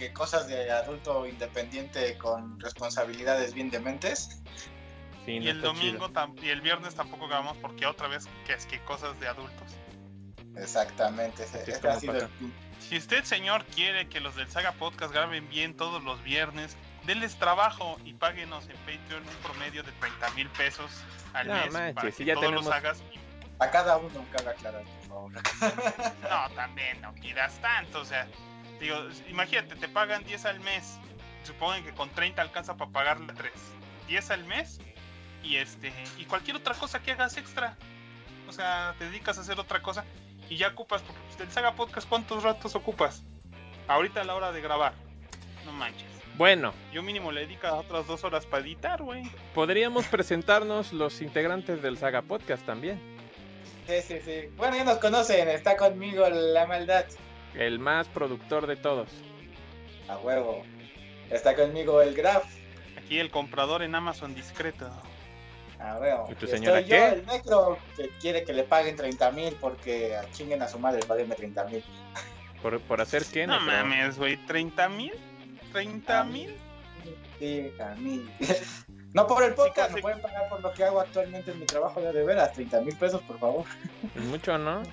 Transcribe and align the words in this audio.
porque 0.00 0.14
cosas 0.14 0.48
de 0.48 0.70
adulto 0.72 1.26
independiente 1.26 2.16
con 2.16 2.58
responsabilidades 2.58 3.52
bien 3.52 3.68
dementes. 3.68 4.40
Sí, 5.26 5.38
no 5.38 5.44
Y 5.44 5.48
el 5.48 5.60
domingo 5.60 6.10
y 6.42 6.48
el 6.48 6.62
viernes 6.62 6.94
tampoco 6.94 7.28
grabamos 7.28 7.58
porque 7.58 7.84
otra 7.84 8.08
vez 8.08 8.26
que 8.46 8.54
es 8.54 8.64
que 8.64 8.80
cosas 8.80 9.20
de 9.20 9.28
adultos. 9.28 9.76
Exactamente. 10.56 11.42
Ha 11.44 12.00
sido 12.00 12.14
el 12.16 12.28
Si 12.78 12.96
usted, 12.96 13.24
señor, 13.24 13.66
quiere 13.66 14.08
que 14.08 14.20
los 14.20 14.36
del 14.36 14.50
Saga 14.50 14.72
Podcast 14.72 15.12
graben 15.12 15.46
bien 15.50 15.76
todos 15.76 16.02
los 16.02 16.22
viernes, 16.22 16.78
denles 17.04 17.36
trabajo 17.36 17.98
y 18.02 18.14
páguenos 18.14 18.70
en 18.70 18.76
Patreon 18.78 19.22
un 19.22 19.36
promedio 19.42 19.82
de 19.82 19.92
30 19.92 20.30
mil 20.30 20.48
pesos 20.48 20.90
al 21.34 21.46
No 21.48 21.54
mes 21.56 21.72
manches, 21.74 21.94
para 21.94 22.10
si 22.10 22.16
que 22.16 22.24
ya 22.24 22.34
todos 22.34 22.46
tenemos- 22.46 22.64
los 22.64 22.74
hagas. 22.74 23.02
A 23.58 23.70
cada 23.70 23.98
uno, 23.98 24.24
cada 24.34 24.52
aclarar, 24.52 24.82
por 24.82 25.08
favor. 25.08 25.32
No, 26.22 26.54
también 26.54 27.02
no 27.02 27.12
pidas 27.12 27.60
tanto, 27.60 28.00
o 28.00 28.04
sea, 28.06 28.26
digo, 28.80 28.96
imagínate, 29.28 29.76
te 29.76 29.88
pagan 29.88 30.24
10 30.24 30.44
al 30.46 30.60
mes, 30.60 30.98
supongan 31.44 31.84
que 31.84 31.92
con 31.92 32.10
30 32.10 32.40
alcanza 32.42 32.76
para 32.76 32.90
pagarle 32.90 33.32
3. 33.34 33.52
10 34.08 34.30
al 34.30 34.44
mes 34.44 34.80
y 35.42 35.56
este 35.56 35.92
y 36.18 36.24
cualquier 36.24 36.56
otra 36.56 36.74
cosa 36.74 37.00
que 37.02 37.12
hagas 37.12 37.36
extra. 37.36 37.76
O 38.48 38.52
sea, 38.52 38.94
te 38.98 39.04
dedicas 39.04 39.38
a 39.38 39.42
hacer 39.42 39.60
otra 39.60 39.80
cosa 39.80 40.04
y 40.48 40.56
ya 40.56 40.68
ocupas, 40.68 41.02
porque 41.02 41.20
pues, 41.28 41.40
el 41.40 41.52
Saga 41.52 41.74
Podcast, 41.76 42.08
¿cuántos 42.08 42.42
ratos 42.42 42.74
ocupas? 42.74 43.22
Ahorita 43.86 44.22
a 44.22 44.24
la 44.24 44.34
hora 44.34 44.50
de 44.50 44.60
grabar. 44.60 44.92
No 45.64 45.72
manches. 45.72 46.08
Bueno, 46.36 46.72
Yo 46.92 47.02
mínimo 47.02 47.32
le 47.32 47.42
dedico 47.42 47.68
otras 47.68 48.06
dos 48.06 48.24
horas 48.24 48.46
para 48.46 48.64
editar, 48.64 49.02
güey. 49.02 49.22
podríamos 49.54 50.06
presentarnos 50.06 50.92
los 50.92 51.20
integrantes 51.20 51.82
del 51.82 51.98
Saga 51.98 52.22
Podcast 52.22 52.64
también. 52.64 52.98
Sí, 53.86 54.00
sí, 54.02 54.20
sí. 54.24 54.48
Bueno, 54.56 54.76
ya 54.76 54.84
nos 54.84 54.98
conocen, 54.98 55.48
está 55.48 55.76
conmigo 55.76 56.28
la 56.28 56.66
maldad. 56.66 57.04
El 57.54 57.78
más 57.78 58.08
productor 58.08 58.66
de 58.66 58.76
todos. 58.76 59.08
A 60.08 60.18
huevo. 60.18 60.64
Está 61.30 61.54
conmigo 61.54 62.02
el 62.02 62.14
Graf. 62.14 62.44
Aquí 62.96 63.18
el 63.18 63.30
comprador 63.30 63.82
en 63.82 63.94
Amazon 63.94 64.34
discreto. 64.34 64.90
A 65.78 65.96
huevo. 65.98 66.28
¿Y 66.30 66.34
tu 66.34 66.46
señora 66.46 66.80
estoy 66.80 66.90
qué? 66.90 67.00
yo, 67.00 67.06
el 67.14 67.26
necro, 67.26 67.78
que 67.96 68.08
quiere 68.20 68.44
que 68.44 68.52
le 68.52 68.64
paguen 68.64 68.96
30 68.96 69.30
mil 69.32 69.56
porque 69.60 70.16
a 70.16 70.30
chinguen 70.32 70.62
a 70.62 70.68
su 70.68 70.78
madre, 70.78 71.00
paguenme 71.06 71.34
30 71.34 71.64
mil. 71.64 71.84
¿Por, 72.62 72.80
por 72.80 73.00
hacer 73.00 73.24
qué? 73.32 73.46
No 73.46 73.58
Necro? 73.60 73.72
mames, 73.72 74.18
güey, 74.18 74.36
¿30 74.46 74.90
mil? 74.90 75.12
¿30 75.72 76.26
mil? 76.26 76.56
Sí, 77.38 77.72
mí. 77.98 78.28
No 79.12 79.26
por 79.26 79.42
el 79.42 79.54
podcast, 79.54 79.92
me 79.92 80.00
pueden 80.00 80.20
pagar 80.20 80.48
por 80.48 80.60
lo 80.60 80.72
que 80.72 80.84
hago 80.84 81.00
actualmente 81.00 81.50
en 81.50 81.58
mi 81.58 81.66
trabajo 81.66 82.00
ya 82.00 82.12
de 82.12 82.22
veras, 82.22 82.52
30 82.52 82.82
mil 82.82 82.96
pesos, 82.96 83.20
por 83.22 83.40
favor. 83.40 83.64
Es 84.14 84.22
mucho, 84.22 84.56
¿no? 84.56 84.84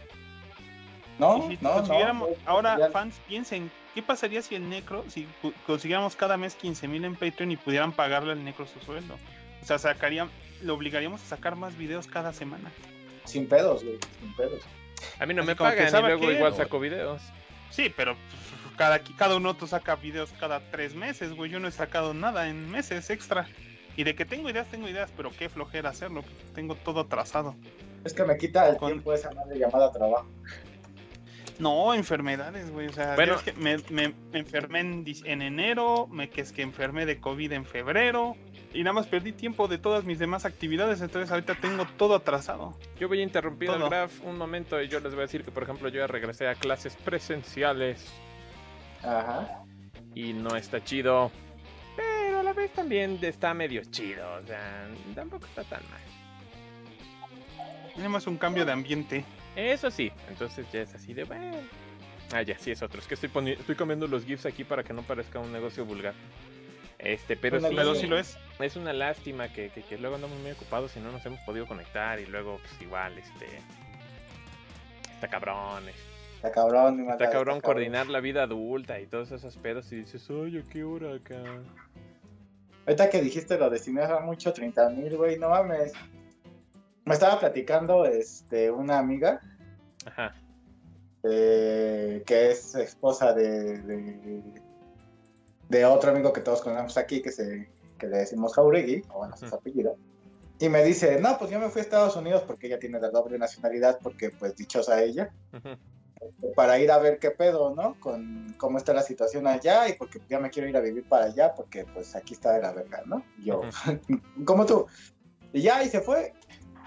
No, 1.20 1.50
Y 1.52 1.58
si 1.58 1.64
no, 1.64 1.74
consiguiéramos- 1.74 2.30
no. 2.30 2.36
ahora, 2.46 2.78
ya- 2.78 2.90
fans, 2.92 3.20
piensen, 3.28 3.72
¿qué 3.96 4.04
pasaría 4.04 4.42
si 4.42 4.56
el 4.56 4.70
Necro, 4.70 5.04
si 5.10 5.28
consiguiéramos 5.66 6.16
cada 6.16 6.38
mes 6.38 6.56
15 6.56 6.88
mil 6.88 7.04
en 7.06 7.16
Patreon 7.16 7.52
y 7.52 7.58
pudieran 7.58 7.92
pagarle 7.92 8.34
al 8.34 8.44
Necro 8.44 8.68
su 8.68 8.80
sueldo? 8.82 9.18
O 9.62 9.66
sea, 9.66 9.80
sacarían, 9.80 10.30
lo 10.62 10.76
obligaríamos 10.76 11.22
a 11.24 11.26
sacar 11.26 11.56
más 11.56 11.76
videos 11.78 12.08
cada 12.08 12.34
semana. 12.34 12.72
Sin 13.26 13.48
pedos, 13.48 13.84
güey, 13.84 13.98
sin 14.22 14.36
pedos. 14.36 14.62
A 15.20 15.26
mí 15.26 15.34
no 15.34 15.42
Así 15.42 15.48
me 15.50 15.56
pagan 15.56 15.88
y 15.88 15.90
¿sabe 15.92 16.08
luego 16.10 16.28
qué? 16.28 16.34
igual 16.34 16.56
saco 16.56 16.80
videos. 16.80 17.22
Sí, 17.72 17.92
pero 17.96 18.14
pues, 18.16 18.76
cada, 18.78 19.00
cada 19.00 19.36
uno 19.36 19.50
otro 19.50 19.68
saca 19.68 19.96
videos 19.96 20.32
cada 20.40 20.60
tres 20.72 20.96
meses, 20.96 21.34
güey. 21.36 21.52
Yo 21.52 21.60
no 21.60 21.68
he 21.68 21.72
sacado 21.72 22.14
nada 22.14 22.48
en 22.48 22.70
meses 22.72 23.10
extra. 23.10 23.48
Y 23.98 24.04
de 24.04 24.14
que 24.16 24.26
tengo 24.26 24.50
ideas, 24.50 24.68
tengo 24.70 24.88
ideas, 24.88 25.12
pero 25.18 25.32
qué 25.38 25.50
flojera 25.50 25.90
hacerlo. 25.90 26.24
Tengo 26.54 26.76
todo 26.76 27.02
atrasado. 27.02 27.56
Es 28.06 28.14
que 28.14 28.24
me 28.24 28.38
quita 28.38 28.70
el 28.70 28.78
Con- 28.78 28.90
tiempo 28.92 29.12
esa 29.12 29.32
madre 29.32 29.58
llamada 29.60 29.92
trabajo. 29.92 30.28
No, 31.60 31.94
enfermedades, 31.94 32.70
güey. 32.72 32.88
O 32.88 32.94
sea, 32.94 33.16
Bueno. 33.16 33.34
ves 33.34 33.44
que 33.44 33.54
me, 33.54 33.78
me- 33.90 34.14
me 34.32 34.40
enfermé 34.40 34.80
en, 34.82 35.42
enero, 35.42 36.08
me 36.08 36.30
que 36.30 36.42
es 36.42 36.52
que 36.52 36.62
enfermé 36.62 37.06
de 37.06 37.20
COVID 37.20 37.52
en 37.54 37.66
febrero. 37.66 38.36
Y 38.74 38.84
nada 38.84 38.94
más 38.94 39.08
perdí 39.08 39.32
tiempo 39.32 39.68
de 39.68 39.78
todas 39.80 40.04
mis 40.04 40.20
demás 40.20 40.46
actividades. 40.46 41.02
Entonces 41.02 41.32
ahorita 41.32 41.56
tengo 41.56 41.86
todo 41.98 42.16
atrasado. 42.16 42.78
Yo 43.00 43.08
voy 43.08 43.22
a 43.22 43.24
interrumpir 43.24 43.70
al 43.72 43.80
Todo. 43.80 43.90
Graf 43.90 44.12
un 44.24 44.38
momento 44.38 44.80
y 44.82 44.88
yo 44.88 45.00
les 45.00 45.14
voy 45.14 45.22
a 45.22 45.26
decir 45.26 45.44
que, 45.44 45.50
por 45.52 45.64
ejemplo, 45.64 45.90
yo 45.90 46.00
ya 46.02 46.08
regresé 46.08 46.48
a 46.48 46.54
clases 46.56 46.96
presenciales 46.98 48.06
Ajá. 49.02 49.64
y 50.14 50.34
no 50.34 50.56
está 50.56 50.84
chido. 50.84 51.32
Pero 51.96 52.42
a 52.42 52.44
la 52.44 52.54
vez 52.54 52.72
también 52.74 53.18
está 53.24 53.54
medio 53.56 53.82
chido. 53.90 54.32
O 54.36 54.46
sea, 54.46 54.88
tampoco 55.16 55.48
está 55.48 55.64
tan 55.64 55.82
mal. 55.90 56.02
Tenemos 57.96 58.28
un 58.28 58.38
cambio 58.38 58.64
de 58.66 58.72
ambiente. 58.74 59.26
Eso 59.58 59.90
sí, 59.90 60.12
entonces 60.30 60.66
ya 60.72 60.82
es 60.82 60.94
así 60.94 61.14
de 61.16 61.24
bueno. 61.24 61.58
Ah, 62.32 62.44
ya, 62.44 62.58
sí 62.60 62.70
es 62.72 62.82
otro. 62.84 63.00
Es 63.00 63.08
que 63.08 63.16
estoy, 63.16 63.30
poni- 63.30 63.58
estoy 63.60 63.76
cambiando 63.76 64.06
los 64.08 64.24
GIFs 64.24 64.46
aquí 64.46 64.64
para 64.64 64.84
que 64.84 64.94
no 64.94 65.02
parezca 65.02 65.40
un 65.40 65.52
negocio 65.52 65.84
vulgar. 65.84 66.14
Este, 67.00 67.36
pero 67.38 67.58
Una 67.58 67.70
sí, 67.70 67.76
Sí. 68.02 68.08
lo 68.08 68.18
es. 68.20 68.38
es 68.60 68.76
una 68.76 68.94
lástima 68.94 69.52
que, 69.52 69.70
que, 69.70 69.82
que 69.84 69.98
luego 69.98 70.16
andamos 70.16 70.38
muy 70.40 70.52
ocupados 70.52 70.96
y 70.96 71.00
no 71.00 71.12
nos 71.12 71.26
hemos 71.26 71.40
podido 71.42 71.66
conectar. 71.66 72.20
Y 72.20 72.26
luego, 72.28 72.60
pues 72.60 72.82
igual, 72.82 73.18
este. 73.18 73.46
Está 75.14 75.28
cabrón. 75.28 75.88
este, 75.90 76.02
Está 76.36 76.52
cabrón, 76.52 76.96
mi 76.98 77.02
Está 77.02 77.12
maldad, 77.18 77.32
cabrón 77.32 77.62
coordinar 77.62 78.08
la 78.08 78.20
vida 78.20 78.44
adulta 78.44 79.00
y 79.00 79.08
todos 79.08 79.32
esos 79.32 79.58
pedos. 79.58 79.92
Y 79.92 79.98
dices, 79.98 80.30
oye, 80.30 80.60
¿a 80.60 80.70
qué 80.72 80.84
hora 80.84 81.16
acá? 81.16 81.42
Ahorita 82.86 83.10
que 83.10 83.22
dijiste 83.22 83.58
lo 83.58 83.70
de 83.72 83.80
si 83.80 83.92
me 83.92 84.02
mucho 84.22 84.54
30 84.54 84.90
mil, 84.92 85.18
güey, 85.18 85.40
no 85.40 85.50
mames. 85.50 85.94
Me 87.08 87.14
estaba 87.14 87.40
platicando 87.40 88.06
este, 88.06 88.70
una 88.70 89.00
amiga 89.00 89.40
Ajá. 90.06 90.36
eh, 91.24 92.22
que 92.26 92.52
es 92.52 92.76
esposa 92.76 93.34
de, 93.34 93.82
de, 93.82 94.44
de 95.70 95.86
otro 95.86 96.12
amigo 96.12 96.34
que 96.34 96.42
todos 96.42 96.62
conocemos 96.62 96.98
aquí, 96.98 97.22
que, 97.22 97.32
se, 97.32 97.70
que 97.98 98.08
le 98.08 98.18
decimos 98.18 98.54
Jauregui, 98.54 99.04
o 99.14 99.20
bueno, 99.20 99.36
ese 99.36 99.46
es 99.46 99.52
su 99.52 99.56
apellido. 99.56 99.96
Y 100.60 100.68
me 100.68 100.84
dice, 100.84 101.22
no, 101.22 101.38
pues 101.38 101.50
yo 101.50 101.60
me 101.60 101.70
fui 101.70 101.80
a 101.80 101.84
Estados 101.84 102.18
Unidos 102.18 102.44
porque 102.46 102.68
ella 102.68 102.80
tiene 102.80 103.00
la 103.00 103.10
doble 103.10 103.38
nacionalidad, 103.38 104.00
porque 104.04 104.32
pues 104.32 104.58
dichosa 104.58 105.02
ella, 105.02 105.32
ujú. 105.54 105.78
para 106.56 106.78
ir 106.78 106.92
a 106.92 106.98
ver 106.98 107.20
qué 107.20 107.32
pedo, 107.32 107.74
¿no? 107.74 107.98
Con 108.02 108.54
cómo 108.58 108.80
está 108.80 108.94
la 108.94 109.04
situación 109.04 109.48
allá 109.48 109.88
y 109.88 109.94
porque 109.94 110.20
ya 110.28 110.40
me 110.40 110.50
quiero 110.50 110.68
ir 110.68 110.76
a 110.76 110.82
vivir 110.82 111.08
para 111.08 111.26
allá 111.26 111.54
porque 111.56 111.86
pues 111.94 112.18
aquí 112.18 112.34
está 112.34 112.52
de 112.52 112.64
la 112.64 112.74
verga, 112.74 113.04
¿no? 113.06 113.24
Yo, 113.40 113.62
como 114.46 114.66
tú. 114.66 114.88
Y 115.54 115.62
ya, 115.62 115.82
y 115.84 115.90
se 115.90 116.02
fue. 116.02 116.34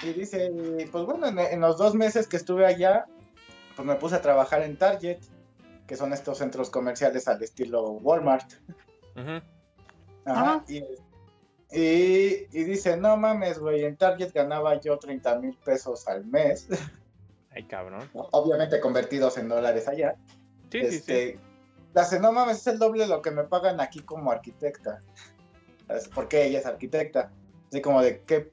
Y 0.03 0.13
dice, 0.13 0.51
pues 0.91 1.05
bueno, 1.05 1.27
en, 1.29 1.39
en 1.39 1.61
los 1.61 1.77
dos 1.79 1.95
meses 1.95 2.27
que 2.27 2.37
estuve 2.37 2.67
allá, 2.67 3.07
pues 3.77 3.87
me 3.87 3.95
puse 3.97 4.17
a 4.17 4.23
trabajar 4.23 4.63
en 4.63 4.77
Target, 4.77 5.19
que 5.87 5.97
son 5.97 6.13
estos 6.13 6.39
centros 6.39 6.71
comerciales 6.71 7.29
al 7.29 7.43
estilo 7.43 7.91
Walmart. 7.93 8.51
Ajá, 9.15 9.43
Ajá. 10.25 10.65
y, 10.69 10.79
y, 11.73 12.47
y 12.53 12.65
dice, 12.65 12.97
no 12.97 13.17
mames, 13.17 13.59
güey, 13.59 13.85
en 13.85 13.97
Target 13.97 14.33
ganaba 14.33 14.81
yo 14.81 14.99
30 14.99 15.39
mil 15.41 15.57
pesos 15.59 16.09
al 16.09 16.25
mes, 16.25 16.69
Ay, 17.51 17.65
cabrón. 17.65 18.09
obviamente 18.13 18.81
convertidos 18.81 19.37
en 19.39 19.49
dólares 19.49 19.89
allá. 19.89 20.15
Sí, 20.71 20.81
sí, 20.83 20.91
sí. 20.91 20.97
este, 20.97 21.39
la 21.93 22.07
no 22.21 22.33
mames, 22.33 22.59
es 22.59 22.67
el 22.69 22.79
doble 22.79 23.03
de 23.03 23.09
lo 23.09 23.23
que 23.23 23.33
me 23.33 23.45
pagan 23.45 23.81
aquí 23.81 24.01
como 24.01 24.31
arquitecta. 24.31 25.03
Porque 26.15 26.47
ella 26.47 26.61
es 26.61 26.67
arquitecta. 26.67 27.33
Así 27.69 27.81
como 27.81 28.01
de 28.03 28.23
qué, 28.23 28.53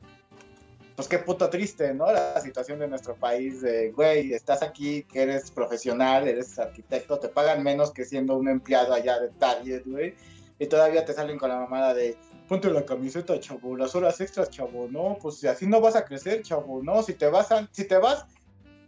pues 0.98 1.08
qué 1.08 1.20
puto 1.20 1.48
triste, 1.48 1.94
¿no? 1.94 2.12
La 2.12 2.42
situación 2.42 2.80
de 2.80 2.88
nuestro 2.88 3.16
país 3.16 3.62
de, 3.62 3.92
güey, 3.92 4.34
estás 4.34 4.64
aquí, 4.64 5.04
que 5.04 5.22
eres 5.22 5.52
profesional, 5.52 6.28
eres 6.28 6.58
arquitecto, 6.58 7.20
te 7.20 7.30
pagan 7.30 7.62
menos 7.62 7.92
que 7.92 8.04
siendo 8.04 8.36
un 8.36 8.48
empleado 8.50 8.96
allá 8.96 9.20
de 9.20 9.30
Target, 9.30 9.84
güey. 9.86 10.16
Y 10.58 10.66
todavía 10.66 11.06
te 11.06 11.14
salen 11.14 11.38
con 11.38 11.50
la 11.50 11.58
mamada 11.60 11.94
de, 11.94 12.18
ponte 12.48 12.68
la 12.72 12.84
camiseta, 12.84 13.40
chavo, 13.40 13.78
las 13.78 13.94
horas 13.94 14.20
extras, 14.22 14.50
chavo, 14.50 14.88
no, 14.90 15.20
pues 15.22 15.46
así 15.46 15.68
no 15.68 15.80
vas 15.82 15.96
a 15.96 16.04
crecer, 16.04 16.42
chavo, 16.42 16.82
no, 16.82 17.04
si 17.04 17.14
te 17.14 17.28
vas, 17.28 17.52
a- 17.52 17.70
si 17.72 17.86
te 17.88 17.98
vas 18.00 18.26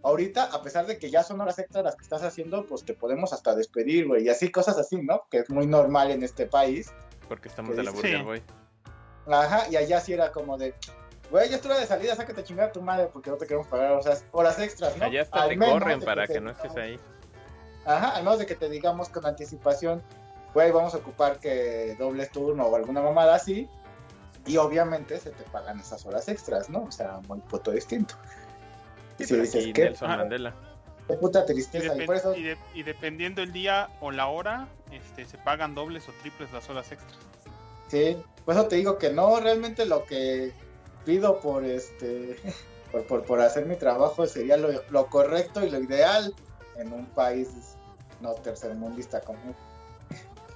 ahorita, 0.02 0.46
a 0.46 0.64
pesar 0.64 0.88
de 0.88 0.98
que 0.98 1.12
ya 1.12 1.22
son 1.22 1.40
horas 1.42 1.60
extras 1.60 1.84
las 1.84 1.96
que 1.96 2.02
estás 2.02 2.24
haciendo, 2.24 2.66
pues 2.66 2.84
te 2.86 2.96
podemos 2.96 3.34
hasta 3.34 3.54
despedir, 3.54 4.08
güey, 4.08 4.24
y 4.24 4.30
así 4.30 4.50
cosas 4.50 4.80
así, 4.80 5.00
¿no? 5.00 5.28
Que 5.30 5.38
es 5.42 5.50
muy 5.52 5.68
normal 5.68 6.10
en 6.10 6.24
este 6.24 6.48
país. 6.48 6.92
Porque 7.28 7.50
estamos 7.50 7.70
¿Qué 7.70 7.78
de 7.78 7.84
la? 7.84 7.92
Burger 7.92 8.18
Sí. 8.18 8.24
Boy. 8.24 8.42
Ajá, 9.28 9.70
y 9.70 9.76
allá 9.76 10.02
sí 10.02 10.14
era 10.14 10.32
como 10.32 10.58
de, 10.58 10.74
güey, 11.31 11.50
ya 11.50 11.58
es 11.58 11.66
hora 11.66 11.78
de 11.80 11.86
salida, 11.86 12.16
sácate 12.16 12.42
a 12.42 12.44
chingar 12.44 12.70
a 12.70 12.72
tu 12.72 12.81
madre 12.81 13.08
porque 13.12 13.30
no 13.30 13.38
te 13.38 13.46
queremos 13.46 13.68
pagar 13.68 13.92
o 13.94 14.02
sea, 14.02 14.18
horas 14.31 14.60
extras, 14.60 14.98
¿no? 14.98 15.06
Allá 15.06 15.22
hasta 15.24 15.42
Al 15.44 15.50
te 15.50 15.58
corren 15.58 16.02
para 16.02 16.28
que 16.28 16.40
no 16.42 16.52
estés 16.52 16.76
ahí. 16.76 17.00
Ajá, 17.86 18.10
al 18.16 18.24
menos 18.24 18.40
de 18.40 18.46
que 18.46 18.56
te 18.56 18.70
digamos 18.70 19.10
con 19.10 19.26
anticipación, 19.26 20.04
güey, 20.54 20.72
vamos 20.72 20.94
a 20.94 20.98
ocupar 20.98 21.40
que 21.40 21.96
dobles 21.98 22.31
turno 22.31 22.66
o 22.66 22.76
alguna 22.76 23.02
mamada 23.02 23.36
así. 23.36 23.68
Y 24.46 24.58
obviamente 24.58 25.20
se 25.20 25.31
te 25.31 25.44
pagan 25.44 25.80
esas 25.80 26.06
horas 26.06 26.28
extras, 26.30 26.70
¿no? 26.70 26.84
O 26.84 26.92
sea, 26.92 27.20
muy 27.28 27.40
puto 27.40 27.72
distinto. 27.72 28.16
Y 29.20 29.24
Sí, 29.26 29.36
si 29.36 29.40
dices, 29.42 29.64
aquí 29.64 29.74
¿qué, 29.74 29.84
Nelson. 29.86 30.08
Mandela. 30.10 30.54
qué 31.08 31.14
puta 31.16 31.42
Y, 31.44 31.46
tristeza. 31.46 31.96
Y 31.96 32.06
por 32.06 32.16
eso, 32.16 32.34
y 32.36 32.44
de- 32.44 32.58
y 32.74 32.84
dependiendo 32.84 33.42
el 33.42 33.52
día 33.52 33.90
o 34.00 34.12
la 34.12 34.28
hora, 34.28 34.68
este, 34.92 35.26
se 35.26 35.38
pagan 35.40 35.76
dobles 35.76 36.08
o 36.10 36.14
triples 36.22 36.52
las 36.54 36.70
horas 36.70 36.92
extras. 36.92 37.18
sí, 37.90 38.18
por 38.46 38.56
eso 38.56 38.68
te 38.68 38.78
digo 38.78 38.98
que 38.98 39.10
no, 39.12 39.40
realmente 39.40 39.86
lo 39.86 40.06
que 40.06 40.54
pido 41.06 41.40
por 41.40 41.63
este, 41.66 42.38
por, 42.92 43.06
por, 43.06 43.24
por 43.25 43.42
hacer 43.42 43.66
mi 43.66 43.75
trabajo 43.75 44.25
sería 44.28 44.57
lo, 44.57 44.69
lo 44.90 45.07
correcto 45.07 45.66
y 45.66 45.69
lo 45.69 45.80
ideal 45.80 46.34
en 46.78 46.94
un 46.94 47.06
país 47.07 47.50
no 48.22 48.34
tercermundista 48.34 49.22
como 49.22 49.40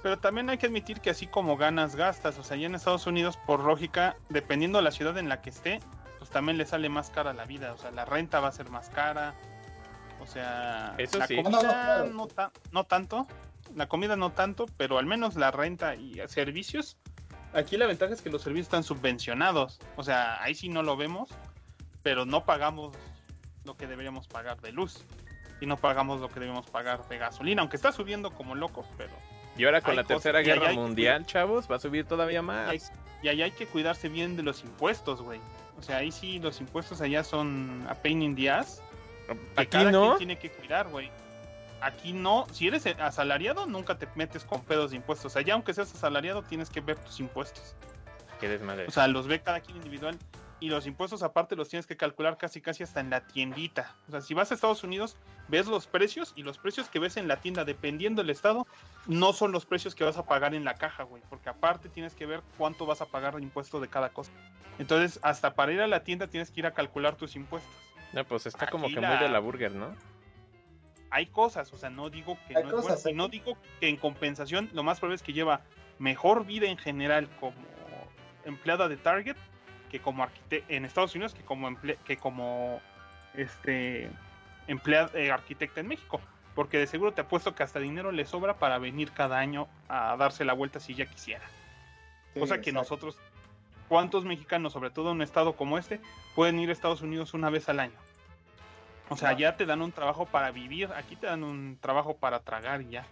Pero 0.02 0.18
también 0.18 0.50
hay 0.50 0.58
que 0.58 0.66
admitir 0.66 1.00
que 1.00 1.10
así 1.10 1.26
como 1.26 1.56
ganas, 1.56 1.96
gastas. 1.96 2.38
O 2.38 2.44
sea, 2.44 2.56
ya 2.56 2.66
en 2.66 2.74
Estados 2.74 3.06
Unidos, 3.06 3.38
por 3.46 3.60
lógica, 3.60 4.16
dependiendo 4.28 4.78
de 4.78 4.84
la 4.84 4.90
ciudad 4.90 5.16
en 5.18 5.28
la 5.28 5.40
que 5.40 5.50
esté, 5.50 5.80
pues 6.18 6.30
también 6.30 6.58
le 6.58 6.66
sale 6.66 6.88
más 6.90 7.10
cara 7.10 7.32
la 7.32 7.46
vida. 7.46 7.72
O 7.72 7.78
sea, 7.78 7.90
la 7.90 8.04
renta 8.04 8.40
va 8.40 8.48
a 8.48 8.52
ser 8.52 8.68
más 8.70 8.90
cara. 8.90 9.34
O 10.20 10.26
sea, 10.26 10.94
Eso 10.98 11.18
la 11.18 11.26
sí. 11.26 11.36
comida 11.36 11.50
No, 11.50 11.62
no, 11.62 11.68
claro. 11.70 12.04
no, 12.10 12.26
ta- 12.26 12.52
no 12.70 12.84
tanto. 12.84 13.26
La 13.74 13.88
comida 13.88 14.14
no 14.16 14.30
tanto, 14.32 14.66
pero 14.76 14.98
al 14.98 15.06
menos 15.06 15.36
la 15.36 15.50
renta 15.50 15.94
y 15.94 16.20
servicios. 16.28 16.98
Aquí 17.54 17.76
la 17.76 17.86
ventaja 17.86 18.12
es 18.12 18.20
que 18.20 18.30
los 18.30 18.42
servicios 18.42 18.66
están 18.66 18.82
subvencionados. 18.82 19.78
O 19.96 20.02
sea, 20.02 20.42
ahí 20.42 20.54
sí 20.54 20.68
no 20.68 20.82
lo 20.82 20.96
vemos, 20.96 21.30
pero 22.02 22.26
no 22.26 22.44
pagamos 22.44 22.94
lo 23.64 23.76
que 23.76 23.86
deberíamos 23.86 24.26
pagar 24.26 24.60
de 24.60 24.72
luz. 24.72 25.04
Y 25.60 25.66
no 25.66 25.76
pagamos 25.76 26.20
lo 26.20 26.28
que 26.28 26.40
debemos 26.40 26.68
pagar 26.68 27.06
de 27.08 27.16
gasolina, 27.16 27.62
aunque 27.62 27.76
está 27.76 27.92
subiendo 27.92 28.32
como 28.32 28.54
locos, 28.56 28.86
pero 28.98 29.12
Y 29.56 29.64
ahora 29.64 29.80
con 29.80 29.94
la 29.94 30.04
tercera 30.04 30.40
guerra 30.40 30.68
hay 30.68 30.74
que 30.74 30.80
mundial, 30.80 31.24
chavos, 31.26 31.70
va 31.70 31.76
a 31.76 31.78
subir 31.78 32.04
todavía 32.06 32.42
más. 32.42 32.92
Y 33.22 33.28
ahí 33.28 33.40
hay 33.40 33.52
que 33.52 33.66
cuidarse 33.66 34.08
bien 34.08 34.36
de 34.36 34.42
los 34.42 34.62
impuestos, 34.62 35.22
güey. 35.22 35.40
O 35.78 35.82
sea, 35.82 35.98
ahí 35.98 36.10
sí 36.10 36.40
los 36.40 36.60
impuestos 36.60 37.00
allá 37.00 37.22
son 37.24 37.86
a 37.88 37.94
pain 37.94 38.20
in 38.20 38.36
the 38.36 38.50
ass. 38.50 38.82
Aquí 39.56 39.68
cada 39.70 39.90
no. 39.90 40.16
quien 40.16 40.18
tiene 40.18 40.38
que 40.38 40.50
cuidar, 40.50 40.88
güey. 40.88 41.10
Aquí 41.84 42.12
no. 42.12 42.46
Si 42.52 42.66
eres 42.66 42.86
asalariado, 42.86 43.66
nunca 43.66 43.98
te 43.98 44.08
metes 44.14 44.44
con 44.44 44.62
pedos 44.62 44.90
de 44.90 44.96
impuestos. 44.96 45.36
Allá, 45.36 45.54
aunque 45.54 45.74
seas 45.74 45.94
asalariado, 45.94 46.42
tienes 46.42 46.70
que 46.70 46.80
ver 46.80 46.98
tus 46.98 47.20
impuestos. 47.20 47.76
Qué 48.40 48.48
desmadre. 48.48 48.86
O 48.86 48.90
sea, 48.90 49.06
los 49.06 49.26
ve 49.26 49.40
cada 49.42 49.60
quien 49.60 49.76
individual. 49.76 50.18
Y 50.60 50.70
los 50.70 50.86
impuestos 50.86 51.22
aparte 51.22 51.56
los 51.56 51.68
tienes 51.68 51.86
que 51.86 51.96
calcular 51.96 52.38
casi 52.38 52.62
casi 52.62 52.84
hasta 52.84 53.00
en 53.00 53.10
la 53.10 53.20
tiendita. 53.26 53.94
O 54.08 54.12
sea, 54.12 54.22
si 54.22 54.32
vas 54.32 54.50
a 54.50 54.54
Estados 54.54 54.82
Unidos, 54.82 55.16
ves 55.48 55.66
los 55.66 55.86
precios 55.86 56.32
y 56.36 56.42
los 56.42 56.56
precios 56.56 56.88
que 56.88 56.98
ves 56.98 57.18
en 57.18 57.28
la 57.28 57.36
tienda, 57.36 57.64
dependiendo 57.66 58.22
del 58.22 58.30
estado, 58.30 58.66
no 59.06 59.34
son 59.34 59.52
los 59.52 59.66
precios 59.66 59.94
que 59.94 60.04
vas 60.04 60.16
a 60.16 60.24
pagar 60.24 60.54
en 60.54 60.64
la 60.64 60.74
caja, 60.74 61.02
güey. 61.02 61.22
Porque 61.28 61.50
aparte 61.50 61.90
tienes 61.90 62.14
que 62.14 62.24
ver 62.24 62.40
cuánto 62.56 62.86
vas 62.86 63.02
a 63.02 63.06
pagar 63.06 63.34
de 63.36 63.42
impuesto 63.42 63.78
de 63.78 63.88
cada 63.88 64.08
cosa. 64.08 64.30
Entonces, 64.78 65.18
hasta 65.22 65.54
para 65.54 65.72
ir 65.72 65.82
a 65.82 65.86
la 65.86 66.02
tienda 66.02 66.28
tienes 66.28 66.50
que 66.50 66.60
ir 66.60 66.66
a 66.66 66.72
calcular 66.72 67.14
tus 67.16 67.36
impuestos. 67.36 67.70
no, 68.14 68.24
pues 68.24 68.46
está 68.46 68.66
como 68.68 68.86
que 68.86 69.00
la- 69.00 69.08
muy 69.10 69.18
de 69.18 69.28
la 69.28 69.40
burger, 69.40 69.72
¿no? 69.72 69.94
Hay 71.14 71.26
cosas, 71.26 71.72
o 71.72 71.76
sea, 71.76 71.90
no 71.90 72.10
digo 72.10 72.36
que 72.48 72.56
Hay 72.56 72.64
no 72.64 72.70
es 72.76 72.82
bueno, 72.82 72.98
y 73.08 73.12
no 73.14 73.28
digo 73.28 73.56
que 73.78 73.88
en 73.88 73.96
compensación, 73.96 74.68
lo 74.72 74.82
más 74.82 74.98
probable 74.98 75.14
es 75.14 75.22
que 75.22 75.32
lleva 75.32 75.60
mejor 76.00 76.44
vida 76.44 76.66
en 76.66 76.76
general 76.76 77.28
como 77.38 77.54
empleada 78.44 78.88
de 78.88 78.96
Target 78.96 79.36
que 79.92 80.00
como 80.00 80.26
en 80.50 80.84
Estados 80.84 81.14
Unidos 81.14 81.34
que 81.34 81.44
como 81.44 81.70
emple- 81.70 81.98
que 81.98 82.16
como 82.16 82.80
este 83.34 84.10
empleada 84.66 85.10
eh, 85.14 85.30
arquitecta 85.30 85.80
en 85.80 85.86
México 85.86 86.20
porque 86.56 86.78
de 86.78 86.88
seguro 86.88 87.12
te 87.12 87.20
apuesto 87.20 87.54
que 87.54 87.62
hasta 87.62 87.78
dinero 87.78 88.10
le 88.10 88.24
sobra 88.26 88.58
para 88.58 88.78
venir 88.78 89.12
cada 89.12 89.38
año 89.38 89.68
a 89.88 90.16
darse 90.16 90.44
la 90.44 90.52
vuelta 90.52 90.80
si 90.80 90.94
ya 90.96 91.06
quisiera. 91.06 91.44
Sí, 92.32 92.40
cosa 92.40 92.56
que 92.56 92.70
exacto. 92.70 92.80
nosotros 92.80 93.18
cuántos 93.88 94.24
mexicanos 94.24 94.72
sobre 94.72 94.90
todo 94.90 95.10
en 95.10 95.16
un 95.18 95.22
estado 95.22 95.54
como 95.54 95.78
este 95.78 96.00
pueden 96.34 96.58
ir 96.58 96.70
a 96.70 96.72
Estados 96.72 97.02
Unidos 97.02 97.34
una 97.34 97.50
vez 97.50 97.68
al 97.68 97.78
año 97.78 97.98
o 99.08 99.16
sea 99.16 99.32
ya 99.36 99.56
te 99.56 99.66
dan 99.66 99.82
un 99.82 99.92
trabajo 99.92 100.26
para 100.26 100.50
vivir 100.50 100.90
aquí 100.96 101.16
te 101.16 101.26
dan 101.26 101.44
un 101.44 101.78
trabajo 101.80 102.16
para 102.16 102.40
tragar 102.40 102.82
y 102.82 102.90
ya 102.90 103.06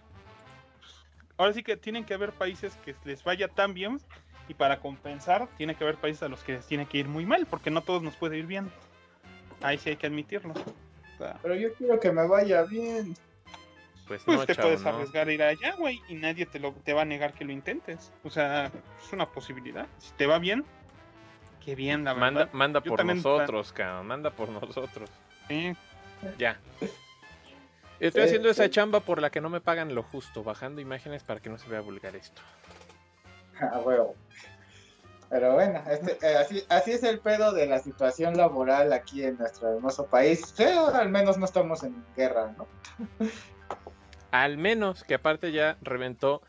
ahora 1.37 1.53
sí 1.53 1.63
que 1.63 1.77
tienen 1.77 2.03
que 2.05 2.13
haber 2.13 2.31
países 2.31 2.75
que 2.85 2.95
les 3.05 3.23
vaya 3.23 3.47
tan 3.47 3.73
bien 3.73 3.99
y 4.47 4.53
para 4.55 4.79
compensar 4.79 5.47
tiene 5.57 5.75
que 5.75 5.83
haber 5.83 5.97
países 5.97 6.23
a 6.23 6.27
los 6.27 6.43
que 6.43 6.53
les 6.53 6.65
tiene 6.67 6.85
que 6.87 6.97
ir 6.97 7.07
muy 7.07 7.25
mal 7.25 7.45
porque 7.45 7.69
no 7.71 7.81
todos 7.81 8.01
nos 8.03 8.15
puede 8.15 8.37
ir 8.37 8.45
bien 8.45 8.71
ahí 9.61 9.77
sí 9.77 9.89
hay 9.89 9.95
que 9.97 10.07
admitirlo 10.07 10.53
O 10.53 11.17
sea, 11.17 11.37
Pero 11.41 11.55
yo 11.55 11.73
quiero 11.75 11.99
que 11.99 12.11
me 12.11 12.27
vaya 12.27 12.63
bien. 12.63 13.15
Pues, 14.07 14.23
pues 14.25 14.37
no, 14.39 14.45
te 14.45 14.55
chavo, 14.55 14.67
puedes 14.67 14.83
no. 14.83 14.89
arriesgar 14.89 15.27
a 15.27 15.31
ir 15.31 15.41
allá, 15.43 15.75
güey, 15.77 16.01
y 16.09 16.15
nadie 16.15 16.45
te 16.45 16.59
lo 16.59 16.73
te 16.73 16.91
va 16.93 17.03
a 17.03 17.05
negar 17.05 17.33
que 17.33 17.45
lo 17.45 17.51
intentes. 17.53 18.11
O 18.23 18.29
sea, 18.29 18.65
es 19.01 19.13
una 19.13 19.31
posibilidad. 19.31 19.87
Si 19.99 20.11
te 20.15 20.25
va 20.27 20.39
bien, 20.39 20.65
qué 21.63 21.75
bien, 21.75 22.03
la 22.03 22.13
Manda, 22.13 22.45
verdad. 22.45 22.53
manda 22.53 22.81
Yo 22.81 22.91
por 22.91 23.05
nosotros, 23.05 23.71
cabrón. 23.71 24.07
Manda 24.07 24.31
por 24.31 24.49
nosotros. 24.61 25.09
Sí. 25.47 25.75
Ya. 26.37 26.57
Estoy 27.99 28.21
Sí, 28.23 28.27
haciendo 28.27 28.49
esa 28.49 28.63
sí. 28.65 28.69
chamba 28.69 28.99
por 28.99 29.21
la 29.21 29.29
que 29.29 29.41
no 29.41 29.49
me 29.49 29.61
pagan 29.61 29.95
lo 29.95 30.03
justo, 30.03 30.43
bajando 30.43 30.81
imágenes 30.81 31.23
para 31.23 31.39
que 31.39 31.49
no 31.49 31.57
se 31.57 31.69
vea 31.69 31.81
vulgar 31.81 32.15
esto. 32.15 32.41
A 33.59 33.79
huevo. 33.79 34.15
Pero 35.29 35.53
bueno, 35.53 35.81
este, 35.89 36.17
eh, 36.25 36.35
así, 36.37 36.63
así 36.69 36.91
es 36.91 37.03
el 37.03 37.19
pedo 37.19 37.53
de 37.53 37.65
la 37.65 37.79
situación 37.79 38.37
laboral 38.37 38.93
aquí 38.93 39.23
en 39.23 39.37
nuestro 39.37 39.73
hermoso 39.73 40.05
país. 40.05 40.53
Pero 40.55 40.87
al 40.93 41.09
menos 41.09 41.37
no 41.37 41.45
estamos 41.45 41.83
en 41.83 42.03
guerra, 42.15 42.53
¿no? 42.57 42.67
Al 44.31 44.57
menos 44.57 45.03
que 45.03 45.15
aparte 45.15 45.51
ya 45.51 45.77
reventó 45.81 46.41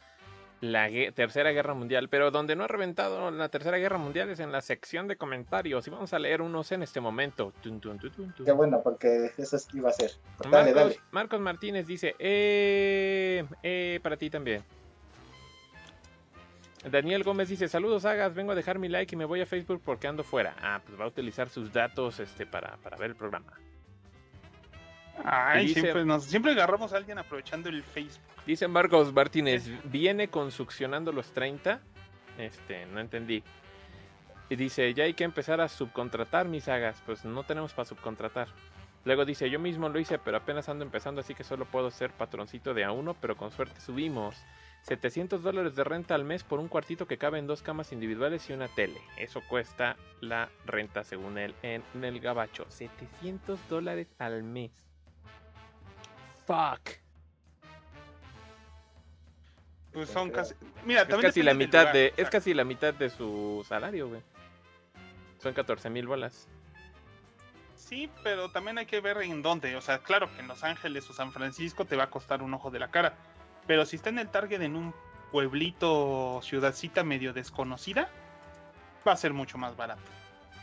la 0.65 0.89
gue- 0.89 1.13
Tercera 1.13 1.51
Guerra 1.53 1.75
Mundial, 1.75 2.09
pero 2.09 2.31
donde 2.31 2.57
no 2.57 2.65
ha 2.65 2.69
reventado 2.69 3.31
la 3.31 3.49
Tercera 3.49 3.77
Guerra 3.79 3.99
Mundial 3.99 4.31
es 4.31 4.41
en 4.41 4.51
la 4.51 4.61
sección 4.63 5.07
de 5.09 5.17
comentarios 5.17 5.87
y 5.87 5.91
vamos 5.91 6.13
a 6.15 6.19
leer 6.19 6.41
unos 6.43 6.73
en 6.73 6.83
este 6.83 7.01
momento. 7.01 7.53
Tun, 7.63 7.81
tun, 7.81 7.99
tun, 7.99 8.11
tun, 8.11 8.33
tun. 8.33 8.47
Qué 8.47 8.53
bueno, 8.53 8.81
porque 8.83 9.31
eso 9.37 9.57
es- 9.57 9.69
iba 9.75 9.91
a 9.91 9.93
ser. 9.93 10.13
Dale, 10.39 10.51
Marcos, 10.73 10.75
dale. 10.75 11.01
Marcos 11.11 11.41
Martínez 11.41 11.87
dice, 11.87 12.15
eh, 12.19 13.45
eh, 13.63 14.01
para 14.03 14.17
ti 14.17 14.31
también. 14.31 14.63
Daniel 16.91 17.23
Gómez 17.25 17.49
dice, 17.49 17.67
saludos 17.69 18.05
Hagas, 18.05 18.35
vengo 18.35 18.53
a 18.53 18.55
dejar 18.55 18.79
mi 18.79 18.89
like 18.89 19.15
y 19.15 19.19
me 19.19 19.25
voy 19.25 19.41
a 19.41 19.47
Facebook 19.47 19.81
porque 19.85 20.07
ando 20.07 20.23
fuera. 20.23 20.55
Ah, 20.61 20.81
pues 20.85 20.99
va 21.01 21.05
a 21.05 21.09
utilizar 21.09 21.49
sus 21.49 21.73
datos 21.73 22.21
este, 22.21 22.45
para, 22.47 22.77
para 22.79 22.97
ver 22.99 23.11
el 23.11 23.17
programa. 23.17 23.53
Ay, 25.25 25.67
dice- 25.67 25.81
siempre, 25.81 26.05
nos, 26.05 26.25
siempre 26.25 26.53
agarramos 26.53 26.93
a 26.93 26.97
alguien 26.97 27.19
aprovechando 27.19 27.69
el 27.69 27.83
Facebook. 27.83 28.23
Dice 28.47 28.69
Marcos 28.69 29.13
Martínez, 29.13 29.69
viene 29.85 30.29
con 30.29 30.51
succionando 30.51 31.13
los 31.13 31.33
30. 31.33 31.81
Este, 32.39 32.87
no 32.87 33.01
entendí. 33.01 33.43
Y 34.51 34.57
dice, 34.57 34.93
ya 34.93 35.05
hay 35.05 35.15
que 35.15 35.25
empezar 35.25 35.61
a 35.61 35.69
subcontratar 35.69 36.47
mis 36.49 36.65
sagas. 36.65 37.03
Pues 37.07 37.25
no 37.25 37.45
tenemos 37.45 37.73
para 37.73 37.87
subcontratar. 37.87 38.49
Luego 39.05 39.25
dice, 39.25 39.49
yo 39.51 39.59
mismo 39.59 39.89
lo 39.89 39.99
hice, 39.99 40.19
pero 40.19 40.39
apenas 40.39 40.69
ando 40.69 40.85
empezando, 40.85 41.21
así 41.21 41.35
que 41.35 41.45
solo 41.45 41.67
puedo 41.67 41.91
ser 41.91 42.11
patroncito 42.11 42.73
de 42.73 42.85
a 42.85 42.93
uno, 42.93 43.15
pero 43.21 43.37
con 43.37 43.51
suerte 43.51 43.81
subimos. 43.81 44.37
700 44.83 45.43
dólares 45.43 45.77
de 45.77 45.85
renta 45.85 46.15
al 46.15 46.25
mes 46.25 46.43
por 46.43 46.59
un 46.59 46.69
cuartito 46.69 47.07
que 47.07 47.17
cabe 47.17 47.39
en 47.39 47.47
dos 47.47 47.63
camas 47.63 47.93
individuales 47.93 48.49
y 48.51 48.53
una 48.53 48.69
tele. 48.69 49.01
Eso 49.17 49.43
cuesta 49.49 49.97
la 50.21 50.51
renta, 50.67 51.05
según 51.05 51.39
él, 51.39 51.55
en, 51.63 51.83
en 51.95 52.05
el 52.05 52.21
gabacho. 52.21 52.67
700 52.69 53.59
dólares 53.71 54.09
al 54.19 54.43
mes. 54.43 54.71
Fuck. 56.47 57.05
Pues 59.93 60.11
son 60.11 60.31
casi. 60.31 60.55
Mira, 60.85 61.03
Es 61.03 61.09
también 61.09 61.31
casi 61.31 61.43
la 61.43 61.55
mitad 61.55 61.81
lugar, 61.81 61.95
de, 61.95 62.11
o 62.13 62.15
sea, 62.17 62.25
es 62.25 62.31
casi 62.31 62.53
la 62.53 62.65
mitad 62.65 62.93
de 62.93 63.11
su 63.11 63.65
salario, 63.69 64.09
güey. 64.09 64.23
Son 65.41 65.55
14 65.55 65.89
mil 65.89 66.07
bolas. 66.07 66.49
Sí, 67.77 68.11
pero 68.23 68.51
también 68.51 68.79
hay 68.79 68.87
que 68.87 69.01
ver 69.01 69.19
en 69.19 69.43
dónde. 69.43 69.77
O 69.77 69.81
sea, 69.81 69.99
claro 69.99 70.33
que 70.35 70.41
en 70.41 70.49
Los 70.49 70.65
Ángeles 70.65 71.09
o 71.11 71.13
San 71.13 71.33
Francisco 71.33 71.85
te 71.85 71.97
va 71.97 72.05
a 72.05 72.11
costar 72.11 72.43
un 72.43 72.53
ojo 72.55 72.71
de 72.71 72.81
la 72.81 72.91
cara. 72.91 73.15
Pero 73.67 73.87
si 73.87 73.97
está 73.97 74.09
en 74.09 74.19
el 74.19 74.29
Target 74.29 74.63
en 74.63 74.75
un 74.75 74.95
pueblito, 75.31 76.41
ciudadcita 76.43 77.05
medio 77.05 77.33
desconocida, 77.33 78.09
va 79.07 79.13
a 79.13 79.17
ser 79.17 79.33
mucho 79.33 79.59
más 79.59 79.77
barato. 79.77 80.03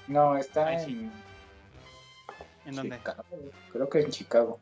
No, 0.07 0.35
está 0.35 0.67
Ahí 0.67 0.75
en 0.75 0.85
sí. 0.85 1.11
¿En 2.65 2.75
dónde? 2.75 2.97
Chicago. 2.97 3.23
Creo 3.71 3.89
que 3.89 4.01
en 4.01 4.09
Chicago. 4.11 4.59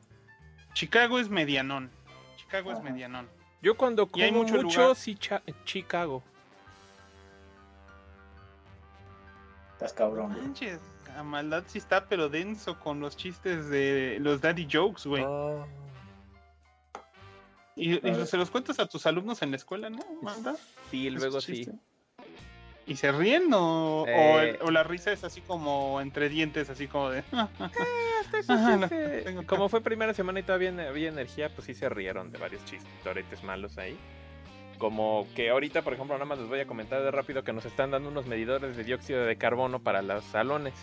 Chicago 0.74 1.20
es 1.20 1.30
medianón. 1.30 1.90
Chicago 2.38 2.72
es 2.72 2.82
medianón. 2.82 3.28
Yo 3.62 3.76
cuando 3.76 4.10
Y 4.16 4.22
hay 4.22 4.30
como 4.32 4.44
mucho 4.44 4.56
mucho, 4.62 4.82
lugar. 4.82 4.96
sí, 4.96 5.16
cha- 5.16 5.44
Chicago. 5.66 6.24
Estás 9.74 9.94
cabrón. 9.94 10.32
güey. 10.34 10.42
Manches, 10.44 10.80
la 11.16 11.24
maldad 11.24 11.64
sí 11.68 11.78
está, 11.78 12.06
pero 12.08 12.30
denso 12.30 12.80
con 12.80 13.00
los 13.00 13.16
chistes 13.18 13.70
de 13.70 14.18
los 14.20 14.42
daddy 14.42 14.68
jokes, 14.72 15.04
güey. 15.08 15.24
Oh. 15.26 15.66
Y, 17.76 18.06
A 18.10 18.26
se 18.26 18.36
los 18.36 18.52
cuentas 18.52 18.78
a 18.80 18.88
tus 18.88 19.06
alumnos 19.06 19.42
en 19.42 19.52
la 19.52 19.58
escuela, 19.58 19.90
¿no? 19.90 20.00
Manda. 20.22 20.56
Sí, 20.92 21.10
luego 21.10 21.40
sí. 21.40 21.66
¿Y 22.90 22.96
se 22.96 23.12
ríen 23.12 23.54
o, 23.54 24.02
o 24.02 24.40
el- 24.40 24.58
o 24.62 24.72
la 24.72 24.84
risa 24.84 25.12
es 25.14 25.24
así 25.24 25.40
como 25.42 26.02
entre 26.02 26.28
dientes, 26.28 26.70
así 26.70 26.88
como 26.88 27.12
de... 27.12 27.20
Eso 27.20 28.54
Ajá, 28.54 28.74
sí 28.74 28.80
no, 28.80 28.90
tengo- 29.24 29.46
Como 29.46 29.70
fue 29.70 29.82
primera 29.82 30.14
semana 30.14 30.40
y 30.40 30.44
todavía 30.44 30.74
había, 30.90 31.08
energía, 31.10 31.50
pues 31.50 31.66
sí 31.68 31.74
se 31.74 31.88
rieron 31.88 32.32
de 32.32 32.38
varios 32.40 32.66
chistoretes 32.66 33.44
malos 33.44 33.78
ahí. 33.78 33.96
Como 34.80 35.28
que 35.36 35.50
ahorita, 35.50 35.82
por 35.84 35.94
ejemplo, 35.94 36.16
nada 36.16 36.26
más 36.26 36.40
les 36.40 36.48
voy 36.48 36.60
a 36.62 36.66
comentar 36.68 37.02
de 37.04 37.12
rápido 37.12 37.44
que 37.44 37.54
nos 37.54 37.66
están 37.66 37.92
dando 37.92 38.10
unos 38.10 38.26
medidores 38.26 38.76
de 38.76 38.84
dióxido 38.84 39.24
de 39.26 39.36
carbono 39.36 39.80
para 39.80 40.02
los 40.02 40.24
salones. 40.26 40.74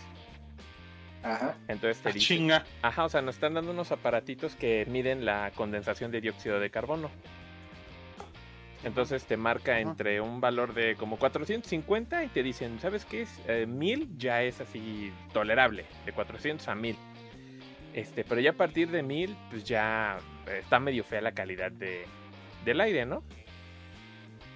Ajá. 1.23 1.55
Entonces 1.67 2.01
te 2.01 2.09
Ah, 2.09 2.11
dice, 2.13 2.25
chinga. 2.25 2.63
Ajá, 2.83 3.05
o 3.05 3.09
sea, 3.09 3.21
nos 3.21 3.35
están 3.35 3.53
dando 3.55 3.71
unos 3.71 3.91
aparatitos 3.91 4.55
que 4.55 4.85
miden 4.87 5.25
la 5.25 5.51
condensación 5.55 6.11
de 6.11 6.21
dióxido 6.21 6.59
de 6.59 6.69
carbono. 6.69 7.09
Entonces 8.87 9.25
te 9.25 9.35
marca 9.35 9.73
Ajá. 9.73 9.81
entre 9.81 10.21
un 10.21 10.39
valor 10.39 10.73
de 10.73 10.95
como 10.95 11.17
450 11.17 12.23
y 12.23 12.27
te 12.29 12.41
dicen, 12.41 12.79
¿sabes 12.79 13.03
qué 13.03 13.23
es? 13.23 13.41
Eh, 13.47 13.65
1000 13.67 14.17
ya 14.17 14.41
es 14.43 14.61
así 14.61 15.11
tolerable, 15.33 15.85
de 16.05 16.13
400 16.13 16.67
a 16.69 16.75
1000. 16.75 16.95
Este, 17.93 18.23
pero 18.23 18.39
ya 18.39 18.51
a 18.51 18.53
partir 18.53 18.89
de 18.89 19.03
1000, 19.03 19.35
pues 19.49 19.65
ya 19.65 20.17
está 20.47 20.79
medio 20.79 21.03
fea 21.03 21.19
la 21.19 21.33
calidad 21.33 21.71
de, 21.71 22.05
del 22.63 22.79
aire, 22.79 23.05
¿no? 23.05 23.23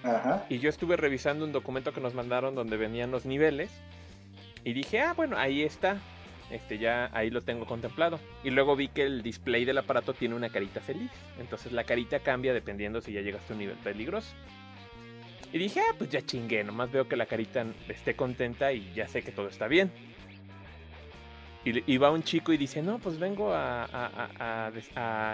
Ajá. 0.04 0.46
Y 0.48 0.60
yo 0.60 0.70
estuve 0.70 0.96
revisando 0.96 1.44
un 1.44 1.52
documento 1.52 1.92
que 1.92 2.00
nos 2.00 2.14
mandaron 2.14 2.56
donde 2.56 2.78
venían 2.78 3.12
los 3.12 3.26
niveles. 3.26 3.70
Y 4.64 4.74
dije, 4.74 5.02
ah, 5.02 5.14
bueno, 5.14 5.38
ahí 5.38 5.64
está. 5.64 5.98
Este 6.52 6.78
ya 6.78 7.10
ahí 7.14 7.30
lo 7.30 7.42
tengo 7.42 7.66
contemplado. 7.66 8.20
Y 8.44 8.50
luego 8.50 8.76
vi 8.76 8.90
que 8.90 9.04
el 9.04 9.24
display 9.24 9.66
del 9.66 9.78
aparato 9.78 10.14
tiene 10.14 10.36
una 10.36 10.50
carita 10.50 10.82
feliz. 10.82 11.12
Entonces 11.40 11.72
la 11.72 11.84
carita 11.84 12.20
cambia 12.20 12.54
dependiendo 12.54 13.02
si 13.02 13.14
ya 13.14 13.22
llegaste 13.22 13.54
a 13.54 13.56
un 13.56 13.60
nivel 13.60 13.78
peligroso. 13.78 14.34
Y 15.54 15.58
dije, 15.58 15.82
ah, 15.82 15.96
pues 15.98 16.10
ya 16.10 16.22
chingué, 16.22 16.64
nomás 16.64 16.92
veo 16.92 17.08
que 17.08 17.18
la 17.18 17.26
carita 17.26 17.66
esté 17.90 18.16
contenta 18.16 18.72
y 18.72 18.94
ya 18.94 19.08
sé 19.08 19.22
que 19.22 19.32
todo 19.32 19.50
está 19.50 19.68
bien. 19.68 19.92
Y, 21.64 21.98
va 21.98 22.10
un 22.10 22.24
chico 22.24 22.52
y 22.54 22.58
dice, 22.58 22.82
no, 22.82 22.98
pues 22.98 23.20
vengo 23.20 23.52
a, 23.54 24.72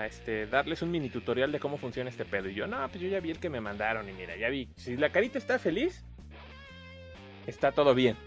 este, 0.09 0.45
darles 0.47 0.81
un 0.81 0.91
mini 0.91 1.09
tutorial 1.09 1.53
de 1.53 1.59
cómo 1.59 1.77
funciona 1.77 2.09
este 2.09 2.25
pedo. 2.25 2.50
Y 2.50 2.53
yo, 2.53 2.67
no, 2.67 2.86
pues 2.89 3.00
yo 3.01 3.07
ya 3.07 3.21
vi 3.21 3.31
el 3.31 3.39
que 3.39 3.50
me 3.50 3.62
mandaron 3.62 4.09
y 4.09 4.12
mira, 4.12 4.36
ya 4.36 4.50
vi, 4.50 4.67
si 4.75 4.97
la 4.97 5.09
carita 5.09 5.38
está 5.38 5.57
feliz, 5.57 6.03
está 7.45 7.71
todo 7.71 7.95
bien. 7.95 8.17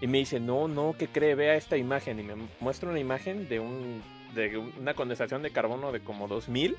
Y 0.00 0.06
me 0.06 0.18
dice, 0.18 0.38
no, 0.40 0.68
no, 0.68 0.94
¿qué 0.98 1.08
cree? 1.08 1.34
Vea 1.34 1.54
esta 1.56 1.76
imagen. 1.76 2.20
Y 2.20 2.22
me 2.22 2.34
muestra 2.60 2.88
una 2.88 3.00
imagen 3.00 3.48
de, 3.48 3.58
un, 3.60 4.02
de 4.34 4.56
una 4.56 4.94
condensación 4.94 5.42
de 5.42 5.50
carbono 5.50 5.90
de 5.92 6.00
como 6.00 6.28
2000. 6.28 6.76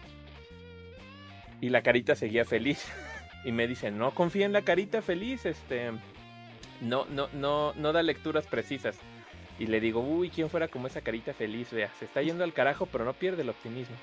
Y 1.61 1.69
la 1.69 1.81
carita 1.81 2.15
seguía 2.15 2.45
feliz. 2.45 2.85
Y 3.45 3.53
me 3.53 3.67
dice, 3.67 3.89
no 3.89 4.13
confía 4.13 4.45
en 4.45 4.51
la 4.51 4.63
carita 4.63 5.01
feliz, 5.01 5.45
este... 5.45 5.91
No, 6.81 7.05
no, 7.05 7.29
no, 7.31 7.71
no 7.73 7.93
da 7.93 8.03
lecturas 8.03 8.45
precisas. 8.45 8.97
Y 9.57 9.67
le 9.67 9.79
digo, 9.79 10.01
uy, 10.01 10.29
¿quién 10.29 10.49
fuera 10.49 10.67
como 10.67 10.87
esa 10.87 10.99
carita 10.99 11.33
feliz? 11.33 11.71
Vea, 11.71 11.89
se 11.99 12.03
está 12.03 12.21
yendo 12.21 12.43
al 12.43 12.51
carajo, 12.51 12.85
pero 12.87 13.05
no 13.05 13.13
pierde 13.13 13.43
el 13.43 13.49
optimismo. 13.49 13.95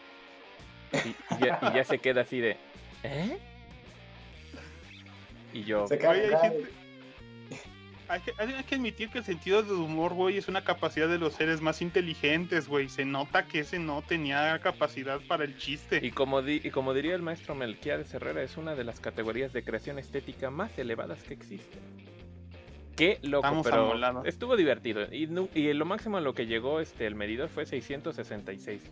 Y, 1.04 1.08
y 1.08 1.44
ya, 1.44 1.58
y 1.70 1.74
ya 1.76 1.84
se 1.84 1.98
queda 1.98 2.22
así 2.22 2.40
de, 2.40 2.56
¿eh? 3.02 3.36
Y 5.52 5.64
yo, 5.64 5.86
Se 5.86 5.98
queda 5.98 6.10
Oye, 6.12 6.34
hay 6.34 6.50
gente- 6.50 6.70
Hay 8.08 8.20
que, 8.20 8.32
hay 8.38 8.62
que 8.64 8.74
admitir 8.76 9.08
que 9.10 9.18
el 9.18 9.24
sentido 9.24 9.62
del 9.62 9.72
humor, 9.72 10.14
güey, 10.14 10.36
es 10.38 10.46
una 10.46 10.62
capacidad 10.62 11.08
de 11.08 11.18
los 11.18 11.34
seres 11.34 11.60
más 11.60 11.82
inteligentes, 11.82 12.68
güey. 12.68 12.88
Se 12.88 13.04
nota 13.04 13.46
que 13.46 13.60
ese 13.60 13.78
no 13.80 14.02
tenía 14.02 14.58
capacidad 14.60 15.20
para 15.26 15.42
el 15.44 15.58
chiste. 15.58 15.98
y 16.02 16.12
como, 16.12 16.40
di- 16.42 16.60
y 16.62 16.70
como 16.70 16.94
diría 16.94 17.14
el 17.16 17.22
maestro 17.22 17.54
Melquiades 17.56 18.14
Herrera, 18.14 18.42
es 18.42 18.56
una 18.56 18.74
de 18.76 18.84
las 18.84 19.00
categorías 19.00 19.52
de 19.52 19.64
creación 19.64 19.98
estética 19.98 20.50
más 20.50 20.78
elevadas 20.78 21.22
que 21.24 21.34
existen. 21.34 21.80
Qué 22.96 23.18
loco, 23.22 23.46
Estamos 23.46 23.66
pero 23.68 23.82
amolados. 23.86 24.26
estuvo 24.26 24.56
divertido. 24.56 25.02
Y, 25.12 25.28
y 25.54 25.72
lo 25.74 25.84
máximo 25.84 26.16
a 26.16 26.20
lo 26.20 26.32
que 26.32 26.46
llegó 26.46 26.80
este, 26.80 27.06
el 27.06 27.14
medidor 27.16 27.48
fue 27.48 27.66
666. 27.66 28.82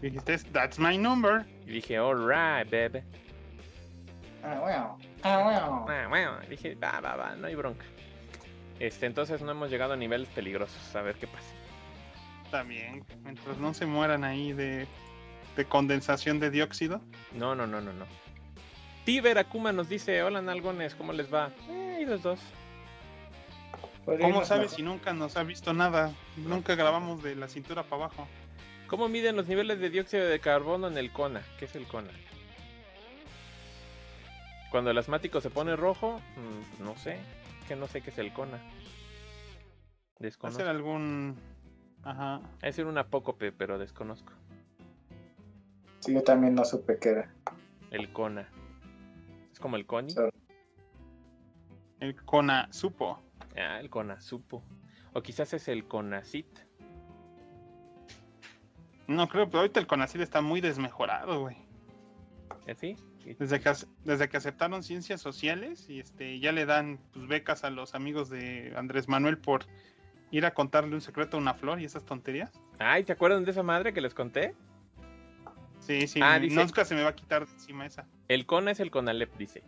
Dijiste, 0.00 0.38
that's 0.52 0.78
my 0.78 0.96
number. 0.96 1.44
Y 1.66 1.70
dije, 1.72 1.96
alright, 1.98 2.70
baby. 2.70 3.04
Ah, 4.42 4.58
bueno. 4.60 4.98
Ah, 5.22 5.42
bueno. 5.42 5.86
Ah, 5.88 6.06
bueno, 6.08 6.38
dije, 6.48 6.74
va, 6.76 7.00
va, 7.00 7.16
va, 7.16 7.34
no 7.36 7.46
hay 7.46 7.54
bronca. 7.54 7.84
Este, 8.78 9.06
entonces 9.06 9.42
no 9.42 9.50
hemos 9.50 9.70
llegado 9.70 9.94
a 9.94 9.96
niveles 9.96 10.28
peligrosos, 10.28 10.94
a 10.94 11.02
ver 11.02 11.16
qué 11.16 11.26
pasa. 11.26 11.52
También, 12.50 13.04
mientras 13.22 13.58
no 13.58 13.74
se 13.74 13.86
mueran 13.86 14.24
ahí 14.24 14.52
de, 14.52 14.86
de 15.56 15.64
condensación 15.64 16.38
de 16.40 16.50
dióxido. 16.50 17.00
No, 17.32 17.54
no, 17.54 17.66
no, 17.66 17.80
no, 17.80 17.92
no. 17.92 18.06
Tiber 19.04 19.38
Akuma 19.38 19.72
nos 19.72 19.88
dice, 19.88 20.22
hola 20.22 20.40
nalgones, 20.40 20.94
¿cómo 20.94 21.12
les 21.12 21.32
va? 21.32 21.50
Eh, 21.68 22.00
y 22.02 22.04
los 22.04 22.22
dos. 22.22 22.40
¿Cómo 24.04 24.44
sabes 24.44 24.72
si 24.72 24.82
nunca 24.82 25.12
nos 25.12 25.36
ha 25.36 25.42
visto 25.42 25.74
nada? 25.74 26.12
Nunca 26.36 26.74
grabamos 26.74 27.22
de 27.22 27.34
la 27.34 27.48
cintura 27.48 27.82
para 27.82 28.04
abajo. 28.04 28.26
¿Cómo 28.86 29.08
miden 29.08 29.36
los 29.36 29.46
niveles 29.46 29.80
de 29.80 29.90
dióxido 29.90 30.26
de 30.26 30.40
carbono 30.40 30.88
en 30.88 30.96
el 30.96 31.12
CONA? 31.12 31.42
¿Qué 31.58 31.66
es 31.66 31.76
el 31.76 31.86
CONA? 31.86 32.10
Cuando 34.70 34.90
el 34.90 34.98
asmático 34.98 35.40
se 35.40 35.50
pone 35.50 35.76
rojo, 35.76 36.20
mm, 36.36 36.84
no 36.84 36.96
sé, 36.96 37.18
que 37.66 37.76
no 37.76 37.86
sé 37.86 38.02
qué 38.02 38.10
es 38.10 38.18
el 38.18 38.32
CONA. 38.32 38.58
Desconozco. 40.18 40.62
Hacer 40.62 40.68
algún. 40.68 41.36
Ajá. 42.02 42.40
Es 42.56 42.76
decir, 42.76 42.86
un 42.86 42.98
apócope, 42.98 43.52
pero 43.52 43.78
desconozco. 43.78 44.32
Sí, 46.00 46.14
yo 46.14 46.22
también 46.22 46.54
no 46.54 46.64
supe 46.64 46.98
qué 46.98 47.10
era. 47.10 47.34
El 47.90 48.12
CONA. 48.12 48.48
Es 49.52 49.60
como 49.60 49.76
el 49.76 49.86
CONI. 49.86 50.14
El 52.00 52.14
Kona 52.24 52.68
supo. 52.72 53.20
Ah, 53.56 53.80
el 53.80 53.90
CONASUPO. 53.90 54.62
O 55.14 55.22
quizás 55.22 55.52
es 55.52 55.66
el 55.68 55.86
CONACIT. 55.86 56.46
No 59.08 59.26
creo, 59.26 59.46
pero 59.46 59.60
ahorita 59.60 59.80
el 59.80 59.86
Conacid 59.86 60.20
está 60.20 60.42
muy 60.42 60.60
desmejorado, 60.60 61.40
güey. 61.40 61.56
¿Así? 62.68 62.94
Desde 63.34 63.60
que, 63.60 63.72
desde 64.04 64.28
que 64.28 64.36
aceptaron 64.36 64.82
ciencias 64.82 65.20
sociales 65.20 65.88
y 65.90 66.00
este 66.00 66.38
ya 66.40 66.52
le 66.52 66.66
dan 66.66 66.98
pues, 67.12 67.26
becas 67.26 67.64
a 67.64 67.70
los 67.70 67.94
amigos 67.94 68.28
de 68.30 68.72
Andrés 68.76 69.08
Manuel 69.08 69.38
por 69.38 69.64
ir 70.30 70.44
a 70.46 70.52
contarle 70.54 70.94
un 70.94 71.00
secreto 71.00 71.36
a 71.36 71.40
una 71.40 71.54
flor 71.54 71.80
y 71.80 71.84
esas 71.84 72.04
tonterías. 72.04 72.52
Ay, 72.78 73.04
¿te 73.04 73.12
acuerdan 73.12 73.44
de 73.44 73.50
esa 73.50 73.62
madre 73.62 73.92
que 73.92 74.00
les 74.00 74.14
conté? 74.14 74.54
Sí, 75.80 76.06
sí, 76.06 76.20
Ah, 76.22 76.38
dice- 76.38 76.54
nunca 76.54 76.84
se 76.84 76.94
me 76.94 77.02
va 77.02 77.10
a 77.10 77.14
quitar 77.16 77.46
de 77.46 77.52
encima 77.52 77.86
esa. 77.86 78.06
El 78.28 78.44
CONA 78.46 78.72
es 78.72 78.80
el 78.80 78.90
CONALEP, 78.90 79.36
dice. 79.38 79.62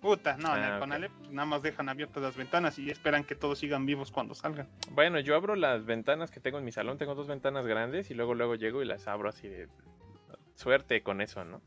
Puta, 0.00 0.36
no, 0.36 0.54
en 0.54 0.62
Ah, 0.62 0.66
el 0.68 0.72
ok. 0.74 0.78
Conalep 0.80 1.12
pues, 1.12 1.30
nada 1.30 1.46
más 1.46 1.62
dejan 1.62 1.88
abiertas 1.88 2.22
las 2.22 2.36
ventanas 2.36 2.78
y 2.78 2.90
esperan 2.90 3.24
que 3.24 3.34
todos 3.34 3.58
sigan 3.58 3.86
vivos 3.86 4.10
cuando 4.10 4.34
salgan. 4.34 4.68
Bueno, 4.90 5.18
yo 5.20 5.34
abro 5.34 5.54
las 5.56 5.86
ventanas 5.86 6.30
que 6.30 6.40
tengo 6.40 6.58
en 6.58 6.64
mi 6.64 6.72
salón. 6.72 6.98
Tengo 6.98 7.14
dos 7.14 7.26
ventanas 7.26 7.66
grandes 7.66 8.10
y 8.10 8.14
luego 8.14 8.34
luego 8.34 8.54
llego 8.54 8.82
y 8.82 8.84
las 8.84 9.08
abro 9.08 9.30
así 9.30 9.48
de 9.48 9.68
suerte 10.56 11.02
con 11.02 11.20
eso, 11.22 11.44
¿no? 11.44 11.62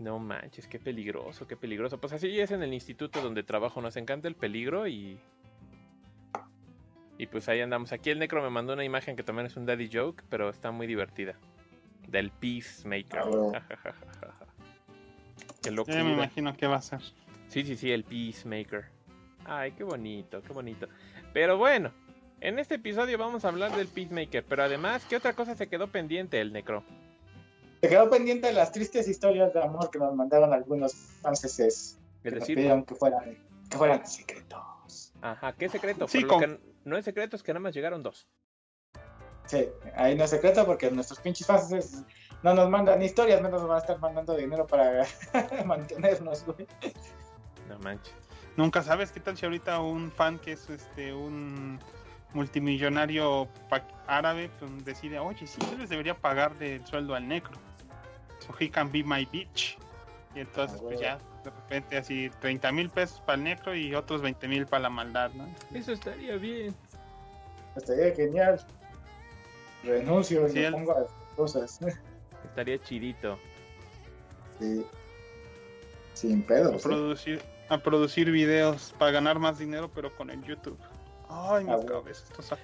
No 0.00 0.18
manches, 0.18 0.66
qué 0.66 0.78
peligroso, 0.78 1.46
qué 1.46 1.56
peligroso. 1.56 1.98
Pues 2.00 2.14
así 2.14 2.40
es 2.40 2.50
en 2.52 2.62
el 2.62 2.72
instituto 2.72 3.20
donde 3.20 3.42
trabajo. 3.42 3.82
Nos 3.82 3.96
encanta 3.96 4.28
el 4.28 4.34
peligro 4.34 4.86
y... 4.88 5.18
Y 7.18 7.26
pues 7.26 7.50
ahí 7.50 7.60
andamos. 7.60 7.92
Aquí 7.92 8.08
el 8.08 8.18
Necro 8.18 8.42
me 8.42 8.48
mandó 8.48 8.72
una 8.72 8.82
imagen 8.82 9.14
que 9.14 9.22
también 9.22 9.44
es 9.44 9.56
un 9.58 9.66
daddy 9.66 9.90
joke, 9.92 10.24
pero 10.30 10.48
está 10.48 10.70
muy 10.70 10.86
divertida. 10.86 11.34
Del 12.08 12.30
Peacemaker. 12.30 13.24
Jajajajaja. 13.52 14.46
Qué 15.62 15.64
Ya 15.64 15.70
me 15.70 15.76
locura. 15.76 16.00
imagino 16.00 16.56
qué 16.56 16.66
va 16.66 16.76
a 16.76 16.82
ser. 16.82 17.02
Sí, 17.48 17.62
sí, 17.64 17.76
sí, 17.76 17.92
el 17.92 18.04
Peacemaker. 18.04 18.86
Ay, 19.44 19.72
qué 19.72 19.84
bonito, 19.84 20.40
qué 20.40 20.52
bonito. 20.54 20.88
Pero 21.34 21.58
bueno, 21.58 21.92
en 22.40 22.58
este 22.58 22.76
episodio 22.76 23.18
vamos 23.18 23.44
a 23.44 23.48
hablar 23.48 23.76
del 23.76 23.88
Peacemaker. 23.88 24.42
Pero 24.48 24.62
además, 24.62 25.04
¿qué 25.10 25.16
otra 25.16 25.34
cosa 25.34 25.54
se 25.54 25.68
quedó 25.68 25.88
pendiente 25.88 26.40
el 26.40 26.54
Necro? 26.54 26.84
Se 27.80 27.88
quedó 27.88 28.10
pendiente 28.10 28.48
de 28.48 28.52
las 28.52 28.72
tristes 28.72 29.08
historias 29.08 29.54
de 29.54 29.62
amor 29.62 29.90
que 29.90 29.98
nos 29.98 30.14
mandaron 30.14 30.52
algunos 30.52 30.92
franceses. 31.22 31.98
Es 32.22 32.32
Que 32.32 32.38
nos 32.38 32.46
pidieron 32.46 32.84
que 32.84 32.94
fueran, 32.94 33.38
que 33.70 33.76
fueran 33.78 34.06
secretos. 34.06 35.12
ajá, 35.22 35.52
¿qué 35.54 35.68
secreto? 35.68 36.06
Sí, 36.06 36.24
con- 36.24 36.40
que 36.40 36.60
no 36.84 36.96
es 36.98 37.04
secreto 37.04 37.36
es 37.36 37.42
que 37.42 37.52
nada 37.52 37.60
más 37.60 37.74
llegaron 37.74 38.02
dos. 38.02 38.26
Sí, 39.46 39.66
ahí 39.96 40.14
no 40.16 40.24
es 40.24 40.30
secreto 40.30 40.64
porque 40.66 40.90
nuestros 40.90 41.18
pinches 41.20 41.46
franceses 41.46 42.04
no 42.42 42.54
nos 42.54 42.68
mandan 42.70 43.02
historias, 43.02 43.40
menos 43.42 43.60
nos 43.60 43.68
van 43.68 43.78
a 43.78 43.80
estar 43.80 43.98
mandando 43.98 44.36
dinero 44.36 44.66
para 44.66 45.04
mantenernos, 45.64 46.44
güey. 46.44 46.66
No 47.68 47.78
manches. 47.78 48.14
Nunca 48.56 48.82
sabes 48.82 49.10
qué 49.10 49.20
tal 49.20 49.36
si 49.36 49.46
ahorita 49.46 49.80
un 49.80 50.12
fan 50.12 50.38
que 50.38 50.52
es 50.52 50.68
este 50.68 51.12
un 51.14 51.80
multimillonario 52.34 53.48
árabe 54.06 54.50
pues, 54.58 54.84
decide, 54.84 55.18
oye, 55.18 55.46
sí, 55.46 55.58
yo 55.70 55.78
les 55.78 55.88
debería 55.88 56.14
pagarle 56.14 56.76
el 56.76 56.86
sueldo 56.86 57.14
al 57.14 57.26
negro. 57.26 57.52
So 58.40 58.54
he 58.58 58.68
can 58.70 58.90
be 58.90 59.02
my 59.04 59.24
bitch. 59.26 59.76
Y 60.34 60.40
entonces, 60.40 60.78
Ah, 60.80 60.84
pues 60.84 61.00
ya, 61.00 61.18
de 61.44 61.50
repente 61.50 61.96
así 61.96 62.30
30 62.40 62.72
mil 62.72 62.88
pesos 62.90 63.20
para 63.20 63.36
el 63.36 63.44
negro 63.44 63.74
y 63.74 63.94
otros 63.94 64.22
20 64.22 64.46
mil 64.48 64.66
para 64.66 64.84
la 64.84 64.90
maldad, 64.90 65.30
¿no? 65.34 65.48
Eso 65.74 65.92
estaría 65.92 66.36
bien. 66.36 66.74
Estaría 67.76 68.14
genial. 68.14 68.64
Renuncio 69.84 70.46
y 70.46 70.50
Sí, 70.50 70.58
me 70.60 70.72
pongo 70.72 70.92
a 70.92 71.00
hacer 71.00 71.10
cosas. 71.36 71.78
Estaría 72.44 72.78
chidito. 72.82 73.38
Sí. 74.58 74.84
Sin 76.14 76.42
pedos. 76.42 76.72
A 76.74 76.76
¿eh? 76.76 76.80
producir, 76.82 77.42
a 77.68 77.78
producir 77.78 78.30
videos 78.30 78.94
para 78.98 79.12
ganar 79.12 79.38
más 79.38 79.58
dinero, 79.58 79.90
pero 79.94 80.14
con 80.16 80.30
el 80.30 80.42
YouTube. 80.44 80.78
Ay, 81.28 81.64
mi 81.64 81.70
Ah, 81.72 81.76
huevo. 81.76 81.86
cabeza, 82.02 82.24
estos 82.24 82.58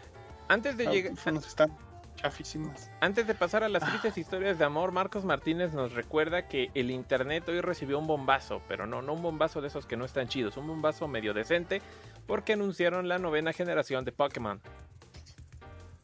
Antes 0.48 0.76
de 0.76 0.86
llegar. 0.86 1.10
audífonos 1.12 1.46
están 1.46 1.70
chafísimas. 2.16 2.90
Antes 3.00 3.26
de 3.26 3.34
pasar 3.34 3.62
a 3.62 3.68
las 3.68 3.84
tristes 3.88 4.18
historias 4.18 4.58
de 4.58 4.64
amor, 4.64 4.90
Marcos 4.92 5.24
Martínez 5.24 5.72
nos 5.72 5.92
recuerda 5.92 6.48
que 6.48 6.70
el 6.74 6.90
internet 6.90 7.48
hoy 7.48 7.60
recibió 7.60 7.98
un 7.98 8.06
bombazo, 8.06 8.62
pero 8.68 8.86
no, 8.86 9.02
no 9.02 9.12
un 9.12 9.22
bombazo 9.22 9.60
de 9.60 9.68
esos 9.68 9.86
que 9.86 9.96
no 9.96 10.04
están 10.04 10.28
chidos, 10.28 10.56
un 10.56 10.66
bombazo 10.66 11.06
medio 11.08 11.34
decente, 11.34 11.80
porque 12.26 12.54
anunciaron 12.54 13.06
la 13.08 13.18
novena 13.18 13.52
generación 13.52 14.04
de 14.04 14.12
Pokémon. 14.12 14.60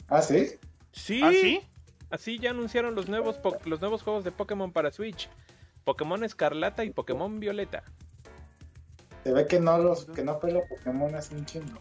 Ah, 0.08 0.22
sí. 0.22 0.52
Sí, 0.92 1.20
¿Ah, 1.24 1.30
sí? 1.32 1.60
así 2.10 2.38
ya 2.38 2.50
anunciaron 2.50 2.94
los 2.94 3.08
nuevos, 3.08 3.38
po- 3.38 3.56
los 3.64 3.80
nuevos 3.80 4.02
juegos 4.02 4.24
de 4.24 4.30
Pokémon 4.32 4.72
para 4.72 4.90
Switch. 4.90 5.28
Pokémon 5.84 6.22
Escarlata 6.22 6.84
y 6.84 6.90
Pokémon 6.90 7.40
Violeta. 7.40 7.82
Se 9.24 9.32
ve 9.32 9.46
que 9.46 9.58
no 9.58 9.78
los, 9.78 10.04
que 10.06 10.22
no 10.22 10.38
pelo 10.38 10.62
Pokémon 10.68 11.14
hace 11.14 11.34
un 11.34 11.44
chingo. 11.46 11.78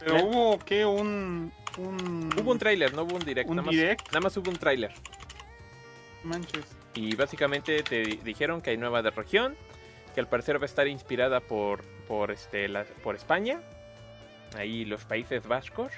Pero 0.00 0.24
hubo 0.26 0.58
que 0.60 0.84
un 0.84 1.52
un. 1.78 2.30
Hubo 2.38 2.50
un 2.52 2.58
tráiler, 2.58 2.92
no 2.94 3.02
hubo 3.02 3.16
un 3.16 3.24
direct. 3.24 3.48
¿Un 3.48 3.56
nada, 3.56 3.66
más, 3.66 3.74
direct? 3.74 4.06
nada 4.08 4.20
más 4.20 4.36
hubo 4.36 4.50
un 4.50 4.58
tráiler. 4.58 4.92
Manches. 6.24 6.64
Y 6.94 7.14
básicamente 7.14 7.82
te 7.82 8.02
di- 8.02 8.16
dijeron 8.16 8.60
que 8.60 8.70
hay 8.70 8.76
nueva 8.76 9.02
de 9.02 9.10
región, 9.10 9.56
que 10.14 10.20
al 10.20 10.28
parecer 10.28 10.58
va 10.58 10.62
a 10.62 10.66
estar 10.66 10.88
inspirada 10.88 11.40
por, 11.40 11.82
por, 12.08 12.30
este, 12.30 12.68
la- 12.68 12.84
por 13.02 13.14
España, 13.14 13.60
ahí 14.56 14.84
los 14.84 15.04
Países 15.04 15.46
Vascos. 15.46 15.92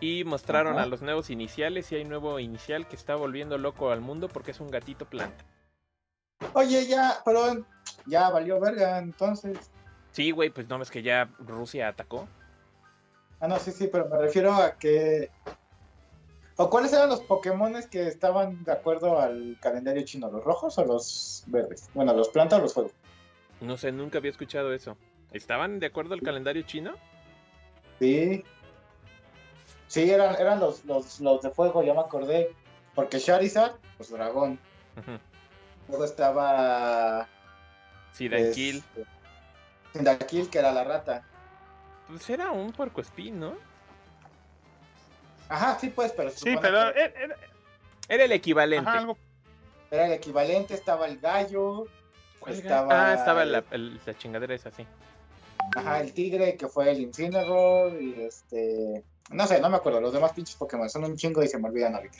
Y 0.00 0.22
mostraron 0.22 0.78
a 0.78 0.86
los 0.86 1.02
nuevos 1.02 1.28
iniciales 1.28 1.90
y 1.90 1.96
hay 1.96 2.04
nuevo 2.04 2.38
inicial 2.38 2.86
que 2.86 2.94
está 2.94 3.16
volviendo 3.16 3.58
loco 3.58 3.90
al 3.90 4.00
mundo 4.00 4.28
porque 4.28 4.52
es 4.52 4.60
un 4.60 4.70
gatito 4.70 5.06
planta. 5.06 5.44
Oye, 6.52 6.86
ya, 6.86 7.16
pero 7.24 7.66
ya 8.06 8.30
valió 8.30 8.60
verga, 8.60 8.98
entonces. 8.98 9.72
Sí, 10.12 10.30
güey, 10.30 10.50
pues 10.50 10.68
no 10.68 10.78
ves 10.78 10.92
que 10.92 11.02
ya 11.02 11.28
Rusia 11.40 11.88
atacó. 11.88 12.28
Ah, 13.40 13.48
no, 13.48 13.58
sí, 13.58 13.72
sí, 13.72 13.88
pero 13.90 14.08
me 14.08 14.18
refiero 14.18 14.52
a 14.52 14.76
que. 14.76 15.30
¿O 16.56 16.68
cuáles 16.68 16.92
eran 16.92 17.08
los 17.08 17.20
Pokémones 17.20 17.86
que 17.86 18.08
estaban 18.08 18.64
de 18.64 18.72
acuerdo 18.72 19.20
al 19.20 19.56
calendario 19.60 20.02
chino? 20.02 20.28
¿Los 20.30 20.42
rojos 20.42 20.76
o 20.78 20.84
los 20.84 21.44
verdes? 21.46 21.88
Bueno, 21.94 22.12
los 22.14 22.30
plantas 22.30 22.58
o 22.58 22.62
los 22.62 22.74
fuegos. 22.74 22.92
No 23.60 23.76
sé, 23.76 23.92
nunca 23.92 24.18
había 24.18 24.32
escuchado 24.32 24.72
eso. 24.72 24.96
¿Estaban 25.32 25.78
de 25.78 25.86
acuerdo 25.86 26.14
al 26.14 26.22
calendario 26.22 26.62
chino? 26.62 26.94
Sí. 28.00 28.42
Sí, 29.86 30.10
eran, 30.10 30.34
eran 30.36 30.58
los, 30.58 30.84
los, 30.84 31.20
los 31.20 31.42
de 31.42 31.50
fuego, 31.50 31.82
ya 31.82 31.94
me 31.94 32.00
acordé. 32.00 32.54
Porque 32.94 33.20
Charizard, 33.20 33.76
pues 33.96 34.10
dragón. 34.10 34.58
Luego 35.88 36.04
estaba. 36.04 37.28
Sí, 38.12 38.28
Danquil. 38.28 38.82
este, 39.94 40.50
que 40.50 40.58
era 40.58 40.72
la 40.72 40.82
rata. 40.82 41.24
Pues 42.08 42.28
era 42.30 42.50
un 42.50 42.72
puercoespín, 42.72 43.38
¿no? 43.38 43.54
Ajá, 45.48 45.78
sí, 45.78 45.90
pues, 45.90 46.12
pero 46.12 46.30
Sí, 46.30 46.56
pero. 46.60 46.92
que 46.92 47.12
Era 48.08 48.24
el 48.24 48.32
equivalente. 48.32 48.88
ajá, 48.88 48.98
algo. 48.98 49.18
era 49.90 50.06
el 50.06 50.12
equivalente. 50.12 50.74
Estaba 50.74 51.06
el 51.06 51.18
gallo. 51.18 51.86
Estaba 52.46 53.10
Ah, 53.10 53.14
estaba 53.14 53.44
la, 53.44 53.64
el- 53.72 54.00
la 54.04 54.16
chingadera 54.16 54.54
esa, 54.54 54.70
sí. 54.70 54.86
Ajá, 55.76 56.00
el 56.00 56.12
tigre 56.14 56.56
que 56.56 56.68
fue 56.68 56.90
el 56.90 57.00
Incineroar 57.00 58.00
y 58.00 58.14
este... 58.22 59.04
No 59.30 59.46
sé, 59.46 59.60
no 59.60 59.68
me 59.68 59.76
acuerdo, 59.76 60.00
los 60.00 60.12
demás 60.14 60.32
pinches 60.32 60.56
Pokémon 60.56 60.88
son 60.88 61.04
un 61.04 61.16
chingo 61.16 61.42
y 61.42 61.48
se 61.48 61.58
me 61.58 61.68
olvidan 61.68 61.94
ahorita. 61.94 62.18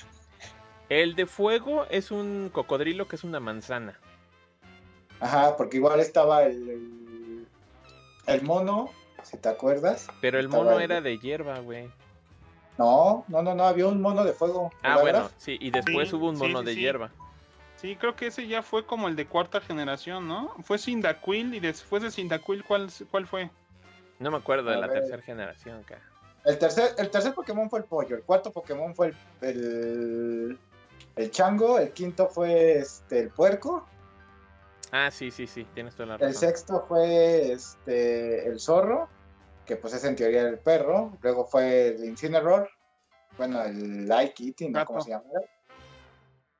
El 0.90 1.14
de 1.14 1.24
fuego 1.26 1.86
es 1.88 2.10
un 2.10 2.50
cocodrilo 2.52 3.08
que 3.08 3.16
es 3.16 3.24
una 3.24 3.40
manzana. 3.40 3.98
Ajá, 5.20 5.56
porque 5.56 5.78
igual 5.78 6.00
estaba 6.00 6.42
el, 6.44 6.68
el, 6.68 7.46
el 8.26 8.42
mono, 8.42 8.90
si 9.22 9.36
te 9.38 9.48
acuerdas. 9.48 10.06
Pero 10.20 10.38
el 10.38 10.48
mono 10.48 10.72
el- 10.78 10.82
era 10.82 11.00
de 11.00 11.18
hierba, 11.18 11.58
güey. 11.60 11.90
No, 12.78 13.24
no, 13.28 13.42
no, 13.42 13.54
no, 13.54 13.64
había 13.64 13.86
un 13.88 14.00
mono 14.00 14.24
de 14.24 14.32
fuego. 14.32 14.70
Ah, 14.82 14.96
¿verdad? 14.96 15.00
bueno, 15.22 15.30
sí. 15.38 15.58
Y 15.60 15.70
después 15.70 16.08
Sí, 16.10 16.14
hubo 16.14 16.28
un 16.30 16.38
mono 16.38 16.60
sí, 16.60 16.64
de 16.66 16.74
sí. 16.74 16.80
hierba. 16.80 17.10
Sí, 17.76 17.96
creo 17.96 18.14
que 18.16 18.28
ese 18.28 18.46
ya 18.46 18.62
fue 18.62 18.86
como 18.86 19.08
el 19.08 19.16
de 19.16 19.26
cuarta 19.26 19.60
generación, 19.60 20.26
¿no? 20.28 20.52
Fue 20.62 20.78
Cyndaquil 20.78 21.54
y 21.54 21.60
después 21.60 22.02
de 22.02 22.10
Cyndaquil, 22.10 22.64
¿cuál, 22.64 22.88
cuál 23.10 23.26
fue? 23.26 23.50
No 24.18 24.30
me 24.30 24.36
acuerdo 24.36 24.70
de 24.70 24.76
la 24.78 24.88
tercera 24.88 25.22
generación, 25.22 25.82
cara. 25.84 26.02
El 26.44 26.58
tercer, 26.58 26.94
el 26.98 27.10
tercer 27.10 27.34
Pokémon 27.34 27.68
fue 27.70 27.80
el 27.80 27.84
pollo, 27.84 28.16
el 28.16 28.22
cuarto 28.22 28.50
Pokémon 28.52 28.94
fue 28.94 29.08
el, 29.08 29.16
el, 29.42 30.58
el 31.16 31.30
chango, 31.30 31.78
el 31.78 31.90
quinto 31.92 32.28
fue 32.28 32.78
este, 32.78 33.20
el 33.20 33.30
puerco, 33.30 33.86
Ah, 34.90 35.10
sí, 35.10 35.30
sí, 35.30 35.46
sí. 35.46 35.66
Tienes 35.74 35.94
toda 35.94 36.06
la 36.06 36.14
el 36.14 36.20
razón. 36.20 36.34
sexto 36.40 36.84
fue 36.88 37.52
este, 37.52 38.48
el 38.48 38.58
zorro, 38.58 39.08
que 39.68 39.76
pues 39.76 39.92
es 39.94 40.02
en 40.04 40.16
teoría 40.16 40.40
el 40.48 40.58
perro, 40.58 41.18
luego 41.20 41.44
fue 41.46 41.88
el 41.88 42.04
Incineroar, 42.04 42.68
bueno, 43.36 43.62
el 43.62 44.10
Kitty, 44.34 44.70
no 44.70 44.84
cómo 44.86 45.02
se 45.02 45.10
llama. 45.10 45.24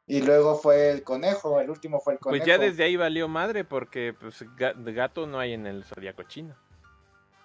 Y 0.06 0.20
luego 0.22 0.56
fue 0.56 0.90
el 0.90 1.02
conejo, 1.02 1.58
el 1.58 1.70
último 1.70 2.00
fue 2.00 2.12
el 2.14 2.18
conejo. 2.18 2.44
Pues 2.44 2.46
ya 2.46 2.58
desde 2.58 2.84
ahí 2.84 2.96
valió 2.96 3.26
madre 3.26 3.64
porque 3.64 4.14
pues 4.18 4.42
ga- 4.56 4.74
gato 4.94 5.26
no 5.26 5.38
hay 5.40 5.54
en 5.54 5.66
el 5.66 5.84
zodiaco 5.84 6.22
chino. 6.24 6.54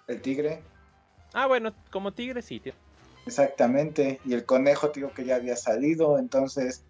El 0.06 0.20
tigre, 0.20 0.62
Ah, 1.32 1.46
bueno, 1.46 1.74
como 1.90 2.12
tigre 2.12 2.42
sí. 2.42 2.60
tío. 2.60 2.74
exactamente. 3.26 4.20
Y 4.24 4.34
el 4.34 4.44
conejo, 4.44 4.88
digo 4.88 5.10
que 5.14 5.24
ya 5.24 5.36
había 5.36 5.56
salido, 5.56 6.18
entonces, 6.18 6.84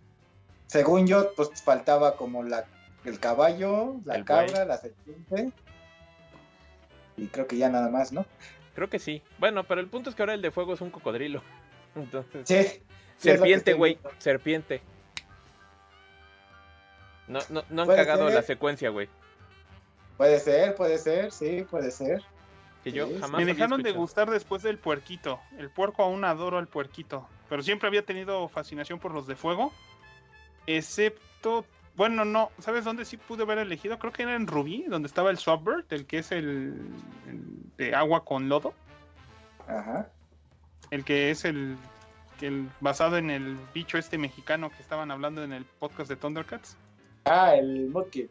según 0.67 1.07
yo, 1.07 1.33
pues 1.35 1.63
faltaba 1.63 2.17
como 2.17 2.43
la, 2.43 2.67
el 3.05 3.19
caballo, 3.21 4.01
la 4.05 4.17
El 4.17 4.25
buey. 4.25 4.47
cabra, 4.47 4.65
la 4.67 4.77
serpiente. 4.79 5.51
Y 7.17 7.29
creo 7.29 7.47
que 7.47 7.57
ya 7.57 7.69
nada 7.69 7.89
más, 7.89 8.13
¿no? 8.13 8.27
Creo 8.75 8.89
que 8.91 8.99
sí. 8.99 9.23
Bueno, 9.39 9.65
pero 9.65 9.81
el 9.81 9.87
punto 9.89 10.11
es 10.11 10.17
que 10.17 10.23
ahora 10.23 10.35
el 10.35 10.43
de 10.43 10.51
fuego 10.51 10.75
es 10.75 10.81
un 10.81 10.91
cocodrilo. 10.91 11.43
Entonces, 11.95 12.49
Sí. 12.49 12.83
serpiente, 13.17 13.73
güey. 13.75 13.99
Serpiente. 14.19 14.83
No, 17.27 17.39
no, 17.49 17.65
no 17.71 17.83
han 17.83 17.89
cagado 17.89 18.27
ser. 18.27 18.35
la 18.35 18.43
secuencia, 18.43 18.91
güey. 18.91 19.09
Puede 20.17 20.39
ser, 20.41 20.75
puede 20.75 20.99
ser, 20.99 21.33
sí, 21.33 21.65
puede 21.71 21.91
ser. 21.91 22.23
Que 22.83 22.93
yo 22.93 23.07
Sí, 23.07 23.15
sí. 23.15 23.21
jamás 23.21 23.41
Me 23.41 23.47
dejaron 23.47 23.83
de 23.83 23.93
gustar 23.93 24.31
después 24.31 24.63
del 24.63 24.79
puerquito. 24.79 25.41
El 25.59 25.71
puerco 25.71 26.03
aún 26.03 26.25
adoro 26.25 26.59
al 26.59 26.69
puerquito. 26.69 27.27
Pero 27.49 27.63
siempre 27.63 27.89
había 27.89 28.05
tenido 28.05 28.47
fascinación 28.49 28.99
por 28.99 29.13
los 29.13 29.27
de 29.27 29.37
fuego. 29.37 29.73
Excepto. 30.67 31.65
Bueno, 31.97 32.25
no. 32.25 32.51
¿Sabes 32.59 32.85
dónde 32.85 33.05
sí 33.05 33.17
pude 33.17 33.43
haber 33.45 33.59
elegido? 33.59 33.99
Creo 33.99 34.13
que 34.13 34.25
era 34.25 34.35
en 34.35 34.47
Rubí, 34.47 34.85
donde 34.89 35.07
estaba 35.07 35.31
el 35.31 35.39
Swabbert, 35.39 35.93
el 35.93 36.07
que 36.07 36.19
es 36.19 36.33
el, 36.33 36.75
el 37.29 37.43
de 37.77 37.95
agua 37.95 38.25
con 38.25 38.49
lodo. 38.49 38.75
Ajá. 39.69 40.09
El 40.91 41.05
que 41.05 41.31
es 41.31 41.45
el, 41.45 41.77
que 42.39 42.49
el 42.49 42.69
basado 42.81 43.17
en 43.17 43.31
el 43.31 43.57
bicho 43.73 43.97
este 43.97 44.19
mexicano 44.19 44.71
que 44.71 44.83
estaban 44.83 45.11
hablando 45.11 45.43
en 45.45 45.53
el 45.53 45.65
podcast 45.65 46.09
de 46.09 46.17
Thundercats. 46.17 46.77
Ah, 47.25 47.55
el 47.55 47.89
Mudkip. 47.89 48.31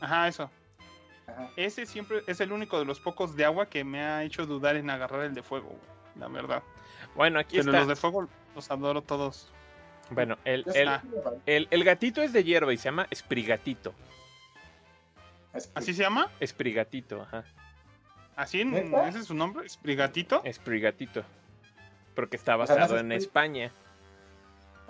Ajá, 0.00 0.28
eso. 0.28 0.50
Ajá. 1.26 1.50
Ese 1.56 1.84
siempre 1.84 2.22
es 2.26 2.40
el 2.40 2.52
único 2.52 2.78
de 2.78 2.84
los 2.84 3.00
pocos 3.00 3.36
de 3.36 3.44
agua 3.44 3.66
que 3.66 3.84
me 3.84 4.02
ha 4.02 4.22
hecho 4.22 4.46
dudar 4.46 4.76
en 4.76 4.88
agarrar 4.88 5.24
el 5.24 5.34
de 5.34 5.42
fuego, 5.42 5.76
la 6.16 6.28
verdad. 6.28 6.62
Bueno, 7.14 7.38
aquí 7.38 7.56
Pero 7.58 7.70
está. 7.70 7.78
los 7.80 7.88
de 7.88 7.96
fuego 7.96 8.28
los 8.54 8.70
adoro 8.70 9.02
todos. 9.02 9.52
Bueno, 10.10 10.36
el, 10.44 10.64
el, 10.74 10.90
el, 11.46 11.68
el 11.70 11.84
gatito 11.84 12.22
es 12.22 12.32
de 12.32 12.44
hierba 12.44 12.72
y 12.72 12.76
se 12.76 12.84
llama 12.84 13.06
Esprigatito. 13.10 13.94
¿Así 15.74 15.94
se 15.94 16.02
llama? 16.02 16.30
Esprigatito, 16.40 17.22
ajá. 17.22 17.44
¿Así? 18.36 18.62
¿Ese 18.62 19.18
es 19.18 19.26
su 19.26 19.34
nombre? 19.34 19.68
¿Sprigatito? 19.68 20.42
Esprigatito. 20.44 21.22
Porque 22.14 22.36
está 22.36 22.56
basado 22.56 22.98
en 22.98 23.12
España. 23.12 23.70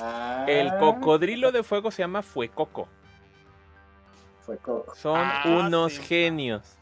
Ah, 0.01 0.44
El 0.48 0.77
cocodrilo 0.79 1.53
de 1.53 1.62
fuego 1.62 1.90
se 1.90 2.03
llama 2.03 2.22
Fuecoco. 2.22 2.88
Fue 4.40 4.57
Coco. 4.59 4.94
Son 4.96 5.18
Ah, 5.20 5.42
unos 5.46 5.94
sí. 5.94 6.03
genios. 6.03 6.77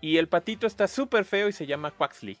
Y 0.00 0.16
el 0.16 0.28
patito 0.28 0.66
está 0.66 0.88
súper 0.88 1.24
feo 1.24 1.48
y 1.48 1.52
se 1.52 1.66
llama 1.66 1.90
Quaxley. 1.90 2.38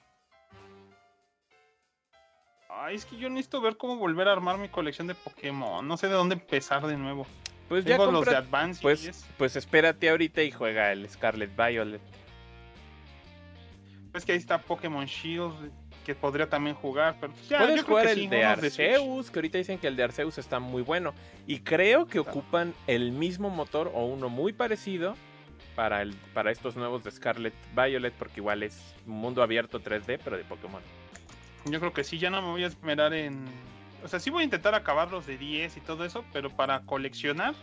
Ay, 2.80 2.94
es 2.96 3.04
que 3.04 3.16
yo 3.16 3.28
necesito 3.28 3.60
ver 3.60 3.76
cómo 3.76 3.96
volver 3.96 4.28
a 4.28 4.32
armar 4.32 4.58
mi 4.58 4.68
colección 4.68 5.06
de 5.08 5.14
Pokémon. 5.14 5.86
No 5.86 5.96
sé 5.96 6.06
de 6.08 6.14
dónde 6.14 6.34
empezar 6.34 6.86
de 6.86 6.96
nuevo. 6.96 7.26
Pues 7.68 7.84
ya 7.84 7.98
Tengo 7.98 8.10
los 8.12 8.24
de 8.24 8.36
Advance 8.36 8.80
pues, 8.80 9.04
es- 9.04 9.26
pues 9.36 9.56
espérate 9.56 10.08
ahorita 10.08 10.42
y 10.42 10.50
juega 10.50 10.92
el 10.92 11.08
Scarlet 11.08 11.50
Violet. 11.56 12.00
es 14.14 14.24
que 14.24 14.32
ahí 14.32 14.38
está 14.38 14.58
Pokémon 14.58 15.04
Shield 15.04 15.70
que 16.04 16.14
podría 16.14 16.48
también 16.48 16.74
jugar. 16.74 17.16
Pero 17.20 17.32
pues 17.32 17.48
ya, 17.48 17.58
Puedes 17.58 17.76
yo 17.76 17.82
creo 17.84 17.88
jugar 17.96 18.06
que 18.06 18.12
el 18.12 18.18
sí, 18.20 18.26
de. 18.28 18.44
Arceus, 18.44 19.30
que 19.30 19.38
ahorita 19.38 19.58
dicen 19.58 19.78
que 19.78 19.86
el 19.88 19.96
de 19.96 20.04
Arceus 20.04 20.38
está 20.38 20.58
muy 20.60 20.82
bueno. 20.82 21.12
Y 21.46 21.60
creo 21.60 22.06
que 22.06 22.18
ocupan 22.18 22.72
el 22.86 23.12
mismo 23.12 23.50
motor 23.50 23.90
o 23.94 24.06
uno 24.06 24.28
muy 24.30 24.52
parecido 24.54 25.14
para, 25.76 26.00
el, 26.02 26.14
para 26.32 26.50
estos 26.50 26.74
nuevos 26.76 27.04
de 27.04 27.10
Scarlet 27.10 27.54
Violet, 27.76 28.14
porque 28.14 28.40
igual 28.40 28.62
es 28.62 28.94
mundo 29.04 29.42
abierto 29.42 29.80
3D, 29.80 30.18
pero 30.24 30.36
de 30.38 30.44
Pokémon. 30.44 30.80
Yo 31.64 31.80
creo 31.80 31.92
que 31.92 32.04
sí, 32.04 32.18
ya 32.18 32.30
no 32.30 32.40
me 32.42 32.48
voy 32.48 32.64
a 32.64 32.68
esperar 32.68 33.12
en. 33.14 33.44
O 34.04 34.08
sea, 34.08 34.20
sí 34.20 34.30
voy 34.30 34.42
a 34.42 34.44
intentar 34.44 34.74
acabar 34.74 35.10
los 35.10 35.26
de 35.26 35.36
10 35.38 35.76
y 35.76 35.80
todo 35.80 36.04
eso, 36.04 36.24
pero 36.32 36.50
para 36.50 36.80
coleccionar, 36.80 37.54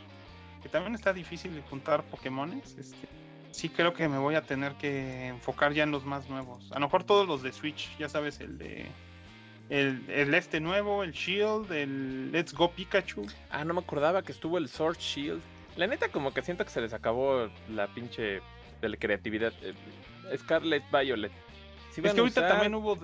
que 0.61 0.69
también 0.69 0.95
está 0.95 1.13
difícil 1.13 1.55
de 1.55 1.61
juntar 1.61 2.03
Pokémones, 2.03 2.75
este, 2.77 3.07
sí 3.51 3.69
creo 3.69 3.93
que 3.93 4.07
me 4.09 4.17
voy 4.17 4.35
a 4.35 4.41
tener 4.41 4.73
que 4.73 5.27
enfocar 5.27 5.73
ya 5.73 5.83
en 5.83 5.91
los 5.91 6.05
más 6.05 6.29
nuevos. 6.29 6.71
A 6.71 6.75
lo 6.75 6.87
mejor 6.87 7.03
todos 7.03 7.27
los 7.27 7.41
de 7.41 7.53
Switch, 7.53 7.95
ya 7.97 8.09
sabes, 8.09 8.39
el 8.39 8.57
de. 8.57 8.85
El, 9.69 10.07
el 10.09 10.33
este 10.35 10.59
nuevo, 10.59 11.03
el 11.03 11.11
Shield, 11.11 11.71
el 11.71 12.31
Let's 12.31 12.53
Go 12.53 12.69
Pikachu. 12.71 13.25
Ah, 13.49 13.65
no 13.65 13.73
me 13.73 13.79
acordaba 13.79 14.21
que 14.21 14.31
estuvo 14.31 14.59
el 14.59 14.69
Sword 14.69 14.97
Shield. 14.97 15.41
La 15.75 15.87
neta, 15.87 16.09
como 16.09 16.33
que 16.33 16.43
siento 16.43 16.63
que 16.63 16.69
se 16.69 16.81
les 16.81 16.93
acabó 16.93 17.49
la 17.69 17.87
pinche 17.87 18.41
de 18.81 18.89
la 18.89 18.97
creatividad. 18.97 19.53
Eh, 19.61 19.73
Scarlet 20.37 20.83
Violet. 20.91 21.31
Si 21.91 22.01
Es 22.01 22.13
que 22.13 22.19
ahorita 22.19 22.41
usar 22.41 22.51
también 22.51 22.75
hubo. 22.75 22.97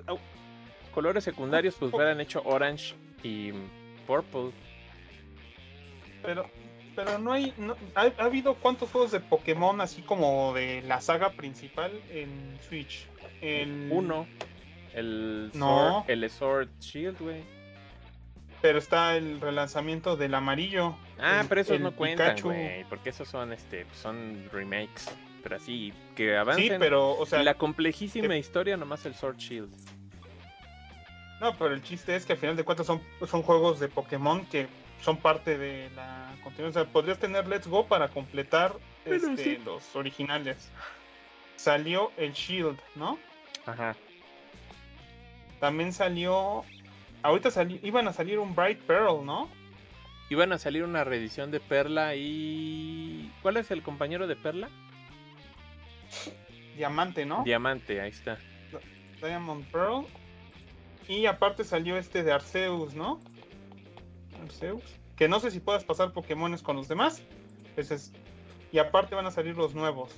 Colores 0.92 1.24
secundarios, 1.24 1.76
pues 1.80 1.94
hubieran 1.94 2.20
hecho 2.22 2.42
Orange 2.46 2.94
y 3.24 3.52
Purple. 4.08 4.52
Pero, 6.24 6.46
pero 6.96 7.18
no 7.18 7.32
hay. 7.34 7.54
No, 7.58 7.76
ha, 7.96 8.12
ha 8.18 8.24
habido 8.26 8.56
cuántos 8.56 8.90
juegos 8.92 9.12
de 9.12 9.20
Pokémon 9.20 9.82
así 9.82 10.02
como 10.02 10.54
de 10.54 10.82
la 10.84 11.02
saga 11.02 11.32
principal 11.32 11.92
en 12.12 12.58
Switch? 12.68 13.08
El, 13.42 13.90
Uno. 13.92 14.28
El 14.94 15.52
No. 15.54 16.04
Sword, 16.06 16.10
el 16.12 16.30
Sword 16.30 16.70
Shield, 16.80 17.18
güey. 17.20 17.44
Pero 18.62 18.78
está 18.78 19.16
el 19.18 19.42
relanzamiento 19.42 20.16
del 20.18 20.36
amarillo. 20.36 20.96
Ah, 21.20 21.40
el- 21.42 21.48
pero 21.48 21.62
esos 21.62 21.80
no 21.80 21.96
cuentan, 21.96 22.36
güey, 22.42 22.84
porque 22.90 23.10
esos 23.10 23.28
son 23.28 23.54
este 23.54 23.86
son 23.94 24.48
remakes, 24.52 25.10
pero 25.42 25.56
así 25.56 25.94
que 26.16 26.28
Sí, 26.30 26.36
avancen. 26.36 26.80
pero, 26.80 27.18
o 27.18 27.26
sea, 27.26 27.42
la 27.42 27.56
complejísima 27.56 28.38
historia 28.38 28.78
nomás 28.78 29.04
el 29.08 29.16
Sword 29.16 29.38
Shield. 29.38 29.74
No, 31.42 31.54
pero 31.58 31.74
el 31.74 31.82
chiste 31.84 32.16
es 32.16 32.26
que 32.26 32.34
al 32.34 32.40
final 32.40 32.56
de 32.56 32.64
cuentas 32.64 32.86
son, 32.88 33.02
son 33.28 33.42
juegos 33.42 33.80
de 33.80 33.88
Pokémon 33.90 34.46
que 34.46 34.68
son 35.02 35.18
parte 35.18 35.58
de 35.58 35.90
la 35.96 36.32
continuación. 36.44 36.70
O 36.70 36.86
sea, 36.86 36.94
podrías 36.94 37.18
tener 37.18 37.48
Let's 37.48 37.68
Go 37.68 37.88
para 37.88 38.08
completar 38.10 38.74
este, 39.06 39.36
sí. 39.38 39.58
los 39.66 39.96
originales. 39.96 40.70
Salió 41.56 42.12
el 42.18 42.34
Shield, 42.34 42.80
¿no? 42.96 43.18
Ajá. 43.66 43.96
También 45.60 45.92
salió. 45.94 46.64
Ahorita 47.24 47.52
sali- 47.52 47.80
iban 47.84 48.08
a 48.08 48.14
salir 48.14 48.40
un 48.40 48.56
Bright 48.56 48.80
Pearl, 48.80 49.26
¿no? 49.26 49.50
Iban 50.30 50.54
a 50.54 50.58
salir 50.58 50.84
una 50.84 51.04
reedición 51.04 51.52
de 51.52 51.60
Perla 51.60 52.16
y 52.16 53.32
¿cuál 53.42 53.58
es 53.58 53.70
el 53.72 53.84
compañero 53.84 54.28
de 54.28 54.36
Perla? 54.36 54.70
Diamante, 56.76 57.26
¿no? 57.26 57.44
Diamante, 57.44 58.00
ahí 58.00 58.10
está. 58.12 58.38
Diamond 59.22 59.66
Pearl. 59.72 60.06
Y 61.12 61.26
aparte 61.26 61.66
salió 61.66 61.98
este 61.98 62.24
de 62.24 62.32
Arceus, 62.32 62.96
¿no? 62.96 63.20
Arceus. 64.42 64.82
Que 65.18 65.28
no 65.28 65.42
sé 65.42 65.52
si 65.52 65.60
puedas 65.60 65.84
pasar 65.84 66.14
Pokémones 66.14 66.62
con 66.62 66.78
los 66.78 66.88
demás. 66.88 67.22
Y 68.72 68.80
aparte 68.80 69.14
van 69.14 69.26
a 69.26 69.32
salir 69.32 69.58
los 69.58 69.76
nuevos. 69.76 70.12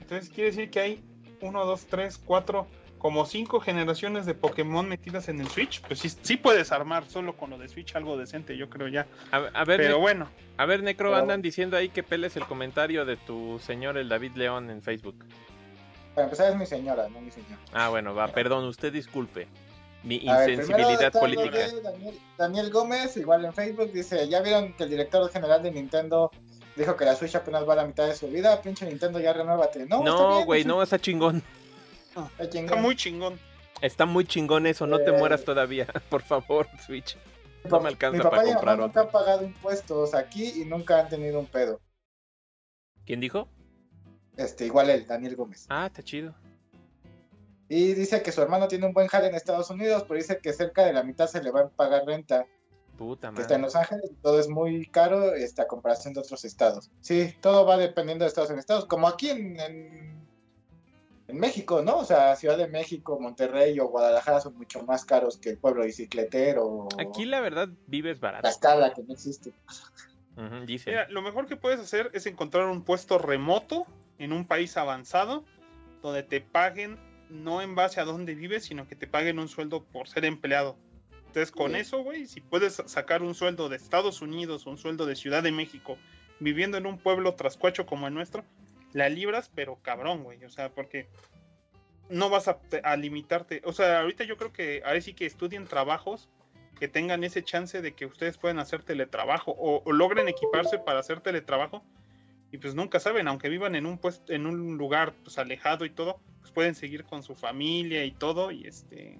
Entonces 0.00 0.30
quiere 0.30 0.50
decir 0.50 0.70
que 0.70 0.80
hay 0.80 1.04
1, 1.42 1.66
2, 1.66 1.86
3, 1.86 2.16
4, 2.24 2.66
como 2.96 3.26
5 3.26 3.60
generaciones 3.60 4.24
de 4.24 4.32
Pokémon 4.32 4.88
metidas 4.88 5.28
en 5.28 5.38
el 5.42 5.48
Switch. 5.48 5.82
Pues 5.82 5.98
sí, 5.98 6.08
sí 6.08 6.38
puedes 6.38 6.72
armar 6.72 7.04
solo 7.04 7.36
con 7.36 7.50
lo 7.50 7.58
de 7.58 7.68
Switch 7.68 7.94
algo 7.94 8.16
decente, 8.16 8.56
yo 8.56 8.70
creo 8.70 8.88
ya. 8.88 9.06
A, 9.30 9.36
a 9.36 9.64
ver, 9.66 9.76
Pero 9.76 9.96
Ne- 9.96 10.00
bueno, 10.00 10.30
a 10.56 10.64
ver, 10.64 10.82
Necro, 10.82 11.10
Pero- 11.10 11.20
andan 11.20 11.42
diciendo 11.42 11.76
ahí 11.76 11.90
que 11.90 12.02
peles 12.02 12.38
el 12.38 12.46
comentario 12.46 13.04
de 13.04 13.18
tu 13.18 13.58
señor 13.58 13.98
el 13.98 14.08
David 14.08 14.32
León 14.36 14.70
en 14.70 14.80
Facebook. 14.80 15.26
Para 16.14 16.24
empezar 16.24 16.50
es 16.50 16.56
mi 16.58 16.64
señora, 16.64 17.06
no 17.10 17.20
mi 17.20 17.30
señor. 17.30 17.58
Ah, 17.74 17.90
bueno, 17.90 18.14
va, 18.14 18.28
perdón, 18.28 18.64
usted 18.64 18.90
disculpe. 18.94 19.46
Mi 20.04 20.26
A 20.28 20.38
ver, 20.38 20.50
insensibilidad 20.50 21.12
política. 21.12 21.58
Daniel, 21.82 22.18
Daniel 22.36 22.70
Gómez, 22.70 23.16
igual 23.16 23.44
en 23.44 23.52
Facebook, 23.52 23.92
dice, 23.92 24.28
¿ya 24.28 24.40
vieron 24.40 24.72
que 24.74 24.84
el 24.84 24.90
director 24.90 25.28
general 25.30 25.62
de 25.62 25.72
Nintendo 25.72 26.30
dijo 26.76 26.96
que 26.96 27.04
la 27.04 27.16
Switch 27.16 27.34
apenas 27.34 27.68
va 27.68 27.72
a 27.72 27.76
la 27.76 27.84
mitad 27.86 28.06
de 28.06 28.14
su 28.14 28.28
vida? 28.28 28.62
Pinche 28.62 28.86
Nintendo, 28.86 29.18
ya 29.20 29.32
renuévate. 29.32 29.86
No, 29.86 30.02
No, 30.04 30.44
güey, 30.44 30.64
no, 30.64 30.82
está 30.82 30.98
chingón. 31.00 31.42
está 32.14 32.48
chingón. 32.48 32.64
está 32.70 32.76
muy 32.76 32.96
chingón. 32.96 33.40
Está 33.80 34.06
muy 34.06 34.24
chingón 34.24 34.66
eso, 34.66 34.86
no 34.86 34.98
te 34.98 35.10
Eh. 35.10 35.18
mueras 35.18 35.44
todavía, 35.44 35.86
por 36.10 36.22
favor, 36.22 36.68
Switch. 36.84 37.16
No 37.68 37.80
me 37.80 37.88
alcanza 37.88 38.16
Mi 38.18 38.22
papá 38.22 38.36
para 38.36 38.48
comprar 38.52 38.78
nunca 38.78 38.88
otro. 38.88 39.02
han 39.02 39.10
pagado 39.24 39.44
impuestos 39.44 40.14
aquí 40.14 40.62
y 40.62 40.64
nunca 40.64 41.00
han 41.00 41.08
tenido 41.08 41.38
un 41.40 41.46
pedo. 41.46 41.80
¿Quién 43.04 43.20
dijo? 43.20 43.48
Este, 44.36 44.66
igual 44.66 44.90
él, 44.90 45.06
Daniel 45.06 45.34
Gómez. 45.36 45.66
Ah, 45.68 45.86
está 45.86 46.02
chido. 46.02 46.34
Y 47.68 47.94
dice 47.94 48.22
que 48.22 48.32
su 48.32 48.40
hermano 48.40 48.66
tiene 48.68 48.86
un 48.86 48.92
buen 48.92 49.08
jale 49.08 49.26
en 49.28 49.34
Estados 49.34 49.68
Unidos, 49.70 50.04
pero 50.08 50.18
dice 50.18 50.38
que 50.38 50.52
cerca 50.52 50.84
de 50.84 50.92
la 50.92 51.02
mitad 51.02 51.26
se 51.26 51.42
le 51.42 51.50
va 51.50 51.60
a 51.60 51.68
pagar 51.68 52.06
renta, 52.06 52.46
Puta 52.96 53.30
que 53.32 53.42
está 53.42 53.54
en 53.54 53.60
madre. 53.60 53.74
Los 53.74 53.76
Ángeles, 53.76 54.10
y 54.10 54.14
todo 54.22 54.40
es 54.40 54.48
muy 54.48 54.86
caro 54.86 55.34
este, 55.34 55.62
a 55.62 55.68
comparación 55.68 56.14
de 56.14 56.20
otros 56.20 56.44
estados. 56.44 56.90
Sí, 57.00 57.34
todo 57.40 57.64
va 57.66 57.76
dependiendo 57.76 58.24
de 58.24 58.28
estados 58.28 58.50
en 58.50 58.58
estados, 58.58 58.86
como 58.86 59.06
aquí 59.06 59.30
en, 59.30 59.60
en, 59.60 60.26
en 61.28 61.38
México, 61.38 61.82
¿no? 61.82 61.98
O 61.98 62.04
sea, 62.04 62.34
Ciudad 62.36 62.56
de 62.56 62.66
México, 62.68 63.20
Monterrey 63.20 63.78
o 63.78 63.88
Guadalajara 63.88 64.40
son 64.40 64.56
mucho 64.56 64.82
más 64.82 65.04
caros 65.04 65.36
que 65.36 65.50
el 65.50 65.58
pueblo 65.58 65.84
bicicletero 65.84 66.88
Aquí 66.98 67.26
la 67.26 67.40
verdad 67.40 67.68
vives 67.86 68.18
barato. 68.18 68.44
la 68.44 68.50
escala 68.50 68.94
que 68.94 69.02
no 69.02 69.12
existe. 69.12 69.52
Dice. 70.66 70.90
Mira, 70.90 71.08
lo 71.10 71.20
mejor 71.20 71.46
que 71.46 71.56
puedes 71.56 71.80
hacer 71.80 72.10
es 72.14 72.26
encontrar 72.26 72.66
un 72.66 72.82
puesto 72.82 73.18
remoto 73.18 73.86
en 74.18 74.32
un 74.32 74.46
país 74.46 74.76
avanzado 74.76 75.44
donde 76.00 76.22
te 76.22 76.40
paguen 76.40 76.96
no 77.30 77.62
en 77.62 77.74
base 77.74 78.00
a 78.00 78.04
dónde 78.04 78.34
vives, 78.34 78.64
sino 78.64 78.86
que 78.88 78.96
te 78.96 79.06
paguen 79.06 79.38
un 79.38 79.48
sueldo 79.48 79.84
por 79.84 80.08
ser 80.08 80.24
empleado. 80.24 80.76
Entonces, 81.26 81.50
con 81.50 81.72
Sí. 81.72 81.78
eso, 81.78 82.02
güey, 82.02 82.26
si 82.26 82.40
puedes 82.40 82.82
sacar 82.86 83.22
un 83.22 83.34
sueldo 83.34 83.68
de 83.68 83.76
Estados 83.76 84.22
Unidos, 84.22 84.66
un 84.66 84.78
sueldo 84.78 85.04
de 85.06 85.14
Ciudad 85.16 85.42
de 85.42 85.52
México, 85.52 85.98
viviendo 86.40 86.78
en 86.78 86.86
un 86.86 86.98
pueblo 86.98 87.34
trascuacho 87.34 87.84
como 87.86 88.06
el 88.08 88.14
nuestro, 88.14 88.44
la 88.92 89.08
libras, 89.08 89.50
pero 89.54 89.76
cabrón, 89.82 90.24
güey. 90.24 90.42
O 90.44 90.50
sea, 90.50 90.70
porque 90.70 91.06
no 92.08 92.30
vas 92.30 92.48
a, 92.48 92.58
a 92.82 92.96
limitarte. 92.96 93.60
O 93.64 93.72
sea, 93.72 94.00
ahorita 94.00 94.24
yo 94.24 94.36
creo 94.36 94.52
que 94.52 94.82
ahora 94.84 95.00
sí 95.00 95.12
que 95.12 95.26
estudien 95.26 95.66
trabajos 95.66 96.28
que 96.78 96.88
tengan 96.88 97.24
ese 97.24 97.42
chance 97.42 97.82
de 97.82 97.92
que 97.92 98.06
ustedes 98.06 98.38
puedan 98.38 98.58
hacer 98.58 98.82
teletrabajo 98.82 99.50
o, 99.50 99.82
o 99.84 99.92
logren 99.92 100.28
equiparse 100.28 100.78
para 100.78 101.00
hacer 101.00 101.20
teletrabajo 101.20 101.82
y 102.50 102.58
pues 102.58 102.74
nunca 102.74 102.98
saben, 103.00 103.28
aunque 103.28 103.48
vivan 103.48 103.74
en 103.74 103.86
un 103.86 103.98
puesto, 103.98 104.32
en 104.32 104.46
un 104.46 104.76
lugar 104.78 105.12
pues 105.24 105.38
alejado 105.38 105.84
y 105.84 105.90
todo, 105.90 106.18
pues 106.40 106.50
pueden 106.52 106.74
seguir 106.74 107.04
con 107.04 107.22
su 107.22 107.34
familia 107.34 108.04
y 108.04 108.10
todo 108.12 108.50
y 108.50 108.66
este 108.66 109.18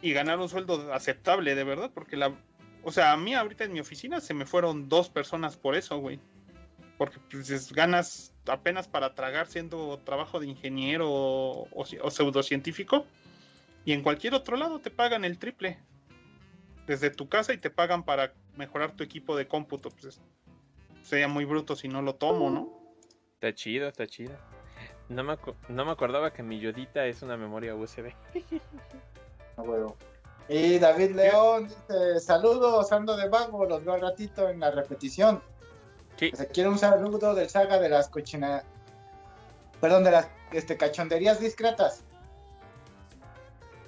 y 0.00 0.12
ganar 0.12 0.38
un 0.38 0.48
sueldo 0.48 0.92
aceptable 0.92 1.54
de 1.54 1.64
verdad, 1.64 1.90
porque 1.92 2.16
la 2.16 2.32
o 2.84 2.92
sea, 2.92 3.12
a 3.12 3.16
mí 3.16 3.34
ahorita 3.34 3.64
en 3.64 3.72
mi 3.72 3.80
oficina 3.80 4.20
se 4.20 4.32
me 4.34 4.46
fueron 4.46 4.88
dos 4.88 5.08
personas 5.10 5.56
por 5.56 5.74
eso, 5.74 5.98
güey. 5.98 6.20
Porque 6.96 7.18
pues 7.30 7.50
es- 7.50 7.72
ganas 7.72 8.32
apenas 8.46 8.86
para 8.88 9.14
tragar 9.14 9.48
siendo 9.48 9.98
trabajo 10.04 10.38
de 10.40 10.46
ingeniero 10.46 11.10
o, 11.10 11.68
o, 11.72 11.84
ci- 11.84 11.98
o 12.00 12.10
pseudocientífico. 12.10 13.04
Y 13.84 13.92
en 13.92 14.02
cualquier 14.02 14.34
otro 14.34 14.56
lado 14.56 14.78
te 14.78 14.90
pagan 14.90 15.24
el 15.24 15.38
triple. 15.38 15.78
Desde 16.86 17.10
tu 17.10 17.28
casa 17.28 17.52
y 17.52 17.58
te 17.58 17.68
pagan 17.68 18.04
para 18.04 18.32
mejorar 18.56 18.92
tu 18.92 19.02
equipo 19.04 19.36
de 19.36 19.48
cómputo. 19.48 19.90
Pues 19.90 20.04
es- 20.04 20.20
sería 21.08 21.28
muy 21.28 21.44
bruto 21.44 21.74
si 21.76 21.88
no 21.88 22.02
lo 22.02 22.14
tomo, 22.14 22.50
¿no? 22.50 22.68
Está 23.34 23.54
chido, 23.54 23.88
está 23.88 24.06
chido. 24.06 24.34
No 25.08 25.24
me, 25.24 25.34
acu- 25.34 25.54
no 25.68 25.84
me 25.84 25.92
acordaba 25.92 26.32
que 26.32 26.42
mi 26.42 26.60
Yodita 26.60 27.06
es 27.06 27.22
una 27.22 27.36
memoria 27.36 27.74
USB. 27.74 28.12
A 29.56 29.62
huevo. 29.62 29.96
Y 30.48 30.78
David 30.78 31.14
León 31.14 31.68
dice, 31.68 32.20
saludos, 32.20 32.90
ando 32.92 33.16
de 33.16 33.28
vago, 33.28 33.64
los 33.64 33.84
veo 33.84 33.94
al 33.94 34.00
ratito 34.00 34.48
en 34.48 34.60
la 34.60 34.70
repetición. 34.70 35.42
Sí. 36.16 36.30
Se 36.34 36.48
quiere 36.48 36.68
un 36.68 36.78
saludo 36.78 37.34
del 37.34 37.48
saga 37.48 37.78
de 37.78 37.88
las 37.88 38.08
cochina... 38.08 38.62
Perdón, 39.80 40.04
de 40.04 40.10
las 40.10 40.28
este, 40.52 40.76
cachonderías 40.76 41.38
discretas. 41.40 42.02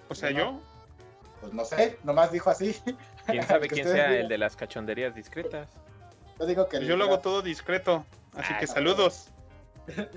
O 0.09 0.15
sea, 0.15 0.31
No. 0.31 0.39
yo, 0.39 0.61
Pues 1.41 1.53
no 1.53 1.65
sé, 1.65 1.99
nomás 2.05 2.31
dijo 2.33 2.51
así. 2.51 2.77
¿Quién 3.27 3.43
sabe 3.43 3.69
quién 3.69 3.87
sea 3.87 4.09
digan. 4.09 4.13
el 4.23 4.29
de 4.29 4.39
las 4.39 4.55
cachonderías 4.57 5.15
discretas? 5.15 5.69
Yo 6.41 6.47
digo 6.47 6.69
que... 6.69 6.85
yo 6.85 6.97
lo 6.97 7.05
hago 7.05 7.21
todo 7.21 7.43
discreto. 7.43 8.05
Así 8.35 8.53
Ah, 8.55 8.59
que 8.59 8.67
no. 8.67 8.73
saludos. 8.73 9.29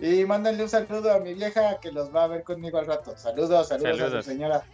Y 0.00 0.24
mándenle 0.24 0.64
un 0.64 0.68
saludo 0.68 1.12
a 1.12 1.20
mi 1.20 1.34
vieja 1.34 1.78
que 1.80 1.92
los 1.92 2.14
va 2.14 2.24
a 2.24 2.26
ver 2.26 2.42
conmigo 2.42 2.78
al 2.78 2.86
rato. 2.86 3.16
Saludos, 3.16 3.68
saludos, 3.68 3.94
a 3.94 3.96
Saludos. 4.04 4.24
su 4.24 4.30
señora. 4.32 4.64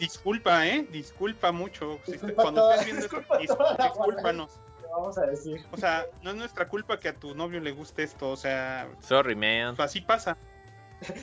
Disculpa, 0.00 0.66
¿eh? 0.66 0.86
Disculpa 0.90 1.52
mucho. 1.52 1.98
Si 2.06 2.12
Disculpa 2.12 2.42
cuando 2.42 2.62
toda- 2.62 2.74
estés 2.76 2.86
viendo 2.86 3.04
esto, 3.04 3.16
disculpa 3.18 3.38
dis- 3.40 3.56
toda 3.56 3.76
la 3.78 3.84
discúlpanos. 3.84 4.50
¿Qué 4.80 4.86
vamos 4.90 5.18
a 5.18 5.26
decir? 5.26 5.66
O 5.70 5.76
sea, 5.76 6.06
no 6.22 6.30
es 6.30 6.36
nuestra 6.36 6.66
culpa 6.66 6.98
que 6.98 7.10
a 7.10 7.14
tu 7.14 7.34
novio 7.34 7.60
le 7.60 7.72
guste 7.72 8.02
esto. 8.02 8.30
O 8.30 8.36
sea, 8.36 8.88
Sorry, 9.00 9.36
man. 9.36 9.76
pues 9.76 9.90
así 9.90 10.00
pasa. 10.00 10.38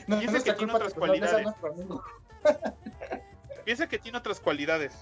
No 0.06 0.18
Piensa 0.18 0.30
nuestra 0.30 0.52
que 0.54 0.58
tiene 0.58 0.72
otras 0.74 0.94
cualidades. 0.94 1.46
Piensa 3.64 3.88
que 3.88 3.98
tiene 3.98 4.18
otras 4.18 4.38
cualidades. 4.40 4.94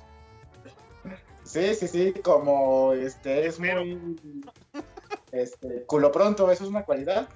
Sí, 1.45 1.75
sí, 1.75 1.89
sí, 1.89 2.13
como 2.23 2.93
este 2.95 3.47
es 3.47 3.59
Pero- 3.59 3.85
muy 3.85 4.43
este 5.33 5.85
culo 5.87 6.11
pronto, 6.13 6.51
eso 6.51 6.65
es 6.65 6.71
una 6.71 6.85
cualidad. 6.85 7.29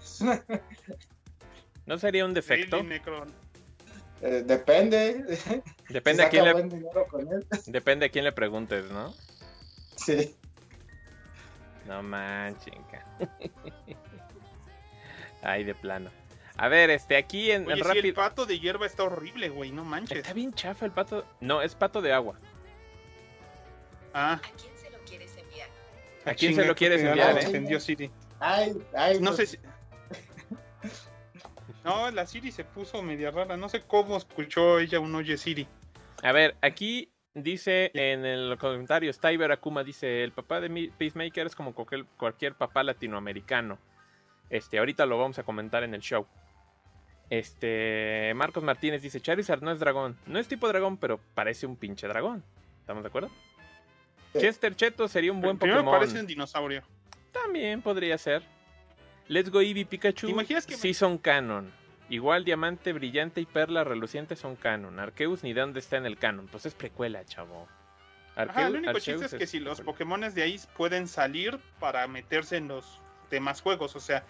¿No 1.86 1.98
sería 1.98 2.24
un 2.24 2.32
defecto? 2.34 2.78
Eh, 4.20 4.42
depende. 4.46 5.24
Depende 5.88 6.22
Si 6.22 6.26
a 6.26 6.30
quién 6.30 6.44
le, 6.44 6.52
buen 6.52 6.68
dinero 6.68 7.06
con 7.10 7.20
él. 7.32 7.46
depende 7.66 8.06
a 8.06 8.08
quién 8.08 8.24
le 8.24 8.32
preguntes, 8.32 8.90
¿no? 8.90 9.14
Sí. 9.96 10.36
No 11.86 12.02
manchen. 12.02 12.82
ca- 12.90 13.06
Ay, 15.42 15.64
de 15.64 15.74
plano. 15.74 16.10
A 16.56 16.68
ver, 16.68 16.90
este, 16.90 17.16
aquí 17.16 17.50
en, 17.52 17.62
en 17.62 17.68
Oye, 17.72 17.76
sí, 17.76 17.82
Rapid... 17.88 18.04
el 18.06 18.14
pato 18.14 18.44
de 18.44 18.58
hierba 18.58 18.86
está 18.86 19.04
horrible, 19.04 19.48
güey. 19.48 19.70
No 19.70 19.84
manches. 19.84 20.18
Está 20.18 20.32
bien 20.32 20.52
chafa 20.52 20.84
el 20.84 20.92
pato. 20.92 21.24
No, 21.40 21.62
es 21.62 21.74
pato 21.74 22.02
de 22.02 22.12
agua. 22.12 22.38
Ah, 24.20 24.32
¿A 24.32 24.40
quién 24.40 24.76
se 24.76 24.90
lo 24.90 24.98
quieres 25.04 25.36
enviar? 25.36 25.68
¿A 26.24 26.34
quién 26.34 26.54
se 26.56 26.64
lo 26.64 26.74
quieres 26.74 27.04
enviar, 27.04 27.30
eh? 27.30 27.34
lo 27.34 27.40
entendió 27.40 27.78
Siri. 27.78 28.10
Ay, 28.40 28.76
ay. 28.96 29.20
No 29.20 29.32
sé 29.32 29.36
pues, 29.36 29.50
si. 29.50 29.58
No, 31.84 32.10
la 32.10 32.26
Siri 32.26 32.50
se 32.50 32.64
puso 32.64 33.00
media 33.00 33.30
rara. 33.30 33.56
No 33.56 33.68
sé 33.68 33.82
cómo 33.82 34.16
escuchó 34.16 34.80
ella 34.80 34.98
un 34.98 35.14
oye 35.14 35.36
Siri. 35.36 35.68
A 36.24 36.32
ver, 36.32 36.56
aquí 36.62 37.12
dice 37.32 37.92
en 37.94 38.26
el 38.26 38.58
comentario, 38.58 39.12
Styber 39.12 39.52
Akuma 39.52 39.84
dice, 39.84 40.24
el 40.24 40.32
papá 40.32 40.60
de 40.60 40.68
mi 40.68 40.88
Peacemaker 40.88 41.46
es 41.46 41.54
como 41.54 41.72
cualquier, 41.72 42.04
cualquier 42.16 42.56
papá 42.56 42.82
latinoamericano. 42.82 43.78
Este, 44.50 44.80
ahorita 44.80 45.06
lo 45.06 45.18
vamos 45.18 45.38
a 45.38 45.44
comentar 45.44 45.84
en 45.84 45.94
el 45.94 46.00
show. 46.00 46.26
Este, 47.30 48.32
Marcos 48.34 48.64
Martínez 48.64 49.00
dice, 49.00 49.20
Charizard 49.20 49.62
no 49.62 49.70
es 49.70 49.78
dragón. 49.78 50.18
No 50.26 50.40
es 50.40 50.48
tipo 50.48 50.66
dragón, 50.66 50.96
pero 50.96 51.20
parece 51.34 51.66
un 51.66 51.76
pinche 51.76 52.08
dragón. 52.08 52.42
¿Estamos 52.80 53.04
de 53.04 53.08
acuerdo? 53.08 53.30
Sí. 54.32 54.40
Chester 54.40 54.74
Cheto 54.76 55.08
sería 55.08 55.32
un 55.32 55.40
buen 55.40 55.58
Primero 55.58 55.80
Pokémon. 55.80 55.98
parece 56.00 56.20
un 56.20 56.26
dinosaurio. 56.26 56.82
También 57.32 57.82
podría 57.82 58.18
ser. 58.18 58.42
Let's 59.28 59.50
Go 59.50 59.60
Eevee 59.60 59.84
Pikachu 59.84 60.26
¿Te 60.26 60.32
imaginas 60.32 60.66
que- 60.66 60.76
sí 60.76 60.94
son 60.94 61.18
canon. 61.18 61.70
Igual 62.10 62.44
Diamante 62.44 62.92
Brillante 62.94 63.40
y 63.42 63.46
Perla 63.46 63.84
Reluciente 63.84 64.34
son 64.36 64.56
canon. 64.56 64.98
Arceus 64.98 65.42
ni 65.42 65.52
de 65.52 65.60
dónde 65.60 65.80
está 65.80 65.98
en 65.98 66.06
el 66.06 66.16
canon. 66.16 66.46
Pues 66.48 66.64
es 66.66 66.74
precuela, 66.74 67.24
chavo. 67.26 67.68
Ajá, 68.36 68.52
Arceus- 68.52 68.66
el 68.68 68.76
único 68.76 68.90
Arceus 68.90 69.20
chiste 69.22 69.36
es 69.36 69.40
que 69.40 69.46
si 69.46 69.60
los. 69.60 69.80
Pokémon 69.82 70.20
de 70.20 70.42
ahí 70.42 70.58
pueden 70.76 71.08
salir 71.08 71.58
para 71.80 72.06
meterse 72.06 72.56
en 72.56 72.68
los 72.68 73.00
demás 73.30 73.60
juegos. 73.60 73.94
O 73.96 74.00
sea, 74.00 74.24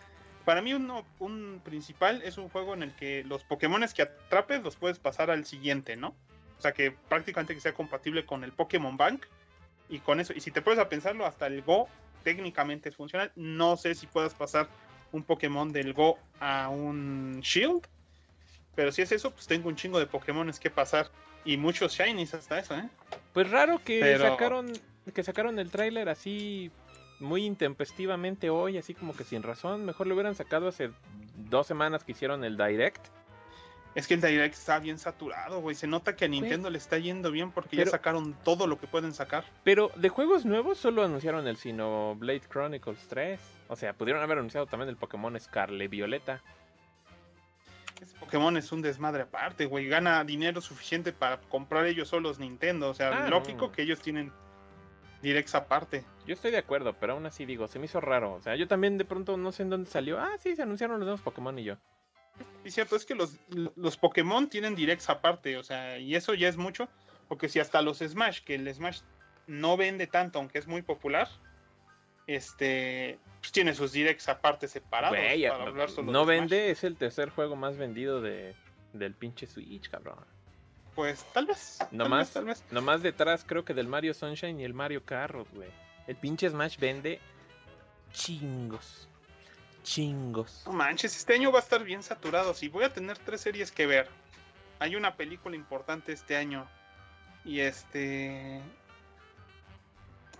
para 0.45 0.63
mí 0.63 0.75
uno, 0.75 1.05
un 1.21 1.61
principal 1.65 2.23
es 2.23 2.39
un 2.39 2.49
juego 2.49 2.75
en 2.75 2.83
el 2.83 2.95
que 2.97 3.23
los 3.25 3.45
Pokémon 3.45 3.85
que 3.95 4.03
atrapes 4.03 4.63
los 4.63 4.75
puedes 4.77 4.99
pasar 4.99 5.31
al 5.31 5.45
siguiente, 5.45 5.95
¿no? 5.97 6.17
O 6.59 6.61
sea, 6.61 6.73
que 6.73 6.91
prácticamente 6.91 7.55
que 7.55 7.61
sea 7.61 7.75
compatible 7.75 8.25
con 8.27 8.43
el 8.43 8.53
Pokémon 8.53 8.97
Bank. 8.97 9.27
Y 9.89 10.01
con 10.01 10.21
eso, 10.21 10.33
y 10.35 10.41
si 10.41 10.51
te 10.51 10.63
puedes 10.63 10.79
a 10.81 10.89
pensarlo, 10.89 11.25
hasta 11.27 11.47
el 11.47 11.63
Go 11.63 11.89
técnicamente 12.25 12.89
es 12.89 12.97
funcional. 12.97 13.33
No 13.37 13.77
sé 13.77 13.95
si 13.95 14.07
puedas 14.07 14.35
pasar 14.35 14.69
un 15.13 15.23
Pokémon 15.23 15.73
del 15.73 15.93
Go 15.95 16.19
a 16.41 16.69
un 16.69 17.41
Shield. 17.41 17.87
Pero 18.75 18.93
si 18.93 19.03
es 19.03 19.13
eso, 19.13 19.31
pues 19.31 19.47
tengo 19.47 19.69
un 19.69 19.77
chingo 19.77 19.99
de 19.99 20.07
Pokémon 20.07 20.51
que 20.61 20.71
pasar. 20.71 21.11
Y 21.45 21.57
muchos 21.57 21.93
Shinies 21.97 22.35
hasta 22.35 22.59
eso, 22.59 22.77
¿eh? 22.77 22.89
Pues 23.33 23.51
raro 23.51 23.81
que 23.83 24.01
Pero- 24.01 24.29
sacaron 24.29 24.73
que 25.15 25.23
sacaron 25.23 25.59
el 25.59 25.71
tráiler 25.71 26.11
así 26.11 26.71
muy 27.19 27.47
intempestivamente 27.47 28.51
hoy, 28.51 28.77
así 28.77 28.93
como 28.95 29.17
que 29.17 29.25
sin 29.25 29.43
razón. 29.43 29.87
Mejor 29.87 30.07
lo 30.07 30.15
hubieran 30.15 30.35
sacado 30.35 30.69
hace 30.69 30.91
dos 31.49 31.67
semanas 31.67 32.05
que 32.05 32.13
hicieron 32.13 32.45
el 32.45 32.59
direct. 32.59 33.07
Es 33.95 34.07
que 34.07 34.15
el 34.15 34.21
Direct 34.21 34.55
está 34.55 34.79
bien 34.79 34.99
saturado, 34.99 35.61
güey. 35.61 35.75
Se 35.75 35.87
nota 35.87 36.15
que 36.15 36.27
a 36.27 36.29
Nintendo 36.29 36.71
le 36.71 36.79
está 36.79 36.99
yendo 36.99 37.31
bien 37.31 37.51
porque 37.51 37.77
ya 37.77 37.87
sacaron 37.87 38.35
todo 38.45 38.67
lo 38.67 38.79
que 38.79 38.87
pueden 38.87 39.13
sacar. 39.13 39.45
Pero 39.65 39.91
de 39.97 40.09
juegos 40.09 40.45
nuevos 40.45 40.79
solo 40.79 41.03
anunciaron 41.03 41.49
el 41.49 41.57
Blade 41.57 42.43
Chronicles 42.49 43.07
3. 43.09 43.41
O 43.69 43.77
sea, 43.77 43.95
pudieron 43.95 44.23
haber 44.23 44.39
anunciado 44.39 44.67
también 44.67 44.89
el 44.89 44.97
Pokémon 44.97 45.39
Scarlet 45.41 45.91
Violeta. 45.91 46.43
Ese 48.01 48.17
Pokémon 48.19 48.57
es 48.57 48.71
un 48.71 48.83
desmadre 48.83 49.23
aparte, 49.23 49.67
güey. 49.67 49.89
Gana 49.89 50.23
dinero 50.23 50.61
suficiente 50.61 51.13
para 51.13 51.41
comprar 51.41 51.87
ellos 51.87 52.09
solos 52.09 52.39
Nintendo. 52.39 52.91
O 52.91 52.95
sea, 52.95 53.25
Ah, 53.25 53.29
lógico 53.29 53.67
no. 53.67 53.73
que 53.73 53.83
ellos 53.83 54.01
tienen 54.01 54.33
Directs 55.23 55.57
aparte. 55.57 56.05
Yo 56.27 56.35
estoy 56.35 56.53
de 56.53 56.59
acuerdo, 56.59 56.93
pero 57.01 57.15
aún 57.15 57.27
así 57.27 57.45
digo, 57.45 57.67
se 57.67 57.81
me 57.81 57.87
hizo 57.87 58.01
raro. 58.01 58.35
O 58.35 58.41
sea, 58.41 58.55
yo 58.55 58.69
también 58.69 58.99
de 58.99 59.05
pronto 59.05 59.37
no 59.37 59.51
sé 59.51 59.65
en 59.65 59.71
dónde 59.71 59.91
salió. 59.91 60.21
Ah, 60.21 60.37
sí, 60.39 60.55
se 60.55 60.63
anunciaron 60.63 61.01
los 61.01 61.07
nuevos 61.07 61.21
Pokémon 61.23 61.59
y 61.59 61.65
yo. 61.65 61.77
Y 62.65 62.71
cierto, 62.71 62.97
es 62.97 63.05
que 63.07 63.15
los, 63.15 63.37
los 63.77 63.97
Pokémon 63.97 64.49
tienen 64.49 64.75
Directs 64.75 65.09
aparte. 65.09 65.57
O 65.57 65.63
sea, 65.63 65.99
y 65.99 66.15
eso 66.15 66.35
ya 66.35 66.49
es 66.49 66.57
mucho. 66.57 66.89
Porque 67.29 67.49
si 67.49 67.61
hasta 67.61 67.83
los 67.83 67.99
Smash, 67.99 68.41
que 68.43 68.55
el 68.55 68.73
Smash 68.73 69.01
no 69.47 69.77
vende 69.77 70.07
tanto, 70.07 70.39
aunque 70.39 70.59
es 70.59 70.67
muy 70.67 70.83
popular, 70.83 71.29
este, 72.27 73.19
pues 73.41 73.53
tiene 73.53 73.75
sus 73.75 73.93
Directs 73.93 74.29
aparte 74.29 74.69
separados. 74.69 75.17
Güey, 75.17 75.47
para 75.49 75.65
hablar 75.65 75.91
solo 75.91 76.13
no 76.13 76.25
Smash. 76.25 76.27
vende, 76.27 76.71
es 76.71 76.85
el 76.85 76.97
tercer 76.97 77.31
juego 77.31 77.57
más 77.57 77.77
vendido 77.77 78.21
de, 78.21 78.55
del 78.93 79.15
pinche 79.15 79.47
Switch, 79.47 79.89
cabrón. 79.89 80.25
Pues 80.95 81.25
tal 81.33 81.47
vez. 81.47 81.79
tal 81.79 81.89
Nomás, 81.93 82.29
vez, 82.29 82.33
tal 82.33 82.45
vez. 82.45 82.65
nomás 82.71 83.03
detrás 83.03 83.45
creo 83.47 83.65
que 83.65 83.73
del 83.75 83.87
Mario 83.89 84.15
Sunshine 84.15 84.61
y 84.61 84.65
el 84.65 84.75
Mario 84.75 85.05
Carros, 85.05 85.49
güey. 85.53 85.71
El 86.07 86.17
pinche 86.17 86.49
Smash 86.51 86.79
vende 86.79 87.21
chingos. 88.13 89.08
Chingos. 89.89 90.65
No 90.67 90.73
manches, 90.73 91.17
este 91.17 91.33
año 91.33 91.51
va 91.51 91.61
a 91.61 91.63
estar 91.63 91.83
bien 91.83 92.03
saturado. 92.03 92.53
Si 92.53 92.69
voy 92.69 92.85
a 92.85 92.93
tener 92.93 93.17
tres 93.17 93.41
series 93.41 93.73
que 93.73 93.87
ver. 93.87 94.07
Hay 94.81 94.97
una 94.97 95.17
película 95.17 95.57
importante 95.57 96.13
este 96.13 96.37
año. 96.37 96.69
Y 97.43 97.61
este. 97.61 98.61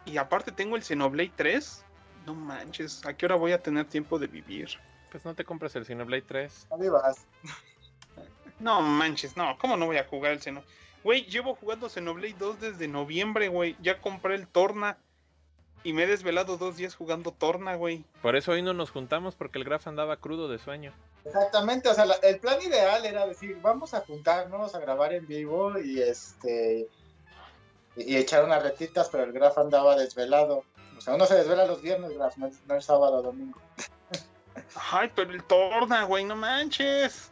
Y 0.05 0.19
aparte 0.19 0.53
tengo 0.53 0.77
el 0.77 0.83
Xenoblade 0.83 1.33
3. 1.35 1.83
No 2.27 2.35
manches, 2.35 3.07
¿a 3.07 3.17
qué 3.17 3.25
hora 3.25 3.37
voy 3.37 3.53
a 3.53 3.63
tener 3.63 3.87
tiempo 3.87 4.19
de 4.19 4.27
vivir? 4.27 4.69
Pues 5.11 5.25
no 5.25 5.35
te 5.35 5.47
compras 5.47 5.75
el 5.77 5.87
Xenoblade 5.87 6.23
3. 6.23 6.67
No 6.71 6.77
vivas. 6.79 7.27
No 8.61 8.83
manches, 8.83 9.35
no, 9.35 9.57
¿cómo 9.57 9.79
no 9.79 9.87
voy 9.87 9.97
a 9.97 10.05
jugar 10.05 10.33
el 10.33 10.43
Xenoblade? 10.43 10.75
Güey, 11.03 11.25
llevo 11.25 11.55
jugando 11.55 11.89
Xenoblade 11.89 12.37
2 12.39 12.61
desde 12.61 12.87
noviembre, 12.87 13.49
güey. 13.49 13.77
Ya 13.81 13.99
compré 14.03 14.35
el 14.35 14.47
Torna. 14.47 14.99
Y 15.85 15.93
me 15.93 16.03
he 16.03 16.07
desvelado 16.07 16.57
dos 16.57 16.77
días 16.77 16.95
jugando 16.95 17.33
Torna, 17.33 17.77
güey. 17.77 18.05
Por 18.21 18.37
eso 18.37 18.53
hoy 18.53 18.63
no 18.63 18.75
nos 18.75 18.91
juntamos 18.91 19.35
porque 19.37 19.59
el 19.59 19.65
Graf 19.65 19.87
andaba 19.87 20.17
crudo 20.17 20.49
de 20.49 20.59
sueño. 20.59 20.93
Exactamente, 21.25 21.89
o 21.89 21.95
sea, 21.95 22.05
la- 22.05 22.17
el 22.17 22.41
plan 22.41 22.61
ideal 22.63 23.05
era 23.07 23.27
decir, 23.27 23.59
vamos 23.63 23.95
a 23.95 24.01
juntarnos, 24.01 24.75
a 24.75 24.81
grabar 24.81 25.13
en 25.13 25.27
vivo 25.27 25.79
y 25.79 26.01
este 26.03 26.89
y, 27.97 28.15
y 28.15 28.17
echar 28.17 28.45
unas 28.45 28.63
retitas, 28.63 29.09
pero 29.09 29.25
el 29.25 29.33
Graf 29.33 29.57
andaba 29.59 29.97
desvelado. 29.97 30.65
O 30.97 31.01
sea, 31.01 31.15
uno 31.15 31.27
se 31.27 31.35
desvela 31.37 31.65
los 31.67 31.81
viernes, 31.81 32.13
Graf, 32.17 32.37
no, 32.39 32.51
no 32.67 32.75
el 32.75 32.83
sábado 32.83 33.19
o 33.19 33.23
domingo. 33.23 33.61
Ay, 34.91 35.11
pero 35.15 35.31
el 35.31 35.45
Torna, 35.45 36.05
güey, 36.05 36.25
no 36.25 36.35
manches. 36.37 37.31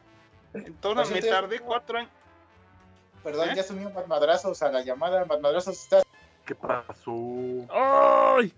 El 0.54 0.72
Torna 0.76 1.02
Pues 1.02 1.14
me 1.14 1.22
sí, 1.22 1.28
tardé 1.28 1.60
cuatro 1.60 1.98
años. 1.98 2.10
Perdón, 3.24 3.50
¿Eh? 3.50 3.54
ya 3.56 3.62
sumió 3.64 3.90
Mad 3.90 4.06
Madrazos 4.06 4.62
a 4.62 4.70
la 4.70 4.82
llamada. 4.82 5.24
Mad 5.24 5.40
Madrazos 5.40 5.76
está. 5.82 6.02
¿Qué 6.46 6.54
pasó? 6.54 7.12
¡Ay! 7.70 8.52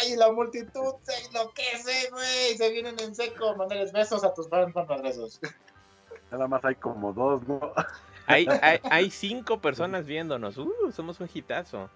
¡Ay! 0.00 0.16
La 0.16 0.32
multitud 0.32 0.94
se 1.02 1.26
enloquece, 1.26 2.08
güey. 2.10 2.56
Se 2.56 2.70
vienen 2.70 2.98
en 3.00 3.14
seco. 3.14 3.56
Mándales 3.56 3.92
besos 3.92 4.22
a 4.24 4.32
tus 4.32 4.48
fans. 4.48 4.72
Nada 6.30 6.46
más 6.46 6.64
hay 6.64 6.76
como 6.76 7.12
dos, 7.12 7.46
¿no? 7.48 7.60
Hay, 8.26 8.46
hay, 8.62 8.78
hay 8.84 9.10
cinco 9.10 9.60
personas 9.60 10.06
viéndonos. 10.06 10.56
Uh, 10.56 10.92
somos 10.94 11.18
un 11.20 11.28
hitazo. 11.32 11.90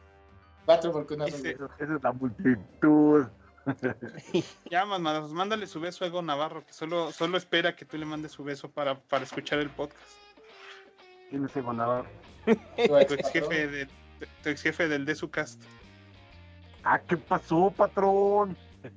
Cuatro 0.67 0.91
porque 0.91 1.15
una 1.15 1.27
Eso- 1.27 1.69
Esa 1.79 1.95
es 1.95 2.03
la 2.03 2.13
multitud. 2.13 3.27
Ya, 4.71 4.85
más, 4.85 5.31
mándale 5.31 5.67
su 5.67 5.81
beso 5.81 6.05
a 6.05 6.09
Ego 6.09 6.21
Navarro, 6.21 6.67
que 6.67 6.73
solo, 6.75 7.13
solo 7.13 7.39
espera 7.39 7.75
que 7.75 7.87
tú 7.87 7.97
le 7.97 8.05
mandes 8.05 8.33
su 8.33 8.45
beso 8.45 8.71
para, 8.71 8.99
para 8.99 9.25
escuchar 9.25 9.59
el 9.61 9.71
podcast. 9.71 10.03
¿Quién 11.31 11.47
es 11.47 11.57
ex 11.57 13.07
Tu 13.07 13.15
ex 13.15 13.31
jefe, 13.31 13.67
de, 13.69 13.89
ex 14.45 14.63
jefe 14.63 14.89
del 14.89 15.05
de 15.05 15.15
su 15.15 15.31
cast. 15.31 15.63
Ah, 16.85 17.01
¿qué 17.01 17.17
pasó, 17.17 17.71
patrón? 17.71 18.57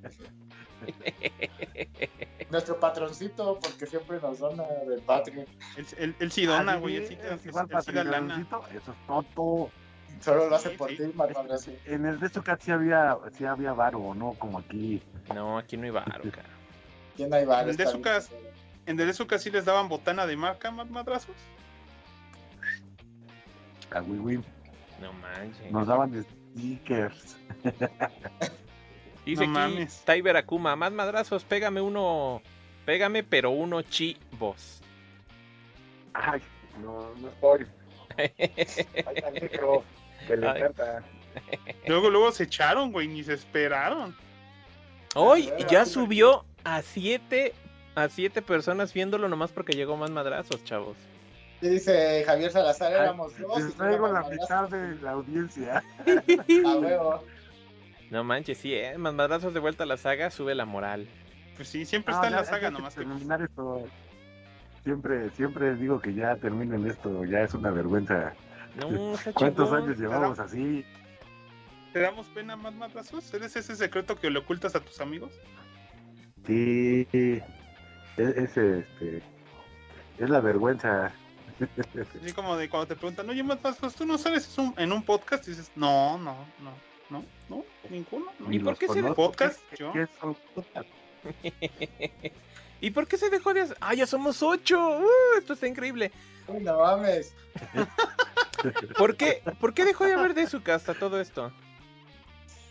Nuestro 2.49 2.79
patroncito, 2.79 3.59
porque 3.61 3.85
siempre 3.85 4.19
nos 4.21 4.39
dona 4.39 4.63
del 4.87 5.01
Patreon. 5.01 5.45
Él, 5.97 6.31
sí 6.31 6.45
dona, 6.45 6.73
Ah, 6.73 6.77
güey. 6.77 6.97
Él 6.97 7.07
sí, 7.07 7.17
Eso 7.21 8.91
es 8.91 9.07
tonto. 9.07 9.69
Solo 10.21 10.49
lo 10.49 10.55
hace 10.55 10.71
Sí, 10.71 10.77
por 10.77 10.89
sí. 10.89 10.97
ti, 10.97 11.03
Mad 11.13 11.31
Madrazos. 11.33 11.73
En 11.85 12.05
el 12.05 12.19
de 12.19 12.29
Zucat 12.29 12.61
sí 12.61 12.71
había, 12.71 13.17
sí 13.37 13.45
había 13.45 13.73
varo, 13.73 14.13
¿no? 14.15 14.33
Como 14.33 14.59
aquí. 14.59 15.01
No, 15.33 15.57
aquí 15.57 15.77
no 15.77 15.83
hay 15.83 15.91
varo, 15.91 16.23
cara. 16.31 16.49
¿Quién 17.15 17.33
hay 17.33 17.45
varios? 17.45 17.71
El 17.71 17.77
de 17.85 17.91
su 17.91 18.01
casa. 18.01 18.31
En 18.85 18.99
el 18.99 19.07
de 19.07 19.13
su 19.13 19.27
cast 19.27 19.43
sí 19.43 19.51
les 19.51 19.65
daban 19.65 19.89
botana 19.89 20.25
de 20.25 20.37
marca, 20.37 20.71
más 20.71 20.89
madrazos. 20.89 21.35
A 23.91 24.01
Wiwi 24.01 24.41
No 25.01 25.13
manches. 25.13 25.71
nos 25.71 25.87
daban 25.87 26.25
stickers. 26.55 27.37
Dice 29.25 29.45
No 29.47 29.59
aquí 29.59 29.75
mames. 29.75 30.03
Tyber 30.05 30.37
Akuma, 30.37 30.75
más 30.75 30.91
madrazos, 30.91 31.43
pégame 31.43 31.81
uno. 31.81 32.41
Pégame, 32.85 33.23
pero 33.23 33.51
uno 33.51 33.81
chivos. 33.81 34.81
Ay, 36.13 36.41
no, 36.81 37.13
no 37.15 37.27
estoy. 37.27 37.67
Ay, 38.17 39.23
al 39.25 39.33
micro, 39.33 39.83
que 40.25 40.37
le 40.37 40.47
Ay. 40.47 40.57
encanta. 40.61 41.03
Luego, 41.85 42.09
luego 42.09 42.31
se 42.31 42.43
echaron, 42.45 42.91
güey, 42.91 43.07
ni 43.07 43.23
se 43.23 43.33
esperaron. 43.33 44.15
Hoy 45.15 45.51
ya 45.69 45.85
subió 45.85 46.45
a 46.63 46.81
siete, 46.81 47.53
a 47.95 48.09
siete 48.09 48.41
personas 48.41 48.93
viéndolo 48.93 49.27
nomás 49.29 49.51
porque 49.51 49.73
llegó 49.73 49.97
más 49.97 50.09
madrazos, 50.09 50.63
chavos. 50.63 50.97
Dice 51.61 52.23
Javier 52.25 52.51
Salazar, 52.51 52.93
Ay, 52.93 52.99
éramos 53.01 53.37
dos. 53.39 53.61
Les 53.63 53.73
traigo 53.75 54.07
la 54.07 54.23
mitad 54.29 54.69
de 54.69 54.95
la 55.01 55.11
audiencia. 55.11 55.83
A 56.65 56.75
huevo. 56.77 57.23
No 58.11 58.23
manches, 58.23 58.59
sí, 58.59 58.73
eh. 58.73 58.97
Más 58.97 59.13
madrazos 59.13 59.53
de 59.53 59.59
vuelta 59.59 59.83
a 59.83 59.87
la 59.87 59.97
saga, 59.97 60.29
sube 60.29 60.53
la 60.55 60.65
moral. 60.65 61.07
Pues 61.55 61.67
sí, 61.69 61.85
siempre 61.85 62.13
No, 62.13 62.17
está 62.21 62.27
en 62.27 62.35
la 62.35 62.45
saga, 62.45 62.69
nomás 62.69 62.93
que. 62.93 63.01
terminar 63.01 63.41
esto. 63.41 63.85
Siempre, 64.83 65.29
siempre 65.31 65.75
digo 65.75 65.99
que 65.99 66.13
ya 66.13 66.35
terminen 66.37 66.85
esto, 66.87 67.25
ya 67.25 67.41
es 67.41 67.53
una 67.53 67.71
vergüenza. 67.71 68.33
No, 68.75 69.15
¿Cuántos 69.33 69.69
chingón. 69.69 69.83
años 69.83 69.97
llevamos 69.97 70.39
así? 70.39 70.85
¿Te 71.91 71.99
damos 71.99 72.27
pena, 72.27 72.55
más 72.55 72.73
madrazos? 72.75 73.33
¿Eres 73.33 73.55
ese 73.55 73.75
secreto 73.75 74.15
que 74.17 74.29
le 74.29 74.39
ocultas 74.39 74.75
a 74.75 74.79
tus 74.79 75.01
amigos? 75.01 75.31
Sí, 76.45 77.07
es, 77.11 77.41
es, 78.17 78.57
este, 78.57 79.21
es 80.19 80.29
la 80.29 80.39
vergüenza. 80.39 81.11
Así 82.21 82.33
como 82.33 82.55
de 82.55 82.69
cuando 82.69 82.87
te 82.87 82.95
preguntan, 82.95 83.29
oye, 83.29 83.43
más 83.43 83.57
madrazos, 83.63 83.95
¿tú 83.95 84.05
no 84.05 84.17
sales 84.17 84.57
en 84.57 84.65
un- 84.65 84.73
en 84.77 84.91
un 84.91 85.03
podcast? 85.03 85.47
Y 85.47 85.51
dices, 85.51 85.71
no, 85.75 86.17
no, 86.17 86.35
no, 86.59 86.71
no, 87.09 87.25
no, 87.49 87.63
ninguno. 87.89 88.25
No. 88.39 88.51
¿Y 88.51 88.59
por 88.59 88.77
qué 88.77 88.87
se- 88.87 89.01
podcast? 89.13 89.59
¿Qué- 89.71 89.77
Yo. 89.77 89.91
qué 89.93 90.07
son 90.19 90.35
podcast? 90.53 90.87
¿Y 92.81 92.91
por 92.91 93.07
qué 93.07 93.17
se 93.17 93.29
dejó 93.29 93.53
de 93.53 93.61
hacer? 93.61 93.77
¡Ah, 93.81 93.93
ya 93.95 94.05
somos 94.05 94.43
ocho! 94.43 94.99
¡Uh, 94.99 95.37
esto 95.39 95.53
está 95.53 95.67
increíble. 95.67 96.11
No 96.61 96.77
mames. 96.79 97.33
¿Por 98.97 99.15
qué, 99.17 99.41
¿Por 99.59 99.73
qué 99.73 99.85
dejó 99.85 100.05
de 100.05 100.13
haber 100.13 100.33
de 100.33 100.47
su 100.47 100.61
casa 100.61 100.93
todo 100.93 101.19
esto? 101.19 101.51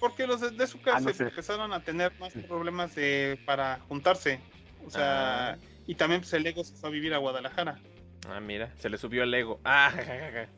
Porque 0.00 0.26
los 0.26 0.40
de, 0.40 0.50
de 0.50 0.66
su 0.66 0.80
casa 0.80 0.98
Ah, 0.98 1.00
no 1.00 1.12
sé. 1.12 1.24
empezaron 1.24 1.72
a 1.72 1.82
tener 1.82 2.12
más 2.20 2.32
problemas 2.46 2.94
de, 2.94 3.38
para 3.46 3.80
juntarse. 3.88 4.40
O 4.86 4.90
sea, 4.90 5.52
Ah. 5.52 5.56
y 5.86 5.94
también 5.94 6.20
pues, 6.20 6.32
el 6.34 6.46
ego 6.46 6.62
se 6.64 6.74
fue 6.74 6.88
a 6.88 6.92
vivir 6.92 7.12
a 7.14 7.18
Guadalajara. 7.18 7.78
Ah, 8.28 8.40
mira, 8.40 8.72
se 8.78 8.88
le 8.90 8.98
subió 8.98 9.22
el 9.22 9.32
ego. 9.34 9.60
Ah, 9.64 9.90
jajaja. 9.90 10.48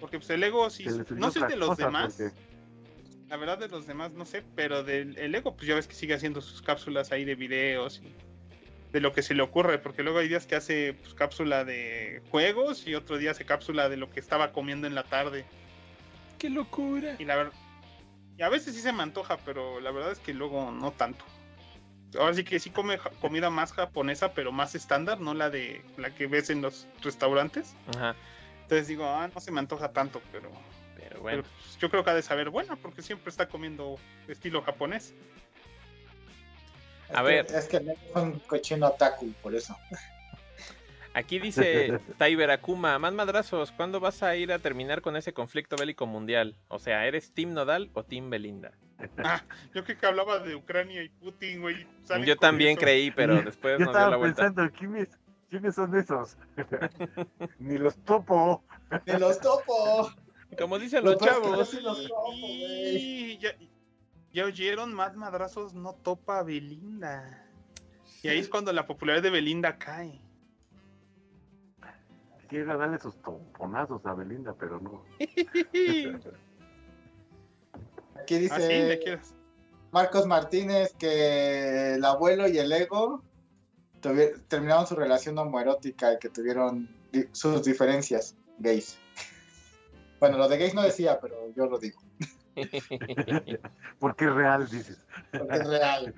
Porque 0.00 0.18
pues 0.18 0.30
el 0.30 0.42
ego 0.44 0.70
sí, 0.70 0.84
no 1.16 1.30
sé 1.30 1.40
de 1.46 1.56
los 1.56 1.70
cosas, 1.70 1.86
demás, 1.86 2.14
porque- 2.16 2.34
la 3.28 3.36
verdad 3.36 3.58
de 3.58 3.68
los 3.68 3.86
demás 3.86 4.12
no 4.12 4.24
sé, 4.24 4.42
pero 4.54 4.82
del 4.84 5.18
el 5.18 5.34
ego 5.34 5.54
pues 5.56 5.66
ya 5.66 5.74
ves 5.74 5.86
que 5.88 5.94
sigue 5.94 6.14
haciendo 6.14 6.40
sus 6.40 6.62
cápsulas 6.62 7.10
ahí 7.12 7.24
de 7.24 7.34
videos 7.34 8.00
y 8.02 8.14
de 8.92 9.00
lo 9.00 9.12
que 9.12 9.22
se 9.22 9.34
le 9.34 9.42
ocurre, 9.42 9.78
porque 9.78 10.02
luego 10.02 10.18
hay 10.20 10.28
días 10.28 10.46
que 10.46 10.54
hace 10.56 10.94
pues, 10.94 11.14
cápsula 11.14 11.64
de 11.64 12.22
juegos 12.30 12.86
y 12.86 12.94
otro 12.94 13.18
día 13.18 13.32
hace 13.32 13.44
cápsula 13.44 13.88
de 13.88 13.96
lo 13.98 14.08
que 14.08 14.20
estaba 14.20 14.52
comiendo 14.52 14.86
en 14.86 14.94
la 14.94 15.02
tarde. 15.02 15.44
¡Qué 16.38 16.48
locura! 16.48 17.16
Y 17.18 17.24
la 17.24 17.36
verdad, 17.36 17.52
y 18.38 18.42
a 18.42 18.48
veces 18.48 18.74
sí 18.74 18.80
se 18.80 18.92
me 18.92 19.02
antoja, 19.02 19.36
pero 19.44 19.80
la 19.80 19.90
verdad 19.90 20.12
es 20.12 20.20
que 20.20 20.32
luego 20.32 20.70
no 20.70 20.92
tanto. 20.92 21.24
Ahora 22.18 22.32
sí 22.34 22.44
que 22.44 22.58
sí 22.58 22.70
come 22.70 22.98
comida 23.20 23.50
más 23.50 23.72
japonesa, 23.72 24.32
pero 24.32 24.50
más 24.52 24.74
estándar, 24.74 25.20
no 25.20 25.34
la 25.34 25.50
de 25.50 25.84
la 25.96 26.14
que 26.14 26.26
ves 26.26 26.48
en 26.50 26.62
los 26.62 26.86
restaurantes. 27.02 27.74
Ajá, 27.96 28.14
Entonces 28.62 28.88
digo, 28.88 29.04
ah, 29.06 29.28
no 29.34 29.40
se 29.40 29.50
me 29.50 29.60
antoja 29.60 29.92
tanto, 29.92 30.22
pero, 30.32 30.50
pero 30.96 31.20
bueno. 31.20 31.42
pero, 31.42 31.54
pues, 31.62 31.78
yo 31.78 31.90
creo 31.90 32.04
que 32.04 32.10
ha 32.10 32.14
de 32.14 32.22
saber 32.22 32.48
buena, 32.50 32.76
porque 32.76 33.02
siempre 33.02 33.30
está 33.30 33.46
comiendo 33.48 33.96
estilo 34.26 34.62
japonés. 34.62 35.12
A 37.12 37.12
Es 37.12 37.16
que- 37.16 37.22
ver. 37.22 37.46
Es 37.54 37.64
que 37.66 37.76
es 37.76 38.16
un 38.16 38.38
cochino 38.40 38.86
otaku, 38.88 39.32
por 39.42 39.54
eso. 39.54 39.76
Aquí 41.14 41.38
dice 41.40 41.98
Taiber 42.18 42.50
Akuma, 42.50 42.98
más 42.98 43.12
madrazos, 43.12 43.72
¿cuándo 43.72 44.00
vas 44.00 44.22
a 44.22 44.36
ir 44.36 44.52
a 44.52 44.58
terminar 44.58 45.02
con 45.02 45.16
ese 45.16 45.32
conflicto 45.32 45.76
bélico 45.76 46.06
mundial? 46.06 46.56
O 46.68 46.78
sea, 46.78 47.06
¿eres 47.06 47.32
Team 47.32 47.54
Nodal 47.54 47.90
o 47.94 48.04
Team 48.04 48.30
Belinda? 48.30 48.72
Ah, 49.18 49.42
yo 49.74 49.84
creo 49.84 49.96
que 49.98 50.06
hablaba 50.06 50.40
de 50.40 50.54
Ucrania 50.56 51.02
y 51.02 51.08
Putin, 51.08 51.60
güey. 51.60 51.86
Yo 52.24 52.36
también 52.36 52.72
eso. 52.72 52.80
creí, 52.80 53.10
pero 53.12 53.42
después 53.42 53.78
Yo 53.78 53.84
nos 53.84 53.92
dio 53.94 54.08
la 54.08 54.16
estaba 54.16 54.16
vuelta. 54.16 54.42
pensando, 54.42 54.72
¿quiénes, 54.72 55.08
¿quiénes 55.48 55.74
son 55.76 55.94
esos? 55.96 56.36
Ni 57.60 57.78
los 57.78 57.96
topo. 58.04 58.64
¡De 59.06 59.18
los 59.18 59.40
topo! 59.40 60.10
Como 60.58 60.78
dicen 60.78 61.04
Lo 61.04 61.12
los 61.12 61.20
chavos. 61.22 61.50
los 61.82 62.08
topo, 62.08 62.32
güey. 62.32 62.96
Y 63.32 63.38
ya, 63.38 63.50
ya 64.32 64.44
oyeron, 64.46 64.92
más 64.94 65.14
madrazos 65.14 65.74
no 65.74 65.94
topa 65.94 66.40
a 66.40 66.42
Belinda. 66.42 67.46
Y 68.22 68.28
ahí 68.28 68.38
es 68.40 68.48
cuando 68.48 68.72
la 68.72 68.86
popularidad 68.86 69.22
de 69.22 69.30
Belinda 69.30 69.78
cae. 69.78 70.20
Quiero 72.48 72.78
darle 72.78 72.98
sus 72.98 73.14
toponazos 73.22 74.04
a 74.06 74.14
Belinda, 74.14 74.54
pero 74.58 74.80
no. 74.80 75.04
Aquí 78.20 78.38
dice 78.38 79.00
Ah. 79.12 79.20
Marcos 79.90 80.26
Martínez 80.26 80.94
que 80.98 81.94
el 81.94 82.04
abuelo 82.04 82.46
y 82.48 82.58
el 82.58 82.70
ego 82.72 83.22
terminaron 84.48 84.86
su 84.86 84.94
relación 84.94 85.38
homoerótica 85.38 86.12
y 86.14 86.18
que 86.18 86.28
tuvieron 86.28 86.88
di- 87.12 87.26
sus 87.32 87.64
diferencias 87.64 88.36
gays. 88.58 88.98
Bueno, 90.20 90.36
lo 90.38 90.48
de 90.48 90.58
gays 90.58 90.74
no 90.74 90.82
decía, 90.82 91.18
pero 91.20 91.36
yo 91.54 91.66
lo 91.66 91.78
digo, 91.78 92.00
Porque 93.98 94.24
es 94.26 94.34
real, 94.34 94.68
dices. 94.68 94.98
porque 95.36 95.56
es 95.56 95.66
real. 95.68 96.14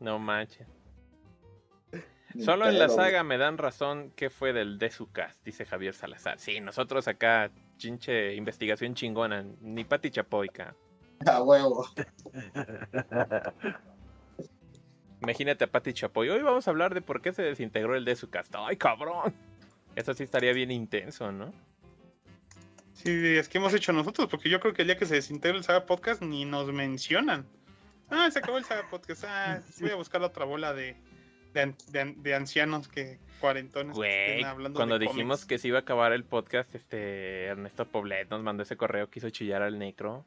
no 0.00 0.18
manches. 0.18 0.66
Solo 2.44 2.68
en 2.68 2.78
la 2.78 2.88
saga 2.88 3.22
me 3.22 3.38
dan 3.38 3.58
razón 3.58 4.10
que 4.16 4.30
fue 4.30 4.52
del 4.52 4.78
Desucast, 4.78 5.42
dice 5.44 5.64
Javier 5.64 5.94
Salazar. 5.94 6.38
Sí, 6.38 6.60
nosotros 6.60 7.08
acá, 7.08 7.50
chinche 7.76 8.34
investigación 8.34 8.94
chingona, 8.94 9.44
ni 9.60 9.84
Pati 9.84 10.10
Chapoica. 10.10 10.74
A 11.24 11.42
huevo. 11.42 11.86
Imagínate 15.22 15.64
a 15.64 15.66
Pati 15.66 15.92
Chapoy. 15.92 16.28
Hoy 16.28 16.42
vamos 16.42 16.68
a 16.68 16.70
hablar 16.70 16.94
de 16.94 17.00
por 17.00 17.22
qué 17.22 17.32
se 17.32 17.42
desintegró 17.42 17.96
el 17.96 18.04
Desucast. 18.04 18.54
¡Ay, 18.56 18.76
cabrón! 18.76 19.34
Eso 19.94 20.12
sí 20.12 20.24
estaría 20.24 20.52
bien 20.52 20.70
intenso, 20.70 21.32
¿no? 21.32 21.52
Sí, 22.92 23.36
es 23.36 23.48
que 23.48 23.58
hemos 23.58 23.72
hecho 23.72 23.92
nosotros, 23.92 24.28
porque 24.28 24.50
yo 24.50 24.60
creo 24.60 24.74
que 24.74 24.82
el 24.82 24.88
día 24.88 24.98
que 24.98 25.06
se 25.06 25.14
desintegre 25.14 25.58
el 25.58 25.64
Saga 25.64 25.86
Podcast 25.86 26.22
ni 26.22 26.44
nos 26.44 26.70
mencionan. 26.72 27.46
Ah, 28.10 28.30
se 28.30 28.38
acabó 28.40 28.58
el 28.58 28.64
Saga 28.64 28.88
Podcast. 28.90 29.24
Ah, 29.26 29.62
voy 29.80 29.90
a 29.90 29.96
buscar 29.96 30.22
otra 30.22 30.44
bola 30.44 30.74
de, 30.74 30.96
de, 31.56 31.62
an- 31.62 31.76
de 31.88 32.00
an- 32.00 32.22
de 32.22 32.34
ancianos 32.34 32.86
que 32.88 33.18
cuarentones 33.40 33.98
que 33.98 34.32
estén 34.34 34.46
hablando 34.46 34.78
cuando 34.78 34.98
de 34.98 35.06
dijimos 35.06 35.38
cómics. 35.40 35.46
que 35.46 35.58
se 35.58 35.68
iba 35.68 35.78
a 35.78 35.80
acabar 35.82 36.12
el 36.12 36.24
podcast, 36.24 36.74
este 36.74 37.46
Ernesto 37.46 37.86
Poblet 37.86 38.28
nos 38.30 38.42
mandó 38.42 38.62
ese 38.62 38.76
correo 38.76 39.08
que 39.10 39.18
hizo 39.18 39.30
chillar 39.30 39.62
al 39.62 39.78
necro. 39.78 40.24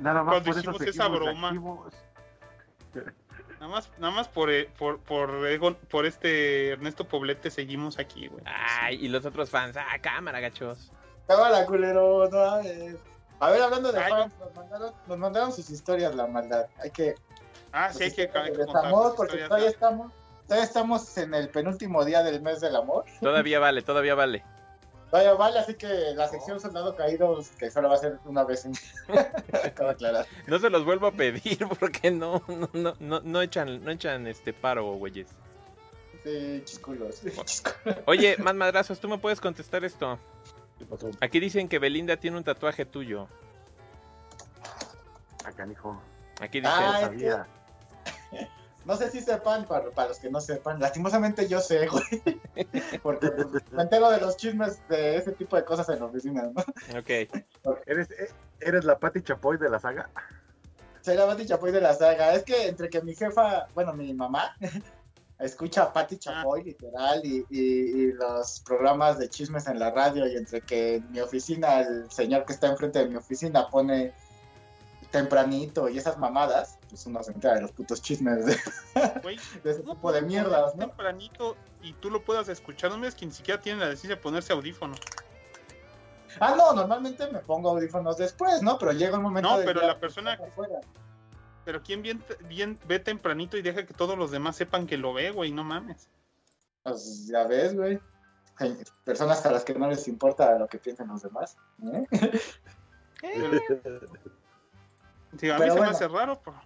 Nada 0.00 0.22
más 0.22 0.32
Cuando 0.32 0.50
por 0.50 0.58
eso 0.58 0.70
hicimos 0.70 0.82
esa 0.94 1.08
broma. 1.08 1.48
activos. 1.48 1.94
Nada 3.60 3.68
más, 3.68 3.90
nada 3.98 4.12
más 4.12 4.28
por, 4.28 4.50
eh, 4.50 4.68
por, 4.78 4.98
por, 5.00 5.30
por 5.88 6.06
este 6.06 6.70
Ernesto 6.70 7.06
Poblete 7.06 7.50
seguimos 7.50 7.98
aquí, 7.98 8.26
güey. 8.26 8.42
Ay, 8.46 8.96
y 9.04 9.08
los 9.08 9.24
otros 9.24 9.50
fans, 9.50 9.76
ah, 9.76 9.98
cámara, 10.00 10.40
gachos. 10.40 10.90
Cámara, 11.28 11.64
culero, 11.66 12.28
no. 12.30 12.38
A 13.40 13.50
ver, 13.50 13.62
hablando 13.62 13.92
de 13.92 14.00
Ay, 14.00 14.10
fans, 14.10 14.34
nos 14.38 14.54
mandaron, 14.54 14.92
nos 15.06 15.18
mandaron 15.18 15.52
sus 15.52 15.70
historias, 15.70 16.14
la 16.14 16.26
maldad. 16.26 16.66
Hay 16.82 16.90
que. 16.90 17.14
Ah, 17.72 17.92
sí, 17.92 18.04
hay 18.04 18.12
que, 18.12 18.22
hay 18.34 18.52
que 18.52 18.64
contar 18.66 18.92
porque 19.16 19.38
todavía 19.44 19.68
estamos, 19.68 20.12
todavía 20.46 20.64
estamos 20.64 21.16
en 21.18 21.34
el 21.34 21.48
penúltimo 21.48 22.04
día 22.04 22.22
del 22.22 22.42
mes 22.42 22.60
del 22.60 22.76
amor. 22.76 23.04
Todavía 23.20 23.58
vale, 23.58 23.82
todavía 23.82 24.14
vale. 24.14 24.44
Todavía 25.10 25.34
vale, 25.34 25.58
así 25.58 25.74
que 25.74 25.88
la 26.14 26.26
sección 26.26 26.58
Soldado 26.58 26.96
Caído, 26.96 27.38
que 27.58 27.70
solo 27.70 27.90
va 27.90 27.96
a 27.96 27.98
ser 27.98 28.18
una 28.24 28.44
vez 28.44 28.64
en. 28.64 28.72
Aclarar. 29.86 30.26
No 30.46 30.58
se 30.58 30.70
los 30.70 30.86
vuelvo 30.86 31.08
a 31.08 31.12
pedir 31.12 31.58
porque 31.80 32.10
no, 32.10 32.42
no, 32.48 32.70
no, 32.72 32.96
no, 32.98 33.20
no 33.20 33.42
echan, 33.42 33.84
no 33.84 33.90
echan 33.90 34.26
este 34.26 34.54
paro, 34.54 34.94
güeyes. 34.94 35.28
Sí, 36.24 36.62
chisculos. 36.64 37.20
chisculos. 37.44 37.98
Oye, 38.06 38.36
más 38.38 38.54
madrazos, 38.54 39.00
tú 39.00 39.08
me 39.08 39.18
puedes 39.18 39.40
contestar 39.40 39.84
esto. 39.84 40.18
Aquí 41.20 41.40
dicen 41.40 41.68
que 41.68 41.78
Belinda 41.78 42.16
tiene 42.16 42.38
un 42.38 42.44
tatuaje 42.44 42.86
tuyo. 42.86 43.28
Acá, 45.44 45.66
hijo. 45.70 46.00
Aquí 46.40 46.60
dice, 46.60 46.72
Ah, 46.74 47.46
No 48.84 48.96
sé 48.96 49.10
si 49.10 49.20
sepan, 49.20 49.64
para, 49.66 49.90
para 49.90 50.08
los 50.08 50.18
que 50.18 50.28
no 50.30 50.40
sepan, 50.40 50.80
lastimosamente 50.80 51.48
yo 51.48 51.60
sé, 51.60 51.86
güey. 51.86 52.02
Porque 53.02 53.30
me 53.70 53.82
entero 53.82 54.10
de 54.10 54.20
los 54.20 54.36
chismes 54.36 54.80
de 54.88 55.16
ese 55.16 55.32
tipo 55.32 55.56
de 55.56 55.64
cosas 55.64 55.88
en 55.88 56.00
la 56.00 56.06
oficina, 56.06 56.42
¿no? 56.42 56.60
ok, 56.98 57.10
¿Eres, 57.86 58.10
eh, 58.10 58.28
¿Eres 58.60 58.84
la 58.84 58.98
Pati 58.98 59.22
Chapoy 59.22 59.56
de 59.58 59.70
la 59.70 59.78
saga? 59.78 60.10
Soy 61.00 61.16
la 61.16 61.26
Pati 61.26 61.46
Chapoy 61.46 61.72
de 61.72 61.80
la 61.80 61.94
saga. 61.94 62.34
Es 62.34 62.44
que 62.44 62.66
entre 62.68 62.88
que 62.90 63.02
mi 63.02 63.14
jefa, 63.14 63.66
bueno, 63.74 63.92
mi 63.92 64.12
mamá, 64.14 64.56
escucha 65.38 65.84
a 65.84 65.92
Pati 65.92 66.18
Chapoy, 66.18 66.62
literal, 66.64 67.20
y, 67.24 67.44
y- 67.50 68.02
y 68.02 68.12
los 68.12 68.60
programas 68.64 69.18
de 69.18 69.28
chismes 69.28 69.66
en 69.66 69.78
la 69.78 69.90
radio, 69.90 70.26
y 70.26 70.36
entre 70.36 70.60
que 70.60 70.96
en 70.96 71.10
mi 71.10 71.20
oficina, 71.20 71.80
el 71.80 72.10
señor 72.10 72.44
que 72.44 72.52
está 72.52 72.68
enfrente 72.68 73.00
de 73.00 73.08
mi 73.08 73.16
oficina 73.16 73.68
pone 73.68 74.12
tempranito 75.12 75.88
y 75.88 75.98
esas 75.98 76.18
mamadas, 76.18 76.78
pues 76.88 77.06
uno 77.06 77.22
se 77.22 77.30
entera 77.30 77.54
de 77.54 77.60
los 77.60 77.70
putos 77.70 78.02
chismes 78.02 78.44
de, 78.44 78.56
Güey, 79.22 79.38
de 79.62 79.70
ese 79.70 79.84
no 79.84 79.94
tipo 79.94 80.10
de 80.10 80.22
mierdas, 80.22 80.74
¿no? 80.74 80.86
Tempranito 80.86 81.56
y 81.82 81.92
tú 81.92 82.10
lo 82.10 82.24
puedas 82.24 82.48
escuchar. 82.48 82.90
No 82.96 83.06
es 83.06 83.14
que 83.14 83.26
ni 83.26 83.32
siquiera 83.32 83.60
tiene 83.60 83.78
la 83.78 83.88
decencia 83.88 84.16
de 84.16 84.22
ponerse 84.22 84.52
audífono. 84.52 84.94
Ah, 86.40 86.54
no, 86.56 86.72
normalmente 86.72 87.30
me 87.30 87.40
pongo 87.40 87.70
audífonos 87.70 88.16
después, 88.16 88.62
¿no? 88.62 88.78
Pero 88.78 88.92
llega 88.92 89.18
un 89.18 89.22
momento 89.22 89.50
No, 89.50 89.58
del 89.58 89.66
pero 89.66 89.86
la 89.86 89.94
que 89.94 90.00
persona 90.00 90.32
estás 90.32 90.48
afuera. 90.48 90.80
Pero 91.64 91.82
¿quién 91.82 92.02
bien, 92.02 92.24
bien 92.48 92.78
ve 92.88 92.98
tempranito 92.98 93.56
y 93.56 93.62
deja 93.62 93.86
que 93.86 93.94
todos 93.94 94.18
los 94.18 94.30
demás 94.30 94.56
sepan 94.56 94.86
que 94.86 94.96
lo 94.96 95.12
ve, 95.12 95.30
güey? 95.30 95.52
No 95.52 95.62
mames. 95.62 96.08
Pues 96.82 97.28
ya 97.28 97.44
ves, 97.44 97.76
güey. 97.76 98.00
Hay 98.56 98.76
personas 99.04 99.44
a 99.46 99.52
las 99.52 99.64
que 99.64 99.74
no 99.74 99.88
les 99.88 100.08
importa 100.08 100.58
lo 100.58 100.66
que 100.66 100.78
piensen 100.78 101.08
los 101.08 101.22
demás. 101.22 101.56
¿eh? 101.84 102.40
Digo, 105.32 105.54
a 105.54 105.56
mí 105.58 105.62
Pero 105.62 105.72
se 105.74 105.78
bueno. 105.78 105.90
me 105.92 105.96
hace 105.96 106.08
raro, 106.08 106.40
pero... 106.44 106.60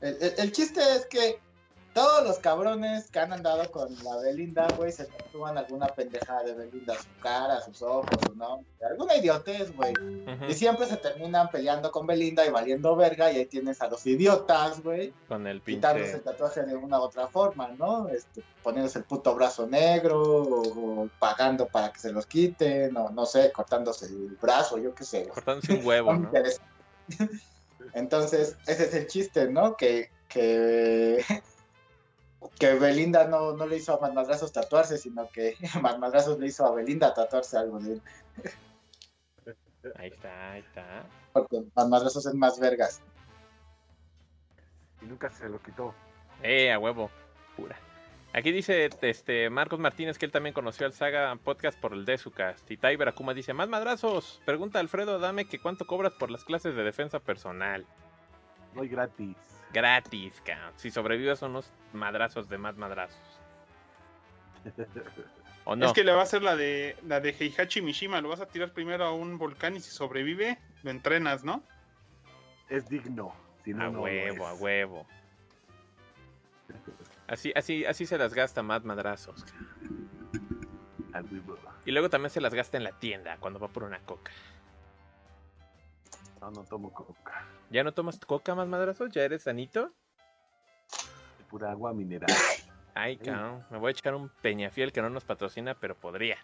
El, 0.00 0.16
el- 0.22 0.34
el 0.38 0.52
chiste 0.52 0.80
es 0.80 1.06
que 1.06 1.40
todos 1.94 2.24
los 2.26 2.38
cabrones 2.40 3.10
que 3.10 3.18
han 3.20 3.32
andado 3.32 3.70
con 3.70 3.88
la 4.04 4.16
Belinda, 4.18 4.68
güey, 4.76 4.92
se 4.92 5.06
tatúan 5.06 5.56
alguna 5.56 5.86
pendejada 5.94 6.42
de 6.42 6.52
Belinda, 6.54 6.94
su 6.98 7.08
cara, 7.22 7.58
sus 7.62 7.80
ojos, 7.80 8.22
su 8.22 8.34
nombre, 8.36 8.66
alguna 8.86 9.16
idiotez, 9.16 9.74
güey. 9.74 9.94
Y 10.46 10.52
siempre 10.52 10.84
se 10.84 10.98
terminan 10.98 11.48
peleando 11.48 11.90
con 11.90 12.06
Belinda 12.06 12.44
y 12.44 12.50
valiendo 12.50 12.94
verga, 12.96 13.32
y 13.32 13.36
ahí 13.38 13.46
tienes 13.46 13.80
a 13.80 13.88
los 13.88 14.04
idiotas, 14.04 14.82
güey, 14.82 15.14
con 15.26 15.46
el 15.46 15.62
quitándose 15.62 16.04
pinche... 16.04 16.16
el 16.18 16.22
tatuaje 16.24 16.62
de 16.64 16.76
una 16.76 17.00
u 17.00 17.04
otra 17.04 17.28
forma, 17.28 17.68
¿no? 17.68 18.08
Este, 18.08 18.42
poniéndose 18.62 18.98
el 18.98 19.06
puto 19.06 19.34
brazo 19.34 19.66
negro, 19.66 20.20
o, 20.20 21.04
o 21.04 21.08
pagando 21.18 21.66
para 21.66 21.90
que 21.92 22.00
se 22.00 22.12
los 22.12 22.26
quiten, 22.26 22.94
o 22.98 23.08
no 23.08 23.24
sé, 23.24 23.50
cortándose 23.52 24.04
el 24.04 24.36
brazo, 24.38 24.76
yo 24.76 24.94
qué 24.94 25.04
sé. 25.04 25.26
Cortándose 25.28 25.72
un 25.72 25.86
huevo, 25.86 26.12
No 26.12 26.18
me 26.18 26.24
¿no? 26.24 26.28
interesa. 26.28 26.62
Entonces, 27.96 28.58
ese 28.66 28.84
es 28.84 28.94
el 28.94 29.06
chiste, 29.06 29.48
¿no? 29.48 29.74
Que, 29.74 30.10
que 30.28 31.24
que 32.58 32.74
Belinda 32.74 33.26
no, 33.26 33.52
no 33.56 33.66
le 33.66 33.78
hizo 33.78 34.04
a 34.04 34.12
Madrazos 34.12 34.52
tatuarse, 34.52 34.98
sino 34.98 35.30
que 35.30 35.56
Madrazos 35.80 36.38
le 36.38 36.48
hizo 36.48 36.66
a 36.66 36.74
Belinda 36.74 37.14
tatuarse 37.14 37.56
algo 37.56 37.78
de 37.80 37.94
él. 37.94 38.02
Ahí 39.94 40.08
está, 40.08 40.52
ahí 40.52 40.60
está. 40.60 41.06
Porque 41.32 41.62
Madrazos 41.74 42.26
es 42.26 42.34
más 42.34 42.60
vergas. 42.60 43.00
Y 45.00 45.06
nunca 45.06 45.30
se 45.30 45.48
lo 45.48 45.62
quitó. 45.62 45.94
Eh, 46.42 46.70
a 46.70 46.78
huevo. 46.78 47.10
Pura. 47.56 47.78
Aquí 48.36 48.52
dice 48.52 48.90
este 49.00 49.48
Marcos 49.48 49.80
Martínez 49.80 50.18
que 50.18 50.26
él 50.26 50.30
también 50.30 50.52
conoció 50.52 50.84
al 50.84 50.92
Saga 50.92 51.34
Podcast 51.36 51.80
por 51.80 51.94
el 51.94 52.04
de 52.04 52.18
su 52.18 52.32
cast. 52.32 52.70
Y 52.70 52.76
Tyber 52.76 53.08
Akuma 53.08 53.32
dice, 53.32 53.54
más 53.54 53.66
madrazos. 53.66 54.42
Pregunta 54.44 54.78
Alfredo, 54.78 55.18
dame 55.18 55.46
que 55.46 55.58
cuánto 55.58 55.86
cobras 55.86 56.12
por 56.12 56.30
las 56.30 56.44
clases 56.44 56.76
de 56.76 56.84
defensa 56.84 57.18
personal. 57.18 57.86
Doy 58.74 58.88
gratis. 58.88 59.38
Gratis, 59.72 60.42
cabrón. 60.44 60.74
Si 60.76 60.90
sobrevives 60.90 61.42
a 61.42 61.46
unos 61.46 61.72
madrazos 61.94 62.46
de 62.50 62.58
más 62.58 62.76
madrazos. 62.76 63.40
¿O 65.64 65.74
no? 65.74 65.86
Es 65.86 65.94
que 65.94 66.04
le 66.04 66.12
va 66.12 66.20
a 66.20 66.24
hacer 66.24 66.42
la 66.42 66.56
de 66.56 66.94
la 67.06 67.20
de 67.20 67.30
Heihachi 67.30 67.80
Mishima, 67.80 68.20
lo 68.20 68.28
vas 68.28 68.42
a 68.42 68.48
tirar 68.48 68.74
primero 68.74 69.06
a 69.06 69.12
un 69.12 69.38
volcán 69.38 69.76
y 69.76 69.80
si 69.80 69.90
sobrevive, 69.90 70.58
lo 70.82 70.90
entrenas, 70.90 71.42
¿no? 71.42 71.62
Es 72.68 72.86
digno. 72.90 73.32
Si 73.64 73.72
no, 73.72 73.84
a 73.84 73.90
no 73.90 74.02
huevo, 74.02 74.46
a 74.46 74.52
huevo. 74.52 75.06
Así, 77.28 77.52
así, 77.56 77.84
así 77.84 78.06
se 78.06 78.18
las 78.18 78.34
gasta 78.34 78.62
más 78.62 78.84
madrazos. 78.84 79.44
A. 81.12 81.22
Y 81.84 81.92
luego 81.92 82.10
también 82.10 82.30
se 82.30 82.40
las 82.40 82.54
gasta 82.54 82.76
en 82.76 82.84
la 82.84 82.92
tienda 82.92 83.36
cuando 83.38 83.58
va 83.58 83.68
por 83.68 83.84
una 83.84 84.00
coca. 84.00 84.30
No, 86.40 86.50
no 86.50 86.64
tomo 86.64 86.92
coca. 86.92 87.46
¿Ya 87.70 87.82
no 87.82 87.92
tomas 87.92 88.18
coca 88.20 88.54
más 88.54 88.68
madrazos? 88.68 89.10
¿Ya 89.10 89.22
eres 89.22 89.42
sanito? 89.42 89.92
Pura 91.50 91.70
agua 91.70 91.92
mineral. 91.92 92.30
Ay, 92.94 93.16
cabrón. 93.16 93.64
Me 93.70 93.78
voy 93.78 93.88
a 93.88 93.90
echar 93.92 94.14
un 94.14 94.28
peñafiel 94.28 94.92
que 94.92 95.02
no 95.02 95.10
nos 95.10 95.24
patrocina, 95.24 95.74
pero 95.74 95.94
podría. 95.96 96.38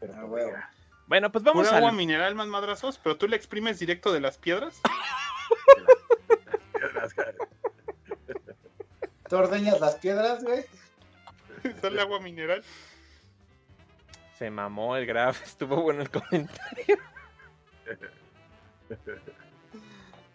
Pero 0.00 0.14
Ah. 0.14 0.70
Bueno, 1.06 1.32
pues 1.32 1.42
vamos 1.42 1.66
Pura 1.66 1.78
agua 1.78 1.90
al... 1.90 1.96
mineral 1.96 2.34
más 2.34 2.48
madrazos, 2.48 2.98
pero 2.98 3.16
tú 3.16 3.26
le 3.28 3.36
exprimes 3.36 3.78
directo 3.78 4.12
de 4.12 4.20
las 4.20 4.36
piedras. 4.36 4.80
¿Tú 9.28 9.36
ordeñas 9.36 9.80
las 9.80 9.96
piedras, 9.96 10.42
güey? 10.42 10.64
Sale 11.80 12.00
agua 12.00 12.20
mineral. 12.20 12.62
Se 14.38 14.50
mamó 14.50 14.96
el 14.96 15.06
graf. 15.06 15.42
Estuvo 15.44 15.82
bueno 15.82 16.02
el 16.02 16.10
comentario. 16.10 16.98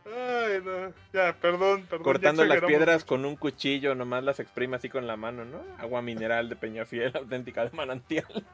Ay, 0.06 0.62
no. 0.64 0.94
Ya, 1.14 1.34
perdón, 1.40 1.86
perdón. 1.90 2.04
Cortando 2.04 2.44
ya 2.46 2.56
las 2.56 2.64
piedras 2.66 3.04
con 3.04 3.26
un 3.26 3.36
cuchillo, 3.36 3.96
nomás 3.96 4.24
las 4.24 4.40
exprime 4.40 4.76
así 4.76 4.90
con 4.90 5.08
la 5.08 5.16
mano, 5.16 5.46
¿no? 5.46 5.60
Agua 5.80 6.02
mineral 6.02 6.50
de 6.50 6.56
peñafiel, 6.56 7.12
auténtica 7.18 7.64
de 7.64 7.72
manantial. 7.72 8.46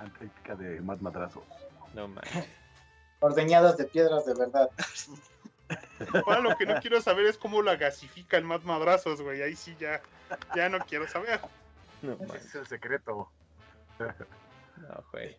Antártica 0.00 0.56
de 0.56 0.80
más 0.80 1.00
madrazos. 1.00 1.44
No 1.94 2.08
manches. 2.08 2.48
Ordeñadas 3.20 3.76
de 3.76 3.84
piedras 3.84 4.26
de 4.26 4.34
verdad. 4.34 4.70
Ahora 6.26 6.40
lo 6.40 6.56
que 6.56 6.66
no 6.66 6.80
quiero 6.80 7.00
saber 7.00 7.26
es 7.26 7.38
cómo 7.38 7.62
la 7.62 7.76
gasifican 7.76 8.44
más 8.44 8.64
madrazos, 8.64 9.20
güey. 9.20 9.42
Ahí 9.42 9.56
sí 9.56 9.76
ya, 9.78 10.00
ya 10.54 10.68
no 10.68 10.78
quiero 10.80 11.08
saber. 11.08 11.40
No 12.02 12.16
Ese 12.34 12.48
es 12.48 12.54
el 12.54 12.66
secreto. 12.66 13.30
No, 13.98 15.04
güey. 15.12 15.36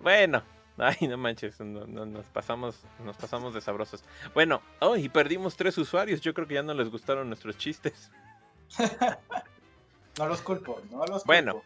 Bueno. 0.00 0.42
Ay, 0.76 1.08
no 1.08 1.18
manches, 1.18 1.60
no, 1.60 1.86
no, 1.86 2.06
nos 2.06 2.26
pasamos, 2.26 2.82
nos 3.04 3.16
pasamos 3.16 3.52
de 3.52 3.60
sabrosos. 3.60 4.02
Bueno, 4.32 4.62
oh, 4.80 4.96
y 4.96 5.10
perdimos 5.10 5.54
tres 5.54 5.76
usuarios. 5.76 6.22
Yo 6.22 6.32
creo 6.32 6.48
que 6.48 6.54
ya 6.54 6.62
no 6.62 6.72
les 6.72 6.88
gustaron 6.88 7.28
nuestros 7.28 7.58
chistes. 7.58 8.10
No 10.18 10.26
los 10.26 10.42
culpo, 10.42 10.82
no 10.90 11.06
los 11.06 11.24
Bueno. 11.24 11.62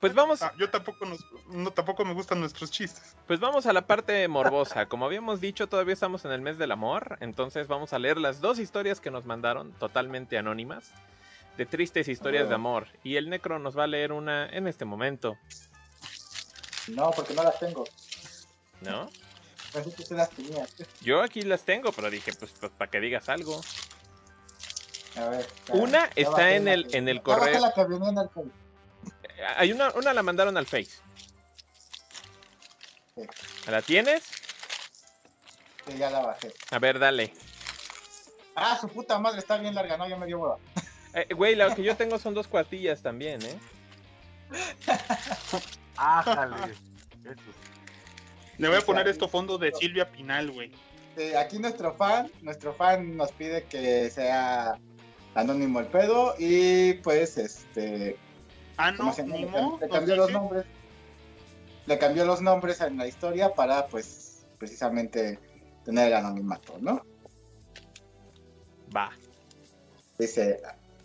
Pues 0.00 0.14
vamos, 0.14 0.40
Ah, 0.42 0.52
yo 0.58 0.70
tampoco 0.70 1.04
nos, 1.04 1.24
no, 1.48 1.70
tampoco 1.72 2.06
me 2.06 2.14
gustan 2.14 2.40
nuestros 2.40 2.70
chistes. 2.70 3.14
pues 3.26 3.38
vamos 3.38 3.66
a 3.66 3.72
la 3.74 3.82
parte 3.82 4.26
morbosa. 4.28 4.86
Como 4.86 5.04
habíamos 5.04 5.40
dicho, 5.42 5.68
todavía 5.68 5.92
estamos 5.92 6.24
en 6.24 6.32
el 6.32 6.40
mes 6.40 6.56
del 6.56 6.72
amor. 6.72 7.18
Entonces 7.20 7.68
vamos 7.68 7.92
a 7.92 7.98
leer 7.98 8.16
las 8.16 8.40
dos 8.40 8.58
historias 8.58 8.98
que 9.00 9.10
nos 9.10 9.26
mandaron, 9.26 9.72
totalmente 9.72 10.38
anónimas, 10.38 10.90
de 11.58 11.66
tristes 11.66 12.08
historias 12.08 12.48
de 12.48 12.54
amor. 12.54 12.88
Y 13.04 13.16
el 13.16 13.28
Necro 13.28 13.58
nos 13.58 13.76
va 13.76 13.84
a 13.84 13.88
leer 13.88 14.12
una 14.12 14.48
en 14.48 14.66
este 14.66 14.86
momento, 14.86 15.36
No, 16.88 17.12
porque 17.14 17.34
no 17.34 17.42
las 17.44 17.58
tengo. 17.60 17.86
¿no? 18.80 19.10
Pensé 19.72 19.92
que 20.08 20.14
las 20.14 20.30
tenías. 20.30 20.68
Yo 21.02 21.20
aquí 21.22 21.44
las 21.44 21.62
tengo, 21.64 21.92
pero 21.92 22.10
dije, 22.10 22.32
pues, 22.32 22.52
pues 22.58 22.72
para 22.72 22.90
que 22.90 22.98
digas 23.00 23.28
algo. 23.28 23.62
A 25.14 25.24
ver. 25.26 25.46
Una 25.68 26.06
está 26.16 26.52
en 26.52 26.64
la 26.64 26.72
el- 26.72 26.88
en 26.94 27.08
el 27.08 27.20
correo. 27.22 27.60
Hay 29.56 29.72
una, 29.72 29.90
una 29.90 30.12
la 30.12 30.22
mandaron 30.22 30.56
al 30.56 30.66
Face. 30.66 31.00
Sí. 33.14 33.22
¿La 33.68 33.82
tienes? 33.82 34.24
Sí, 35.86 35.98
ya 35.98 36.10
la 36.10 36.20
bajé. 36.20 36.52
A 36.70 36.78
ver, 36.78 36.98
dale. 36.98 37.32
Ah, 38.54 38.78
su 38.80 38.88
puta 38.88 39.18
madre 39.18 39.38
está 39.38 39.56
bien 39.58 39.74
larga, 39.74 39.96
no, 39.96 40.08
ya 40.08 40.16
me 40.16 40.26
dio 40.26 40.38
hueva. 40.38 40.58
Eh, 41.14 41.34
güey, 41.34 41.56
la 41.56 41.74
que 41.74 41.82
yo 41.82 41.96
tengo 41.96 42.18
son 42.18 42.34
dos 42.34 42.46
cuartillas 42.46 43.02
también, 43.02 43.40
¿eh? 43.42 43.58
Ájale. 45.96 46.74
Le 48.58 48.68
voy 48.68 48.76
a 48.76 48.80
poner 48.82 49.08
esto 49.08 49.28
fondo 49.28 49.58
de 49.58 49.72
Silvia 49.72 50.10
Pinal, 50.10 50.50
güey. 50.50 50.72
Eh, 51.16 51.36
aquí 51.36 51.58
nuestro 51.58 51.94
fan, 51.94 52.30
nuestro 52.42 52.74
fan 52.74 53.16
nos 53.16 53.32
pide 53.32 53.64
que 53.64 54.10
sea 54.10 54.78
anónimo 55.34 55.80
el 55.80 55.86
pedo 55.86 56.34
y 56.38 56.94
pues 56.94 57.38
este 57.38 58.16
Ah, 58.82 58.94
¿cómo 58.96 59.10
no, 59.10 59.14
se 59.14 59.26
le, 59.26 59.40
le 59.80 59.88
cambió 59.90 60.16
los 60.16 60.32
nombres. 60.32 60.64
Le 61.84 61.98
cambió 61.98 62.24
los 62.24 62.40
nombres 62.40 62.80
en 62.80 62.96
la 62.96 63.06
historia 63.06 63.52
para 63.52 63.86
pues 63.88 64.46
precisamente 64.58 65.38
tener 65.84 66.08
el 66.08 66.14
anonimato, 66.14 66.78
¿no? 66.80 67.04
Va. 68.96 69.10
Dice, 70.18 70.62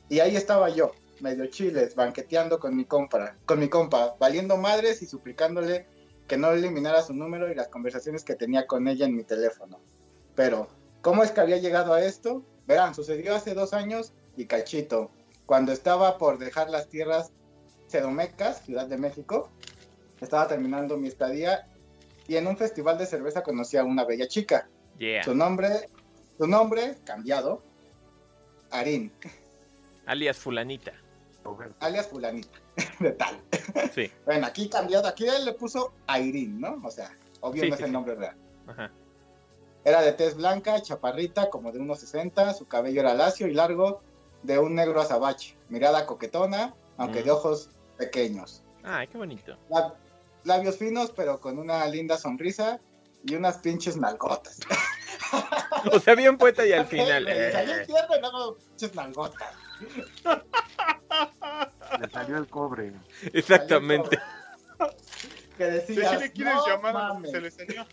y 0.07 0.19
ahí 0.19 0.37
estaba 0.37 0.69
yo, 0.69 0.93
medio 1.19 1.47
chiles, 1.47 1.95
banqueteando 1.95 2.59
con 2.59 2.77
mi 2.77 2.85
compa, 2.85 3.35
con 3.45 3.59
mi 3.59 3.67
compa, 3.67 4.15
valiendo 4.19 4.55
madres 4.55 5.01
y 5.01 5.05
suplicándole 5.05 5.85
que 6.27 6.37
no 6.37 6.51
eliminara 6.51 7.01
su 7.01 7.13
número 7.13 7.51
y 7.51 7.55
las 7.55 7.67
conversaciones 7.67 8.23
que 8.23 8.35
tenía 8.35 8.67
con 8.67 8.87
ella 8.87 9.05
en 9.05 9.17
mi 9.17 9.25
teléfono. 9.25 9.81
Pero, 10.33 10.69
¿cómo 11.01 11.23
es 11.23 11.31
que 11.31 11.41
había 11.41 11.57
llegado 11.57 11.93
a 11.93 12.01
esto? 12.01 12.41
Verán, 12.67 12.95
sucedió 12.95 13.35
hace 13.35 13.53
dos 13.53 13.73
años 13.73 14.13
y 14.37 14.45
cachito, 14.45 15.11
cuando 15.45 15.73
estaba 15.73 16.17
por 16.17 16.37
dejar 16.37 16.69
las 16.69 16.87
tierras 16.87 17.33
Ciudad 18.01 18.87
de 18.87 18.97
México, 18.97 19.49
estaba 20.21 20.47
terminando 20.47 20.97
mi 20.97 21.07
estadía 21.07 21.67
y 22.27 22.35
en 22.35 22.47
un 22.47 22.57
festival 22.57 22.97
de 22.97 23.05
cerveza 23.05 23.43
conocí 23.43 23.77
a 23.77 23.83
una 23.83 24.03
bella 24.05 24.27
chica. 24.27 24.67
Yeah. 24.97 25.23
Su 25.23 25.35
nombre, 25.35 25.89
su 26.37 26.47
nombre, 26.47 26.97
cambiado, 27.05 27.61
Arin, 28.71 29.11
Alias 30.05 30.37
fulanita. 30.37 30.93
Alias 31.79 32.07
fulanita, 32.07 32.59
de 32.99 33.11
tal. 33.11 33.39
Sí. 33.93 34.11
Bueno, 34.25 34.47
aquí 34.47 34.67
cambiado, 34.69 35.07
aquí 35.07 35.25
él 35.27 35.45
le 35.45 35.53
puso 35.53 35.93
Airin, 36.07 36.59
¿no? 36.59 36.81
O 36.83 36.91
sea, 36.91 37.15
obvio 37.41 37.63
Sí, 37.63 37.69
no 37.69 37.75
sí, 37.77 37.81
es 37.83 37.87
el 37.87 37.93
nombre 37.93 38.15
real. 38.15 38.35
Ajá. 38.67 38.91
Era 39.83 40.01
de 40.01 40.13
tez 40.13 40.35
blanca, 40.35 40.81
chaparrita, 40.81 41.49
como 41.49 41.71
de 41.71 41.79
unos 41.79 41.99
60, 41.99 42.53
su 42.55 42.67
cabello 42.67 43.01
era 43.01 43.13
lacio 43.13 43.47
y 43.47 43.53
largo, 43.53 44.01
de 44.41 44.57
un 44.59 44.73
negro 44.75 44.99
azabache, 45.01 45.55
mirada 45.69 46.05
coquetona, 46.07 46.73
aunque 46.97 47.21
Mm. 47.21 47.25
de 47.25 47.31
ojos 47.31 47.69
pequeños. 47.97 48.63
Ay, 48.83 49.07
qué 49.07 49.17
bonito. 49.17 49.57
Lab- 49.69 49.95
labios 50.43 50.77
finos, 50.77 51.11
pero 51.15 51.39
con 51.39 51.57
una 51.59 51.85
linda 51.87 52.17
sonrisa 52.17 52.79
y 53.25 53.35
unas 53.35 53.57
pinches 53.59 53.97
nalgotas. 53.97 54.59
O 55.91 55.99
sea, 55.99 56.15
bien 56.15 56.37
poeta 56.37 56.65
y 56.65 56.71
al 56.71 56.87
final. 56.87 57.25
güey, 57.25 57.51
salió 57.51 57.75
eh, 57.75 57.79
el 57.81 57.85
tierno 57.87 58.15
y 58.15 58.19
luego 58.21 58.57
pinches 58.57 58.95
nalgotas. 58.95 59.51
Le 62.01 62.09
salió 62.09 62.37
el 62.37 62.47
cobre. 62.47 62.93
Exactamente. 63.33 64.17
Que 65.57 65.65
¿De 65.65 65.71
decías, 65.71 66.11
qué 66.11 66.17
le 66.17 66.31
quieres 66.31 66.55
no 66.55 66.67
llamar 66.67 66.93
mames. 66.93 67.31
se 67.31 67.41
le 67.41 67.51
salió? 67.51 67.85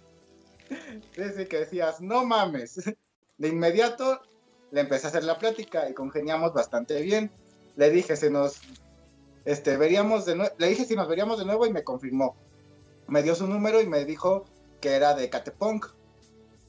Sí, 0.69 1.23
sí, 1.37 1.47
que 1.47 1.59
decías, 1.59 2.01
no 2.01 2.25
mames. 2.25 2.81
De 3.39 3.49
inmediato 3.49 4.23
le 4.71 4.81
empecé 4.81 5.07
a 5.07 5.11
hacer 5.11 5.25
la 5.25 5.39
plática 5.39 5.89
y 5.89 5.95
congeniamos 5.95 6.53
bastante 6.55 7.01
bien. 7.03 7.31
Le 7.77 7.91
dije, 7.91 8.17
se 8.17 8.31
nos, 8.31 8.61
este, 9.45 9.77
veríamos 9.77 10.25
de 10.25 10.37
nuevo, 10.37 10.55
le 10.59 10.69
dije 10.69 10.85
si 10.85 10.95
nos 10.95 11.09
veríamos 11.09 11.39
de 11.39 11.45
nuevo 11.45 11.67
y 11.67 11.73
me 11.73 11.85
confirmó. 11.85 12.37
Me 13.09 13.23
dio 13.23 13.35
su 13.35 13.47
número 13.47 13.81
y 13.81 13.87
me 13.87 14.05
dijo 14.05 14.45
que 14.81 14.91
era 14.93 15.15
de 15.15 15.29
Catepunk. 15.29 15.87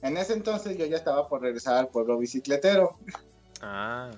En 0.02 0.18
ese 0.18 0.34
entonces 0.34 0.78
yo 0.78 0.86
ya 0.86 0.98
estaba 0.98 1.28
por 1.28 1.42
regresar 1.42 1.78
al 1.78 1.88
pueblo 1.88 2.18
bicicletero 2.18 2.98
Ah, 3.62 4.12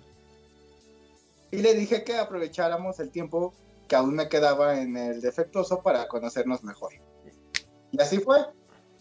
y 1.52 1.58
le 1.58 1.76
dije 1.76 2.04
que 2.04 2.18
aprovecháramos 2.18 3.00
el 3.00 3.12
tiempo 3.12 3.54
que 3.88 3.96
aún 3.96 4.16
me 4.16 4.28
quedaba 4.28 4.82
en 4.82 4.98
el 4.98 5.22
defectuoso 5.22 5.82
para 5.82 6.08
conocernos 6.08 6.64
mejor. 6.64 6.94
Y 7.92 8.02
así 8.02 8.18
fue. 8.18 8.40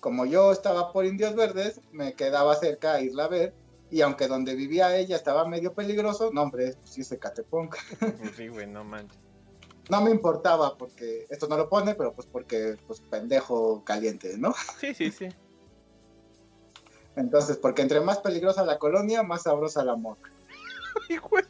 Como 0.00 0.26
yo 0.26 0.52
estaba 0.52 0.92
por 0.92 1.06
Indios 1.06 1.34
Verdes, 1.34 1.80
me 1.90 2.12
quedaba 2.12 2.54
cerca 2.56 2.92
a 2.92 3.00
irla 3.00 3.24
a 3.24 3.28
ver 3.28 3.54
Y 3.90 4.02
aunque 4.02 4.28
donde 4.28 4.54
vivía 4.54 4.94
ella 4.94 5.16
estaba 5.16 5.48
medio 5.48 5.72
peligroso, 5.72 6.30
no, 6.30 6.42
hombre, 6.42 6.74
pues 6.74 6.90
sí 6.90 7.00
es 7.00 7.10
Ecatepunk. 7.10 7.74
Pues 7.98 8.36
sí, 8.36 8.48
güey, 8.48 8.66
no 8.66 8.84
manches. 8.84 9.23
No 9.90 10.00
me 10.00 10.10
importaba 10.10 10.76
porque 10.76 11.26
esto 11.28 11.46
no 11.46 11.56
lo 11.56 11.68
pone, 11.68 11.94
pero 11.94 12.12
pues 12.12 12.26
porque, 12.26 12.78
pues 12.86 13.00
pendejo 13.00 13.84
caliente, 13.84 14.38
¿no? 14.38 14.54
Sí, 14.80 14.94
sí, 14.94 15.10
sí. 15.10 15.28
Entonces, 17.16 17.56
porque 17.56 17.82
entre 17.82 18.00
más 18.00 18.18
peligrosa 18.18 18.64
la 18.64 18.78
colonia, 18.78 19.22
más 19.22 19.42
sabrosa 19.42 19.84
la 19.84 19.94
moca. 19.96 20.30
Ay, 21.08 21.18
güey. 21.18 21.44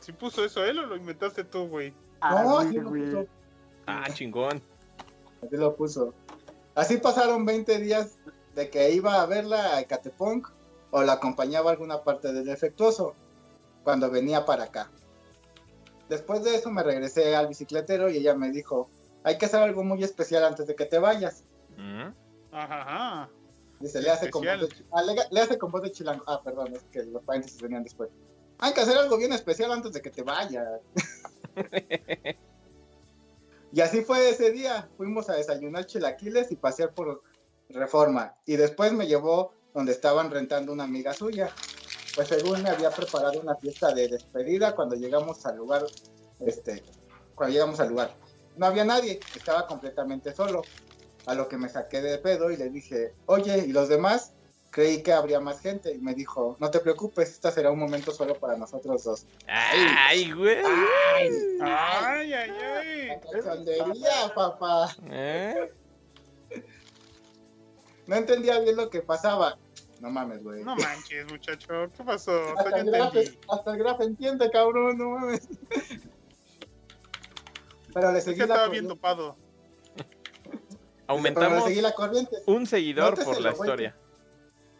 ¿Si 0.00 0.12
puso 0.12 0.44
eso 0.44 0.64
él 0.64 0.78
o 0.78 0.86
lo 0.86 0.96
inventaste 0.96 1.44
tú, 1.44 1.68
güey? 1.68 1.90
No, 2.22 2.58
Ay, 2.58 2.68
así 2.68 2.78
lo 2.78 2.88
güey. 2.88 3.04
puso. 3.04 3.26
Ah, 3.86 4.06
chingón. 4.12 4.62
Así 5.42 5.56
lo 5.56 5.76
puso. 5.76 6.14
Así 6.74 6.96
pasaron 6.96 7.44
20 7.44 7.78
días 7.78 8.16
de 8.54 8.70
que 8.70 8.90
iba 8.90 9.20
a 9.20 9.26
verla 9.26 9.76
a 9.76 9.80
Ecatepunk 9.80 10.48
o 10.90 11.02
la 11.02 11.14
acompañaba 11.14 11.70
a 11.70 11.72
alguna 11.74 12.02
parte 12.02 12.32
del 12.32 12.44
defectuoso 12.44 13.14
cuando 13.82 14.10
venía 14.10 14.44
para 14.44 14.64
acá. 14.64 14.90
Después 16.08 16.42
de 16.44 16.54
eso 16.56 16.70
me 16.70 16.82
regresé 16.82 17.34
al 17.34 17.48
bicicletero 17.48 18.10
y 18.10 18.18
ella 18.18 18.34
me 18.34 18.50
dijo, 18.50 18.90
hay 19.22 19.38
que 19.38 19.46
hacer 19.46 19.62
algo 19.62 19.82
muy 19.84 20.02
especial 20.04 20.44
antes 20.44 20.66
de 20.66 20.74
que 20.74 20.84
te 20.86 20.98
vayas. 20.98 21.44
Mm. 21.76 22.08
Ajá, 22.52 22.82
ajá. 22.82 23.30
Dice, 23.80 24.00
le 24.00 24.10
hace, 24.10 24.30
con 24.30 24.44
voz 24.44 24.60
de, 24.60 24.66
Especial. 24.66 24.88
ah, 24.92 25.02
le, 25.02 25.14
le 25.30 25.40
hace 25.40 25.58
con 25.58 25.70
voz 25.70 25.82
de 25.82 25.90
chilango. 25.90 26.24
Ah, 26.26 26.40
perdón, 26.42 26.74
es 26.74 26.84
que 26.84 27.02
los 27.04 27.22
paréntesis 27.22 27.60
venían 27.60 27.82
después. 27.82 28.10
Hay 28.58 28.72
que 28.72 28.80
hacer 28.80 28.96
algo 28.96 29.16
bien 29.16 29.32
especial 29.32 29.72
antes 29.72 29.92
de 29.92 30.00
que 30.00 30.10
te 30.10 30.22
vayas. 30.22 30.80
y 33.72 33.80
así 33.80 34.02
fue 34.02 34.30
ese 34.30 34.52
día. 34.52 34.88
Fuimos 34.96 35.28
a 35.28 35.34
desayunar 35.34 35.86
chilaquiles 35.86 36.52
y 36.52 36.56
pasear 36.56 36.94
por 36.94 37.22
Reforma. 37.68 38.36
Y 38.46 38.56
después 38.56 38.92
me 38.92 39.06
llevó 39.06 39.52
donde 39.72 39.92
estaban 39.92 40.30
rentando 40.30 40.72
una 40.72 40.84
amiga 40.84 41.12
suya. 41.12 41.50
Pues 42.14 42.28
según 42.28 42.62
me 42.62 42.70
había 42.70 42.90
preparado 42.90 43.40
una 43.40 43.56
fiesta 43.56 43.92
de 43.92 44.08
despedida 44.08 44.74
cuando 44.74 44.94
llegamos 44.94 45.44
al 45.46 45.56
lugar, 45.56 45.84
este, 46.40 46.84
cuando 47.34 47.52
llegamos 47.52 47.80
al 47.80 47.88
lugar. 47.88 48.14
No 48.56 48.66
había 48.66 48.84
nadie, 48.84 49.18
estaba 49.34 49.66
completamente 49.66 50.32
solo. 50.32 50.62
A 51.26 51.34
lo 51.34 51.48
que 51.48 51.56
me 51.56 51.68
saqué 51.68 52.02
de 52.02 52.18
pedo 52.18 52.50
y 52.50 52.56
le 52.56 52.68
dije, 52.68 53.14
oye, 53.26 53.64
¿y 53.66 53.72
los 53.72 53.88
demás? 53.88 54.34
Creí 54.70 55.02
que 55.02 55.12
habría 55.12 55.40
más 55.40 55.60
gente. 55.60 55.92
Y 55.92 55.98
me 55.98 56.14
dijo, 56.14 56.56
no 56.60 56.70
te 56.70 56.80
preocupes, 56.80 57.30
esta 57.30 57.50
será 57.50 57.70
un 57.70 57.78
momento 57.78 58.12
solo 58.12 58.38
para 58.38 58.56
nosotros 58.56 59.04
dos. 59.04 59.26
Ay, 59.46 60.30
güey. 60.32 60.58
¡Ay! 60.58 61.30
Ay, 61.62 62.32
ay, 62.32 62.50
ay. 62.50 63.20
¡Cachondería, 63.32 64.34
papá! 64.34 64.94
¿Eh? 65.10 65.72
No 68.06 68.16
entendía 68.16 68.58
bien 68.60 68.76
lo 68.76 68.90
que 68.90 69.00
pasaba. 69.00 69.58
No 70.00 70.10
mames, 70.10 70.42
güey. 70.42 70.62
No 70.64 70.76
manches, 70.76 71.30
muchacho. 71.30 71.90
¿Qué 71.96 72.04
pasó? 72.04 72.32
hasta, 72.58 72.78
el 72.78 72.90
graf, 72.90 73.14
hasta 73.50 73.72
el 73.72 73.78
graf 73.78 74.00
entiende, 74.00 74.50
cabrón, 74.50 74.98
no 74.98 75.10
mames. 75.10 75.48
Pero 77.92 78.12
le 78.12 78.18
Es 78.18 78.24
seguí 78.24 78.40
que 78.40 78.46
la 78.46 78.54
estaba 78.54 78.68
bien. 78.68 78.88
Pero 79.00 79.36
le 79.38 79.44
Aumentamos 81.06 81.64
seguí 81.64 81.80
la 81.80 81.92
corriente. 81.92 82.36
un 82.46 82.66
seguidor 82.66 83.10
Nótese 83.10 83.24
por 83.24 83.40
la 83.40 83.50
historia. 83.52 83.96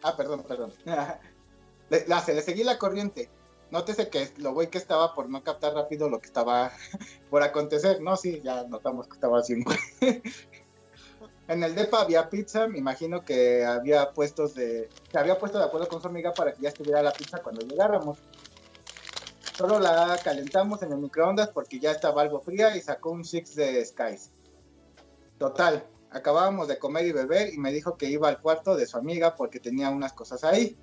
Ah, 0.01 0.15
perdón, 0.17 0.43
perdón. 0.47 0.73
Le, 1.89 2.07
la- 2.07 2.19
se 2.19 2.33
le 2.33 2.41
seguí 2.41 2.63
la 2.63 2.79
corriente. 2.79 3.29
Nótese 3.69 4.09
que 4.09 4.31
lo 4.37 4.53
güey 4.53 4.69
que 4.71 4.79
estaba 4.79 5.13
por 5.13 5.29
no 5.29 5.43
captar 5.43 5.73
rápido 5.73 6.09
lo 6.09 6.19
que 6.19 6.25
estaba 6.27 6.71
por 7.29 7.43
acontecer. 7.43 8.01
No, 8.01 8.15
sí, 8.17 8.41
ya 8.43 8.63
notamos 8.63 9.07
que 9.07 9.13
estaba 9.13 9.39
así. 9.39 9.63
güey. 9.63 10.21
En 11.47 11.63
el 11.63 11.75
DEPA 11.75 12.01
había 12.01 12.29
pizza, 12.29 12.67
me 12.67 12.79
imagino 12.79 13.23
que 13.23 13.63
había 13.63 14.11
puestos 14.11 14.55
de. 14.55 14.89
Se 15.11 15.17
había 15.17 15.37
puesto 15.37 15.59
de 15.59 15.65
acuerdo 15.65 15.87
con 15.87 16.01
su 16.01 16.07
amiga 16.07 16.33
para 16.33 16.53
que 16.53 16.63
ya 16.63 16.69
estuviera 16.69 17.03
la 17.03 17.13
pizza 17.13 17.41
cuando 17.43 17.61
llegáramos. 17.61 18.17
Solo 19.53 19.79
la 19.79 20.19
calentamos 20.23 20.81
en 20.81 20.91
el 20.91 20.97
microondas 20.97 21.49
porque 21.49 21.79
ya 21.79 21.91
estaba 21.91 22.23
algo 22.23 22.41
fría 22.41 22.75
y 22.75 22.81
sacó 22.81 23.11
un 23.11 23.23
six 23.23 23.55
de 23.55 23.85
Skies. 23.85 24.31
Total, 25.37 25.85
acabábamos 26.11 26.67
de 26.67 26.79
comer 26.79 27.05
y 27.05 27.11
beber 27.11 27.53
y 27.53 27.57
me 27.57 27.71
dijo 27.71 27.95
que 27.95 28.09
iba 28.09 28.27
al 28.27 28.41
cuarto 28.41 28.75
de 28.75 28.87
su 28.87 28.97
amiga 28.97 29.35
porque 29.35 29.59
tenía 29.59 29.91
unas 29.91 30.13
cosas 30.13 30.43
ahí. 30.43 30.75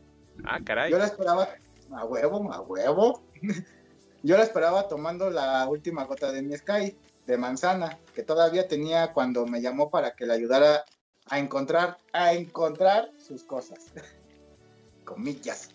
Ah, 0.45 0.61
caray. 0.65 0.91
Yo 0.91 0.99
la 0.99 1.07
esperaba 1.07 1.49
a 1.93 2.05
huevo, 2.05 2.53
a 2.53 2.61
huevo. 2.61 3.23
Yo 4.23 4.37
la 4.37 4.45
esperaba 4.45 4.87
tomando 4.87 5.31
la 5.31 5.67
última 5.69 6.05
gota 6.05 6.31
de 6.31 6.43
mi 6.43 6.57
Sky 6.57 6.97
de 7.27 7.37
manzana 7.37 7.99
que 8.15 8.23
todavía 8.23 8.69
tenía 8.69 9.13
cuando 9.13 9.47
me 9.47 9.61
llamó 9.61 9.91
para 9.91 10.15
que 10.15 10.27
le 10.27 10.35
ayudara 10.35 10.85
a 11.27 11.39
encontrar 11.39 11.99
a 12.13 12.33
encontrar 12.33 13.11
sus 13.19 13.45
cosas. 13.45 13.93
Comillas. 15.05 15.71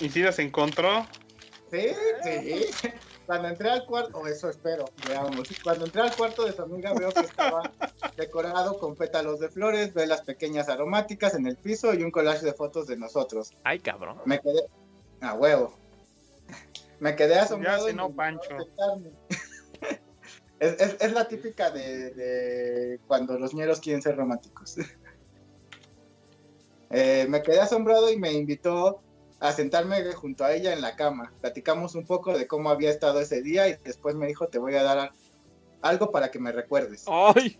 ¿Y 0.00 0.08
si 0.08 0.22
las 0.22 0.38
encontró? 0.38 1.06
Sí, 1.70 1.88
sí. 2.22 2.88
Cuando 3.26 3.48
entré 3.48 3.70
al 3.70 3.86
cuarto, 3.86 4.18
o 4.18 4.26
eso 4.26 4.50
espero, 4.50 4.84
veamos. 5.08 5.48
Cuando 5.62 5.86
entré 5.86 6.02
al 6.02 6.14
cuarto 6.14 6.44
de 6.44 6.52
su 6.52 6.62
amiga 6.62 6.92
veo 6.92 7.10
que 7.10 7.20
estaba 7.20 7.72
decorado 8.16 8.78
con 8.78 8.96
pétalos 8.96 9.40
de 9.40 9.48
flores, 9.48 9.94
velas 9.94 10.20
pequeñas 10.20 10.68
aromáticas 10.68 11.34
en 11.34 11.46
el 11.46 11.56
piso 11.56 11.94
y 11.94 12.02
un 12.02 12.10
collage 12.10 12.44
de 12.44 12.52
fotos 12.52 12.86
de 12.86 12.96
nosotros. 12.96 13.52
Ay, 13.64 13.80
cabrón. 13.80 14.18
Me 14.26 14.40
quedé 14.40 14.66
a 15.22 15.34
huevo. 15.34 15.74
Me 17.00 17.16
quedé 17.16 17.36
asombrado. 17.36 17.86
Ya 17.86 17.90
y 17.90 17.92
cenó 17.92 18.10
me 18.10 18.14
Pancho. 18.14 18.56
Es, 20.64 20.80
es- 20.80 20.96
es 21.00 21.12
la 21.12 21.28
típica 21.28 21.70
de, 21.70 22.10
de 22.14 23.00
cuando 23.06 23.38
los 23.38 23.52
ñeros 23.54 23.80
quieren 23.80 24.02
ser 24.02 24.16
románticos. 24.16 24.76
Eh, 26.90 27.26
me 27.28 27.42
quedé 27.42 27.58
asombrado 27.60 28.08
y 28.12 28.16
me 28.16 28.30
invitó 28.32 29.00
a 29.40 29.50
sentarme 29.50 30.00
junto 30.12 30.44
a 30.44 30.52
ella 30.54 30.72
en 30.72 30.80
la 30.80 30.94
cama. 30.94 31.32
Platicamos 31.40 31.96
un 31.96 32.06
poco 32.06 32.38
de 32.38 32.46
cómo 32.46 32.70
había 32.70 32.90
estado 32.90 33.18
ese 33.20 33.42
día 33.42 33.66
y 33.68 33.76
después 33.84 34.14
me 34.14 34.28
dijo, 34.28 34.46
te 34.46 34.58
voy 34.60 34.76
a 34.76 34.84
dar 34.84 35.10
algo 35.82 36.12
para 36.12 36.30
que 36.30 36.38
me 36.38 36.52
recuerdes. 36.52 37.02
Ay. 37.08 37.58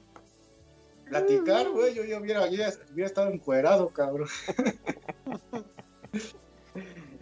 Platicar, 1.07 1.69
güey, 1.71 1.95
yo, 1.95 2.05
yo 2.05 2.19
hubiera, 2.19 2.47
yo 2.49 2.59
ya 2.59 2.73
hubiera 2.93 3.09
estado 3.09 3.31
encuerado, 3.33 3.89
cabrón. 3.89 4.29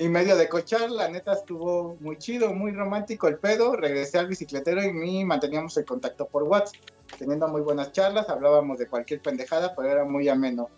y 0.03 0.09
medio 0.09 0.37
de 0.37 0.49
cochar, 0.49 0.91
la 0.91 1.09
neta 1.09 1.33
estuvo 1.33 1.97
muy 2.01 2.19
chido, 2.19 2.53
muy 2.53 2.73
romántico 2.73 3.29
el 3.29 3.39
pedo. 3.39 3.77
Regresé 3.77 4.19
al 4.19 4.27
bicicletero 4.27 4.83
y 4.83 4.93
mí 4.93 5.25
manteníamos 5.25 5.77
el 5.77 5.85
contacto 5.85 6.27
por 6.27 6.43
WhatsApp, 6.43 6.75
teniendo 7.19 7.47
muy 7.47 7.61
buenas 7.61 7.93
charlas, 7.93 8.29
hablábamos 8.29 8.79
de 8.79 8.89
cualquier 8.89 9.23
pendejada, 9.23 9.77
pero 9.77 9.89
era 9.89 10.05
muy 10.05 10.29
ameno. 10.29 10.71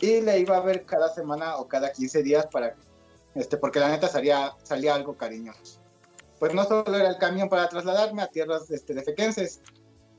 Y 0.00 0.22
le 0.22 0.38
iba 0.38 0.56
a 0.56 0.60
ver 0.60 0.86
cada 0.86 1.10
semana 1.10 1.56
o 1.56 1.68
cada 1.68 1.92
15 1.92 2.22
días 2.22 2.46
para, 2.46 2.74
este, 3.34 3.58
porque 3.58 3.80
la 3.80 3.90
neta 3.90 4.08
salía, 4.08 4.56
salía 4.62 4.94
algo 4.94 5.14
cariñoso. 5.14 5.78
Pues 6.38 6.54
no 6.54 6.64
solo 6.64 6.96
era 6.96 7.10
el 7.10 7.18
camión 7.18 7.50
para 7.50 7.68
trasladarme 7.68 8.22
a 8.22 8.28
tierras 8.28 8.70
este, 8.70 8.94
defequenses, 8.94 9.60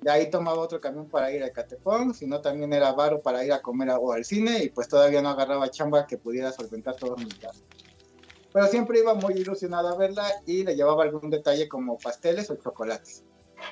de 0.02 0.12
ahí 0.12 0.30
tomaba 0.30 0.60
otro 0.60 0.80
camión 0.80 1.08
para 1.08 1.32
ir 1.32 1.44
a 1.44 1.50
Catepón, 1.50 2.14
sino 2.14 2.42
también 2.42 2.74
era 2.74 2.92
varo 2.92 3.22
para 3.22 3.44
ir 3.44 3.54
a 3.54 3.62
comer 3.62 3.90
o 4.00 4.12
al 4.12 4.24
cine 4.24 4.64
y 4.64 4.70
pues 4.70 4.88
todavía 4.88 5.22
no 5.22 5.30
agarraba 5.30 5.72
chamba 5.72 6.06
que 6.06 6.18
pudiera 6.18 6.52
solventar 6.52 6.96
todos 6.96 7.18
mis 7.18 7.40
gastos. 7.40 7.84
Pero 8.54 8.68
siempre 8.68 9.00
iba 9.00 9.16
muy 9.16 9.34
ilusionada 9.34 9.92
a 9.92 9.98
verla 9.98 10.30
y 10.46 10.64
le 10.64 10.76
llevaba 10.76 11.04
algún 11.04 11.30
detalle 11.30 11.68
como 11.68 11.98
pasteles 11.98 12.52
o 12.52 12.56
chocolates. 12.56 13.24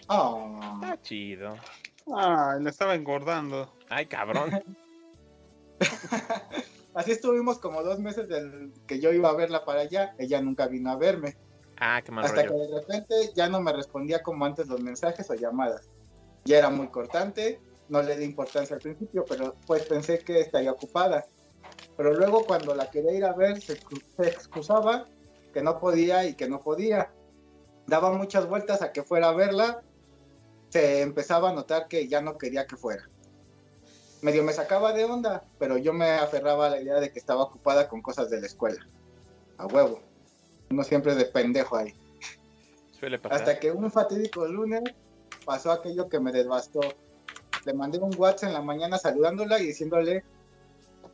Ah, 0.09 0.79
Está 0.81 1.01
chido. 1.01 1.55
Ah, 2.13 2.57
la 2.59 2.69
estaba 2.69 2.95
engordando. 2.95 3.71
Ay, 3.89 4.07
cabrón. 4.07 4.49
Así 6.93 7.11
estuvimos 7.11 7.59
como 7.59 7.83
dos 7.83 7.99
meses 7.99 8.27
del 8.27 8.73
que 8.87 8.99
yo 8.99 9.13
iba 9.13 9.29
a 9.29 9.35
verla 9.35 9.63
para 9.63 9.81
allá, 9.81 10.13
ella 10.17 10.41
nunca 10.41 10.67
vino 10.67 10.91
a 10.91 10.97
verme. 10.97 11.37
Ah, 11.77 12.01
qué 12.03 12.11
mal 12.11 12.25
Hasta 12.25 12.43
que 12.43 12.53
de 12.53 12.79
repente 12.79 13.15
ya 13.35 13.47
no 13.49 13.61
me 13.61 13.71
respondía 13.71 14.21
como 14.21 14.45
antes 14.45 14.67
los 14.67 14.81
mensajes 14.81 15.29
o 15.29 15.35
llamadas. 15.35 15.89
Ya 16.43 16.57
era 16.57 16.69
muy 16.69 16.89
cortante, 16.89 17.61
no 17.87 18.01
le 18.01 18.17
di 18.17 18.25
importancia 18.25 18.75
al 18.75 18.81
principio, 18.81 19.25
pero 19.27 19.55
pues 19.65 19.85
pensé 19.85 20.19
que 20.19 20.41
estaría 20.41 20.71
ocupada. 20.71 21.25
Pero 21.97 22.13
luego 22.13 22.45
cuando 22.45 22.73
la 22.75 22.89
quería 22.89 23.13
ir 23.13 23.25
a 23.25 23.33
ver, 23.33 23.61
se, 23.61 23.79
excu- 23.79 24.01
se 24.17 24.27
excusaba 24.29 25.07
que 25.53 25.61
no 25.61 25.79
podía 25.79 26.25
y 26.25 26.33
que 26.35 26.47
no 26.47 26.59
podía. 26.59 27.11
Daba 27.87 28.11
muchas 28.11 28.47
vueltas 28.47 28.81
a 28.81 28.91
que 28.91 29.03
fuera 29.03 29.29
a 29.29 29.33
verla, 29.33 29.83
se 30.69 31.01
empezaba 31.01 31.49
a 31.49 31.53
notar 31.53 31.87
que 31.87 32.07
ya 32.07 32.21
no 32.21 32.37
quería 32.37 32.65
que 32.65 32.77
fuera. 32.77 33.09
Medio 34.21 34.43
me 34.43 34.53
sacaba 34.53 34.93
de 34.93 35.03
onda, 35.03 35.43
pero 35.57 35.77
yo 35.77 35.93
me 35.93 36.11
aferraba 36.11 36.67
a 36.67 36.69
la 36.69 36.81
idea 36.81 36.99
de 36.99 37.11
que 37.11 37.19
estaba 37.19 37.43
ocupada 37.43 37.89
con 37.89 38.01
cosas 38.01 38.29
de 38.29 38.39
la 38.39 38.47
escuela. 38.47 38.85
A 39.57 39.65
huevo. 39.65 39.99
Uno 40.69 40.83
siempre 40.83 41.15
de 41.15 41.25
pendejo 41.25 41.75
ahí. 41.75 41.93
Suele 42.91 43.19
pasar. 43.19 43.39
Hasta 43.39 43.59
que 43.59 43.71
un 43.71 43.91
fatídico 43.91 44.47
lunes 44.47 44.83
pasó 45.45 45.71
aquello 45.71 46.07
que 46.07 46.19
me 46.19 46.31
devastó. 46.31 46.81
Le 47.65 47.73
mandé 47.73 47.97
un 47.99 48.13
WhatsApp 48.15 48.49
en 48.49 48.53
la 48.53 48.61
mañana 48.61 48.97
saludándola 48.97 49.59
y 49.59 49.67
diciéndole 49.67 50.23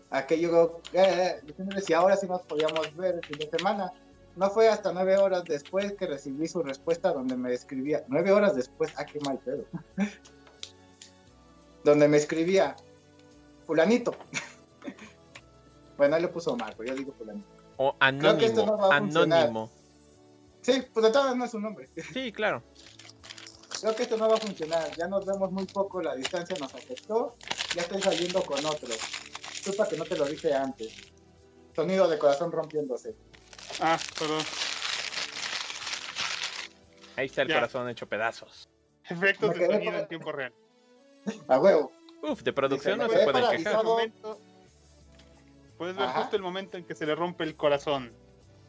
aquello, 0.10 0.82
eh, 0.93 1.39
diciéndole 1.43 1.82
si 1.82 1.93
ahora 1.93 2.16
sí 2.18 2.28
nos 2.28 2.41
podíamos 2.43 2.95
ver 2.95 3.16
el 3.16 3.24
fin 3.24 3.38
de 3.38 3.49
semana. 3.49 3.91
No 4.36 4.49
fue 4.51 4.70
hasta 4.70 4.93
nueve 4.93 5.18
horas 5.18 5.43
después 5.47 5.93
que 5.93 6.05
recibí 6.05 6.47
su 6.47 6.62
respuesta 6.62 7.12
donde 7.12 7.36
me 7.36 7.53
escribía, 7.53 8.03
nueve 8.08 8.32
horas 8.32 8.55
después, 8.55 8.93
ah, 8.97 9.05
qué 9.05 9.20
mal 9.22 9.39
pedo. 9.39 9.66
donde 11.84 12.08
me 12.08 12.18
escribía, 12.18 12.76
fulanito, 13.66 14.16
Bueno, 15.97 16.16
él 16.16 16.22
le 16.22 16.28
puso 16.28 16.55
Marco, 16.55 16.84
yo 16.84 16.93
digo 16.93 17.12
fulano. 17.18 17.43
O 17.78 17.95
Creo 17.97 18.38
que 18.38 18.45
esto 18.45 18.62
anónimo. 18.62 18.66
no 18.66 18.78
va 18.78 18.95
a 18.95 18.99
funcionar. 18.99 19.39
anónimo. 19.39 19.70
Sí, 20.62 20.84
pues 20.93 21.05
de 21.05 21.12
todas 21.12 21.36
no 21.36 21.45
es 21.45 21.51
su 21.51 21.60
nombre. 21.60 21.89
Sí, 22.14 22.32
claro. 22.32 22.62
Creo 23.82 23.95
que 23.95 24.03
esto 24.03 24.18
no 24.18 24.30
va 24.30 24.36
a 24.36 24.39
funcionar. 24.39 24.95
Ya 24.95 25.08
nos 25.08 25.26
vemos 25.26 25.51
muy 25.51 25.66
poco, 25.66 26.01
la 26.01 26.16
distancia 26.16 26.55
nos 26.60 26.74
afectó. 26.74 27.36
Ya 27.74 27.82
estoy 27.82 28.01
saliendo 28.01 28.45
con 28.45 28.64
otro. 28.66 28.89
Disculpa 29.68 29.89
que 29.89 29.97
no 29.97 30.05
te 30.05 30.15
lo 30.15 30.26
dije 30.26 30.53
antes. 30.53 30.95
Sonido 31.76 32.07
de 32.07 32.18
corazón 32.18 32.53
rompiéndose. 32.53 33.18
Ah, 33.82 33.99
perdón. 34.18 34.41
Ahí 37.18 37.26
está 37.26 37.41
el 37.41 37.49
Ya. 37.49 37.55
corazón 37.55 37.89
hecho 37.89 38.07
pedazos. 38.07 38.70
Efectos 39.09 39.53
de 39.55 39.65
sonido 39.65 39.91
para- 39.91 39.99
en 39.99 40.07
tiempo 40.07 40.32
real. 40.32 40.53
A 41.49 41.59
huevo. 41.59 41.91
Uf, 42.24 42.43
de 42.43 42.53
producción 42.53 42.97
Dice, 42.97 43.07
no 43.07 43.11
se 43.20 43.26
pueden 43.26 43.32
Puedes 43.41 43.49
ver 43.49 43.57
quejar. 43.65 43.84
momento- 43.84 44.39
Puedes 45.78 45.95
ver 45.97 46.05
Ajá. 46.07 46.22
justo 46.22 46.38
el 46.38 46.41
momento 46.43 46.78
en 46.78 46.86
que 46.86 46.95
se 46.95 47.05
le 47.05 47.13
rompe 47.13 47.43
el 47.43 47.57
corazón. 47.57 48.13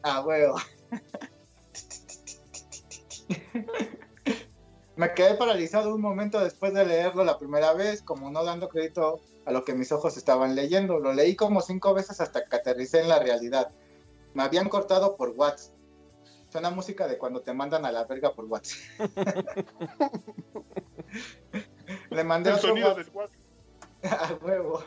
A 0.03 0.21
huevo. 0.23 0.57
Me 4.99 5.15
quedé 5.15 5.35
paralizado 5.35 5.95
un 5.95 6.01
momento 6.01 6.41
después 6.41 6.75
de 6.75 6.85
leerlo 6.85 7.23
la 7.23 7.39
primera 7.39 7.73
vez, 7.73 8.03
como 8.03 8.33
no 8.33 8.43
dando 8.43 8.69
crédito 8.69 9.21
a 9.45 9.53
lo 9.53 9.65
que 9.65 9.73
mis 9.73 9.93
ojos 9.93 10.17
estaban 10.17 10.57
leyendo. 10.57 10.99
Lo 10.99 11.13
leí 11.13 11.37
como 11.37 11.61
cinco 11.61 11.95
veces 11.95 12.21
hasta 12.21 12.45
que 12.45 12.57
aterricé 12.57 13.03
en 13.03 13.09
la 13.09 13.21
realidad. 13.21 13.71
Me 14.35 14.43
habían 14.43 14.69
cortado 14.69 15.17
por 15.17 15.31
WhatsApp. 15.37 15.73
Suena 16.49 16.71
música 16.71 17.07
de 17.07 17.17
cuando 17.17 17.43
te 17.43 17.53
mandan 17.53 17.87
a 17.87 17.93
la 17.93 18.07
verga 18.07 18.33
por 18.33 18.47
WhatsApp. 18.47 18.77
Le 22.11 22.25
mandé 22.25 22.51
El 22.51 22.57
otro 22.57 22.75
WhatsApp. 22.75 23.31
A 24.03 24.35
huevo. 24.45 24.83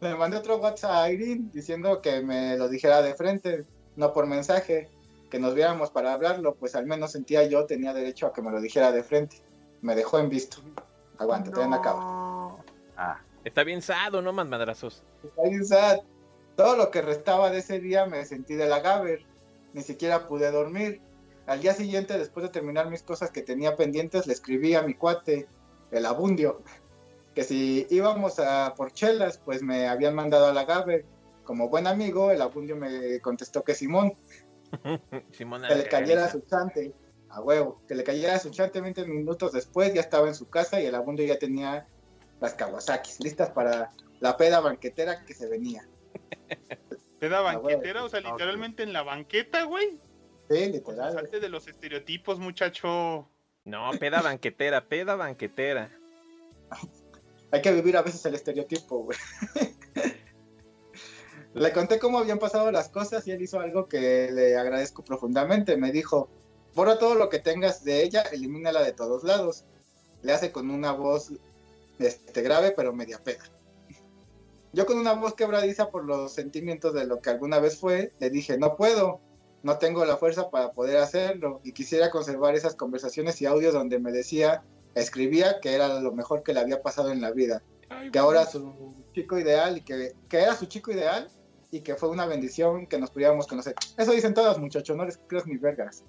Le 0.00 0.16
mandé 0.16 0.38
otro 0.38 0.56
WhatsApp 0.56 0.90
a 0.90 1.12
Irene 1.12 1.50
diciendo 1.52 2.02
que 2.02 2.20
me 2.20 2.56
lo 2.56 2.68
dijera 2.68 3.00
de 3.00 3.14
frente, 3.14 3.64
no 3.94 4.12
por 4.12 4.26
mensaje, 4.26 4.90
que 5.30 5.38
nos 5.38 5.54
viéramos 5.54 5.90
para 5.90 6.12
hablarlo, 6.12 6.56
pues 6.56 6.74
al 6.74 6.86
menos 6.86 7.12
sentía 7.12 7.44
yo 7.44 7.64
tenía 7.64 7.94
derecho 7.94 8.26
a 8.26 8.32
que 8.32 8.42
me 8.42 8.50
lo 8.50 8.60
dijera 8.60 8.90
de 8.90 9.04
frente. 9.04 9.40
Me 9.82 9.94
dejó 9.94 10.18
en 10.18 10.30
visto. 10.30 10.58
Aguanta, 11.18 11.50
todavía 11.50 11.76
no 11.76 11.82
acabo. 11.82 12.64
Ah, 12.96 13.20
Está 13.44 13.64
bien 13.64 13.82
sado, 13.82 14.22
no 14.22 14.32
más 14.32 14.46
madrazos. 14.46 15.02
Está 15.22 15.42
bien 15.42 15.64
sad. 15.64 15.98
Todo 16.56 16.76
lo 16.76 16.90
que 16.90 17.02
restaba 17.02 17.50
de 17.50 17.58
ese 17.58 17.80
día 17.80 18.06
me 18.06 18.24
sentí 18.24 18.54
de 18.54 18.66
la 18.66 18.80
Gaber. 18.80 19.24
Ni 19.74 19.82
siquiera 19.82 20.26
pude 20.26 20.50
dormir. 20.50 21.00
Al 21.46 21.60
día 21.60 21.74
siguiente, 21.74 22.16
después 22.16 22.44
de 22.44 22.50
terminar 22.50 22.88
mis 22.88 23.02
cosas 23.02 23.30
que 23.30 23.42
tenía 23.42 23.76
pendientes, 23.76 24.26
le 24.26 24.32
escribí 24.32 24.74
a 24.74 24.82
mi 24.82 24.94
cuate, 24.94 25.48
el 25.90 26.06
Abundio, 26.06 26.62
que 27.34 27.42
si 27.42 27.86
íbamos 27.90 28.38
a 28.38 28.74
por 28.76 28.92
chelas, 28.92 29.38
pues 29.38 29.62
me 29.62 29.88
habían 29.88 30.14
mandado 30.14 30.46
a 30.46 30.52
la 30.52 30.64
Gaber. 30.64 31.04
Como 31.44 31.68
buen 31.68 31.88
amigo, 31.88 32.30
el 32.30 32.40
Abundio 32.42 32.76
me 32.76 33.18
contestó 33.20 33.64
que 33.64 33.74
Simón, 33.74 34.16
que 34.82 35.74
le 35.74 35.88
cayera 35.88 36.30
su 36.30 36.40
chante, 36.42 36.94
a 37.32 37.40
huevo, 37.40 37.80
que 37.88 37.94
le 37.94 38.04
cayera 38.04 38.38
su 38.38 38.50
chante 38.50 38.80
20 38.80 39.06
minutos 39.06 39.52
después, 39.52 39.92
ya 39.94 40.00
estaba 40.02 40.28
en 40.28 40.34
su 40.34 40.48
casa 40.48 40.80
y 40.80 40.86
el 40.86 40.94
Abundio 40.94 41.24
ya 41.26 41.38
tenía 41.38 41.86
las 42.40 42.54
Kawasakis 42.54 43.20
listas 43.20 43.50
para 43.50 43.90
la 44.20 44.36
peda 44.36 44.60
banquetera 44.60 45.24
que 45.24 45.34
se 45.34 45.48
venía. 45.48 45.88
Peda 47.18 47.38
Ah, 47.38 47.42
banquetera, 47.42 48.02
o 48.04 48.08
sea, 48.08 48.20
literalmente 48.20 48.82
en 48.82 48.92
la 48.92 49.02
banqueta, 49.04 49.62
güey. 49.62 49.90
Sí, 49.90 50.48
O 50.48 50.56
sea, 50.56 50.66
literal. 50.66 51.12
salte 51.12 51.38
de 51.38 51.48
los 51.48 51.68
estereotipos, 51.68 52.40
muchacho. 52.40 53.28
No, 53.64 53.90
peda 54.00 54.20
banquetera, 54.20 54.88
peda 54.88 55.14
banquetera. 55.14 55.88
Hay 57.52 57.62
que 57.62 57.70
vivir 57.72 57.96
a 57.96 58.02
veces 58.02 58.26
el 58.26 58.34
estereotipo, 58.34 59.04
güey. 59.04 59.16
le 61.54 61.72
conté 61.72 62.00
cómo 62.00 62.18
habían 62.18 62.40
pasado 62.40 62.72
las 62.72 62.88
cosas 62.88 63.24
y 63.28 63.30
él 63.30 63.40
hizo 63.40 63.60
algo 63.60 63.86
que 63.88 64.30
le 64.32 64.56
agradezco 64.56 65.04
profundamente. 65.04 65.76
Me 65.76 65.92
dijo, 65.92 66.28
borra 66.74 66.98
todo 66.98 67.14
lo 67.14 67.28
que 67.28 67.38
tengas 67.38 67.84
de 67.84 68.02
ella, 68.02 68.22
elimínala 68.32 68.82
de 68.82 68.92
todos 68.92 69.24
lados. 69.24 69.64
Le 70.22 70.32
hace 70.32 70.52
con 70.52 70.70
una 70.70 70.92
voz 70.92 71.32
este, 71.98 72.42
grave, 72.42 72.72
pero 72.72 72.92
media 72.92 73.18
peda. 73.18 73.44
Yo 74.72 74.86
con 74.86 74.98
una 74.98 75.12
voz 75.12 75.34
quebradiza 75.34 75.90
por 75.90 76.04
los 76.04 76.32
sentimientos 76.32 76.94
de 76.94 77.04
lo 77.04 77.20
que 77.20 77.30
alguna 77.30 77.58
vez 77.58 77.78
fue, 77.78 78.12
le 78.18 78.30
dije, 78.30 78.56
no 78.56 78.76
puedo, 78.76 79.20
no 79.62 79.78
tengo 79.78 80.04
la 80.04 80.16
fuerza 80.16 80.50
para 80.50 80.72
poder 80.72 80.96
hacerlo 80.96 81.60
y 81.62 81.72
quisiera 81.72 82.10
conservar 82.10 82.54
esas 82.54 82.74
conversaciones 82.74 83.40
y 83.42 83.46
audios 83.46 83.74
donde 83.74 83.98
me 83.98 84.12
decía, 84.12 84.62
escribía 84.94 85.60
que 85.60 85.74
era 85.74 86.00
lo 86.00 86.12
mejor 86.12 86.42
que 86.42 86.54
le 86.54 86.60
había 86.60 86.82
pasado 86.82 87.12
en 87.12 87.20
la 87.20 87.32
vida, 87.32 87.62
que 88.12 88.18
ahora 88.18 88.46
su 88.46 88.94
chico 89.12 89.38
ideal 89.38 89.76
y 89.76 89.82
que, 89.82 90.14
que 90.30 90.38
era 90.38 90.56
su 90.56 90.64
chico 90.64 90.90
ideal 90.90 91.28
y 91.70 91.80
que 91.80 91.94
fue 91.94 92.08
una 92.08 92.26
bendición 92.26 92.86
que 92.86 92.98
nos 92.98 93.10
pudiéramos 93.10 93.46
conocer. 93.46 93.74
Eso 93.98 94.12
dicen 94.12 94.32
todos 94.32 94.58
muchachos, 94.58 94.96
no 94.96 95.04
les 95.04 95.18
creas 95.26 95.46
ni 95.46 95.58
vergas. 95.58 96.02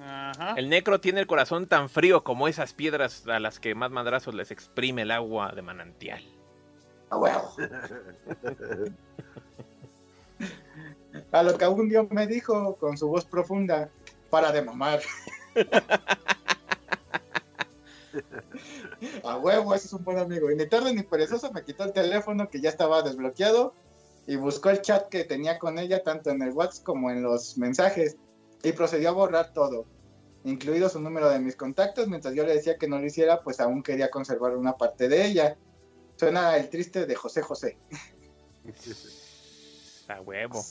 Ajá. 0.00 0.54
El 0.56 0.68
necro 0.68 1.00
tiene 1.00 1.20
el 1.20 1.26
corazón 1.26 1.66
tan 1.66 1.88
frío 1.88 2.24
como 2.24 2.48
esas 2.48 2.72
piedras 2.72 3.26
a 3.26 3.38
las 3.38 3.60
que 3.60 3.74
más 3.74 3.90
madrazos 3.90 4.34
les 4.34 4.50
exprime 4.50 5.02
el 5.02 5.10
agua 5.10 5.52
de 5.54 5.62
manantial. 5.62 6.22
A 7.10 7.16
huevo. 7.16 7.52
A 11.32 11.42
lo 11.42 11.58
que 11.58 11.66
un 11.66 11.88
Dios 11.88 12.06
me 12.10 12.26
dijo 12.26 12.76
con 12.76 12.96
su 12.96 13.08
voz 13.08 13.24
profunda, 13.24 13.90
para 14.30 14.52
de 14.52 14.62
mamar. 14.62 15.00
A 19.24 19.36
huevo, 19.36 19.74
ese 19.74 19.86
es 19.86 19.92
un 19.92 20.04
buen 20.04 20.18
amigo. 20.18 20.50
Y 20.50 20.56
ni 20.56 20.66
tarde 20.66 20.92
ni 20.92 21.02
perezoso 21.02 21.52
me 21.52 21.62
quitó 21.64 21.84
el 21.84 21.92
teléfono 21.92 22.48
que 22.48 22.60
ya 22.60 22.68
estaba 22.68 23.02
desbloqueado 23.02 23.74
y 24.26 24.36
buscó 24.36 24.70
el 24.70 24.82
chat 24.82 25.08
que 25.08 25.24
tenía 25.24 25.58
con 25.58 25.78
ella 25.78 26.02
tanto 26.02 26.30
en 26.30 26.42
el 26.42 26.50
WhatsApp 26.50 26.84
como 26.84 27.10
en 27.10 27.22
los 27.22 27.56
mensajes 27.58 28.16
y 28.62 28.72
procedió 28.72 29.10
a 29.10 29.12
borrar 29.12 29.52
todo, 29.52 29.86
incluido 30.44 30.88
su 30.88 31.00
número 31.00 31.28
de 31.30 31.38
mis 31.38 31.56
contactos, 31.56 32.08
mientras 32.08 32.34
yo 32.34 32.44
le 32.44 32.54
decía 32.54 32.76
que 32.76 32.88
no 32.88 32.98
lo 32.98 33.06
hiciera, 33.06 33.42
pues 33.42 33.60
aún 33.60 33.82
quería 33.82 34.10
conservar 34.10 34.56
una 34.56 34.76
parte 34.76 35.08
de 35.08 35.26
ella. 35.26 35.56
Suena 36.16 36.56
el 36.56 36.68
triste 36.68 37.06
de 37.06 37.14
José 37.14 37.40
José. 37.42 37.78
A 40.08 40.20
huevo. 40.20 40.62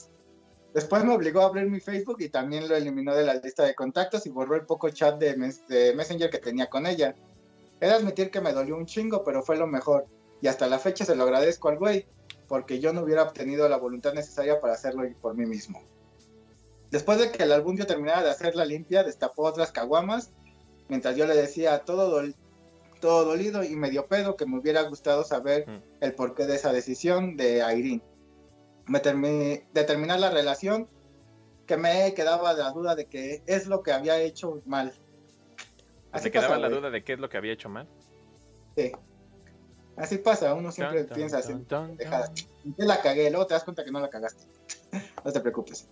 Después 0.72 1.02
me 1.04 1.12
obligó 1.12 1.40
a 1.40 1.46
abrir 1.46 1.68
mi 1.68 1.80
Facebook 1.80 2.18
y 2.20 2.28
también 2.28 2.68
lo 2.68 2.76
eliminó 2.76 3.14
de 3.14 3.24
la 3.24 3.34
lista 3.34 3.64
de 3.64 3.74
contactos 3.74 4.24
y 4.26 4.30
borró 4.30 4.54
el 4.54 4.66
poco 4.66 4.88
chat 4.90 5.18
de, 5.18 5.36
mes- 5.36 5.66
de 5.66 5.94
Messenger 5.94 6.30
que 6.30 6.38
tenía 6.38 6.68
con 6.68 6.86
ella. 6.86 7.16
He 7.80 7.86
de 7.86 7.92
admitir 7.94 8.30
que 8.30 8.40
me 8.40 8.52
dolió 8.52 8.76
un 8.76 8.86
chingo, 8.86 9.24
pero 9.24 9.42
fue 9.42 9.56
lo 9.56 9.66
mejor. 9.66 10.06
Y 10.40 10.46
hasta 10.46 10.68
la 10.68 10.78
fecha 10.78 11.04
se 11.04 11.16
lo 11.16 11.24
agradezco 11.24 11.68
al 11.68 11.78
güey, 11.78 12.06
porque 12.46 12.78
yo 12.78 12.92
no 12.92 13.02
hubiera 13.02 13.24
obtenido 13.24 13.68
la 13.68 13.78
voluntad 13.78 14.12
necesaria 14.14 14.60
para 14.60 14.74
hacerlo 14.74 15.02
por 15.20 15.34
mí 15.34 15.46
mismo. 15.46 15.82
Después 16.90 17.18
de 17.18 17.30
que 17.30 17.42
el 17.44 17.52
albundio 17.52 17.86
terminara 17.86 18.22
de 18.22 18.30
hacer 18.30 18.56
la 18.56 18.64
limpia, 18.64 19.04
destapó 19.04 19.44
otras 19.44 19.70
caguamas, 19.72 20.32
mientras 20.88 21.16
yo 21.16 21.26
le 21.26 21.34
decía 21.36 21.80
todo, 21.84 22.20
dol- 22.20 22.34
todo 23.00 23.24
dolido 23.24 23.62
y 23.62 23.76
medio 23.76 24.06
pedo 24.06 24.36
que 24.36 24.44
me 24.46 24.58
hubiera 24.58 24.82
gustado 24.82 25.22
saber 25.24 25.68
Mm. 25.68 25.82
el 26.00 26.14
porqué 26.14 26.46
de 26.46 26.56
esa 26.56 26.72
decisión 26.72 27.36
de 27.36 27.58
Irene. 27.58 28.02
Me 28.86 28.98
de 29.00 29.84
terminar 29.84 30.18
la 30.18 30.30
relación, 30.30 30.88
que 31.66 31.76
me 31.76 32.12
quedaba 32.14 32.52
la 32.54 32.70
duda 32.72 32.96
de 32.96 33.06
que 33.06 33.42
es 33.46 33.68
lo 33.68 33.82
que 33.84 33.92
había 33.92 34.18
hecho 34.20 34.60
mal. 34.66 34.92
¿Se 36.18 36.32
quedaba 36.32 36.48
pasa, 36.48 36.60
la 36.60 36.66
güey. 36.68 36.80
duda 36.80 36.90
de 36.90 37.04
qué 37.04 37.12
es 37.12 37.20
lo 37.20 37.28
que 37.28 37.36
había 37.36 37.52
hecho 37.52 37.68
mal? 37.68 37.86
Sí. 38.76 38.90
Así 39.96 40.18
pasa, 40.18 40.54
uno 40.54 40.72
siempre 40.72 41.04
piensa 41.04 41.38
así. 41.38 41.52
la 42.78 43.00
cagué, 43.00 43.30
luego 43.30 43.46
te 43.46 43.54
das 43.54 43.62
cuenta 43.62 43.84
que 43.84 43.92
no 43.92 44.00
la 44.00 44.08
cagaste. 44.10 44.44
no 45.24 45.32
te 45.32 45.40
preocupes. 45.40 45.88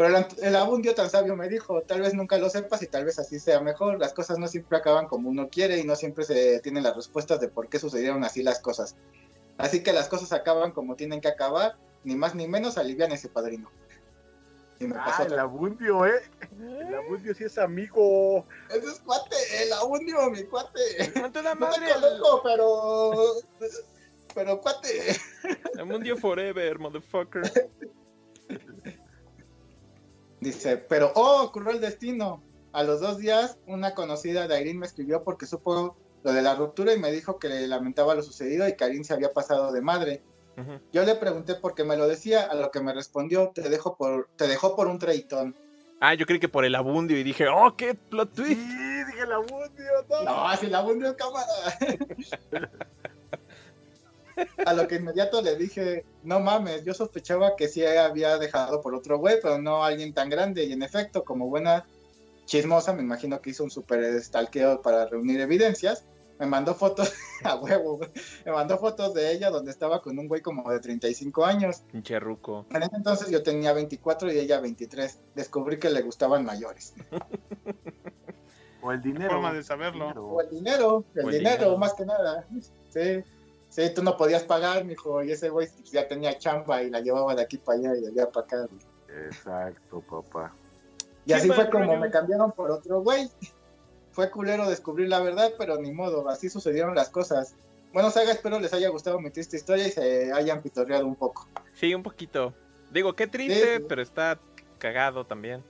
Pero 0.00 0.16
el, 0.16 0.26
el 0.40 0.56
abundio 0.56 0.94
tan 0.94 1.10
sabio 1.10 1.36
me 1.36 1.46
dijo, 1.46 1.82
tal 1.82 2.00
vez 2.00 2.14
nunca 2.14 2.38
lo 2.38 2.48
sepas 2.48 2.80
y 2.80 2.86
tal 2.86 3.04
vez 3.04 3.18
así 3.18 3.38
sea 3.38 3.60
mejor. 3.60 3.98
Las 3.98 4.14
cosas 4.14 4.38
no 4.38 4.48
siempre 4.48 4.78
acaban 4.78 5.06
como 5.06 5.28
uno 5.28 5.50
quiere 5.50 5.76
y 5.78 5.84
no 5.84 5.94
siempre 5.94 6.24
se 6.24 6.58
tienen 6.60 6.84
las 6.84 6.96
respuestas 6.96 7.38
de 7.38 7.48
por 7.48 7.68
qué 7.68 7.78
sucedieron 7.78 8.24
así 8.24 8.42
las 8.42 8.60
cosas. 8.60 8.96
Así 9.58 9.82
que 9.82 9.92
las 9.92 10.08
cosas 10.08 10.32
acaban 10.32 10.72
como 10.72 10.96
tienen 10.96 11.20
que 11.20 11.28
acabar, 11.28 11.76
ni 12.02 12.16
más 12.16 12.34
ni 12.34 12.48
menos 12.48 12.78
alivian 12.78 13.12
ese 13.12 13.28
padrino. 13.28 13.70
Y 14.78 14.86
me 14.86 14.94
pasó 14.94 15.24
Ah, 15.24 15.26
el 15.26 15.38
abundio, 15.38 16.06
¿eh? 16.06 16.22
El 16.58 16.94
abundio 16.94 17.34
sí 17.34 17.44
es 17.44 17.58
amigo. 17.58 18.46
Ese 18.70 18.86
es 18.86 19.00
cuate, 19.00 19.36
el 19.64 19.70
abundio, 19.74 20.30
mi 20.30 20.44
cuate. 20.44 21.12
No 21.20 21.30
te 21.30 21.42
da 21.42 21.54
No 21.54 21.68
te 21.68 21.78
madre. 21.78 21.92
conozco, 21.92 22.40
pero... 22.42 23.12
Pero 24.34 24.60
cuate. 24.62 25.14
El 25.76 25.84
mundio 25.84 26.16
forever, 26.16 26.78
motherfucker. 26.78 27.42
Dice, 30.40 30.76
pero 30.78 31.12
oh, 31.14 31.42
ocurrió 31.44 31.70
el 31.72 31.80
destino. 31.80 32.42
A 32.72 32.84
los 32.84 33.00
dos 33.00 33.18
días, 33.18 33.58
una 33.66 33.94
conocida 33.94 34.46
de 34.46 34.60
Irene 34.60 34.80
me 34.80 34.86
escribió 34.86 35.24
porque 35.24 35.44
supo 35.46 35.96
lo 36.22 36.32
de 36.32 36.40
la 36.42 36.54
ruptura 36.54 36.94
y 36.94 36.98
me 36.98 37.10
dijo 37.10 37.38
que 37.38 37.48
le 37.48 37.66
lamentaba 37.66 38.14
lo 38.14 38.22
sucedido 38.22 38.68
y 38.68 38.76
que 38.76 38.86
Irene 38.86 39.04
se 39.04 39.12
había 39.14 39.32
pasado 39.32 39.72
de 39.72 39.80
madre. 39.80 40.22
Yo 40.92 41.04
le 41.04 41.14
pregunté 41.14 41.54
por 41.54 41.74
qué 41.74 41.84
me 41.84 41.96
lo 41.96 42.06
decía, 42.06 42.42
a 42.42 42.54
lo 42.54 42.70
que 42.70 42.80
me 42.80 42.92
respondió, 42.92 43.50
te 43.54 43.68
dejo 43.70 43.96
por, 43.96 44.28
te 44.36 44.46
dejó 44.46 44.76
por 44.76 44.88
un 44.88 44.98
treitón. 44.98 45.56
Ah, 46.00 46.12
yo 46.14 46.26
creí 46.26 46.38
que 46.38 46.48
por 46.50 46.64
el 46.66 46.74
abundio 46.74 47.18
y 47.18 47.22
dije, 47.22 47.46
oh, 47.48 47.74
qué 47.76 47.94
plot 47.94 48.30
Sí, 48.36 48.42
twist. 48.42 48.60
dije 48.60 49.22
el 49.22 49.32
abundio, 49.32 49.84
no. 50.08 50.22
No, 50.22 50.48
así 50.48 50.66
la 50.66 50.82
hundió 50.82 51.16
cámara. 51.16 51.46
a 54.64 54.72
lo 54.74 54.86
que 54.88 54.96
inmediato 54.96 55.42
le 55.42 55.56
dije, 55.56 56.04
no 56.22 56.40
mames, 56.40 56.84
yo 56.84 56.94
sospechaba 56.94 57.56
que 57.56 57.68
sí 57.68 57.84
había 57.84 58.38
dejado 58.38 58.80
por 58.80 58.94
otro 58.94 59.18
güey, 59.18 59.38
pero 59.42 59.58
no 59.58 59.84
alguien 59.84 60.12
tan 60.14 60.30
grande. 60.30 60.64
Y 60.64 60.72
en 60.72 60.82
efecto, 60.82 61.24
como 61.24 61.48
buena 61.48 61.86
chismosa, 62.46 62.92
me 62.92 63.02
imagino 63.02 63.40
que 63.40 63.50
hizo 63.50 63.64
un 63.64 63.70
super 63.70 64.20
stalkeo 64.22 64.82
para 64.82 65.06
reunir 65.06 65.40
evidencias. 65.40 66.04
Me 66.38 66.46
mandó 66.46 66.74
fotos 66.74 67.12
a 67.44 67.56
huevo, 67.56 67.98
güey. 67.98 68.10
Me 68.46 68.52
mandó 68.52 68.78
fotos 68.78 69.12
de 69.12 69.30
ella 69.30 69.50
donde 69.50 69.70
estaba 69.70 70.00
con 70.00 70.18
un 70.18 70.26
güey 70.26 70.40
como 70.40 70.70
de 70.70 70.80
35 70.80 71.44
años. 71.44 71.82
Pinche 71.92 72.18
ruco. 72.18 72.64
En 72.70 72.82
ese 72.82 72.96
entonces 72.96 73.30
yo 73.30 73.42
tenía 73.42 73.74
24 73.74 74.32
y 74.32 74.38
ella 74.38 74.58
23. 74.58 75.20
Descubrí 75.34 75.78
que 75.78 75.90
le 75.90 76.00
gustaban 76.02 76.44
mayores. 76.44 76.94
O 78.82 78.92
el 78.92 79.02
dinero. 79.02 79.30
Forma 79.32 79.52
de 79.52 79.62
saberlo. 79.62 80.08
O 80.08 80.40
el 80.40 80.48
dinero, 80.48 81.04
el, 81.14 81.24
O 81.26 81.28
el 81.28 81.38
dinero, 81.38 81.56
dinero. 81.56 81.76
más 81.78 81.92
que 81.94 82.06
nada. 82.06 82.46
Sí, 82.88 83.22
sí, 83.70 83.88
tú 83.94 84.02
no 84.02 84.16
podías 84.18 84.42
pagar, 84.44 84.84
mijo, 84.84 85.22
y 85.24 85.32
ese 85.32 85.48
güey 85.48 85.68
ya 85.90 86.06
tenía 86.06 86.36
chamba 86.36 86.82
y 86.82 86.90
la 86.90 87.00
llevaba 87.00 87.34
de 87.34 87.42
aquí 87.42 87.56
para 87.56 87.78
allá 87.78 87.96
y 87.96 88.00
de 88.02 88.08
allá 88.08 88.30
para 88.30 88.44
acá. 88.46 88.56
güey. 88.66 89.24
Exacto, 89.26 90.02
papá. 90.02 90.52
Y 91.24 91.32
así 91.32 91.48
fue 91.50 91.70
como 91.70 91.96
me 91.96 92.10
cambiaron 92.10 92.52
por 92.52 92.70
otro 92.70 93.00
güey. 93.00 93.30
Fue 94.12 94.30
culero 94.30 94.68
descubrir 94.68 95.08
la 95.08 95.20
verdad, 95.20 95.52
pero 95.58 95.78
ni 95.80 95.92
modo, 95.92 96.28
así 96.28 96.50
sucedieron 96.50 96.94
las 96.94 97.08
cosas. 97.08 97.54
Bueno, 97.92 98.10
Saga, 98.10 98.32
espero 98.32 98.58
les 98.60 98.72
haya 98.72 98.88
gustado 98.88 99.18
mi 99.20 99.30
triste 99.30 99.56
historia 99.56 99.86
y 99.86 99.90
se 99.90 100.32
hayan 100.32 100.60
pitorreado 100.62 101.06
un 101.06 101.16
poco. 101.16 101.48
Sí, 101.74 101.94
un 101.94 102.02
poquito. 102.02 102.54
Digo, 102.92 103.14
qué 103.14 103.26
triste, 103.26 103.54
Sí, 103.54 103.76
sí. 103.78 103.84
pero 103.88 104.02
está 104.02 104.38
cagado 104.78 105.24
también. 105.24 105.62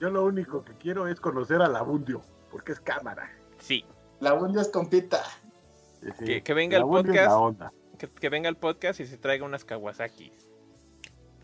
Yo 0.00 0.10
lo 0.10 0.24
único 0.24 0.64
que 0.64 0.74
quiero 0.74 1.06
es 1.08 1.20
conocer 1.20 1.60
a 1.62 1.68
Labundio, 1.68 2.22
porque 2.50 2.72
es 2.72 2.80
cámara. 2.80 3.30
Sí, 3.58 3.84
La 4.20 4.32
bundio 4.32 4.60
es 4.60 4.68
compita. 4.68 5.22
Sí. 6.18 6.24
Que- 6.24 6.42
que 6.42 6.54
venga 6.54 6.76
el 6.78 6.84
podcast. 6.84 7.60
que, 7.98 8.08
que 8.08 8.28
venga 8.28 8.48
el 8.48 8.56
podcast 8.56 9.00
y 9.00 9.06
se 9.06 9.16
traiga 9.18 9.44
unas 9.44 9.64
Kawasaki. 9.64 10.32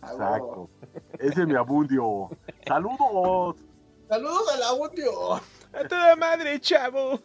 A 0.02 0.14
huevo. 0.14 0.22
Exacto. 0.24 0.70
Ese 1.18 1.42
es 1.42 1.46
mi 1.46 1.54
Abundio. 1.54 2.30
¡Saludos! 2.66 3.56
Saludos 4.08 4.52
a 4.54 4.56
la 4.58 4.72
bundio. 4.72 5.34
¡A 5.34 5.88
toda 5.88 6.16
madre, 6.16 6.58
chavo! 6.60 7.20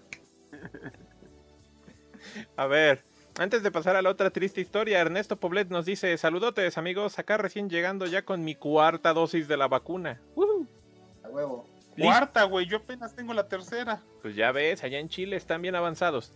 A 2.56 2.68
ver, 2.68 3.04
antes 3.38 3.64
de 3.64 3.72
pasar 3.72 3.96
a 3.96 4.02
la 4.02 4.10
otra 4.10 4.30
triste 4.30 4.62
historia, 4.62 5.00
Ernesto 5.00 5.38
Poblet 5.40 5.70
nos 5.70 5.86
dice: 5.86 6.18
Saludotes, 6.18 6.78
amigos, 6.78 7.20
acá 7.20 7.38
recién 7.38 7.70
llegando 7.70 8.06
ya 8.06 8.24
con 8.26 8.44
mi 8.44 8.56
cuarta 8.56 9.14
dosis 9.14 9.48
de 9.48 9.58
la 9.58 9.68
vacuna. 9.68 10.20
¡Woohoo! 10.36 10.68
A 11.24 11.30
huevo. 11.30 11.66
Listo. 11.96 12.04
Cuarta, 12.12 12.44
güey, 12.46 12.66
yo 12.66 12.78
apenas 12.78 13.16
tengo 13.16 13.34
la 13.34 13.48
tercera. 13.48 14.02
Pues 14.22 14.36
ya 14.36 14.52
ves, 14.52 14.84
allá 14.84 15.00
en 15.00 15.10
Chile 15.10 15.36
están 15.36 15.62
bien 15.62 15.76
avanzados. 15.76 16.34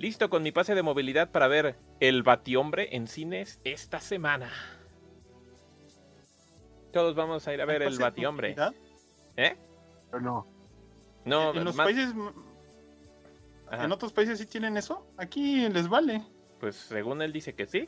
Listo 0.00 0.30
con 0.30 0.42
mi 0.42 0.50
pase 0.50 0.74
de 0.74 0.82
movilidad 0.82 1.30
para 1.30 1.46
ver 1.46 1.76
El 2.00 2.22
Batiombre 2.22 2.96
en 2.96 3.06
cines 3.06 3.60
esta 3.64 4.00
semana. 4.00 4.50
Todos 6.90 7.14
vamos 7.14 7.46
a 7.46 7.52
ir 7.52 7.60
a 7.60 7.66
ver 7.66 7.82
El 7.82 7.98
de 7.98 8.02
Batiombre. 8.02 8.48
movilidad. 8.56 8.74
¿Eh? 9.36 9.58
Bueno, 10.10 10.46
No, 11.26 11.54
en 11.54 11.64
los 11.64 11.76
más- 11.76 11.86
países, 11.86 12.14
Ajá. 13.70 13.84
en 13.84 13.92
otros 13.92 14.14
países 14.14 14.38
sí 14.38 14.46
tienen 14.46 14.78
eso. 14.78 15.06
Aquí 15.18 15.68
les 15.68 15.86
vale. 15.86 16.24
Pues 16.60 16.76
según 16.76 17.20
él 17.20 17.30
dice 17.30 17.54
que 17.54 17.66
sí. 17.66 17.86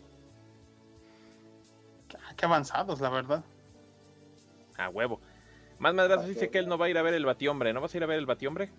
Ah, 2.14 2.34
Qué 2.36 2.44
avanzados, 2.44 3.00
la 3.00 3.08
verdad. 3.08 3.42
A 4.76 4.90
huevo. 4.90 5.18
Más 5.78 5.94
Madrazos 5.94 6.26
Ok. 6.26 6.32
dice 6.34 6.50
que 6.50 6.58
él 6.58 6.68
no 6.68 6.76
va 6.76 6.86
a 6.86 6.88
ir 6.90 6.98
a 6.98 7.02
ver 7.02 7.14
el 7.14 7.24
Batiombre. 7.24 7.72
¿No 7.72 7.80
vas 7.80 7.94
a 7.94 7.96
ir 7.96 8.04
a 8.04 8.06
ver 8.06 8.18
el 8.18 8.26
Batiombre? 8.26 8.70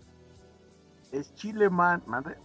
es 1.12 1.34
Chile, 1.36 1.70
man. 1.72 2.02
Madre. 2.06 2.38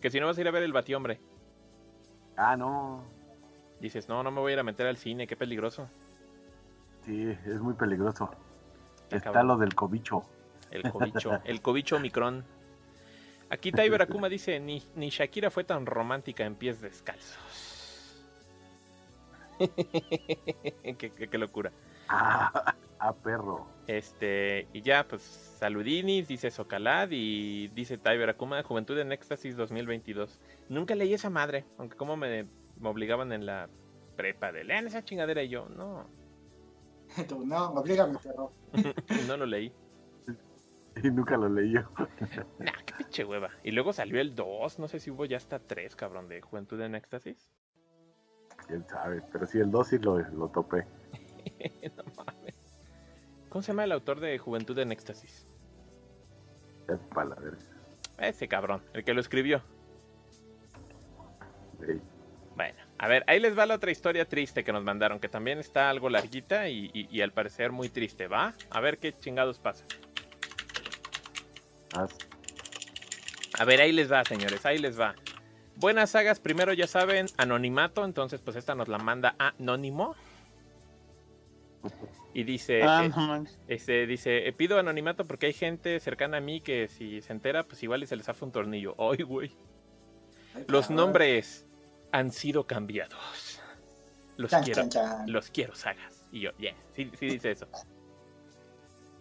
Que 0.00 0.10
si 0.10 0.20
no 0.20 0.26
vas 0.26 0.38
a 0.38 0.40
ir 0.40 0.48
a 0.48 0.50
ver 0.52 0.62
el 0.62 0.72
Batiombre. 0.72 1.20
Ah, 2.36 2.56
no. 2.56 3.02
Dices, 3.80 4.08
no, 4.08 4.22
no 4.22 4.30
me 4.30 4.40
voy 4.40 4.52
a 4.52 4.54
ir 4.54 4.58
a 4.60 4.62
meter 4.64 4.86
al 4.86 4.96
cine, 4.96 5.26
qué 5.26 5.36
peligroso. 5.36 5.88
Sí, 7.04 7.30
es 7.46 7.60
muy 7.60 7.74
peligroso. 7.74 8.30
Está 9.10 9.20
cabrón. 9.32 9.46
lo 9.48 9.56
del 9.56 9.74
cobicho. 9.74 10.22
El 10.70 10.90
cobicho, 10.90 11.40
el 11.44 11.62
cobicho 11.62 11.96
Omicron. 11.96 12.44
Aquí 13.50 13.72
Tai 13.72 13.88
Veracuma 13.88 14.28
dice, 14.28 14.60
ni, 14.60 14.82
ni 14.94 15.08
Shakira 15.08 15.50
fue 15.50 15.64
tan 15.64 15.86
romántica 15.86 16.44
en 16.44 16.54
pies 16.54 16.80
descalzos. 16.82 17.38
qué, 19.58 20.94
qué- 21.10 21.28
qué 21.28 21.38
locura. 21.38 21.72
Ah, 22.08 22.74
ah, 23.00 23.14
perro. 23.14 23.66
Este, 23.86 24.68
y 24.72 24.82
ya, 24.82 25.06
pues, 25.08 25.22
saludinis, 25.22 26.28
dice 26.28 26.50
Socalad 26.50 27.08
y 27.10 27.68
dice 27.68 27.98
Tai 27.98 28.18
Veracuma, 28.18 28.62
Juventud 28.62 28.98
en 28.98 29.12
Éxtasis 29.12 29.56
2022. 29.56 30.40
Nunca 30.68 30.94
leí 30.94 31.14
esa 31.14 31.30
madre, 31.30 31.64
aunque 31.78 31.96
como 31.96 32.16
me, 32.16 32.46
me 32.80 32.88
obligaban 32.88 33.32
en 33.32 33.46
la 33.46 33.68
prepa 34.16 34.50
de 34.52 34.64
lean 34.64 34.86
esa 34.86 35.04
chingadera 35.04 35.42
y 35.42 35.48
yo, 35.48 35.68
no, 35.68 36.06
Tú, 37.28 37.44
no, 37.44 37.70
oblígame, 37.70 38.18
perro. 38.18 38.52
no 39.28 39.36
lo 39.36 39.46
leí. 39.46 39.72
Y 41.04 41.12
nunca 41.12 41.36
lo 41.36 41.48
leí 41.48 41.74
yo. 41.74 41.82
Nah, 42.58 42.72
qué 42.84 42.92
pinche 42.96 43.24
hueva. 43.24 43.50
Y 43.62 43.70
luego 43.70 43.92
salió 43.92 44.20
el 44.20 44.34
2, 44.34 44.80
no 44.80 44.88
sé 44.88 44.98
si 44.98 45.12
hubo 45.12 45.26
ya 45.26 45.36
hasta 45.36 45.60
3, 45.60 45.94
cabrón, 45.94 46.28
de 46.28 46.40
Juventud 46.40 46.80
en 46.80 46.96
Éxtasis. 46.96 47.48
Quién 48.66 48.84
sabe. 48.88 49.22
Pero 49.30 49.46
sí, 49.46 49.60
el 49.60 49.70
2 49.70 49.86
sí 49.86 49.98
lo, 49.98 50.18
lo 50.18 50.48
topé. 50.48 50.84
no 51.96 52.02
mames. 52.16 52.37
¿Cómo 53.48 53.62
se 53.62 53.68
llama 53.68 53.84
el 53.84 53.92
autor 53.92 54.20
de 54.20 54.38
Juventud 54.38 54.78
en 54.78 54.92
Éxtasis? 54.92 55.46
Es. 56.88 57.00
Ese 58.18 58.48
cabrón, 58.48 58.82
el 58.94 59.04
que 59.04 59.14
lo 59.14 59.20
escribió. 59.20 59.62
Sí. 61.80 62.00
Bueno, 62.56 62.78
a 62.98 63.06
ver, 63.08 63.24
ahí 63.28 63.38
les 63.38 63.56
va 63.56 63.66
la 63.66 63.76
otra 63.76 63.90
historia 63.92 64.28
triste 64.28 64.64
que 64.64 64.72
nos 64.72 64.82
mandaron, 64.82 65.20
que 65.20 65.28
también 65.28 65.58
está 65.58 65.88
algo 65.90 66.10
larguita 66.10 66.68
y, 66.68 66.90
y- 66.92 67.08
y 67.10 67.20
al 67.20 67.32
parecer 67.32 67.70
muy 67.70 67.88
triste, 67.88 68.26
¿va? 68.26 68.54
A 68.70 68.80
ver 68.80 68.98
qué 68.98 69.16
chingados 69.16 69.60
pasa. 69.60 69.84
A 73.52 73.64
ver, 73.64 73.80
ahí 73.80 73.92
les 73.92 74.10
va, 74.10 74.24
señores, 74.24 74.66
ahí 74.66 74.78
les 74.78 74.98
va. 74.98 75.14
Buenas 75.76 76.10
sagas, 76.10 76.40
primero 76.40 76.72
ya 76.72 76.88
saben, 76.88 77.26
anonimato, 77.36 78.04
entonces 78.04 78.40
pues 78.42 78.56
esta 78.56 78.74
nos 78.74 78.88
la 78.88 78.98
manda 78.98 79.36
Anónimo. 79.38 80.16
Y 82.34 82.44
dice, 82.44 82.82
ah, 82.82 83.04
eh, 83.04 83.08
no 83.08 83.44
este, 83.68 84.06
dice, 84.06 84.46
eh, 84.46 84.52
pido 84.52 84.78
anonimato 84.78 85.24
porque 85.24 85.46
hay 85.46 85.52
gente 85.52 85.98
cercana 85.98 86.38
a 86.38 86.40
mí 86.40 86.60
que 86.60 86.88
si 86.88 87.20
se 87.22 87.32
entera, 87.32 87.64
pues 87.64 87.82
igual 87.82 88.02
y 88.02 88.06
se 88.06 88.16
les 88.16 88.28
hace 88.28 88.44
un 88.44 88.52
tornillo. 88.52 88.94
Ay, 88.98 89.22
güey. 89.24 89.56
Los 90.66 90.90
nombres 90.90 91.66
han 92.12 92.32
sido 92.32 92.66
cambiados. 92.66 93.60
Los 94.36 94.50
Chan, 94.50 94.62
quiero, 94.62 94.82
chan, 94.82 94.90
chan. 94.90 95.32
los 95.32 95.50
quiero, 95.50 95.74
sagas. 95.74 96.24
Y 96.30 96.40
yo, 96.40 96.50
yeah, 96.58 96.74
sí, 96.94 97.10
sí 97.18 97.26
dice 97.26 97.50
eso. 97.50 97.66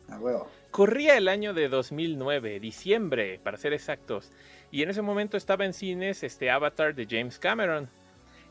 A 0.09 0.19
huevo. 0.19 0.47
Corría 0.71 1.17
el 1.17 1.27
año 1.27 1.53
de 1.53 1.69
2009, 1.69 2.59
diciembre, 2.59 3.39
para 3.43 3.57
ser 3.57 3.73
exactos, 3.73 4.31
y 4.71 4.83
en 4.83 4.89
ese 4.89 5.01
momento 5.01 5.37
estaba 5.37 5.65
en 5.65 5.73
cines 5.73 6.23
este 6.23 6.51
Avatar 6.51 6.93
de 6.93 7.07
James 7.09 7.39
Cameron. 7.39 7.89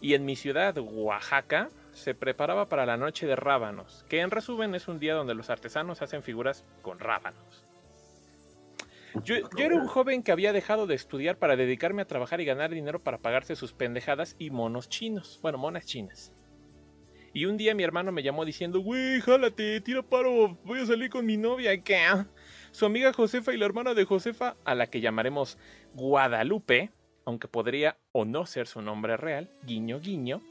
Y 0.00 0.14
en 0.14 0.24
mi 0.24 0.36
ciudad, 0.36 0.76
Oaxaca, 0.78 1.68
se 1.96 2.14
preparaba 2.14 2.68
para 2.68 2.84
la 2.84 2.96
noche 2.96 3.26
de 3.26 3.36
rábanos, 3.36 4.04
que 4.08 4.20
en 4.20 4.30
resumen 4.30 4.74
es 4.74 4.86
un 4.86 4.98
día 4.98 5.14
donde 5.14 5.34
los 5.34 5.48
artesanos 5.48 6.02
hacen 6.02 6.22
figuras 6.22 6.64
con 6.82 6.98
rábanos. 6.98 7.64
Yo, 9.24 9.36
yo 9.56 9.64
era 9.64 9.76
un 9.76 9.86
joven 9.86 10.22
que 10.22 10.30
había 10.30 10.52
dejado 10.52 10.86
de 10.86 10.94
estudiar 10.94 11.38
para 11.38 11.56
dedicarme 11.56 12.02
a 12.02 12.06
trabajar 12.06 12.42
y 12.42 12.44
ganar 12.44 12.70
dinero 12.70 13.02
para 13.02 13.16
pagarse 13.16 13.56
sus 13.56 13.72
pendejadas 13.72 14.36
y 14.38 14.50
monos 14.50 14.90
chinos. 14.90 15.38
Bueno, 15.40 15.56
monas 15.56 15.86
chinas. 15.86 16.34
Y 17.32 17.46
un 17.46 17.56
día 17.56 17.74
mi 17.74 17.82
hermano 17.82 18.12
me 18.12 18.22
llamó 18.22 18.44
diciendo, 18.44 18.80
güey, 18.80 19.20
jálate, 19.22 19.80
tira 19.80 20.02
paro, 20.02 20.58
voy 20.64 20.80
a 20.80 20.86
salir 20.86 21.08
con 21.08 21.24
mi 21.24 21.38
novia, 21.38 21.82
¿qué? 21.82 21.98
Su 22.72 22.84
amiga 22.84 23.14
Josefa 23.14 23.54
y 23.54 23.56
la 23.56 23.64
hermana 23.64 23.94
de 23.94 24.04
Josefa, 24.04 24.56
a 24.64 24.74
la 24.74 24.88
que 24.88 25.00
llamaremos 25.00 25.56
Guadalupe, 25.94 26.90
aunque 27.24 27.48
podría 27.48 27.96
o 28.12 28.26
no 28.26 28.44
ser 28.44 28.66
su 28.66 28.82
nombre 28.82 29.16
real, 29.16 29.50
guiño 29.64 29.98
guiño. 29.98 30.42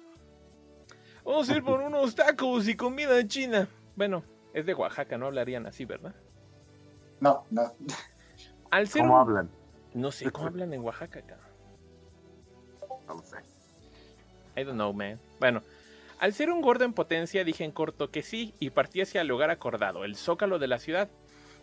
Vamos 1.26 1.50
a 1.50 1.56
ir 1.58 1.64
por 1.64 1.82
unos 1.82 2.16
tacos 2.16 2.68
y 2.68 2.76
comida 2.76 3.26
china. 3.28 3.68
Bueno, 3.96 4.24
es 4.54 4.66
de 4.66 4.74
Oaxaca, 4.74 5.18
no 5.18 5.26
hablarían 5.28 5.66
así, 5.66 5.86
¿verdad? 5.86 6.14
No, 7.20 7.46
no. 7.50 7.74
Al 8.72 8.88
ser 8.88 9.02
¿Cómo 9.02 9.16
un- 9.16 9.20
hablan? 9.22 9.50
No 9.94 10.12
sé 10.12 10.30
cómo 10.32 10.48
hablan 10.48 10.74
en 10.74 10.82
Oaxaca, 10.82 11.22
cabrón. 11.22 11.46
No 13.08 13.22
sé. 13.24 13.38
I 14.58 14.64
don't 14.64 14.76
know, 14.76 14.94
man. 14.94 15.20
Bueno, 15.40 15.62
al 16.20 16.34
ser 16.34 16.50
un 16.52 16.62
gordo 16.62 16.84
en 16.86 16.94
potencia, 16.94 17.44
dije 17.44 17.64
en 17.64 17.72
corto 17.72 18.12
que 18.12 18.22
sí 18.22 18.54
y 18.60 18.70
partí 18.70 19.02
hacia 19.02 19.22
el 19.22 19.28
lugar 19.28 19.50
acordado, 19.52 20.04
el 20.06 20.16
zócalo 20.16 20.60
de 20.60 20.68
la 20.68 20.80
ciudad. 20.80 21.10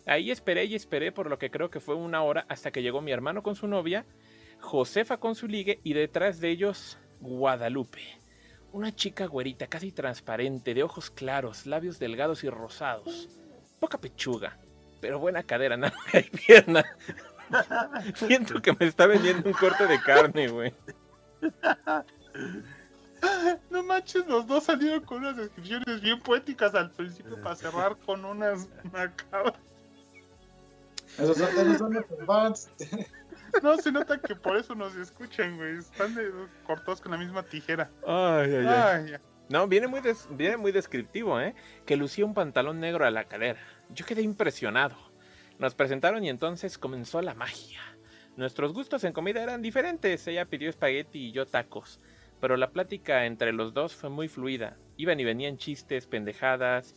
Ahí 0.07 0.31
esperé 0.31 0.65
y 0.65 0.75
esperé 0.75 1.13
por 1.13 1.29
lo 1.31 1.39
que 1.39 1.51
creo 1.51 1.71
que 1.71 1.79
fue 1.81 1.95
una 1.95 2.23
hora 2.23 2.45
hasta 2.49 2.71
que 2.73 2.83
llegó 2.83 3.01
mi 3.01 3.13
hermano 3.13 3.43
con 3.43 3.55
su 3.55 3.69
novia, 3.69 4.05
Josefa 4.61 5.19
con 5.19 5.35
su 5.35 5.47
ligue 5.47 5.81
y 5.85 5.93
detrás 5.93 6.41
de 6.41 6.51
ellos 6.51 6.99
Guadalupe. 7.21 8.01
Una 8.73 8.95
chica 8.95 9.27
güerita, 9.27 9.67
casi 9.67 9.93
transparente, 9.93 10.73
de 10.73 10.83
ojos 10.83 11.11
claros, 11.11 11.67
labios 11.67 11.99
delgados 11.99 12.43
y 12.43 12.49
rosados. 12.49 13.29
Poca 13.79 13.99
pechuga, 13.99 14.57
pero 15.01 15.19
buena 15.19 15.43
cadera, 15.43 15.77
nalga 15.79 16.19
y 16.19 16.31
pierna. 16.31 16.85
Siento 18.15 18.63
que 18.63 18.73
me 18.73 18.87
está 18.87 19.07
vendiendo 19.07 19.49
un 19.49 19.55
corte 19.55 19.87
de 19.87 20.01
carne, 20.01 20.49
güey. 20.49 20.75
No 23.71 23.83
manches, 23.83 24.27
los 24.27 24.47
dos 24.47 24.65
salieron 24.65 25.05
con 25.05 25.19
unas 25.19 25.37
descripciones 25.37 26.01
bien 26.01 26.21
poéticas 26.21 26.75
al 26.75 26.91
principio 26.91 27.41
para 27.41 27.55
cerrar 27.55 27.97
con 27.99 28.25
unas 28.25 28.69
macabras. 28.91 29.55
Esos 31.19 31.37
son, 31.37 31.49
esos 31.49 31.79
son 31.79 31.93
nuestros 31.93 32.27
fans. 32.27 32.71
No, 33.63 33.77
se 33.77 33.93
nota 33.93 34.19
que 34.21 34.35
por 34.37 34.57
eso 34.57 34.75
nos 34.75 34.95
escuchan, 34.97 35.57
güey. 35.57 35.79
Están 35.79 36.15
de- 36.15 36.31
cortados 36.65 37.01
con 37.01 37.13
la 37.13 37.19
misma 37.19 37.43
tijera. 37.43 37.91
Ay, 38.07 38.55
ay, 38.55 38.67
ay. 38.67 39.15
No, 39.49 39.67
viene 39.67 39.87
muy, 39.87 40.01
des- 40.01 40.29
viene 40.31 40.57
muy 40.57 40.73
descriptivo, 40.73 41.41
¿eh? 41.41 41.55
Que 41.85 41.97
lucía 41.97 42.25
un 42.25 42.35
pantalón 42.35 42.81
negro 42.81 43.05
a 43.05 43.11
la 43.11 43.25
cadera. 43.25 43.61
Yo 43.91 44.07
quedé 44.07 44.23
impresionado. 44.23 44.97
Nos 45.59 45.75
presentaron 45.75 46.25
y 46.25 46.31
entonces 46.31 46.79
comenzó 46.79 47.21
la 47.21 47.35
magia. 47.35 47.81
Nuestros 48.37 48.73
gustos 48.73 49.05
en 49.05 49.13
comida 49.13 49.43
eran 49.43 49.61
diferentes. 49.61 50.27
Ella 50.27 50.47
pidió 50.47 50.71
espagueti 50.71 51.27
y 51.27 51.33
yo 51.33 51.47
tacos. 51.47 52.01
Pero 52.41 52.57
la 52.57 52.71
plática 52.71 53.27
entre 53.27 53.53
los 53.53 53.75
dos 53.75 53.95
fue 53.95 54.09
muy 54.11 54.29
fluida. 54.29 54.77
Iban 54.97 55.21
y 55.21 55.25
venían 55.25 55.59
chistes, 55.59 56.07
pendejadas, 56.07 56.95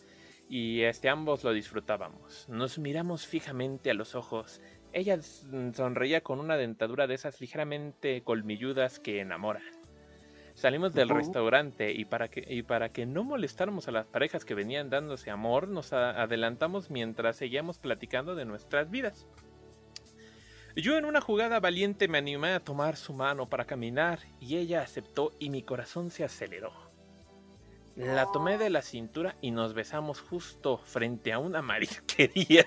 y 0.49 0.81
este 0.81 1.09
ambos 1.09 1.43
lo 1.43 1.51
disfrutábamos. 1.53 2.47
Nos 2.49 2.79
miramos 2.79 3.27
fijamente 3.27 3.91
a 3.91 3.95
los 3.95 4.15
ojos. 4.15 4.61
Ella 4.95 5.19
sonreía 5.21 6.21
con 6.21 6.39
una 6.39 6.55
dentadura 6.55 7.05
de 7.05 7.15
esas 7.15 7.41
ligeramente 7.41 8.23
colmilludas 8.23 8.97
que 8.97 9.19
enamoran. 9.19 9.61
Salimos 10.53 10.93
del 10.93 11.09
restaurante 11.09 11.91
y 11.91 12.05
para, 12.05 12.29
que, 12.29 12.45
y 12.47 12.63
para 12.63 12.87
que 12.93 13.05
no 13.05 13.25
molestáramos 13.25 13.89
a 13.89 13.91
las 13.91 14.05
parejas 14.05 14.45
que 14.45 14.53
venían 14.55 14.89
dándose 14.89 15.31
amor, 15.31 15.67
nos 15.67 15.91
adelantamos 15.91 16.89
mientras 16.91 17.35
seguíamos 17.35 17.77
platicando 17.77 18.35
de 18.35 18.45
nuestras 18.45 18.89
vidas. 18.89 19.27
Yo 20.77 20.97
en 20.97 21.03
una 21.03 21.19
jugada 21.19 21.59
valiente 21.59 22.07
me 22.07 22.19
animé 22.19 22.53
a 22.53 22.61
tomar 22.61 22.95
su 22.95 23.11
mano 23.11 23.49
para 23.49 23.65
caminar 23.65 24.19
y 24.39 24.55
ella 24.55 24.81
aceptó 24.81 25.33
y 25.39 25.49
mi 25.49 25.61
corazón 25.61 26.09
se 26.09 26.23
aceleró. 26.23 26.71
La 27.97 28.31
tomé 28.31 28.57
de 28.57 28.69
la 28.69 28.81
cintura 28.81 29.35
y 29.41 29.51
nos 29.51 29.73
besamos 29.73 30.21
justo 30.21 30.77
frente 30.77 31.33
a 31.33 31.39
una 31.39 31.61
marisquería. 31.61 32.63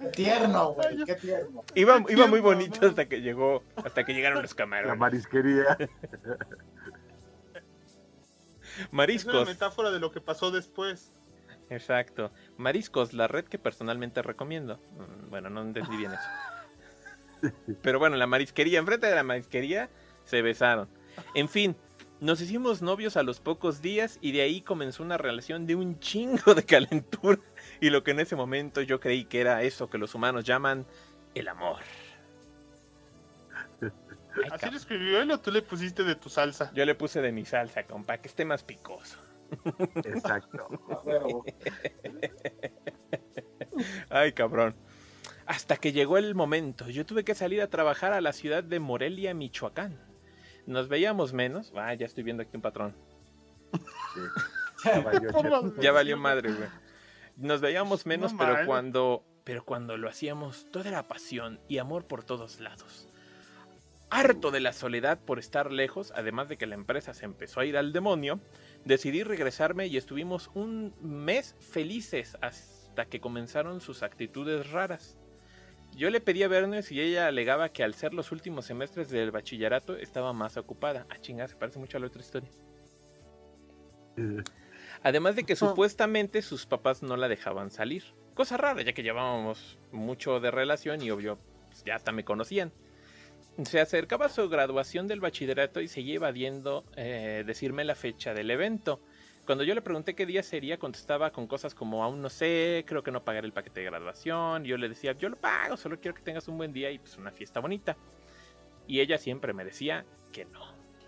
Qué 0.00 0.08
tierno, 0.16 0.72
güey, 0.72 1.04
qué 1.04 1.14
tierno. 1.16 1.64
Iba, 1.74 2.04
Qué 2.04 2.12
iba 2.14 2.26
muy 2.26 2.40
bonito 2.40 2.86
hasta 2.86 3.06
que 3.08 3.20
llegó, 3.20 3.62
hasta 3.76 4.04
que 4.04 4.14
llegaron 4.14 4.42
los 4.42 4.52
La 4.52 4.56
camarones. 4.56 4.98
marisquería. 4.98 5.76
Es 8.72 8.78
una 8.78 8.88
Mariscos. 8.92 9.46
metáfora 9.48 9.90
de 9.90 9.98
lo 10.00 10.10
que 10.12 10.22
pasó 10.22 10.50
después. 10.50 11.12
Exacto. 11.68 12.32
Mariscos, 12.56 13.12
la 13.12 13.28
red 13.28 13.44
que 13.44 13.58
personalmente 13.58 14.22
recomiendo. 14.22 14.78
Mm, 14.96 15.28
Bueno, 15.28 15.50
no 15.50 15.60
entendí 15.60 15.94
bien 15.98 16.12
eso. 16.12 17.52
Pero 17.82 17.98
bueno, 17.98 18.16
la 18.16 18.26
marisquería, 18.26 18.78
enfrente 18.78 19.08
de 19.08 19.14
la 19.14 19.24
marisquería, 19.24 19.90
se 20.24 20.40
besaron. 20.40 20.88
En 21.34 21.50
fin, 21.50 21.76
nos 22.22 22.40
hicimos 22.40 22.82
novios 22.82 23.16
a 23.16 23.24
los 23.24 23.40
pocos 23.40 23.82
días 23.82 24.18
y 24.20 24.30
de 24.30 24.42
ahí 24.42 24.60
comenzó 24.60 25.02
una 25.02 25.18
relación 25.18 25.66
de 25.66 25.74
un 25.74 25.98
chingo 25.98 26.54
de 26.54 26.64
calentura. 26.64 27.40
Y 27.80 27.90
lo 27.90 28.04
que 28.04 28.12
en 28.12 28.20
ese 28.20 28.36
momento 28.36 28.80
yo 28.80 29.00
creí 29.00 29.24
que 29.24 29.40
era 29.40 29.62
eso 29.62 29.90
que 29.90 29.98
los 29.98 30.14
humanos 30.14 30.44
llaman 30.44 30.86
el 31.34 31.48
amor. 31.48 31.80
Ay, 33.82 33.90
¿Así 34.52 34.70
lo 34.70 34.76
escribió 34.76 35.20
él 35.20 35.32
o 35.32 35.40
tú 35.40 35.50
le 35.50 35.62
pusiste 35.62 36.04
de 36.04 36.14
tu 36.14 36.28
salsa? 36.28 36.70
Yo 36.74 36.84
le 36.84 36.94
puse 36.94 37.20
de 37.20 37.32
mi 37.32 37.44
salsa, 37.44 37.82
compa, 37.82 38.18
que 38.18 38.28
esté 38.28 38.44
más 38.44 38.62
picoso. 38.62 39.18
Exacto. 40.04 40.68
Ay, 44.10 44.32
cabrón. 44.32 44.76
Hasta 45.46 45.76
que 45.76 45.90
llegó 45.90 46.18
el 46.18 46.36
momento, 46.36 46.88
yo 46.88 47.04
tuve 47.04 47.24
que 47.24 47.34
salir 47.34 47.60
a 47.62 47.66
trabajar 47.66 48.12
a 48.12 48.20
la 48.20 48.32
ciudad 48.32 48.62
de 48.62 48.78
Morelia, 48.78 49.34
Michoacán. 49.34 50.11
Nos 50.66 50.88
veíamos 50.88 51.32
menos. 51.32 51.72
Ah, 51.76 51.94
ya 51.94 52.06
estoy 52.06 52.24
viendo 52.24 52.42
aquí 52.42 52.56
un 52.56 52.62
patrón. 52.62 52.94
Sí. 53.72 54.20
Ya 55.80 55.92
valió, 55.92 56.16
madre, 56.16 56.52
güey. 56.52 56.68
Nos 57.36 57.60
veíamos 57.60 58.06
menos, 58.06 58.32
No 58.32 58.38
pero 58.38 58.66
cuando, 58.66 59.24
pero 59.44 59.64
cuando 59.64 59.96
lo 59.96 60.08
hacíamos, 60.08 60.66
todo 60.70 60.84
era 60.84 61.08
pasión 61.08 61.60
y 61.68 61.78
amor 61.78 62.06
por 62.06 62.24
todos 62.24 62.60
lados. 62.60 63.08
Harto 64.10 64.50
de 64.50 64.60
la 64.60 64.74
soledad 64.74 65.18
por 65.18 65.38
estar 65.38 65.72
lejos, 65.72 66.12
además 66.14 66.48
de 66.48 66.58
que 66.58 66.66
la 66.66 66.74
empresa 66.74 67.14
se 67.14 67.24
empezó 67.24 67.60
a 67.60 67.64
ir 67.64 67.78
al 67.78 67.94
demonio, 67.94 68.40
decidí 68.84 69.22
regresarme 69.22 69.86
y 69.86 69.96
estuvimos 69.96 70.50
un 70.52 70.94
mes 71.00 71.56
felices 71.60 72.36
hasta 72.42 73.06
que 73.06 73.20
comenzaron 73.20 73.80
sus 73.80 74.02
actitudes 74.02 74.70
raras. 74.70 75.16
Yo 75.94 76.10
le 76.10 76.20
pedí 76.20 76.42
a 76.42 76.48
vernos 76.48 76.90
y 76.90 77.00
ella 77.00 77.26
alegaba 77.26 77.68
que 77.68 77.84
al 77.84 77.94
ser 77.94 78.14
los 78.14 78.32
últimos 78.32 78.64
semestres 78.64 79.10
del 79.10 79.30
bachillerato 79.30 79.96
estaba 79.96 80.32
más 80.32 80.56
ocupada. 80.56 81.06
Ah, 81.10 81.18
chingada, 81.20 81.48
se 81.48 81.56
parece 81.56 81.78
mucho 81.78 81.98
a 81.98 82.00
la 82.00 82.06
otra 82.06 82.22
historia. 82.22 82.48
Además 85.02 85.36
de 85.36 85.44
que 85.44 85.56
supuestamente 85.56 86.42
sus 86.42 86.66
papás 86.66 87.02
no 87.02 87.16
la 87.16 87.28
dejaban 87.28 87.70
salir. 87.70 88.04
Cosa 88.34 88.56
rara, 88.56 88.82
ya 88.82 88.92
que 88.92 89.02
llevábamos 89.02 89.78
mucho 89.90 90.40
de 90.40 90.50
relación 90.50 91.02
y 91.02 91.10
obvio, 91.10 91.38
pues, 91.68 91.84
ya 91.84 91.96
hasta 91.96 92.12
me 92.12 92.24
conocían. 92.24 92.72
Se 93.64 93.80
acercaba 93.80 94.30
su 94.30 94.48
graduación 94.48 95.08
del 95.08 95.20
bachillerato 95.20 95.82
y 95.82 95.88
seguía 95.88 96.14
evadiendo 96.14 96.84
eh, 96.96 97.44
decirme 97.46 97.84
la 97.84 97.94
fecha 97.94 98.32
del 98.32 98.50
evento. 98.50 99.00
Cuando 99.46 99.64
yo 99.64 99.74
le 99.74 99.82
pregunté 99.82 100.14
qué 100.14 100.24
día 100.24 100.42
sería, 100.42 100.78
contestaba 100.78 101.32
con 101.32 101.46
cosas 101.48 101.74
como 101.74 102.04
aún 102.04 102.22
no 102.22 102.28
sé, 102.30 102.84
creo 102.86 103.02
que 103.02 103.10
no 103.10 103.24
pagaré 103.24 103.46
el 103.46 103.52
paquete 103.52 103.80
de 103.80 103.86
graduación. 103.86 104.64
Yo 104.64 104.76
le 104.76 104.88
decía, 104.88 105.12
yo 105.12 105.28
lo 105.28 105.36
pago, 105.36 105.76
solo 105.76 105.98
quiero 106.00 106.14
que 106.14 106.22
tengas 106.22 106.46
un 106.48 106.56
buen 106.58 106.72
día 106.72 106.90
y 106.92 106.98
pues 106.98 107.16
una 107.16 107.32
fiesta 107.32 107.58
bonita. 107.60 107.96
Y 108.86 109.00
ella 109.00 109.18
siempre 109.18 109.52
me 109.52 109.64
decía 109.64 110.04
que 110.32 110.44
no, 110.44 110.60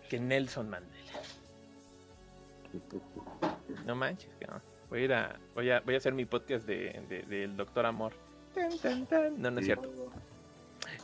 que 0.08 0.18
Nelson 0.18 0.68
Mandela. 0.68 1.12
No 3.86 3.94
manches, 3.94 4.30
cabrón. 4.40 4.62
Voy 4.90 5.00
a 5.00 5.04
ir 5.04 5.12
a, 5.12 5.38
voy 5.54 5.70
a, 5.70 5.80
voy 5.80 5.94
a 5.94 5.98
hacer 5.98 6.12
mi 6.12 6.24
podcast 6.24 6.66
de, 6.66 7.02
de- 7.08 7.22
del 7.22 7.56
Doctor 7.56 7.86
Amor. 7.86 8.12
No, 9.38 9.50
no 9.50 9.60
es 9.60 9.66
cierto. 9.66 9.90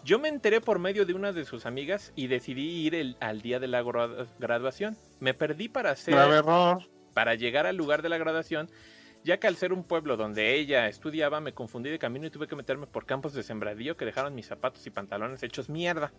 Yo 0.05 0.18
me 0.18 0.28
enteré 0.28 0.61
por 0.61 0.78
medio 0.78 1.07
de 1.07 1.14
una 1.14 1.33
de 1.33 1.45
sus 1.45 1.64
amigas 1.66 2.12
y 2.14 2.26
decidí 2.26 2.87
ir 2.87 3.16
al 3.20 3.41
día 3.41 3.59
de 3.61 3.66
la 3.68 3.83
gra- 3.83 4.26
graduación. 4.39 4.97
Me 5.20 5.33
perdí 5.35 5.68
para 5.68 5.93
hacer 5.93 6.14
Grave 6.14 6.39
error. 6.39 6.83
Para 7.20 7.34
llegar 7.34 7.66
al 7.66 7.76
lugar 7.76 8.00
de 8.00 8.08
la 8.08 8.16
graduación, 8.16 8.70
ya 9.24 9.38
que 9.38 9.46
al 9.46 9.54
ser 9.56 9.74
un 9.74 9.84
pueblo 9.84 10.16
donde 10.16 10.54
ella 10.54 10.88
estudiaba 10.88 11.38
me 11.42 11.52
confundí 11.52 11.90
de 11.90 11.98
camino 11.98 12.26
y 12.26 12.30
tuve 12.30 12.46
que 12.46 12.56
meterme 12.56 12.86
por 12.86 13.04
campos 13.04 13.34
de 13.34 13.42
sembradío 13.42 13.94
que 13.94 14.06
dejaron 14.06 14.34
mis 14.34 14.46
zapatos 14.46 14.86
y 14.86 14.90
pantalones 14.90 15.42
hechos 15.42 15.68
mierda. 15.68 16.14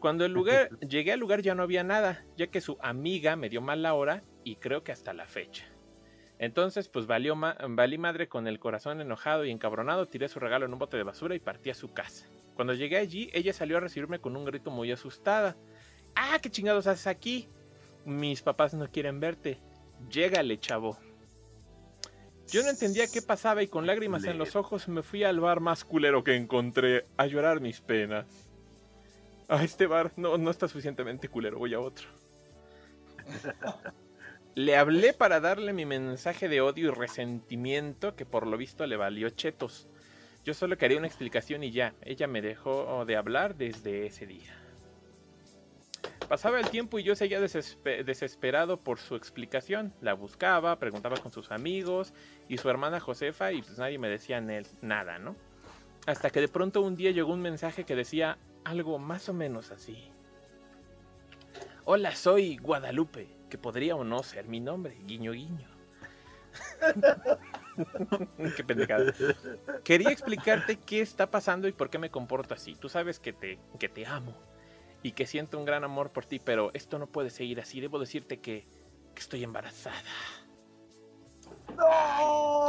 Cuando 0.00 0.24
el 0.24 0.32
lugar, 0.32 0.70
llegué 0.80 1.12
al 1.12 1.20
lugar 1.20 1.40
ya 1.40 1.54
no 1.54 1.62
había 1.62 1.84
nada, 1.84 2.24
ya 2.36 2.48
que 2.48 2.60
su 2.60 2.76
amiga 2.80 3.36
me 3.36 3.48
dio 3.48 3.60
mal 3.60 3.82
la 3.82 3.94
hora 3.94 4.24
y 4.42 4.56
creo 4.56 4.82
que 4.82 4.90
hasta 4.90 5.12
la 5.14 5.28
fecha. 5.28 5.66
Entonces, 6.40 6.88
pues 6.88 7.06
valió 7.06 7.36
ma- 7.36 7.56
valí 7.68 7.96
madre 7.96 8.26
con 8.26 8.48
el 8.48 8.58
corazón 8.58 9.00
enojado 9.00 9.44
y 9.44 9.52
encabronado, 9.52 10.06
tiré 10.06 10.28
su 10.28 10.40
regalo 10.40 10.66
en 10.66 10.72
un 10.72 10.80
bote 10.80 10.96
de 10.96 11.04
basura 11.04 11.36
y 11.36 11.38
partí 11.38 11.70
a 11.70 11.74
su 11.74 11.92
casa. 11.92 12.26
Cuando 12.56 12.74
llegué 12.74 12.96
allí, 12.96 13.30
ella 13.34 13.52
salió 13.52 13.76
a 13.76 13.80
recibirme 13.80 14.18
con 14.18 14.36
un 14.36 14.44
grito 14.44 14.72
muy 14.72 14.90
asustada. 14.90 15.56
¡Ah, 16.16 16.40
qué 16.42 16.50
chingados 16.50 16.88
haces 16.88 17.06
aquí! 17.06 17.48
Mis 18.04 18.42
papás 18.42 18.74
no 18.74 18.90
quieren 18.90 19.20
verte. 19.20 19.60
Llégale, 20.10 20.58
chavo. 20.58 20.98
Yo 22.48 22.62
no 22.62 22.70
entendía 22.70 23.06
qué 23.06 23.22
pasaba 23.22 23.62
y 23.62 23.68
con 23.68 23.86
lágrimas 23.86 24.24
en 24.24 24.38
los 24.38 24.54
ojos 24.54 24.88
me 24.88 25.02
fui 25.02 25.24
al 25.24 25.40
bar 25.40 25.60
más 25.60 25.84
culero 25.84 26.22
que 26.22 26.36
encontré 26.36 27.06
a 27.16 27.26
llorar 27.26 27.60
mis 27.60 27.80
penas. 27.80 28.26
A 29.48 29.64
este 29.64 29.86
bar 29.86 30.12
no, 30.16 30.38
no 30.38 30.50
está 30.50 30.68
suficientemente 30.68 31.28
culero, 31.28 31.58
voy 31.58 31.74
a 31.74 31.80
otro. 31.80 32.08
Le 34.54 34.76
hablé 34.76 35.12
para 35.12 35.40
darle 35.40 35.72
mi 35.72 35.84
mensaje 35.84 36.48
de 36.48 36.60
odio 36.60 36.88
y 36.88 36.94
resentimiento 36.94 38.14
que 38.14 38.24
por 38.24 38.46
lo 38.46 38.56
visto 38.56 38.86
le 38.86 38.96
valió 38.96 39.30
chetos. 39.30 39.88
Yo 40.44 40.54
solo 40.54 40.78
quería 40.78 40.98
una 40.98 41.08
explicación 41.08 41.64
y 41.64 41.72
ya, 41.72 41.94
ella 42.02 42.26
me 42.26 42.40
dejó 42.40 43.04
de 43.04 43.16
hablar 43.16 43.56
desde 43.56 44.06
ese 44.06 44.26
día. 44.26 44.63
Pasaba 46.34 46.58
el 46.58 46.66
tiempo 46.68 46.98
y 46.98 47.04
yo 47.04 47.14
seguía 47.14 47.40
desespe- 47.40 48.02
desesperado 48.02 48.76
por 48.80 48.98
su 48.98 49.14
explicación. 49.14 49.94
La 50.00 50.14
buscaba, 50.14 50.76
preguntaba 50.80 51.16
con 51.18 51.30
sus 51.30 51.52
amigos 51.52 52.12
y 52.48 52.58
su 52.58 52.68
hermana 52.68 52.98
Josefa 52.98 53.52
y 53.52 53.62
pues 53.62 53.78
nadie 53.78 54.00
me 54.00 54.08
decía 54.08 54.40
nel- 54.40 54.66
nada, 54.82 55.20
¿no? 55.20 55.36
Hasta 56.06 56.30
que 56.30 56.40
de 56.40 56.48
pronto 56.48 56.80
un 56.80 56.96
día 56.96 57.12
llegó 57.12 57.32
un 57.32 57.40
mensaje 57.40 57.84
que 57.84 57.94
decía 57.94 58.36
algo 58.64 58.98
más 58.98 59.28
o 59.28 59.32
menos 59.32 59.70
así. 59.70 60.10
Hola, 61.84 62.16
soy 62.16 62.56
Guadalupe, 62.56 63.28
que 63.48 63.56
podría 63.56 63.94
o 63.94 64.02
no 64.02 64.20
ser 64.24 64.48
mi 64.48 64.58
nombre, 64.58 64.98
guiño 65.06 65.30
guiño. 65.30 65.68
qué 68.56 68.64
pendejada. 68.64 69.14
Quería 69.84 70.10
explicarte 70.10 70.80
qué 70.80 71.00
está 71.00 71.30
pasando 71.30 71.68
y 71.68 71.72
por 71.72 71.90
qué 71.90 72.00
me 72.00 72.10
comporto 72.10 72.54
así. 72.54 72.74
Tú 72.74 72.88
sabes 72.88 73.20
que 73.20 73.32
te, 73.32 73.60
que 73.78 73.88
te 73.88 74.04
amo 74.04 74.34
y 75.04 75.12
que 75.12 75.26
siento 75.26 75.58
un 75.58 75.66
gran 75.66 75.84
amor 75.84 76.12
por 76.12 76.24
ti, 76.24 76.38
pero 76.38 76.70
esto 76.72 76.98
no 76.98 77.06
puede 77.06 77.28
seguir 77.28 77.60
así. 77.60 77.78
Debo 77.78 77.98
decirte 77.98 78.40
que, 78.40 78.64
que 79.14 79.20
estoy 79.20 79.44
embarazada. 79.44 80.02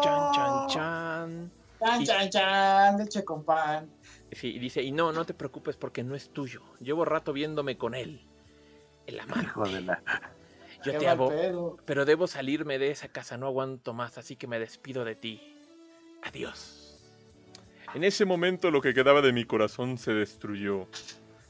Chan, 0.03 0.31
chan, 0.33 0.67
chan. 0.67 1.51
Chan, 1.79 2.03
chan, 2.03 2.29
chan, 2.29 2.97
leche 2.97 3.23
con 3.23 3.45
pan. 3.45 3.89
Sí, 4.33 4.53
y 4.53 4.59
dice, 4.59 4.83
y 4.83 4.91
no, 4.91 5.13
no 5.13 5.23
te 5.23 5.33
preocupes 5.33 5.77
porque 5.77 6.03
no 6.03 6.13
es 6.13 6.33
tuyo. 6.33 6.61
Llevo 6.81 7.05
rato 7.05 7.31
viéndome 7.31 7.77
con 7.77 7.95
él. 7.95 8.27
El 9.07 9.17
amante. 9.21 9.45
Hijo 9.45 9.63
de 9.69 9.79
la. 9.79 10.03
Yo 10.83 10.91
Qué 10.91 10.97
te 10.97 11.07
amo, 11.07 11.29
pedo. 11.29 11.77
pero 11.85 12.03
debo 12.03 12.27
salirme 12.27 12.77
de 12.77 12.91
esa 12.91 13.07
casa, 13.07 13.37
no 13.37 13.47
aguanto 13.47 13.93
más, 13.93 14.17
así 14.17 14.35
que 14.35 14.45
me 14.47 14.59
despido 14.59 15.05
de 15.05 15.15
ti. 15.15 15.57
Adiós. 16.21 17.01
En 17.93 18.03
ese 18.03 18.25
momento 18.25 18.71
lo 18.71 18.81
que 18.81 18.93
quedaba 18.93 19.21
de 19.21 19.31
mi 19.31 19.45
corazón 19.45 19.97
se 19.97 20.13
destruyó. 20.13 20.89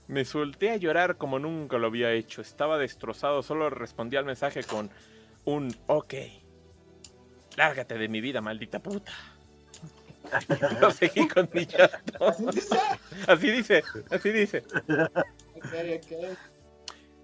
Me 0.07 0.23
solté 0.25 0.71
a 0.71 0.77
llorar 0.77 1.17
como 1.17 1.39
nunca 1.39 1.77
lo 1.77 1.87
había 1.87 2.11
hecho. 2.11 2.41
Estaba 2.41 2.77
destrozado, 2.77 3.41
solo 3.41 3.69
respondí 3.69 4.17
al 4.17 4.25
mensaje 4.25 4.63
con 4.63 4.91
un 5.45 5.75
ok. 5.87 6.13
Lárgate 7.57 7.97
de 7.97 8.07
mi 8.07 8.21
vida, 8.21 8.41
maldita 8.41 8.79
puta. 8.79 9.13
Lo 10.81 10.91
seguí 10.91 11.27
con 11.27 11.49
mi 11.53 11.65
llanto. 11.65 12.27
Así 12.27 12.45
dice. 12.51 12.77
Así 13.27 13.51
dice, 13.51 13.83
así 14.09 14.31
dice. 14.31 14.63
Ok, 15.55 15.73
ok. 15.95 16.37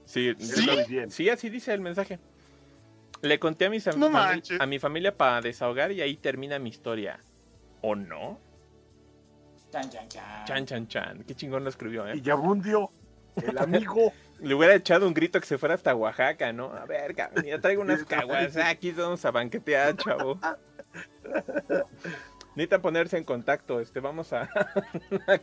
Sí, 0.06 0.34
¿Sí? 1.10 1.30
Así 1.30 1.50
dice 1.50 1.74
el 1.74 1.82
mensaje. 1.82 2.20
Le 3.22 3.40
conté 3.40 3.66
a, 3.66 3.70
mis 3.70 3.86
No 3.96 4.10
a 4.14 4.66
mi 4.66 4.80
familia 4.80 5.16
para 5.16 5.42
desahogar 5.42 5.92
y 5.92 6.02
ahí 6.02 6.18
termina 6.18 6.60
mi 6.60 6.70
historia. 6.70 7.20
¿O 7.82 7.96
no? 7.96 8.40
Chan, 9.72 9.90
chan, 9.90 10.08
chan. 10.10 10.46
Chan, 10.46 10.66
chan, 10.66 10.88
chan. 10.88 11.24
Qué 11.24 11.34
chingón 11.34 11.64
lo 11.64 11.70
escribió, 11.70 12.06
Y 12.14 12.18
¿eh? 12.18 12.22
Yabundio, 12.22 12.92
el 13.42 13.58
amigo. 13.58 14.12
Le 14.42 14.56
hubiera 14.56 14.74
echado 14.74 15.08
un 15.08 15.14
grito 15.14 15.40
que 15.40 15.46
se 15.46 15.58
fuera 15.58 15.76
hasta 15.76 15.96
Oaxaca, 15.96 16.52
¿no? 16.52 16.74
A 16.74 16.86
ver, 16.86 17.14
cabrón, 17.16 17.46
ya 17.46 17.62
traigo 17.62 17.84
unas 17.84 18.04
caguas. 18.04 18.58
Aquí 18.58 18.92
vamos 18.92 19.24
a 19.24 19.32
banquetear, 19.32 19.96
chavo. 19.96 20.40
Necesita 22.56 22.82
ponerse 22.82 23.18
en 23.18 23.24
contacto. 23.24 23.80
Este, 23.80 24.00
vamos 24.00 24.34
a, 24.34 24.42
a 25.28 25.40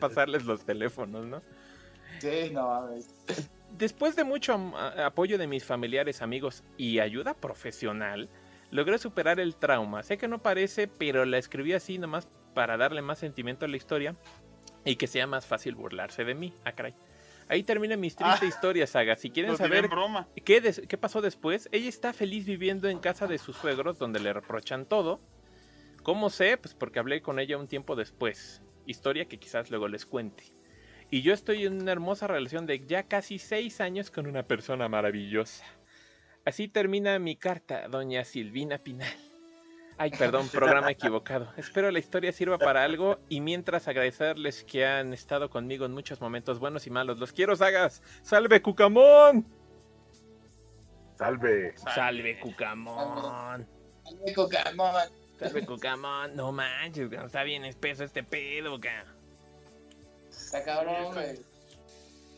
pasarles 0.00 0.44
los 0.44 0.64
teléfonos, 0.64 1.26
¿no? 1.26 1.42
Sí, 2.18 2.50
no 2.52 2.68
mames. 2.68 3.14
Después 3.78 4.16
de 4.16 4.24
mucho 4.24 4.54
apoyo 5.02 5.38
de 5.38 5.46
mis 5.46 5.64
familiares, 5.64 6.20
amigos 6.20 6.64
y 6.76 6.98
ayuda 6.98 7.34
profesional, 7.34 8.28
logré 8.72 8.98
superar 8.98 9.38
el 9.38 9.54
trauma. 9.54 10.02
Sé 10.02 10.18
que 10.18 10.26
no 10.28 10.42
parece, 10.42 10.88
pero 10.88 11.24
la 11.24 11.38
escribí 11.38 11.72
así 11.72 11.98
nomás 11.98 12.28
para 12.54 12.76
darle 12.76 13.02
más 13.02 13.18
sentimiento 13.18 13.64
a 13.64 13.68
la 13.68 13.76
historia 13.76 14.16
y 14.84 14.96
que 14.96 15.06
sea 15.06 15.26
más 15.26 15.46
fácil 15.46 15.74
burlarse 15.74 16.24
de 16.24 16.34
mí. 16.34 16.54
Ah, 16.64 16.72
caray. 16.72 16.94
Ahí 17.48 17.64
termina 17.64 17.96
mis 17.96 18.14
tristes 18.14 18.42
Ah. 18.42 18.46
historias, 18.46 18.90
saga. 18.90 19.16
Si 19.16 19.30
quieren 19.30 19.56
saber 19.56 19.88
broma. 19.88 20.28
¿Qué, 20.44 20.62
qué 20.88 20.96
pasó 20.98 21.20
después? 21.20 21.68
Ella 21.72 21.88
está 21.88 22.12
feliz 22.12 22.46
viviendo 22.46 22.88
en 22.88 23.00
casa 23.00 23.26
de 23.26 23.38
sus 23.38 23.56
suegros, 23.56 23.98
donde 23.98 24.20
le 24.20 24.32
reprochan 24.32 24.86
todo. 24.86 25.20
¿Cómo 26.04 26.30
sé? 26.30 26.56
Pues 26.56 26.74
porque 26.74 26.98
hablé 27.00 27.22
con 27.22 27.38
ella 27.40 27.58
un 27.58 27.66
tiempo 27.66 27.96
después. 27.96 28.62
Historia 28.86 29.26
que 29.26 29.38
quizás 29.38 29.70
luego 29.70 29.88
les 29.88 30.06
cuente. 30.06 30.44
Y 31.10 31.22
yo 31.22 31.34
estoy 31.34 31.66
en 31.66 31.82
una 31.82 31.90
hermosa 31.92 32.28
relación 32.28 32.66
de 32.66 32.86
ya 32.86 33.02
casi 33.02 33.38
seis 33.40 33.80
años 33.80 34.10
con 34.12 34.26
una 34.28 34.44
persona 34.44 34.88
maravillosa. 34.88 35.64
Así 36.44 36.68
termina 36.68 37.18
mi 37.18 37.34
carta, 37.36 37.88
doña 37.88 38.24
Silvina 38.24 38.78
Pinal. 38.78 39.12
Ay, 40.00 40.12
perdón, 40.12 40.48
programa 40.48 40.90
equivocado. 40.90 41.52
Espero 41.58 41.90
la 41.90 41.98
historia 41.98 42.32
sirva 42.32 42.56
para 42.56 42.82
algo 42.84 43.18
y 43.28 43.42
mientras 43.42 43.86
agradecerles 43.86 44.64
que 44.64 44.86
han 44.86 45.12
estado 45.12 45.50
conmigo 45.50 45.84
en 45.84 45.92
muchos 45.92 46.22
momentos 46.22 46.58
buenos 46.58 46.86
y 46.86 46.90
malos. 46.90 47.18
Los 47.18 47.34
quiero, 47.34 47.54
sagas. 47.54 48.02
¡Salve, 48.22 48.62
Cucamón! 48.62 49.46
Salve. 51.18 51.76
Salve, 51.76 52.40
Cucamón. 52.40 53.68
Ay, 54.26 54.32
Cucamón. 54.32 55.02
Salve, 55.38 55.66
Cucamón. 55.66 56.34
No 56.34 56.50
manches, 56.50 57.12
está 57.12 57.42
bien 57.42 57.66
espeso 57.66 58.02
este 58.02 58.22
pedo, 58.22 58.80
ca. 58.80 59.04
Está 60.30 60.64
cabrón, 60.64 61.12
güey. 61.12 61.38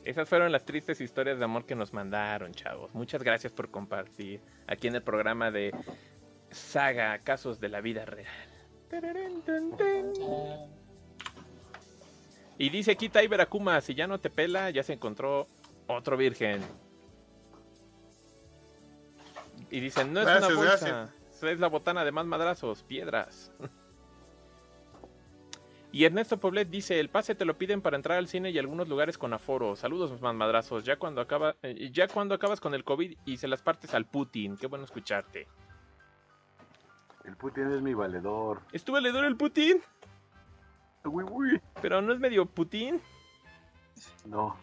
Esas 0.04 0.28
fueron 0.28 0.50
las 0.50 0.64
tristes 0.64 1.00
historias 1.00 1.38
de 1.38 1.44
amor 1.44 1.64
que 1.64 1.76
nos 1.76 1.92
mandaron, 1.92 2.52
chavos. 2.54 2.92
Muchas 2.92 3.22
gracias 3.22 3.52
por 3.52 3.70
compartir 3.70 4.40
aquí 4.66 4.88
en 4.88 4.96
el 4.96 5.02
programa 5.02 5.52
de 5.52 5.72
Saga 6.52 7.18
Casos 7.18 7.60
de 7.60 7.68
la 7.68 7.80
Vida 7.80 8.04
Real. 8.04 8.26
Y 12.58 12.68
dice 12.68 12.92
aquí 12.92 13.08
Tai 13.08 13.26
Veracuma, 13.26 13.80
si 13.80 13.94
ya 13.94 14.06
no 14.06 14.20
te 14.20 14.30
pela, 14.30 14.70
ya 14.70 14.82
se 14.82 14.92
encontró 14.92 15.48
otro 15.86 16.16
virgen. 16.16 16.62
Y 19.70 19.80
dicen, 19.80 20.12
no 20.12 20.20
es 20.20 20.26
Gracias, 20.26 20.50
una 20.52 20.60
bolsa, 20.60 20.88
gracias. 20.88 21.42
es 21.42 21.58
la 21.58 21.68
botana 21.68 22.04
de 22.04 22.12
más 22.12 22.26
madrazos, 22.26 22.82
piedras. 22.82 23.50
Y 25.94 26.06
Ernesto 26.06 26.38
Poblet 26.40 26.70
dice, 26.70 26.98
el 26.98 27.10
pase 27.10 27.34
te 27.34 27.44
lo 27.44 27.58
piden 27.58 27.82
para 27.82 27.96
entrar 27.96 28.16
al 28.16 28.26
cine 28.26 28.50
y 28.50 28.58
algunos 28.58 28.88
lugares 28.88 29.18
con 29.18 29.34
aforo. 29.34 29.76
Saludos, 29.76 30.18
más 30.22 30.34
madrazos. 30.34 30.84
Ya 30.84 30.96
cuando 30.96 31.20
acaba, 31.20 31.54
eh, 31.62 31.90
ya 31.92 32.08
cuando 32.08 32.34
acabas 32.34 32.60
con 32.60 32.72
el 32.72 32.82
COVID 32.82 33.18
y 33.26 33.36
se 33.36 33.46
las 33.46 33.60
partes 33.60 33.92
al 33.92 34.06
Putin. 34.06 34.56
Qué 34.56 34.66
bueno 34.68 34.86
escucharte. 34.86 35.46
El 37.24 37.36
Putin 37.36 37.72
es 37.72 37.82
mi 37.82 37.94
valedor. 37.94 38.62
¿Estuvo 38.72 38.98
leedor 38.98 39.24
el 39.24 39.36
Putin? 39.36 39.80
Uy, 41.04 41.24
uy. 41.30 41.60
Pero 41.80 42.02
no 42.02 42.12
es 42.12 42.18
medio 42.18 42.46
Putin. 42.46 43.00
No. 44.24 44.56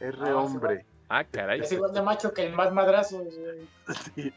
Es 0.00 0.14
Ah, 0.14 0.24
re 0.24 0.32
hombre. 0.32 0.86
Ah, 1.08 1.24
caray. 1.24 1.60
Es 1.60 1.72
igual 1.72 1.92
de 1.92 2.02
macho 2.02 2.32
que 2.32 2.46
el 2.46 2.52
más 2.52 2.72
madrazo, 2.72 3.18
güey. 3.18 3.68
Sí. 4.14 4.32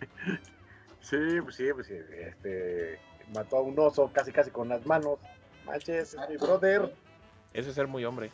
Sí, 1.01 1.41
pues 1.41 1.55
sí, 1.55 1.69
pues 1.73 1.87
sí. 1.87 1.95
Este. 1.95 2.99
Mató 3.33 3.57
a 3.57 3.61
un 3.61 3.77
oso 3.79 4.09
casi 4.13 4.31
casi 4.31 4.51
con 4.51 4.69
las 4.69 4.85
manos. 4.85 5.19
Manches, 5.65 6.13
es 6.13 6.29
mi 6.29 6.37
brother. 6.37 6.93
Eso 7.53 7.69
es 7.69 7.75
ser 7.75 7.87
muy 7.87 8.05
hombre. 8.05 8.29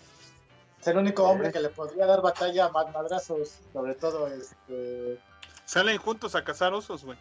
Es 0.80 0.88
el 0.88 0.98
único 0.98 1.24
hombre 1.24 1.52
que 1.52 1.60
le 1.60 1.70
podría 1.70 2.06
dar 2.06 2.22
batalla 2.22 2.66
a 2.66 2.70
más 2.72 2.92
madrazos. 2.94 3.60
Sobre 3.72 3.96
todo, 3.96 4.28
este. 4.28 5.20
Salen 5.66 5.98
juntos 5.98 6.36
a 6.36 6.44
cazar 6.44 6.74
osos, 6.74 7.06
güey. 7.06 7.18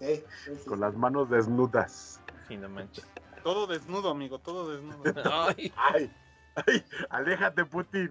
Sí, 0.00 0.24
sí, 0.44 0.56
sí. 0.56 0.68
Con 0.68 0.80
las 0.80 0.94
manos 0.96 1.30
desnudas. 1.30 2.20
Sí, 2.48 2.56
no 2.56 2.68
manches. 2.68 3.06
Todo 3.42 3.66
desnudo, 3.66 4.10
amigo, 4.10 4.38
todo 4.38 4.70
desnudo. 4.70 5.02
Ay, 5.32 5.72
¡Ay! 5.76 6.10
¡Ay! 6.66 6.84
¡Aléjate, 7.10 7.64
Putin! 7.64 8.10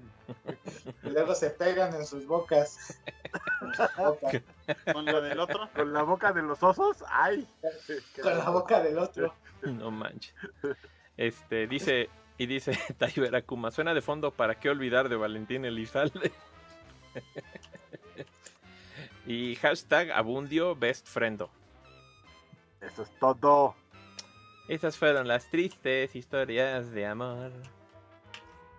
Y 1.03 1.09
luego 1.09 1.35
se 1.35 1.49
pegan 1.49 1.93
en 1.93 2.05
sus 2.05 2.25
bocas. 2.25 2.99
En 3.61 3.73
sus 3.73 3.95
bocas. 3.97 4.41
Con 4.93 5.05
la 5.05 5.19
del 5.19 5.39
otro. 5.39 5.69
¿Con 5.75 5.93
la 5.93 6.03
boca 6.03 6.31
de 6.31 6.41
los 6.41 6.61
osos? 6.63 7.03
¡Ay! 7.07 7.47
Con 8.21 8.37
la 8.37 8.49
boca 8.49 8.79
del 8.79 8.97
otro. 8.97 9.33
no 9.63 9.91
manches. 9.91 10.33
Este, 11.17 11.67
dice, 11.67 12.09
y 12.37 12.45
dice 12.45 12.71
Tai 12.97 13.11
Veracuma, 13.17 13.71
suena 13.71 13.93
de 13.93 14.01
fondo 14.01 14.31
para 14.31 14.55
qué 14.55 14.69
olvidar 14.69 15.09
de 15.09 15.17
Valentín 15.17 15.65
Elizalde. 15.65 16.31
y 19.27 19.55
hashtag 19.55 20.11
Abundio 20.11 20.75
Best 20.75 21.07
Friendo. 21.07 21.51
Eso 22.81 23.03
es 23.03 23.11
todo. 23.19 23.75
Esas 24.67 24.97
fueron 24.97 25.27
las 25.27 25.49
tristes 25.49 26.15
historias 26.15 26.91
de 26.91 27.05
amor 27.07 27.51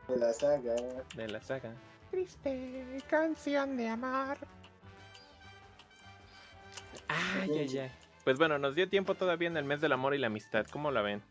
De 0.08 0.16
la 0.16 0.32
saga. 0.32 0.74
de 1.16 1.28
la 1.28 1.40
saga. 1.40 1.72
Triste 2.10 2.98
canción 3.08 3.76
de 3.76 3.88
amor. 3.88 4.38
Ay, 7.08 7.50
ay, 7.58 7.78
ay. 7.78 7.92
Pues 8.24 8.38
bueno, 8.38 8.58
nos 8.58 8.74
dio 8.74 8.88
tiempo 8.88 9.14
todavía 9.14 9.48
en 9.48 9.56
el 9.56 9.64
mes 9.64 9.80
del 9.80 9.92
amor 9.92 10.14
y 10.14 10.18
la 10.18 10.28
amistad. 10.28 10.66
¿Cómo 10.70 10.90
la 10.90 11.02
ven? 11.02 11.22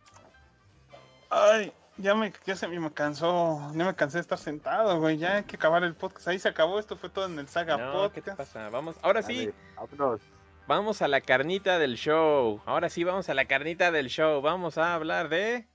Ay, 1.29 1.71
ya 1.97 2.15
me, 2.15 2.33
ya 2.45 2.55
se 2.55 2.67
me 2.67 2.91
cansó, 2.91 3.59
ya 3.75 3.85
me 3.85 3.95
cansé 3.95 4.17
de 4.17 4.21
estar 4.21 4.37
sentado, 4.37 4.99
güey. 4.99 5.17
Ya 5.17 5.35
hay 5.35 5.43
que 5.43 5.55
acabar 5.55 5.83
el 5.83 5.95
podcast. 5.95 6.27
Ahí 6.27 6.39
se 6.39 6.49
acabó, 6.49 6.79
esto 6.79 6.97
fue 6.97 7.09
todo 7.09 7.25
en 7.27 7.37
el 7.39 7.47
Saga 7.47 7.77
No, 7.77 8.11
¿qué 8.11 8.21
te 8.21 8.31
Podcast. 8.31 8.37
pasa? 8.37 8.69
Vamos, 8.69 8.95
ahora 9.01 9.21
sí, 9.21 9.51
vámonos. 9.75 10.21
Vamos 10.69 11.01
a 11.01 11.07
la 11.09 11.19
carnita 11.21 11.79
del 11.79 11.95
show. 11.95 12.61
Ahora 12.65 12.89
sí, 12.89 13.03
vamos 13.03 13.27
a 13.27 13.33
la 13.33 13.45
carnita 13.45 13.91
del 13.91 14.07
show. 14.07 14.41
Vamos 14.41 14.77
a 14.77 14.93
hablar 14.95 15.27
de 15.27 15.67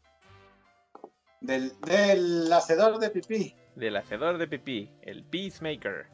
Del, 1.41 1.79
del 1.81 2.51
hacedor 2.53 2.99
de 2.99 3.11
pipí. 3.11 3.55
del 3.75 3.97
hacedor 3.97 4.39
de 4.39 4.47
pipí, 4.49 4.91
el 5.03 5.25
Peacemaker. 5.25 6.07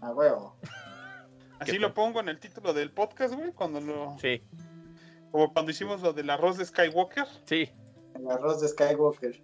A 0.00 0.10
huevo. 0.10 0.56
Así 1.60 1.72
¿Qué 1.72 1.78
lo 1.78 1.94
pongo 1.94 2.18
en 2.18 2.28
el 2.28 2.40
título 2.40 2.72
del 2.72 2.90
podcast, 2.90 3.34
güey, 3.34 3.52
cuando 3.52 3.80
lo... 3.80 4.16
Sí, 4.18 4.42
Como 5.30 5.52
cuando 5.52 5.70
hicimos 5.70 6.00
lo 6.02 6.12
del 6.12 6.28
arroz 6.30 6.58
de 6.58 6.64
Skywalker. 6.64 7.26
sí, 7.44 7.70
El 8.16 8.28
arroz 8.28 8.60
de 8.60 8.66
Skywalker. 8.68 9.40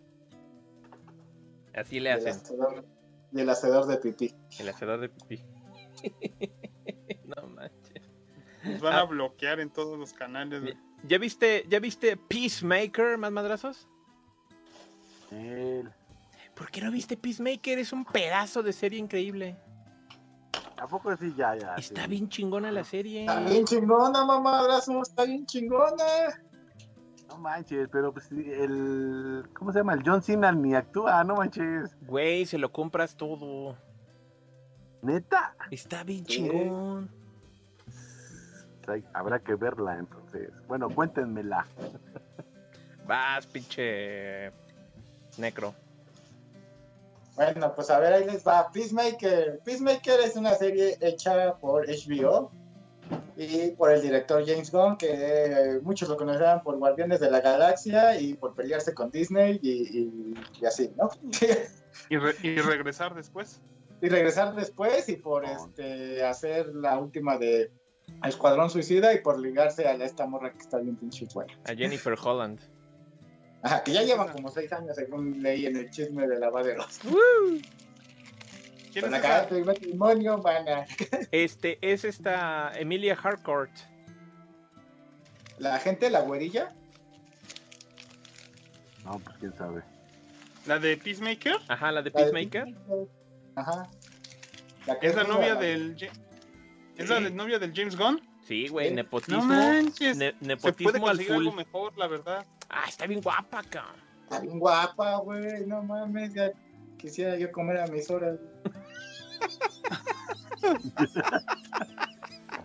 así 1.74 2.00
le 2.00 2.10
Del 2.10 2.18
hacen. 2.18 2.32
hacedor, 2.42 2.84
del 3.30 3.50
hacedor 3.50 3.86
de 3.86 3.96
pipí. 3.98 4.34
El 4.58 4.68
hacedor 4.68 4.98
de 4.98 5.08
pipí. 5.10 5.44
no 7.24 7.46
manches. 7.50 7.77
Nos 8.72 8.80
van 8.80 8.94
Ah. 8.94 9.00
a 9.00 9.04
bloquear 9.04 9.60
en 9.60 9.70
todos 9.70 9.98
los 9.98 10.12
canales, 10.12 10.62
güey. 10.62 10.76
¿Ya 11.04 11.18
viste, 11.18 11.64
ya 11.68 11.78
viste 11.80 12.16
Peacemaker, 12.16 13.18
más 13.18 13.30
madrazos? 13.32 13.86
El- 15.30 15.90
¿Por 16.54 16.70
qué 16.70 16.80
no 16.80 16.90
viste 16.90 17.16
Peacemaker? 17.16 17.78
Es 17.78 17.92
un 17.92 18.04
pedazo 18.04 18.62
de 18.62 18.72
serie 18.72 18.98
increíble. 18.98 19.56
¿A 20.76 20.86
poco 20.86 21.16
sí? 21.16 21.32
Ya, 21.36 21.56
ya. 21.56 21.74
Está 21.76 22.02
sí. 22.02 22.08
bien 22.08 22.28
chingona 22.28 22.70
la 22.72 22.84
serie. 22.84 23.20
Está 23.22 23.40
bien 23.40 23.64
chingona, 23.64 24.24
mamadrazos. 24.24 25.08
Está 25.08 25.24
bien 25.24 25.44
chingona. 25.46 26.04
No 27.28 27.36
manches, 27.38 27.88
pero 27.92 28.12
pues 28.12 28.30
el. 28.32 29.44
¿Cómo 29.54 29.72
se 29.72 29.80
llama? 29.80 29.94
El 29.94 30.02
John 30.04 30.22
Cena 30.22 30.50
ni 30.52 30.74
actúa, 30.74 31.22
no 31.24 31.36
manches. 31.36 31.96
Güey, 32.02 32.46
se 32.46 32.58
lo 32.58 32.72
compras 32.72 33.16
todo. 33.16 33.76
Neta. 35.02 35.54
Está 35.70 36.02
bien 36.04 36.24
Sí. 36.26 36.36
chingón. 36.36 37.10
Ay, 38.88 39.04
habrá 39.12 39.38
que 39.38 39.54
verla 39.54 39.98
entonces. 39.98 40.50
Bueno, 40.66 40.88
cuéntenmela. 40.90 41.66
Vas, 43.06 43.46
pinche 43.46 44.50
necro. 45.38 45.74
Bueno, 47.36 47.72
pues 47.74 47.88
a 47.90 47.98
ver, 48.00 48.12
ahí 48.12 48.24
les 48.24 48.46
va. 48.46 48.70
Peacemaker. 48.72 49.60
Peacemaker 49.64 50.20
es 50.20 50.36
una 50.36 50.54
serie 50.54 50.96
hecha 51.00 51.54
por 51.56 51.86
HBO 51.86 52.50
y 53.36 53.70
por 53.70 53.92
el 53.92 54.02
director 54.02 54.44
James 54.44 54.70
Gunn, 54.72 54.96
que 54.96 55.06
eh, 55.12 55.80
muchos 55.82 56.08
lo 56.08 56.16
conocerán 56.16 56.62
por 56.62 56.76
Guardianes 56.76 57.20
de 57.20 57.30
la 57.30 57.40
Galaxia 57.40 58.20
y 58.20 58.34
por 58.34 58.54
pelearse 58.54 58.92
con 58.92 59.10
Disney 59.10 59.60
y, 59.62 59.70
y- 59.70 60.34
y 60.60 60.66
así, 60.66 60.90
¿no? 60.96 61.08
Y, 62.10 62.16
re- 62.16 62.36
y 62.42 62.56
regresar 62.60 63.14
después. 63.14 63.60
y 64.00 64.08
regresar 64.08 64.54
después 64.54 65.08
y 65.08 65.16
por 65.16 65.44
este 65.44 66.24
hacer 66.24 66.68
la 66.74 66.98
última 66.98 67.38
de 67.38 67.70
Escuadrón 68.24 68.68
Suicida 68.70 69.12
y 69.14 69.18
por 69.20 69.38
ligarse 69.38 69.86
a 69.86 69.92
esta 69.94 70.26
morra 70.26 70.52
que 70.52 70.58
está 70.58 70.78
bien 70.78 70.96
pinche 70.96 71.26
buena. 71.32 71.52
A 71.64 71.74
Jennifer 71.74 72.16
Holland. 72.20 72.58
Ajá, 73.62 73.82
que 73.82 73.92
ya 73.92 74.02
llevan 74.02 74.28
como 74.32 74.50
seis 74.50 74.72
años 74.72 74.94
según 74.96 75.42
leí 75.42 75.66
en 75.66 75.76
el 75.76 75.90
chisme 75.90 76.26
de 76.28 76.38
lavaderos. 76.38 77.00
¿Quién 78.92 79.04
Con 79.04 79.14
es 79.14 79.18
acá 79.20 79.42
esa? 79.44 79.54
el 79.56 79.64
matrimonio 79.64 80.38
van 80.38 80.68
a... 80.68 80.86
Este 81.32 81.78
es 81.82 82.04
esta 82.04 82.72
Emilia 82.78 83.16
Harcourt. 83.20 83.70
La 85.58 85.78
gente, 85.80 86.08
la 86.10 86.20
güerilla, 86.20 86.72
No, 89.04 89.18
pues 89.18 89.36
quién 89.38 89.52
sabe. 89.56 89.82
¿La 90.66 90.78
de 90.78 90.96
Peacemaker? 90.96 91.56
Ajá, 91.68 91.90
la 91.92 92.02
de 92.02 92.10
la 92.10 92.20
de 92.24 92.32
Peacemaker. 92.32 92.74
Ajá. 93.56 93.88
La 94.86 94.98
que 95.00 95.06
¿Es 95.08 95.14
la 95.16 95.24
novia 95.24 95.54
la- 95.54 95.60
del... 95.60 95.96
¿Es 96.98 97.08
la 97.08 97.20
novia 97.30 97.58
del 97.58 97.72
James 97.74 97.96
Gunn? 97.96 98.20
Sí, 98.46 98.68
güey, 98.68 98.92
nepotismo. 98.92 99.40
No 99.42 99.46
manches. 99.46 100.16
ne- 100.16 100.32
Se 100.32 100.36
puede 100.38 100.46
nepotismo 100.48 101.08
al 101.08 101.20
full. 101.20 101.34
algo 101.36 101.52
mejor, 101.52 101.96
la 101.98 102.06
verdad. 102.06 102.46
Ah, 102.68 102.84
está 102.88 103.06
bien 103.06 103.20
guapa, 103.20 103.62
cabrón. 103.62 103.96
Está 104.24 104.40
bien 104.40 104.58
guapa, 104.58 105.16
güey, 105.18 105.66
no 105.66 105.82
mames, 105.82 106.34
ya 106.34 106.50
quisiera 106.98 107.36
yo 107.38 107.50
comer 107.52 107.78
a 107.78 107.86
mis 107.86 108.10
horas. 108.10 108.38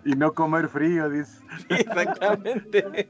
Y 0.05 0.15
no 0.15 0.33
comer 0.33 0.67
frío, 0.67 1.09
dice. 1.09 1.39
Exactamente. 1.69 3.09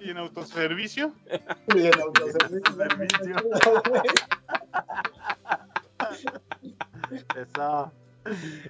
¿Y 0.00 0.10
en 0.10 0.16
autoservicio? 0.16 1.12
Y 1.74 1.86
en 1.86 2.00
autoservicio. 2.00 2.74
Servicio. 2.74 3.36
Eso. 7.36 7.92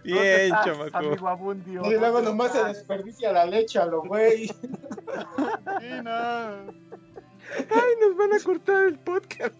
Bien, 0.02 0.16
¿Dónde 0.16 0.44
estás, 0.46 0.64
chamaco. 0.64 0.96
Amigo 0.98 1.28
Abundio? 1.28 1.82
Y 1.84 1.90
luego 1.90 2.16
¿Dónde 2.16 2.30
nomás 2.30 2.52
se 2.52 2.64
desperdicia 2.64 3.32
la 3.32 3.46
leche 3.46 3.78
a 3.78 3.86
lo 3.86 4.02
güey. 4.02 4.48
Sí, 4.48 4.55
no. 6.02 6.11
Ay, 6.11 7.92
nos 8.00 8.16
van 8.16 8.32
a 8.32 8.40
cortar 8.42 8.84
el 8.84 8.98
podcast. 8.98 9.55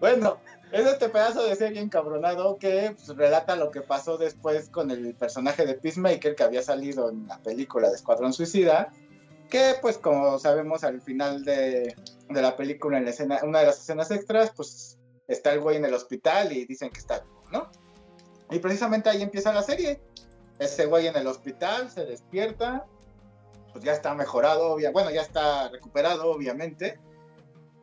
Bueno, 0.00 0.38
es 0.70 0.86
este 0.86 1.08
pedazo 1.08 1.44
de 1.44 1.56
serie 1.56 1.80
encabronado 1.80 2.58
que 2.58 2.94
pues, 2.94 3.16
relata 3.16 3.56
lo 3.56 3.70
que 3.70 3.80
pasó 3.80 4.18
después 4.18 4.68
con 4.68 4.90
el 4.90 5.14
personaje 5.14 5.64
de 5.64 5.74
Peacemaker 5.74 6.34
que 6.34 6.42
había 6.42 6.62
salido 6.62 7.10
en 7.10 7.26
la 7.26 7.38
película 7.38 7.88
de 7.88 7.94
Escuadrón 7.96 8.32
Suicida. 8.32 8.92
Que, 9.48 9.76
pues, 9.80 9.96
como 9.96 10.38
sabemos, 10.38 10.84
al 10.84 11.00
final 11.00 11.42
de, 11.44 11.94
de 12.28 12.42
la 12.42 12.54
película, 12.54 12.98
en 12.98 13.04
la 13.04 13.10
escena, 13.10 13.40
una 13.44 13.60
de 13.60 13.66
las 13.66 13.78
escenas 13.78 14.10
extras, 14.10 14.52
pues 14.54 14.97
está 15.28 15.52
el 15.52 15.60
güey 15.60 15.76
en 15.76 15.84
el 15.84 15.94
hospital 15.94 16.52
y 16.52 16.64
dicen 16.64 16.90
que 16.90 16.98
está 16.98 17.24
¿no? 17.52 17.70
Y 18.50 18.58
precisamente 18.58 19.08
ahí 19.08 19.22
empieza 19.22 19.52
la 19.52 19.62
serie. 19.62 20.00
Ese 20.58 20.86
güey 20.86 21.06
en 21.06 21.16
el 21.16 21.26
hospital 21.26 21.90
se 21.90 22.04
despierta, 22.04 22.86
pues 23.72 23.84
ya 23.84 23.92
está 23.92 24.14
mejorado, 24.14 24.76
bueno, 24.92 25.10
ya 25.10 25.22
está 25.22 25.68
recuperado, 25.68 26.30
obviamente 26.30 26.98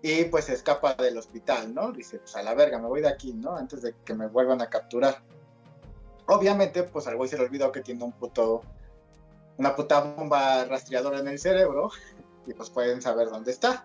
y 0.08 0.26
pues 0.26 0.46
se 0.46 0.54
escapa 0.54 0.94
del 0.94 1.18
hospital, 1.18 1.74
¿no? 1.74 1.92
Dice, 1.92 2.20
pues 2.20 2.36
a 2.36 2.44
la 2.44 2.54
verga, 2.54 2.78
me 2.78 2.88
voy 2.88 3.02
de 3.02 3.08
aquí, 3.08 3.34
¿no? 3.34 3.56
Antes 3.56 3.82
de 3.82 3.96
que 4.06 4.14
me 4.14 4.28
vuelvan 4.28 4.62
a 4.62 4.70
capturar. 4.70 5.24
Obviamente, 6.28 6.84
pues 6.84 7.08
al 7.08 7.16
güey 7.16 7.28
se 7.28 7.38
le 7.38 7.46
olvidó 7.46 7.72
que 7.72 7.82
tiene 7.82 8.04
un 8.04 8.12
puto, 8.12 8.62
una 9.58 9.76
puta 9.76 10.02
bomba 10.02 10.66
rastreadora 10.66 11.22
en 11.22 11.30
el 11.30 11.40
cerebro 11.40 11.90
y 12.46 12.54
pues 12.54 12.70
pueden 12.70 13.02
saber 13.02 13.32
dónde 13.32 13.50
está. 13.50 13.84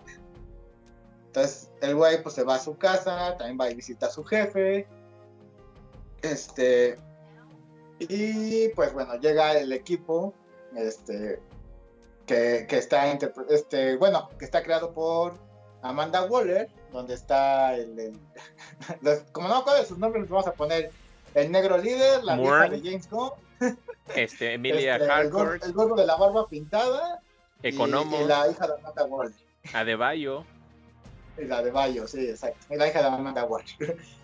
Entonces 1.30 1.70
el 1.80 1.94
güey 1.94 2.20
pues 2.24 2.34
se 2.34 2.42
va 2.42 2.56
a 2.56 2.58
su 2.58 2.76
casa, 2.76 3.36
también 3.36 3.56
va 3.60 3.70
y 3.70 3.74
visita 3.74 4.06
a 4.06 4.10
su 4.10 4.24
jefe. 4.24 4.86
Este, 6.22 6.98
y 8.00 8.68
pues 8.70 8.92
bueno, 8.92 9.14
llega 9.16 9.52
el 9.56 9.72
equipo, 9.72 10.34
este, 10.76 11.40
que, 12.26 12.66
que 12.68 12.78
está, 12.78 13.10
este, 13.48 13.96
bueno, 13.96 14.28
que 14.38 14.44
está 14.44 14.62
creado 14.62 14.92
por 14.92 15.34
Amanda 15.82 16.24
Waller, 16.24 16.68
donde 16.92 17.14
está 17.14 17.74
el, 17.76 17.98
el- 17.98 18.20
los- 19.02 19.20
como 19.32 19.48
no 19.48 19.54
me 19.54 19.60
acuerdo 19.60 19.80
de 19.80 19.86
sus 19.86 19.98
nombres, 19.98 20.22
les 20.22 20.30
vamos 20.30 20.46
a 20.48 20.52
poner 20.52 20.90
el 21.34 21.50
negro 21.52 21.78
líder, 21.78 22.24
la 22.24 22.34
Moore. 22.36 22.68
vieja 22.70 22.82
de 22.82 22.90
James 22.90 23.08
Gunn, 23.10 23.30
Este, 24.16 24.54
Emilia 24.54 24.96
este, 24.96 25.04
el, 25.22 25.30
gordo, 25.30 25.52
Harcourt, 25.52 25.64
el 25.64 25.72
gordo 25.72 25.94
de 25.94 26.06
la 26.06 26.16
barba 26.16 26.46
pintada 26.48 27.20
y- 27.62 27.68
Economo, 27.68 28.20
y, 28.20 28.24
la 28.24 28.48
hija 28.50 28.66
de 28.66 28.74
Amanda 28.74 29.04
Waller, 29.04 29.34
Adebayo. 29.72 30.44
Y 31.40 31.46
la 31.46 31.62
de 31.62 31.70
Bayo, 31.70 32.06
sí, 32.06 32.28
exacto, 32.28 32.66
y 32.72 32.76
la 32.76 32.88
hija 32.88 33.00
de 33.00 33.08
Amanda 33.08 33.44
Waller. 33.44 33.96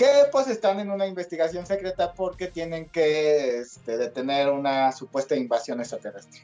que 0.00 0.08
pues 0.32 0.48
están 0.48 0.80
en 0.80 0.90
una 0.90 1.06
investigación 1.06 1.66
secreta 1.66 2.14
porque 2.14 2.46
tienen 2.46 2.88
que 2.88 3.58
este, 3.58 3.98
detener 3.98 4.48
una 4.48 4.92
supuesta 4.92 5.36
invasión 5.36 5.78
extraterrestre. 5.78 6.40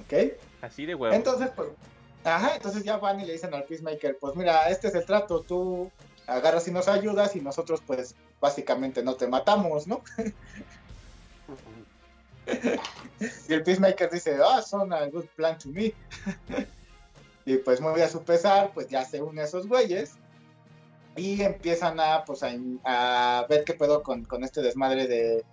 ¿Ok? 0.00 0.38
Así 0.60 0.86
de 0.86 0.94
huevo. 0.94 1.12
Entonces, 1.12 1.50
pues, 1.56 1.70
ajá, 2.22 2.54
entonces 2.54 2.84
ya 2.84 2.98
van 2.98 3.18
y 3.18 3.24
le 3.24 3.32
dicen 3.32 3.52
al 3.52 3.64
Peacemaker, 3.64 4.16
pues 4.20 4.36
mira, 4.36 4.68
este 4.68 4.86
es 4.86 4.94
el 4.94 5.04
trato, 5.04 5.40
tú 5.42 5.90
agarras 6.28 6.68
y 6.68 6.70
nos 6.70 6.86
ayudas 6.86 7.34
y 7.34 7.40
nosotros 7.40 7.82
pues 7.84 8.14
básicamente 8.40 9.02
no 9.02 9.16
te 9.16 9.26
matamos, 9.26 9.88
¿no? 9.88 10.04
y 13.48 13.52
el 13.52 13.64
Peacemaker 13.64 14.08
dice, 14.08 14.38
ah, 14.44 14.62
son 14.62 14.92
a 14.92 15.06
good 15.06 15.26
plan 15.34 15.58
to 15.58 15.68
me. 15.68 15.92
y 17.44 17.56
pues 17.58 17.80
muy 17.80 18.00
a 18.00 18.08
su 18.08 18.22
pesar, 18.22 18.72
pues 18.74 18.88
ya 18.88 19.04
se 19.04 19.20
une 19.22 19.42
a 19.42 19.44
esos 19.44 19.66
güeyes 19.66 20.12
y 21.16 21.42
empiezan 21.42 22.00
a, 22.00 22.24
pues, 22.24 22.42
a, 22.42 23.46
ver 23.48 23.64
qué 23.64 23.74
pedo 23.74 24.02
con, 24.02 24.24
con 24.24 24.44
este 24.44 24.62
desmadre 24.62 25.06
de, 25.06 25.44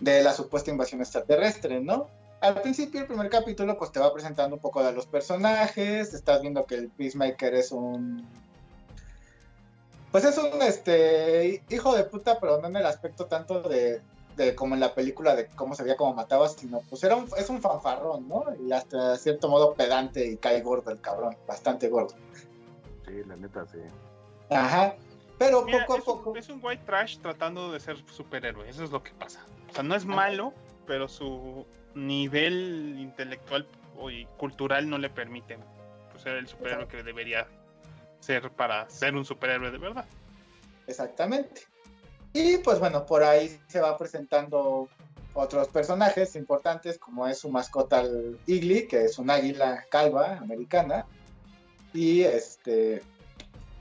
de 0.00 0.22
la 0.22 0.32
supuesta 0.32 0.70
invasión 0.70 1.00
extraterrestre, 1.00 1.80
¿no? 1.80 2.08
al 2.40 2.60
principio, 2.60 3.00
el 3.00 3.06
primer 3.06 3.28
capítulo, 3.28 3.76
pues 3.76 3.92
te 3.92 4.00
va 4.00 4.12
presentando 4.12 4.56
un 4.56 4.62
poco 4.62 4.82
de 4.82 4.92
los 4.92 5.06
personajes. 5.06 6.14
Estás 6.14 6.40
viendo 6.40 6.64
que 6.64 6.76
el 6.76 6.88
Peacemaker 6.88 7.54
es 7.54 7.70
un. 7.70 8.26
Pues 10.10 10.24
es 10.24 10.38
un 10.38 10.60
este 10.62 11.62
hijo 11.68 11.94
de 11.94 12.04
puta, 12.04 12.40
pero 12.40 12.60
no 12.60 12.68
en 12.68 12.76
el 12.76 12.86
aspecto 12.86 13.26
tanto 13.26 13.62
de, 13.62 14.00
de 14.44 14.54
como 14.54 14.74
en 14.74 14.80
la 14.80 14.94
película 14.94 15.34
de 15.34 15.46
cómo 15.48 15.74
se 15.74 15.82
veía 15.82 15.96
cómo 15.96 16.14
mataba, 16.14 16.48
sino 16.48 16.80
pues 16.88 17.02
era 17.04 17.16
un, 17.16 17.28
es 17.36 17.48
un 17.50 17.60
fanfarrón, 17.60 18.28
¿no? 18.28 18.44
Y 18.66 18.72
hasta 18.72 19.16
cierto 19.16 19.48
modo 19.48 19.74
pedante 19.74 20.26
y 20.26 20.36
cae 20.36 20.60
gordo 20.62 20.90
el 20.90 21.00
cabrón, 21.00 21.36
bastante 21.46 21.88
gordo. 21.88 22.14
Sí, 23.06 23.22
la 23.26 23.36
neta, 23.36 23.66
sí. 23.66 23.78
Ajá. 24.50 24.94
Pero 25.38 25.62
Mira, 25.62 25.80
poco 25.80 25.94
a 25.94 25.98
es, 25.98 26.04
poco. 26.04 26.30
un, 26.30 26.36
es 26.36 26.48
un 26.48 26.60
white 26.62 26.82
trash 26.84 27.18
tratando 27.18 27.72
de 27.72 27.80
ser 27.80 27.96
superhéroe, 28.10 28.68
eso 28.68 28.84
es 28.84 28.90
lo 28.90 29.02
que 29.02 29.12
pasa. 29.12 29.44
O 29.70 29.72
sea, 29.72 29.82
no 29.82 29.94
es 29.94 30.04
malo, 30.04 30.52
pero 30.86 31.08
su 31.08 31.66
nivel 31.94 32.96
intelectual 32.98 33.66
y 34.10 34.26
cultural 34.36 34.88
no 34.88 34.98
le 34.98 35.10
permite 35.10 35.58
pues, 36.10 36.22
ser 36.22 36.36
el 36.36 36.46
superhéroe 36.46 36.88
que 36.88 37.02
debería 37.02 37.46
ser 38.20 38.50
para 38.50 38.88
ser 38.90 39.14
un 39.16 39.24
superhéroe 39.24 39.70
de 39.70 39.78
verdad. 39.78 40.04
Exactamente. 40.86 41.62
Y 42.32 42.58
pues 42.58 42.78
bueno, 42.78 43.06
por 43.06 43.22
ahí 43.22 43.58
se 43.68 43.80
va 43.80 43.96
presentando 43.96 44.88
otros 45.34 45.68
personajes 45.68 46.36
importantes, 46.36 46.98
como 46.98 47.26
es 47.26 47.38
su 47.38 47.50
mascota 47.50 48.00
el 48.00 48.38
Igly, 48.46 48.86
que 48.86 49.04
es 49.04 49.18
un 49.18 49.30
águila 49.30 49.84
calva 49.90 50.38
americana, 50.38 51.06
y 51.92 52.22
este 52.22 53.02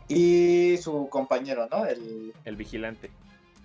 y 0.07 0.77
su 0.77 1.07
compañero, 1.09 1.67
¿no? 1.69 1.85
El, 1.85 2.33
El 2.43 2.55
vigilante. 2.55 3.11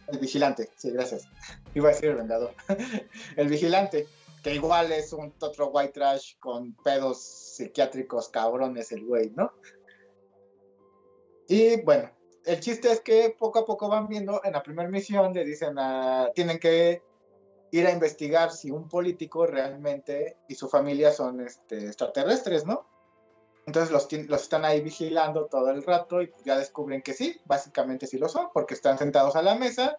el 0.08 0.18
vigilante, 0.18 0.70
sí, 0.76 0.90
gracias. 0.90 1.26
Iba 1.74 1.88
a 1.88 1.92
decir 1.92 2.10
el 2.10 2.16
vengador. 2.16 2.54
el 3.36 3.48
vigilante, 3.48 4.06
que 4.42 4.54
igual 4.54 4.92
es 4.92 5.14
un 5.14 5.32
otro 5.40 5.68
white 5.68 5.92
trash 5.92 6.36
con 6.38 6.74
pedos 6.84 7.22
psiquiátricos 7.22 8.28
cabrones 8.28 8.92
el 8.92 9.06
güey, 9.06 9.30
¿no? 9.30 9.52
Y 11.48 11.80
bueno, 11.82 12.10
el 12.44 12.60
chiste 12.60 12.90
es 12.90 13.00
que 13.00 13.34
poco 13.38 13.60
a 13.60 13.64
poco 13.64 13.88
van 13.88 14.08
viendo, 14.08 14.40
en 14.44 14.52
la 14.52 14.62
primera 14.62 14.88
misión 14.88 15.32
le 15.32 15.44
dicen 15.44 15.78
a, 15.78 16.30
tienen 16.34 16.58
que 16.58 17.02
ir 17.70 17.86
a 17.86 17.90
investigar 17.90 18.52
si 18.52 18.70
un 18.70 18.88
político 18.88 19.46
realmente 19.46 20.36
y 20.48 20.54
su 20.54 20.68
familia 20.68 21.12
son 21.12 21.40
este, 21.40 21.86
extraterrestres, 21.86 22.66
¿no? 22.66 22.86
Entonces 23.66 23.90
los, 23.90 24.42
están 24.42 24.64
ahí 24.64 24.82
vigilando 24.82 25.46
todo 25.46 25.70
el 25.70 25.82
rato 25.82 26.22
y 26.22 26.30
ya 26.44 26.58
descubren 26.58 27.02
que 27.02 27.14
sí, 27.14 27.40
básicamente 27.46 28.06
sí 28.06 28.18
lo 28.18 28.28
son, 28.28 28.48
porque 28.52 28.74
están 28.74 28.98
sentados 28.98 29.36
a 29.36 29.42
la 29.42 29.54
mesa, 29.54 29.96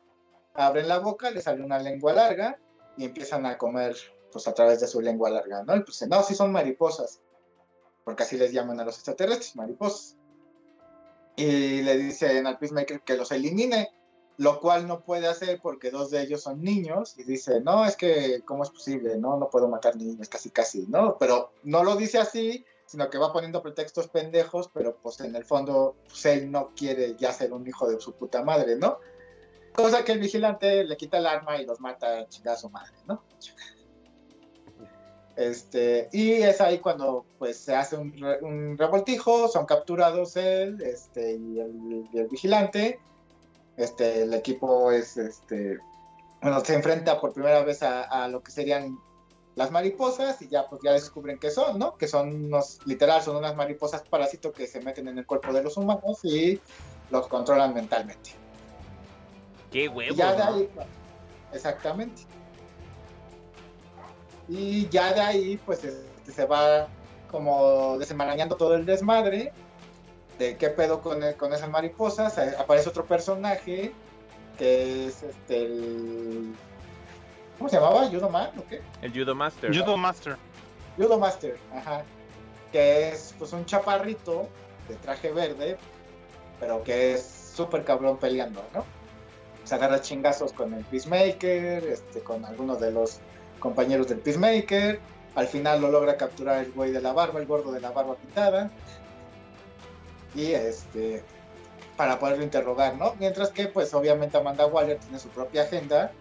abren 0.54 0.88
la 0.88 1.00
boca, 1.00 1.32
les 1.32 1.46
sale 1.46 1.64
una 1.64 1.80
lengua 1.80 2.14
larga 2.14 2.60
y 2.96 3.06
empiezan 3.06 3.46
a 3.46 3.58
comer 3.58 3.96
pues 4.32 4.48
a 4.48 4.54
través 4.54 4.82
de 4.82 4.88
su 4.88 5.02
lengua 5.02 5.30
larga, 5.30 5.64
¿no? 5.64 5.76
Y 5.76 5.82
pues 5.82 6.08
no, 6.08 6.22
sí 6.22 6.36
son 6.36 6.52
mariposas, 6.52 7.22
porque 8.04 8.24
así 8.24 8.38
les 8.38 8.52
llaman 8.52 8.80
a 8.80 8.86
los 8.86 8.96
extraterrestres, 8.96 9.56
mariposas. 9.56 10.18
Y 11.36 11.82
le 11.82 11.98
dicen 11.98 12.48
al 12.48 12.58
Peacemaker 12.58 13.02
que 13.02 13.18
los 13.18 13.32
elimine, 13.32 13.90
lo 14.38 14.60
cual 14.60 14.88
no 14.88 15.02
puede 15.02 15.28
hacer 15.28 15.60
porque 15.62 15.92
dos 15.92 16.12
de 16.12 16.22
ellos 16.22 16.44
son 16.44 16.62
niños 16.62 17.18
y 17.18 17.24
dice, 17.24 17.62
no, 17.62 17.86
es 17.86 17.96
que, 17.96 18.42
¿cómo 18.46 18.64
es 18.64 18.70
posible? 18.70 19.18
No, 19.18 19.38
no 19.38 19.50
puedo 19.50 19.68
matar 19.68 19.96
niños, 19.96 20.30
casi 20.30 20.50
casi, 20.50 20.86
¿no? 20.88 21.18
Pero 21.18 21.52
no 21.64 21.84
lo 21.84 21.96
dice 21.96 22.20
así, 22.20 22.66
sino 22.86 23.10
que 23.10 23.18
va 23.18 23.34
poniendo 23.34 23.62
pretextos 23.62 24.08
pendejos, 24.08 24.70
pero 24.74 24.98
pues 25.02 25.20
en 25.22 25.36
el 25.36 25.46
fondo, 25.46 25.96
pues 26.08 26.26
él 26.26 26.52
no 26.52 26.72
quiere 26.76 27.16
ya 27.16 27.32
ser 27.32 27.54
un 27.54 27.68
hijo 27.68 27.88
de 27.90 28.00
su 28.00 28.14
puta 28.14 28.44
madre, 28.44 28.76
¿no? 28.76 29.00
Cosa 29.74 30.06
que 30.06 30.14
el 30.14 30.20
vigilante 30.20 30.84
le 30.86 30.96
quita 30.96 31.18
el 31.18 31.26
arma 31.26 31.62
y 31.62 31.66
los 31.66 31.80
mata 31.82 32.20
a 32.20 32.56
su 32.56 32.70
madre, 32.70 32.96
¿no? 33.08 33.24
Este, 35.38 36.08
y 36.14 36.32
es 36.34 36.62
ahí 36.62 36.80
cuando 36.80 37.26
pues 37.38 37.58
se 37.58 37.76
hace 37.76 37.98
un, 37.98 38.14
re- 38.14 38.40
un 38.42 38.78
revoltijo, 38.78 39.48
son 39.50 39.66
capturados 39.66 40.38
él 40.38 40.82
este, 40.82 41.34
y, 41.34 41.60
el, 41.60 42.08
y 42.14 42.18
el 42.18 42.28
vigilante. 42.28 43.00
Este, 43.76 44.24
el 44.24 44.34
equipo 44.34 44.92
es, 44.92 45.18
este, 45.18 45.78
bueno, 46.42 46.64
se 46.64 46.76
enfrenta 46.76 47.20
por 47.20 47.34
primera 47.34 47.64
vez 47.64 47.84
a, 47.84 48.04
a 48.04 48.28
lo 48.30 48.42
que 48.42 48.52
serían 48.52 48.98
las 49.56 49.72
mariposas 49.72 50.42
y 50.42 50.48
ya 50.48 50.68
pues 50.70 50.82
ya 50.84 50.94
descubren 50.94 51.38
que 51.40 51.52
son, 51.52 51.80
¿no? 51.80 51.98
Que 51.98 52.08
son 52.08 52.46
unos, 52.46 52.80
literal, 52.86 53.22
son 53.22 53.36
unas 53.36 53.56
mariposas 53.56 54.04
parásitos 54.04 54.54
que 54.54 54.68
se 54.68 54.80
meten 54.82 55.08
en 55.10 55.18
el 55.18 55.26
cuerpo 55.26 55.52
de 55.52 55.64
los 55.64 55.76
humanos 55.76 56.20
y 56.24 56.62
los 57.10 57.28
controlan 57.28 57.74
mentalmente. 57.74 58.32
Qué 59.72 59.86
Y 59.86 59.88
huevo. 59.88 60.16
ya 60.16 60.34
de 60.34 60.44
ahí, 60.44 60.70
pues, 60.74 60.88
exactamente. 61.54 62.22
Y 64.48 64.88
ya 64.90 65.14
de 65.14 65.22
ahí, 65.22 65.60
pues 65.66 65.84
este, 65.84 66.32
se 66.32 66.46
va 66.46 66.88
como 67.32 67.98
desenmarañando 67.98 68.56
todo 68.56 68.76
el 68.76 68.86
desmadre 68.86 69.52
de 70.38 70.58
qué 70.58 70.70
pedo 70.70 71.02
con, 71.02 71.24
el- 71.24 71.36
con 71.36 71.54
esas 71.54 71.70
mariposas. 71.70 72.38
Eh, 72.38 72.54
Aparece 72.60 72.90
otro 72.90 73.06
personaje 73.06 73.92
que 74.58 75.08
es 75.08 75.24
este 75.24 75.66
el. 75.66 76.54
¿Cómo 77.58 77.70
se 77.70 77.78
llamaba? 77.78 78.08
¿Judo 78.08 78.30
Man 78.30 78.52
o 78.58 78.66
qué? 78.68 78.82
El 79.02 79.12
Judo 79.14 79.34
Master. 79.34 79.72
Judo 79.76 79.98
Master. 79.98 80.36
Judo 80.98 81.18
Master, 81.18 81.58
ajá. 81.74 82.04
Que 82.72 83.10
es 83.10 83.34
pues 83.40 83.52
un 83.54 83.66
chaparrito 83.66 84.48
de 84.90 84.96
traje 84.96 85.32
verde, 85.32 85.78
pero 86.60 86.84
que 86.84 87.14
es 87.14 87.52
súper 87.56 87.84
cabrón 87.86 88.18
peleando, 88.18 88.62
¿no? 88.74 88.84
Se 89.64 89.74
agarra 89.76 90.02
chingazos 90.02 90.52
con 90.54 90.74
el 90.74 90.84
Peacemaker, 90.86 91.84
este, 91.86 92.20
con 92.20 92.46
algunos 92.46 92.80
de 92.82 92.92
los 92.92 93.20
compañeros 93.60 94.08
del 94.08 94.20
Peacemaker. 94.20 95.00
Al 95.36 95.48
final 95.48 95.82
lo 95.82 95.92
logra 95.92 96.18
capturar 96.18 96.64
el 96.64 96.72
güey 96.72 96.92
de 96.92 97.02
la 97.02 97.14
barba, 97.14 97.40
el 97.40 97.46
gordo 97.46 97.72
de 97.72 97.82
la 97.82 97.92
barba 97.92 98.16
pintada. 98.16 98.72
Y 100.34 100.52
este, 100.52 101.24
para 101.98 102.20
poderlo 102.20 102.44
interrogar, 102.44 102.96
¿no? 102.96 103.16
Mientras 103.20 103.50
que, 103.50 103.68
pues 103.68 103.94
obviamente 103.94 104.38
Amanda 104.38 104.66
Waller 104.66 104.98
tiene 105.00 105.20
su 105.20 105.30
propia 105.30 105.64
agenda 105.64 106.12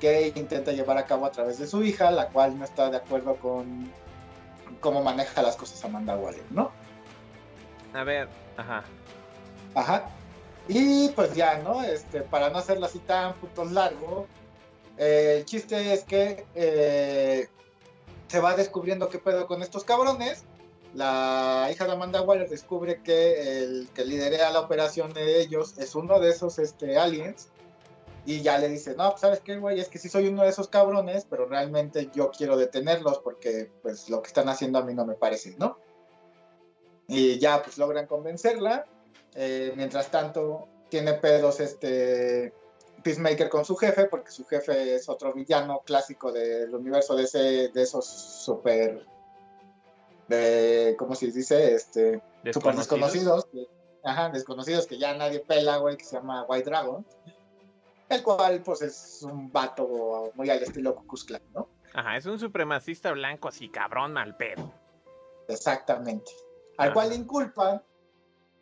que 0.00 0.32
intenta 0.34 0.72
llevar 0.72 0.98
a 0.98 1.06
cabo 1.06 1.26
a 1.26 1.30
través 1.30 1.58
de 1.58 1.66
su 1.66 1.82
hija, 1.84 2.10
la 2.10 2.28
cual 2.28 2.58
no 2.58 2.64
está 2.64 2.90
de 2.90 2.96
acuerdo 2.96 3.36
con 3.36 3.90
cómo 4.80 5.02
maneja 5.02 5.42
las 5.42 5.56
cosas 5.56 5.84
Amanda 5.84 6.16
Waller, 6.16 6.44
¿no? 6.50 6.72
A 7.94 8.02
ver, 8.04 8.28
ajá. 8.56 8.82
Ajá. 9.74 10.04
Y 10.68 11.08
pues 11.10 11.34
ya, 11.34 11.58
¿no? 11.58 11.82
Este, 11.82 12.22
para 12.22 12.50
no 12.50 12.58
hacerlo 12.58 12.86
así 12.86 12.98
tan 13.00 13.34
putos 13.34 13.70
largo, 13.70 14.26
eh, 14.98 15.36
el 15.38 15.44
chiste 15.44 15.92
es 15.92 16.04
que 16.04 16.44
eh, 16.54 17.48
se 18.28 18.40
va 18.40 18.56
descubriendo 18.56 19.08
qué 19.08 19.18
pedo 19.18 19.46
con 19.46 19.62
estos 19.62 19.84
cabrones. 19.84 20.44
La 20.94 21.68
hija 21.72 21.86
de 21.86 21.92
Amanda 21.92 22.20
Waller 22.20 22.48
descubre 22.48 23.00
que 23.02 23.62
el 23.62 23.88
que 23.94 24.04
lidera 24.04 24.50
la 24.50 24.60
operación 24.60 25.14
de 25.14 25.40
ellos 25.40 25.78
es 25.78 25.94
uno 25.94 26.20
de 26.20 26.30
esos 26.30 26.58
este, 26.58 26.98
aliens. 26.98 27.48
Y 28.24 28.42
ya 28.42 28.58
le 28.58 28.68
dice, 28.68 28.94
no, 28.94 29.10
pues 29.10 29.20
sabes 29.20 29.40
qué, 29.40 29.56
güey, 29.56 29.80
es 29.80 29.88
que 29.88 29.98
sí 29.98 30.08
soy 30.08 30.28
uno 30.28 30.44
de 30.44 30.50
esos 30.50 30.68
cabrones, 30.68 31.26
pero 31.28 31.46
realmente 31.46 32.08
yo 32.14 32.30
quiero 32.30 32.56
detenerlos 32.56 33.18
porque 33.18 33.68
pues 33.82 34.08
lo 34.08 34.22
que 34.22 34.28
están 34.28 34.48
haciendo 34.48 34.78
a 34.78 34.84
mí 34.84 34.94
no 34.94 35.04
me 35.04 35.14
parece, 35.14 35.56
¿no? 35.58 35.78
Y 37.08 37.38
ya 37.38 37.62
pues 37.62 37.78
logran 37.78 38.06
convencerla. 38.06 38.86
Eh, 39.34 39.72
mientras 39.76 40.10
tanto, 40.10 40.68
tiene 40.88 41.14
pedos 41.14 41.58
este 41.58 42.52
Peacemaker 43.02 43.48
con 43.48 43.64
su 43.64 43.76
jefe, 43.76 44.04
porque 44.06 44.30
su 44.30 44.44
jefe 44.46 44.94
es 44.94 45.08
otro 45.08 45.32
villano 45.32 45.80
clásico 45.84 46.32
del 46.32 46.74
universo 46.74 47.14
de, 47.16 47.24
ese, 47.24 47.38
de 47.68 47.82
esos 47.82 48.06
super. 48.06 49.04
De, 50.28 50.94
¿Cómo 50.98 51.14
se 51.14 51.26
dice? 51.30 51.74
Este, 51.74 52.22
super 52.52 52.74
desconocidos. 52.76 53.46
que- 53.46 53.66
ajá, 54.04 54.30
desconocidos 54.30 54.86
que 54.86 54.98
ya 54.98 55.14
nadie 55.14 55.40
pela, 55.40 55.76
güey, 55.78 55.96
que 55.96 56.04
se 56.04 56.16
llama 56.16 56.44
White 56.48 56.68
Dragon. 56.70 57.04
El 58.08 58.22
cual, 58.22 58.62
pues, 58.62 58.82
es 58.82 59.22
un 59.22 59.50
vato 59.50 60.32
muy 60.34 60.50
al 60.50 60.62
estilo 60.62 60.94
Ku 60.94 61.06
Klux 61.06 61.24
Klan, 61.24 61.42
¿no? 61.54 61.68
Ajá, 61.94 62.16
es 62.16 62.26
un 62.26 62.38
supremacista 62.38 63.12
blanco 63.12 63.48
así, 63.48 63.68
cabrón, 63.68 64.12
mal 64.12 64.36
pedo. 64.36 64.70
Exactamente. 65.48 66.30
Al 66.78 66.86
Ajá. 66.88 66.94
cual 66.94 67.08
le 67.10 67.14
inculpan 67.16 67.82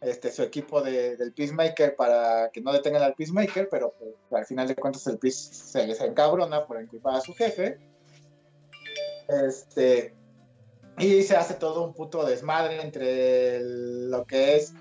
este, 0.01 0.32
su 0.32 0.43
equipo 0.43 0.81
de- 0.82 1.16
del 1.16 1.32
Peacemaker 1.32 1.94
para 1.97 2.51
que 2.51 2.60
no 2.60 2.72
detengan 2.72 3.02
al 3.02 3.14
Peacemaker, 3.14 3.68
pero 3.70 3.94
pues, 3.98 4.14
al 4.32 4.47
final 4.47 4.66
de 4.68 4.74
cuentas 4.77 5.06
el 5.06 5.18
Peace 5.18 5.52
se, 5.52 5.94
se 5.94 6.05
encabrona 6.06 6.66
por 6.66 6.81
inculpar 6.82 7.16
a 7.16 7.20
su 7.20 7.35
jefe. 7.35 7.78
Este, 9.28 10.14
y 10.98 11.22
se 11.22 11.36
hace 11.36 11.55
todo 11.55 11.85
un 11.85 11.94
puto 11.94 12.24
desmadre 12.24 12.81
entre 12.82 13.60
lo 13.60 14.24
que 14.27 14.56
es 14.56 14.72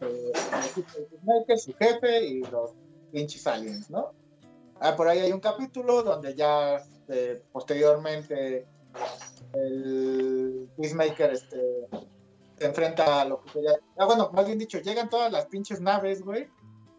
eh, 0.00 0.32
el 0.32 0.64
equipo 0.70 0.92
del 0.96 1.06
Peacemaker, 1.06 1.58
su 1.58 1.74
jefe 1.74 2.24
y 2.26 2.40
los 2.42 2.70
pinches 3.12 3.46
aliens, 3.46 3.90
¿no? 3.90 4.12
Ah, 4.80 4.96
por 4.96 5.08
ahí 5.08 5.18
hay 5.18 5.32
un 5.32 5.40
capítulo 5.40 6.02
donde 6.02 6.34
ya 6.34 6.76
este, 6.76 7.42
posteriormente 7.52 8.66
el 9.52 10.68
Peacemaker 10.76 11.30
este, 11.32 11.86
se 12.60 12.66
enfrenta 12.66 13.22
a 13.22 13.24
lo 13.24 13.40
que 13.40 13.50
sería. 13.52 13.72
Ah, 13.96 14.04
bueno, 14.04 14.30
más 14.34 14.46
bien 14.46 14.58
dicho, 14.58 14.78
llegan 14.80 15.08
todas 15.08 15.32
las 15.32 15.46
pinches 15.46 15.80
naves, 15.80 16.20
güey, 16.20 16.46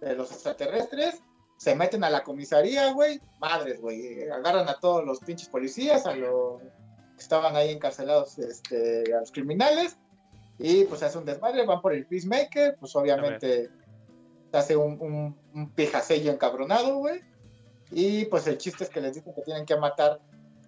de 0.01 0.15
los 0.15 0.31
extraterrestres, 0.31 1.21
se 1.57 1.75
meten 1.75 2.03
a 2.03 2.09
la 2.09 2.23
comisaría, 2.23 2.91
güey, 2.93 3.21
madres, 3.39 3.79
güey, 3.79 4.27
agarran 4.27 4.67
a 4.67 4.79
todos 4.79 5.05
los 5.05 5.19
pinches 5.19 5.47
policías, 5.49 6.07
a 6.07 6.15
los 6.15 6.59
que 6.61 7.19
estaban 7.19 7.55
ahí 7.55 7.69
encarcelados, 7.69 8.39
este, 8.39 9.13
a 9.13 9.19
los 9.19 9.31
criminales, 9.31 9.97
y 10.57 10.85
pues 10.85 11.03
hace 11.03 11.19
un 11.19 11.25
desmadre, 11.25 11.63
van 11.63 11.79
por 11.79 11.93
el 11.93 12.07
Peacemaker, 12.07 12.77
pues 12.79 12.95
obviamente 12.95 13.69
se 14.49 14.57
hace 14.57 14.75
un, 14.75 14.99
un, 14.99 15.37
un 15.53 15.69
pijasello 15.69 16.31
encabronado, 16.31 16.97
güey, 16.97 17.21
y 17.91 18.25
pues 18.25 18.47
el 18.47 18.57
chiste 18.57 18.83
es 18.83 18.89
que 18.89 18.99
les 18.99 19.13
dicen 19.13 19.35
que 19.35 19.43
tienen 19.43 19.67
que 19.67 19.77
matar 19.77 20.19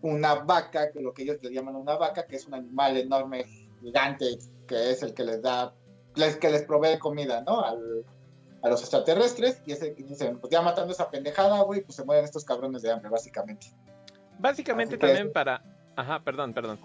una 0.04 0.36
vaca, 0.36 0.92
que 0.92 1.02
lo 1.02 1.16
que 1.16 1.24
ellos 1.24 1.38
le 1.42 1.52
llaman 1.52 1.76
una 1.78 1.96
vaca, 1.96 2.28
que 2.28 2.36
es 2.36 2.46
un 2.46 2.54
animal 2.54 2.98
enorme, 2.98 3.46
gigante, 3.84 4.26
que 4.68 4.92
es 4.92 5.04
el 5.04 5.14
que 5.14 5.24
les 5.24 5.42
da, 5.42 5.74
les, 6.16 6.38
que 6.38 6.50
les 6.50 6.64
provee 6.64 6.98
comida, 7.00 7.42
¿no? 7.42 7.62
Al- 7.62 8.06
a 8.64 8.70
los 8.70 8.80
extraterrestres, 8.80 9.62
y 9.66 9.74
ese 9.74 9.94
que 9.94 10.04
dicen, 10.04 10.40
pues 10.40 10.50
ya 10.50 10.62
matando 10.62 10.94
esa 10.94 11.10
pendejada, 11.12 11.62
güey, 11.64 11.82
pues 11.82 11.98
se 11.98 12.06
mueren 12.06 12.24
estos 12.24 12.46
cabrones 12.46 12.82
de 12.82 12.92
hambre, 12.92 13.10
básicamente. 13.10 13.68
Básicamente 14.40 14.96
Así 14.96 15.02
que- 15.02 15.08
también 15.08 15.34
para... 15.34 15.62
Ajá, 15.98 16.22
perdón, 16.24 16.54
perdón. 16.54 16.80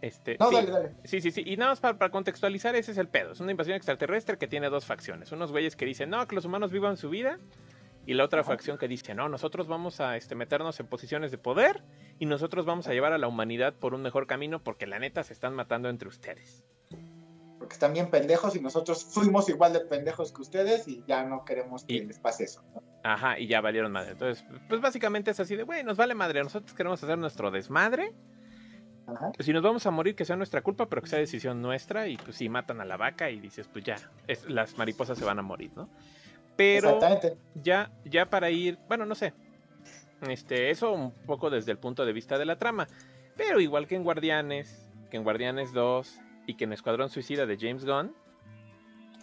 Este, 0.00 0.36
No, 0.38 0.48
sí, 0.48 0.54
dale, 0.54 0.70
dale. 0.70 0.92
sí, 1.04 1.20
sí, 1.20 1.30
sí. 1.32 1.42
Y 1.44 1.56
nada 1.56 1.72
más 1.72 1.80
para, 1.80 1.98
para 1.98 2.10
contextualizar, 2.12 2.74
ese 2.76 2.92
es 2.92 2.98
el 2.98 3.08
pedo. 3.08 3.32
Es 3.32 3.40
una 3.40 3.50
invasión 3.50 3.76
extraterrestre 3.76 4.38
que 4.38 4.46
tiene 4.46 4.68
dos 4.70 4.84
facciones. 4.86 5.30
Unos 5.32 5.50
güeyes 5.52 5.76
que 5.76 5.84
dicen, 5.84 6.08
no, 6.10 6.26
que 6.26 6.34
los 6.36 6.44
humanos 6.44 6.70
vivan 6.72 6.96
su 6.96 7.10
vida. 7.10 7.38
Y 8.06 8.14
la 8.14 8.24
otra 8.24 8.40
Ajá. 8.40 8.50
facción 8.50 8.78
que 8.78 8.88
dice, 8.88 9.14
no, 9.14 9.28
nosotros 9.28 9.68
vamos 9.68 10.00
a 10.00 10.16
este, 10.16 10.34
meternos 10.34 10.80
en 10.80 10.86
posiciones 10.88 11.30
de 11.30 11.38
poder 11.38 11.84
y 12.18 12.26
nosotros 12.26 12.66
vamos 12.66 12.88
a 12.88 12.92
llevar 12.92 13.12
a 13.12 13.18
la 13.18 13.28
humanidad 13.28 13.74
por 13.74 13.94
un 13.94 14.02
mejor 14.02 14.26
camino 14.26 14.62
porque 14.62 14.86
la 14.86 14.98
neta 14.98 15.22
se 15.22 15.32
están 15.32 15.54
matando 15.54 15.88
entre 15.88 16.08
ustedes. 16.08 16.64
Porque 17.58 17.74
están 17.74 17.92
bien 17.92 18.10
pendejos 18.10 18.56
y 18.56 18.60
nosotros 18.60 19.04
fuimos 19.04 19.48
igual 19.48 19.72
de 19.72 19.80
pendejos 19.80 20.32
que 20.32 20.42
ustedes 20.42 20.88
y 20.88 21.04
ya 21.06 21.22
no 21.22 21.44
queremos 21.44 21.84
que 21.84 21.94
Y- 21.94 22.04
les 22.04 22.18
pase 22.18 22.42
eso, 22.44 22.64
¿no? 22.74 22.82
Ajá, 23.04 23.38
y 23.38 23.46
ya 23.46 23.60
valieron 23.60 23.92
madre. 23.92 24.12
Entonces, 24.12 24.44
pues 24.68 24.80
básicamente 24.80 25.30
es 25.30 25.38
así 25.40 25.54
de, 25.54 25.62
güey, 25.62 25.84
nos 25.84 25.96
vale 25.96 26.14
madre. 26.14 26.42
Nosotros 26.42 26.74
queremos 26.74 27.02
hacer 27.02 27.18
nuestro 27.18 27.50
desmadre. 27.52 28.12
Ajá. 29.06 29.30
Pues 29.36 29.46
si 29.46 29.52
nos 29.52 29.62
vamos 29.62 29.84
a 29.86 29.90
morir, 29.92 30.14
que 30.16 30.24
sea 30.24 30.36
nuestra 30.36 30.60
culpa, 30.62 30.88
pero 30.88 31.02
que 31.02 31.08
sea 31.08 31.18
decisión 31.20 31.60
nuestra. 31.62 32.06
Y 32.08 32.16
pues 32.16 32.36
si 32.36 32.48
matan 32.48 32.80
a 32.80 32.84
la 32.84 32.96
vaca 32.96 33.30
y 33.30 33.38
dices, 33.40 33.68
pues 33.72 33.84
ya, 33.84 33.96
es- 34.26 34.48
las 34.48 34.76
mariposas 34.78 35.18
se 35.18 35.24
van 35.24 35.38
a 35.38 35.42
morir, 35.42 35.70
¿no? 35.76 35.88
Pero 36.56 36.98
ya, 37.54 37.90
ya 38.04 38.28
para 38.28 38.50
ir, 38.50 38.78
bueno, 38.88 39.06
no 39.06 39.14
sé. 39.14 39.32
Este, 40.28 40.70
eso 40.70 40.92
un 40.92 41.10
poco 41.10 41.50
desde 41.50 41.72
el 41.72 41.78
punto 41.78 42.04
de 42.04 42.12
vista 42.12 42.38
de 42.38 42.44
la 42.44 42.56
trama. 42.56 42.86
Pero 43.36 43.60
igual 43.60 43.86
que 43.86 43.96
en 43.96 44.04
Guardianes, 44.04 44.88
que 45.10 45.16
en 45.16 45.24
Guardianes 45.24 45.72
2 45.72 46.20
y 46.46 46.54
que 46.54 46.64
en 46.64 46.72
Escuadrón 46.72 47.08
Suicida 47.08 47.46
de 47.46 47.56
James 47.58 47.84
Gunn, 47.84 48.14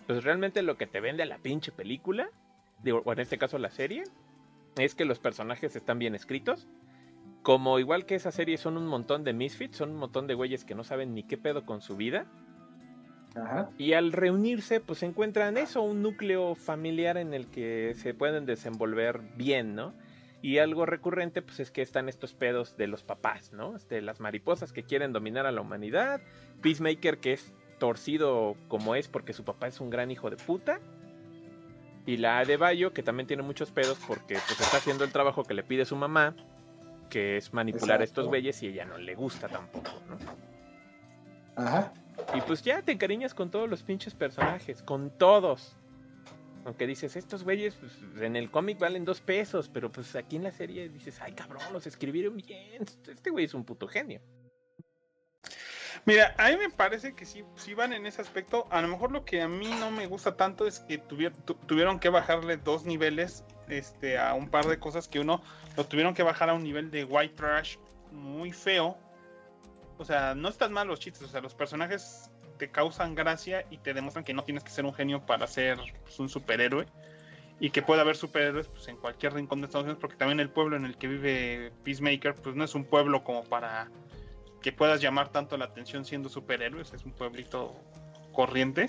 pues 0.08 0.24
realmente 0.24 0.62
lo 0.64 0.78
que 0.78 0.88
te 0.88 1.00
vende 1.00 1.24
a 1.24 1.28
la 1.28 1.38
pinche 1.38 1.72
película, 1.72 2.30
digo, 2.84 3.02
o 3.06 3.14
en 3.14 3.20
este 3.20 3.38
caso 3.38 3.60
la 3.60 3.70
serie, 3.70 4.04
es 4.78 4.96
que 4.96 5.06
los 5.06 5.20
personajes 5.20 5.76
están 5.76 6.00
bien 6.00 6.16
escritos. 6.16 6.68
Como 7.44 7.80
igual 7.80 8.06
que 8.06 8.16
esa 8.16 8.32
serie 8.32 8.58
son 8.58 8.76
un 8.76 8.88
montón 8.88 9.24
de 9.24 9.34
misfits, 9.34 9.78
son 9.78 9.92
un 9.92 9.98
montón 9.98 10.28
de 10.28 10.34
güeyes 10.34 10.66
que 10.66 10.76
no 10.76 10.84
saben 10.84 11.14
ni 11.14 11.24
qué 11.24 11.38
pedo 11.38 11.66
con 11.66 11.82
su 11.82 11.96
vida. 11.96 12.26
Ajá. 13.42 13.70
Y 13.78 13.94
al 13.94 14.12
reunirse, 14.12 14.80
pues 14.80 15.04
encuentran 15.04 15.58
eso, 15.58 15.82
un 15.82 16.02
núcleo 16.02 16.56
familiar 16.56 17.18
en 17.18 17.34
el 17.34 17.48
que 17.48 17.94
se 17.96 18.14
pueden 18.14 18.46
desenvolver 18.46 19.22
bien, 19.36 19.76
¿no? 19.76 19.94
Y 20.42 20.60
algo 20.60 20.86
recurrente, 20.86 21.42
pues 21.42 21.60
es 21.60 21.70
que 21.70 21.82
están 21.82 22.08
estos 22.08 22.34
pedos 22.34 22.78
de 22.78 22.88
los 22.88 23.04
papás, 23.04 23.52
¿no? 23.52 23.76
Este, 23.76 24.02
las 24.02 24.20
mariposas 24.20 24.72
que 24.72 24.84
quieren 24.84 25.12
dominar 25.12 25.46
a 25.46 25.52
la 25.52 25.62
humanidad, 25.62 26.22
Peacemaker 26.62 27.20
que 27.20 27.34
es 27.34 27.54
torcido 27.78 28.56
como 28.68 28.96
es 28.96 29.08
porque 29.08 29.34
su 29.34 29.44
papá 29.44 29.68
es 29.68 29.82
un 29.82 29.90
gran 29.90 30.12
hijo 30.12 30.30
de 30.30 30.38
puta. 30.38 30.80
Y 32.06 32.18
la 32.18 32.44
de 32.46 32.58
Bayo, 32.58 32.94
que 32.94 33.04
también 33.04 33.28
tiene 33.28 33.44
muchos 33.44 33.72
pedos 33.72 34.00
porque 34.08 34.36
pues 34.48 34.60
está 34.62 34.78
haciendo 34.78 35.04
el 35.04 35.12
trabajo 35.12 35.44
que 35.44 35.54
le 35.54 35.64
pide 35.64 35.86
su 35.86 35.96
mamá, 35.96 36.36
que 37.10 37.38
es 37.38 37.54
manipular 37.54 38.02
a 38.02 38.04
estos 38.04 38.28
güeyes 38.28 38.64
y 38.64 38.68
ella 38.68 38.86
no 38.86 38.98
le 38.98 39.16
gusta 39.16 39.48
tampoco, 39.48 39.92
¿no? 40.08 40.18
Ajá. 41.56 41.94
Y 42.36 42.42
pues 42.42 42.62
ya 42.62 42.82
te 42.82 42.92
encariñas 42.92 43.34
con 43.34 43.50
todos 43.50 43.70
los 43.70 43.84
pinches 43.84 44.14
personajes, 44.14 44.84
con 44.84 45.10
todos. 45.18 45.76
Aunque 46.66 46.86
dices, 46.86 47.16
estos 47.16 47.44
güeyes 47.44 47.76
pues, 47.76 47.94
en 48.22 48.36
el 48.36 48.52
cómic 48.52 48.78
valen 48.80 49.06
dos 49.06 49.22
pesos, 49.22 49.70
pero 49.74 49.92
pues 49.92 50.16
aquí 50.16 50.36
en 50.36 50.44
la 50.44 50.52
serie 50.52 50.90
dices, 50.90 51.20
ay 51.22 51.32
cabrón, 51.34 51.62
los 51.72 51.88
escribieron 51.88 52.38
bien. 52.38 52.86
Este 53.08 53.30
güey 53.30 53.46
es 53.46 53.54
un 53.54 53.64
puto 53.64 53.88
genio. 53.88 54.22
Mira, 56.06 56.34
a 56.38 56.50
mí 56.50 56.58
me 56.58 56.70
parece 56.70 57.14
que 57.14 57.26
sí, 57.26 57.44
sí 57.56 57.74
van 57.74 57.94
en 57.94 58.06
ese 58.06 58.22
aspecto. 58.22 58.68
A 58.72 58.82
lo 58.82 58.88
mejor 58.88 59.12
lo 59.12 59.26
que 59.26 59.42
a 59.42 59.48
mí 59.48 59.70
no 59.80 59.90
me 59.92 60.06
gusta 60.08 60.36
tanto 60.38 60.68
es 60.68 60.80
que 60.82 61.02
tuvier- 61.02 61.34
tu- 61.46 61.56
tuvieron 61.56 62.00
que 62.00 62.10
bajarle 62.10 62.58
dos 62.58 62.86
niveles 62.86 63.44
este, 63.68 64.18
a 64.18 64.34
un 64.34 64.50
par 64.50 64.66
de 64.68 64.80
cosas 64.80 65.08
que 65.08 65.20
uno 65.20 65.42
lo 65.78 65.86
tuvieron 65.86 66.14
que 66.14 66.24
bajar 66.24 66.50
a 66.50 66.54
un 66.54 66.64
nivel 66.64 66.92
de 66.92 67.04
white 67.06 67.36
trash 67.36 67.78
muy 68.12 68.52
feo. 68.52 68.98
O 70.00 70.06
sea, 70.06 70.34
no 70.34 70.48
están 70.48 70.72
mal 70.72 70.88
los 70.88 71.00
chistes, 71.00 71.24
o 71.24 71.28
sea, 71.28 71.42
los 71.42 71.54
personajes 71.54 72.32
te 72.58 72.72
causan 72.72 73.16
gracia 73.16 73.66
y 73.70 73.78
te 73.78 73.94
demuestran 73.94 74.24
que 74.24 74.34
no 74.34 74.46
tienes 74.46 74.64
que 74.64 74.72
ser 74.72 74.86
un 74.86 74.94
genio 74.94 75.26
para 75.26 75.46
ser 75.46 75.78
pues, 76.04 76.18
un 76.20 76.30
superhéroe. 76.30 76.86
Y 77.60 77.72
que 77.72 77.82
puede 77.82 78.00
haber 78.00 78.16
superhéroes 78.16 78.70
pues, 78.70 78.88
en 78.88 78.96
cualquier 78.96 79.34
rincón 79.34 79.60
de 79.60 79.66
Estados 79.66 79.84
Unidos, 79.84 80.00
porque 80.00 80.16
también 80.16 80.40
el 80.40 80.50
pueblo 80.50 80.78
en 80.78 80.86
el 80.86 80.98
que 80.98 81.10
vive 81.10 81.74
Peacemaker, 81.84 82.34
pues 82.36 82.56
no 82.56 82.64
es 82.64 82.74
un 82.76 82.86
pueblo 82.86 83.26
como 83.26 83.44
para 83.44 83.92
que 84.62 84.72
puedas 84.72 85.02
llamar 85.02 85.30
tanto 85.30 85.58
la 85.58 85.66
atención 85.66 86.06
siendo 86.06 86.30
superhéroes, 86.30 86.94
es 86.94 87.04
un 87.04 87.12
pueblito 87.12 87.76
corriente. 88.32 88.86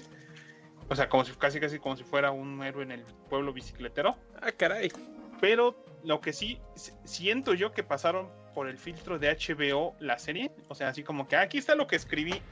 O 0.89 0.95
sea, 0.95 1.09
como 1.09 1.25
si 1.25 1.33
casi 1.33 1.59
casi 1.59 1.81
como 1.81 1.97
si 1.97 2.05
fuera 2.05 2.31
un 2.31 2.63
héroe 2.63 2.85
en 2.85 2.93
el 2.93 3.05
pueblo 3.29 3.53
bicicletero. 3.53 4.17
Ah, 4.41 4.53
caray. 4.53 4.93
Pero 5.41 5.85
lo 6.05 6.21
que 6.21 6.33
sí 6.33 6.61
siento 7.05 7.55
yo 7.55 7.73
que 7.73 7.83
pasaron 7.83 8.29
por 8.61 8.69
el 8.69 8.77
filtro 8.77 9.19
de 9.19 9.31
HBO 9.31 9.97
la 10.01 10.19
serie. 10.19 10.51
O 10.69 10.75
sea, 10.75 10.89
así 10.89 11.03
como 11.03 11.27
que 11.27 11.35
"Ah, 11.35 11.41
aquí 11.41 11.57
está 11.57 11.75
lo 11.75 11.87
que 11.87 11.97
escribí. 11.97 12.43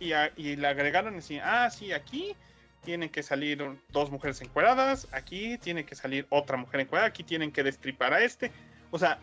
Y, 0.00 0.12
a- 0.12 0.32
le 0.38 0.66
agregaron 0.66 1.14
así, 1.18 1.38
ah, 1.38 1.68
sí, 1.68 1.92
aquí 1.92 2.34
tienen 2.82 3.10
que 3.10 3.22
salir 3.22 3.62
dos 3.92 4.10
mujeres 4.10 4.40
encueradas, 4.40 5.06
aquí 5.12 5.58
tiene 5.58 5.84
que 5.84 5.94
salir 5.94 6.26
otra 6.30 6.56
mujer 6.56 6.80
encuerada, 6.80 7.08
aquí 7.08 7.24
tienen 7.24 7.52
que 7.52 7.62
destripar 7.62 8.14
a 8.14 8.24
este. 8.24 8.50
O 8.90 8.98
sea, 8.98 9.18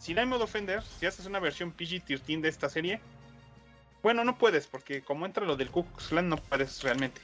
sin 0.00 0.18
ánimo 0.18 0.38
de 0.38 0.42
ofender, 0.44 0.82
si 0.82 1.06
haces 1.06 1.24
una 1.26 1.38
versión 1.38 1.72
PG-13 1.72 2.40
de 2.40 2.48
esta 2.48 2.68
serie, 2.68 2.98
bueno, 4.02 4.24
no 4.24 4.36
puedes, 4.36 4.66
porque 4.66 5.02
como 5.02 5.24
entra 5.24 5.46
lo 5.46 5.54
del 5.54 5.70
Ku 5.70 5.86
Klan, 6.08 6.30
no 6.30 6.36
puedes 6.36 6.82
realmente. 6.82 7.20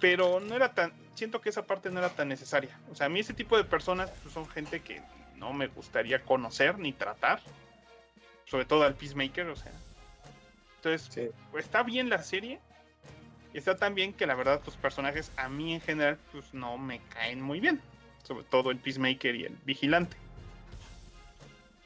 Pero 0.00 0.38
no 0.38 0.54
era 0.54 0.74
tan, 0.74 0.92
siento 1.14 1.40
que 1.40 1.48
esa 1.48 1.66
parte 1.66 1.90
no 1.90 1.98
era 1.98 2.10
tan 2.10 2.28
necesaria. 2.28 2.78
O 2.88 2.94
sea, 2.94 3.06
a 3.06 3.08
mí 3.08 3.18
ese 3.18 3.34
tipo 3.34 3.56
de 3.56 3.64
personas 3.64 4.12
pues, 4.22 4.32
son 4.32 4.48
gente 4.48 4.80
que 4.80 5.02
no 5.38 5.52
me 5.52 5.66
gustaría 5.68 6.22
conocer 6.22 6.78
ni 6.78 6.92
tratar. 6.92 7.40
Sobre 8.46 8.64
todo 8.64 8.84
al 8.84 8.94
Peacemaker, 8.94 9.48
o 9.48 9.56
sea. 9.56 9.72
Entonces, 10.76 11.08
Sí. 11.12 11.28
pues, 11.50 11.64
está 11.66 11.82
bien 11.82 12.08
la 12.08 12.22
serie. 12.22 12.60
Y 13.54 13.58
está 13.58 13.76
tan 13.76 13.94
bien 13.94 14.12
que 14.12 14.26
la 14.26 14.34
verdad 14.34 14.60
los 14.64 14.76
personajes 14.76 15.32
a 15.36 15.48
mí 15.48 15.72
en 15.74 15.80
general 15.80 16.18
pues 16.32 16.52
no 16.52 16.76
me 16.76 17.00
caen 17.08 17.40
muy 17.40 17.60
bien. 17.60 17.80
Sobre 18.22 18.44
todo 18.44 18.70
el 18.70 18.76
Peacemaker 18.78 19.34
y 19.34 19.44
el 19.44 19.56
Vigilante. 19.64 20.16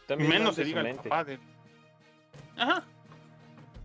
También 0.07 0.31
Menos 0.31 0.57
se 0.57 0.65
diga 0.65 0.81
el 0.81 0.97
papá 0.97 1.25
de... 1.25 1.39
Ajá. 2.57 2.85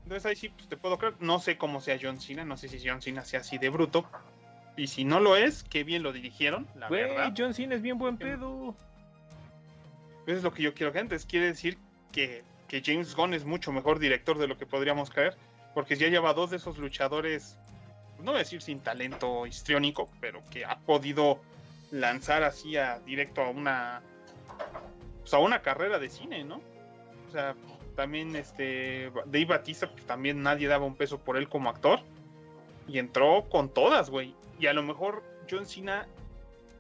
Entonces 0.03 0.25
ahí 0.25 0.35
sí 0.35 0.49
pues, 0.49 0.67
te 0.67 0.75
puedo 0.77 0.97
creer. 0.97 1.13
No 1.19 1.39
sé 1.39 1.57
cómo 1.57 1.81
sea 1.81 1.97
John 2.01 2.19
Cena. 2.19 2.45
No 2.45 2.57
sé 2.57 2.67
si 2.67 2.79
John 2.85 3.01
Cena 3.01 3.23
sea 3.25 3.41
así 3.41 3.57
de 3.57 3.69
bruto. 3.69 4.09
Y 4.75 4.87
si 4.87 5.03
no 5.05 5.19
lo 5.19 5.35
es, 5.35 5.63
qué 5.63 5.83
bien 5.83 6.03
lo 6.03 6.13
dirigieron, 6.13 6.67
la 6.75 6.87
Güey, 6.87 7.01
verdad. 7.03 7.33
John 7.37 7.53
Cena 7.53 7.75
es 7.75 7.81
bien 7.81 7.97
buen 7.97 8.17
pedo. 8.17 8.75
Eso 10.27 10.37
es 10.37 10.43
lo 10.43 10.53
que 10.53 10.61
yo 10.61 10.73
quiero 10.73 10.91
que 10.91 10.99
antes. 10.99 11.25
Quiere 11.25 11.47
decir 11.47 11.77
que, 12.11 12.43
que 12.67 12.83
James 12.85 13.15
Gunn 13.15 13.33
es 13.33 13.45
mucho 13.45 13.71
mejor 13.71 13.97
director 13.97 14.37
de 14.37 14.47
lo 14.47 14.57
que 14.57 14.65
podríamos 14.65 15.09
creer. 15.09 15.35
Porque 15.73 15.95
ya 15.95 16.09
lleva 16.09 16.33
dos 16.33 16.49
de 16.49 16.57
esos 16.57 16.77
luchadores, 16.77 17.57
no 18.19 18.31
voy 18.31 18.35
a 18.35 18.39
decir 18.39 18.61
sin 18.61 18.81
talento 18.81 19.47
histriónico, 19.47 20.09
pero 20.19 20.41
que 20.49 20.65
ha 20.65 20.79
podido 20.79 21.39
lanzar 21.91 22.43
así 22.43 22.75
a 22.75 22.99
directo 22.99 23.41
a 23.41 23.49
una 23.49 24.01
pues, 25.21 25.33
a 25.33 25.39
una 25.39 25.61
carrera 25.61 25.99
de 25.99 26.09
cine, 26.09 26.43
¿no? 26.43 26.61
O 27.27 27.31
sea, 27.31 27.55
también 27.95 28.35
este 28.35 29.11
Dave 29.25 29.45
Batista, 29.45 29.89
pues 29.89 30.05
también 30.05 30.43
nadie 30.43 30.67
daba 30.67 30.85
un 30.85 30.95
peso 30.95 31.19
por 31.19 31.37
él 31.37 31.47
como 31.47 31.69
actor. 31.69 31.99
Y 32.87 32.99
entró 32.99 33.45
con 33.49 33.69
todas, 33.69 34.09
güey. 34.09 34.33
Y 34.59 34.67
a 34.67 34.73
lo 34.73 34.83
mejor 34.83 35.23
John 35.49 35.65
Cena, 35.65 36.07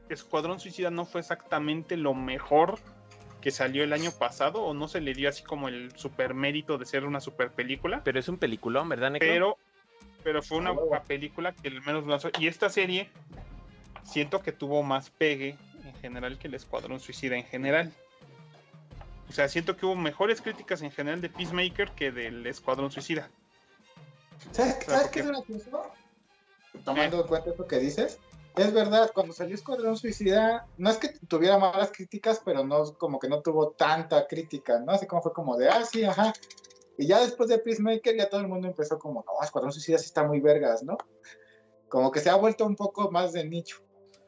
Escuadrón 0.09 0.59
Suicida 0.59 0.89
no 0.89 1.05
fue 1.05 1.21
exactamente 1.21 1.97
lo 1.97 2.13
mejor 2.13 2.79
que 3.41 3.51
salió 3.51 3.83
el 3.83 3.93
año 3.93 4.11
pasado, 4.11 4.63
o 4.63 4.73
no 4.73 4.87
se 4.87 4.99
le 5.01 5.13
dio 5.13 5.29
así 5.29 5.43
como 5.43 5.67
el 5.67 5.95
super 5.95 6.33
mérito 6.33 6.77
de 6.77 6.85
ser 6.85 7.05
una 7.05 7.19
super 7.21 7.51
película. 7.51 8.01
Pero 8.03 8.19
es 8.19 8.27
un 8.29 8.37
peliculón, 8.37 8.89
¿verdad, 8.89 9.11
Necro? 9.11 9.27
Pero, 9.27 9.57
pero 10.23 10.41
fue 10.43 10.57
una 10.57 10.71
huevo. 10.71 10.99
película 11.07 11.53
que 11.53 11.67
al 11.69 11.81
menos 11.83 12.05
lanzó. 12.07 12.29
Y 12.39 12.47
esta 12.47 12.69
serie 12.69 13.09
siento 14.03 14.41
que 14.41 14.51
tuvo 14.51 14.83
más 14.83 15.09
pegue 15.11 15.57
en 15.85 15.93
general 16.01 16.37
que 16.37 16.47
el 16.47 16.53
Escuadrón 16.55 16.99
Suicida 16.99 17.35
en 17.37 17.45
general. 17.45 17.93
O 19.29 19.33
sea, 19.33 19.47
siento 19.49 19.75
que 19.77 19.85
hubo 19.85 19.95
mejores 19.95 20.41
críticas 20.41 20.81
en 20.81 20.91
general 20.91 21.21
de 21.21 21.29
Peacemaker 21.29 21.91
que 21.91 22.11
del 22.11 22.45
Escuadrón 22.47 22.91
Suicida. 22.91 23.29
¿Sabes, 24.51 24.75
Claro, 24.75 24.99
¿sabes 24.99 25.11
qué 25.11 25.19
es 25.19 25.25
porque- 25.27 25.53
gracioso? 25.53 25.91
Tomando 26.85 27.21
en 27.21 27.27
cuenta 27.27 27.49
eso 27.51 27.67
que 27.67 27.79
dices, 27.79 28.19
es 28.63 28.73
verdad, 28.73 29.11
cuando 29.13 29.33
salió 29.33 29.55
Escuadrón 29.55 29.97
Suicida, 29.97 30.65
no 30.77 30.89
es 30.89 30.97
que 30.97 31.09
tuviera 31.27 31.57
malas 31.57 31.91
críticas, 31.91 32.41
pero 32.43 32.65
no, 32.65 32.83
como 32.97 33.19
que 33.19 33.27
no 33.29 33.41
tuvo 33.41 33.71
tanta 33.71 34.27
crítica, 34.27 34.79
¿no? 34.79 34.91
Así 34.93 35.05
como 35.07 35.21
fue 35.21 35.33
como 35.33 35.57
de, 35.57 35.69
ah, 35.69 35.83
sí, 35.83 36.03
ajá. 36.03 36.33
Y 36.97 37.07
ya 37.07 37.19
después 37.21 37.49
de 37.49 37.59
Peacemaker, 37.59 38.15
ya 38.17 38.29
todo 38.29 38.41
el 38.41 38.47
mundo 38.47 38.67
empezó 38.67 38.97
como, 38.97 39.23
no, 39.25 39.43
Escuadrón 39.43 39.71
Suicida 39.71 39.97
sí 39.97 40.05
está 40.05 40.23
muy 40.23 40.39
vergas, 40.39 40.83
¿no? 40.83 40.97
Como 41.89 42.11
que 42.11 42.19
se 42.19 42.29
ha 42.29 42.35
vuelto 42.35 42.65
un 42.65 42.75
poco 42.75 43.11
más 43.11 43.33
de 43.33 43.45
nicho, 43.47 43.77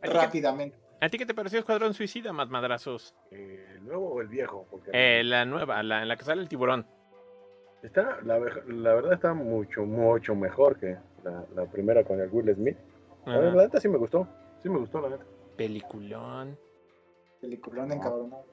¿A 0.01 0.06
ti 0.06 0.11
qué- 0.11 0.18
rápidamente. 0.18 0.77
¿A 1.01 1.10
ti 1.10 1.18
qué 1.18 1.26
te 1.26 1.34
pareció 1.34 1.60
Escuadrón 1.60 1.93
Suicida, 1.93 2.34
más 2.34 2.49
madrazos? 2.49 3.15
Eh, 3.31 3.65
¿El 3.76 3.85
nuevo 3.85 4.10
o 4.15 4.22
el 4.22 4.27
viejo? 4.27 4.65
Porque 4.69 4.91
Eh, 4.93 5.23
la 5.23 5.45
nueva, 5.45 5.81
la 5.81 6.01
en 6.01 6.07
la 6.10 6.18
que 6.18 6.26
sale 6.26 6.41
el 6.41 6.49
tiburón. 6.49 6.85
está, 7.81 8.19
la, 8.23 8.38
la 8.68 8.93
verdad 8.93 9.14
está 9.14 9.34
mucho, 9.34 9.84
mucho 9.85 10.35
mejor 10.35 10.77
que 10.77 10.97
la, 11.23 11.45
la 11.56 11.65
primera 11.65 12.03
con 12.03 12.19
el 12.19 12.30
Will 12.30 12.53
Smith. 12.53 12.77
La, 13.25 13.33
Ajá. 13.33 13.41
la 13.41 13.63
neta 13.63 13.79
sí 13.79 13.87
me 13.87 13.97
gustó. 13.97 14.27
Sí 14.61 14.69
me 14.69 14.79
gustó, 14.79 15.01
la 15.01 15.09
neta. 15.09 15.25
Peliculón. 15.55 16.57
Peliculón 17.41 17.91
encabronado. 17.91 18.45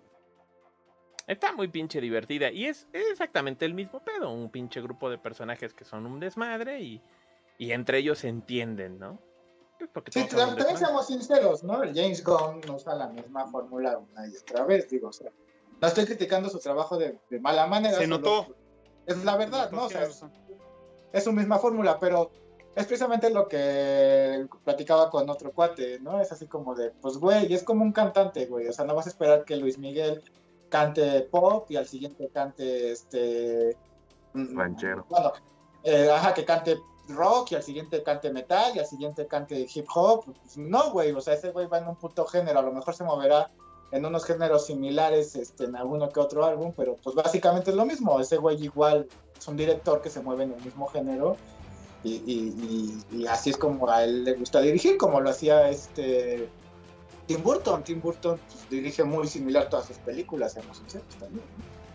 Está 1.26 1.52
muy 1.52 1.68
pinche 1.68 2.00
divertida. 2.00 2.50
Y 2.50 2.66
es, 2.66 2.86
es 2.92 3.10
exactamente 3.10 3.64
el 3.64 3.74
mismo 3.74 4.00
pedo. 4.04 4.30
Un 4.32 4.50
pinche 4.50 4.80
grupo 4.80 5.10
de 5.10 5.18
personajes 5.18 5.74
que 5.74 5.84
son 5.84 6.06
un 6.06 6.20
desmadre 6.20 6.80
y, 6.80 7.02
y 7.58 7.72
entre 7.72 7.98
ellos 7.98 8.20
se 8.20 8.28
entienden, 8.28 8.98
¿no? 8.98 9.18
Pues 9.92 10.06
Sí, 10.10 10.26
también 10.28 10.76
seamos 10.78 11.06
sinceros, 11.06 11.62
¿no? 11.62 11.82
El 11.82 11.94
James 11.94 12.24
Gunn 12.24 12.62
usa 12.72 12.94
la 12.94 13.08
misma 13.08 13.46
fórmula 13.48 13.98
una 13.98 14.26
y 14.26 14.34
otra 14.34 14.64
vez, 14.64 14.88
digo, 14.88 15.08
o 15.08 15.12
sea, 15.12 15.30
no 15.82 15.86
estoy 15.88 16.06
criticando 16.06 16.48
su 16.48 16.58
trabajo 16.60 16.96
de, 16.96 17.18
de 17.28 17.40
mala 17.40 17.66
manera. 17.66 17.98
Se 17.98 18.06
notó. 18.06 18.46
Es 19.04 19.22
la 19.22 19.36
verdad, 19.36 19.70
¿no? 19.72 19.84
O 19.84 19.88
sea, 19.90 20.04
es, 20.04 20.24
es 21.12 21.24
su 21.24 21.32
misma 21.32 21.58
fórmula, 21.58 21.98
pero 21.98 22.30
es 22.76 22.86
precisamente 22.86 23.30
lo 23.30 23.48
que 23.48 24.46
platicaba 24.62 25.08
con 25.08 25.28
otro 25.30 25.50
cuate, 25.50 25.98
¿no? 26.00 26.20
Es 26.20 26.30
así 26.30 26.46
como 26.46 26.74
de, 26.74 26.90
pues, 26.90 27.16
güey, 27.16 27.52
es 27.52 27.62
como 27.62 27.82
un 27.82 27.90
cantante, 27.90 28.44
güey, 28.44 28.68
o 28.68 28.72
sea, 28.72 28.84
no 28.84 28.94
vas 28.94 29.06
a 29.06 29.08
esperar 29.08 29.44
que 29.46 29.56
Luis 29.56 29.78
Miguel 29.78 30.22
cante 30.68 31.22
pop 31.22 31.70
y 31.70 31.76
al 31.76 31.86
siguiente 31.86 32.28
cante, 32.28 32.92
este... 32.92 33.78
mm, 34.34 34.58
Ranchero. 34.58 35.06
Bueno, 35.08 35.32
eh, 35.84 36.10
ajá, 36.12 36.34
que 36.34 36.44
cante 36.44 36.78
rock 37.08 37.52
y 37.52 37.54
al 37.54 37.62
siguiente 37.62 38.02
cante 38.02 38.30
metal 38.30 38.72
y 38.74 38.78
al 38.80 38.86
siguiente 38.86 39.26
cante 39.26 39.66
hip 39.74 39.86
hop. 39.94 40.26
Pues, 40.26 40.58
no, 40.58 40.90
güey, 40.90 41.12
o 41.12 41.20
sea, 41.22 41.32
ese 41.32 41.52
güey 41.52 41.66
va 41.66 41.78
en 41.78 41.88
un 41.88 41.96
puto 41.96 42.26
género, 42.26 42.58
a 42.58 42.62
lo 42.62 42.72
mejor 42.72 42.94
se 42.94 43.04
moverá 43.04 43.50
en 43.90 44.04
unos 44.04 44.26
géneros 44.26 44.66
similares 44.66 45.34
este, 45.34 45.64
en 45.64 45.76
alguno 45.76 46.10
que 46.10 46.20
otro 46.20 46.44
álbum, 46.44 46.74
pero 46.76 46.96
pues 46.96 47.16
básicamente 47.16 47.70
es 47.70 47.76
lo 47.76 47.86
mismo. 47.86 48.20
Ese 48.20 48.36
güey 48.36 48.62
igual 48.62 49.08
es 49.38 49.48
un 49.48 49.56
director 49.56 50.02
que 50.02 50.10
se 50.10 50.20
mueve 50.20 50.44
en 50.44 50.52
el 50.52 50.62
mismo 50.62 50.88
género 50.88 51.38
y, 52.06 52.22
y- 52.26 53.02
y- 53.12 53.22
y 53.22 53.26
así 53.26 53.50
es 53.50 53.56
como 53.56 53.88
a 53.90 54.04
él 54.04 54.24
le 54.24 54.34
gusta 54.34 54.60
dirigir, 54.60 54.96
como 54.96 55.20
lo 55.20 55.30
hacía 55.30 55.68
este 55.68 56.48
Tim 57.26 57.42
Burton. 57.42 57.82
Tim 57.82 58.00
Burton 58.00 58.38
pues, 58.50 58.68
dirige 58.70 59.02
muy 59.04 59.26
similar 59.26 59.68
todas 59.68 59.86
sus 59.86 59.98
películas, 59.98 60.52
seamos 60.52 60.78
sinceros 60.78 61.06
también. 61.18 61.44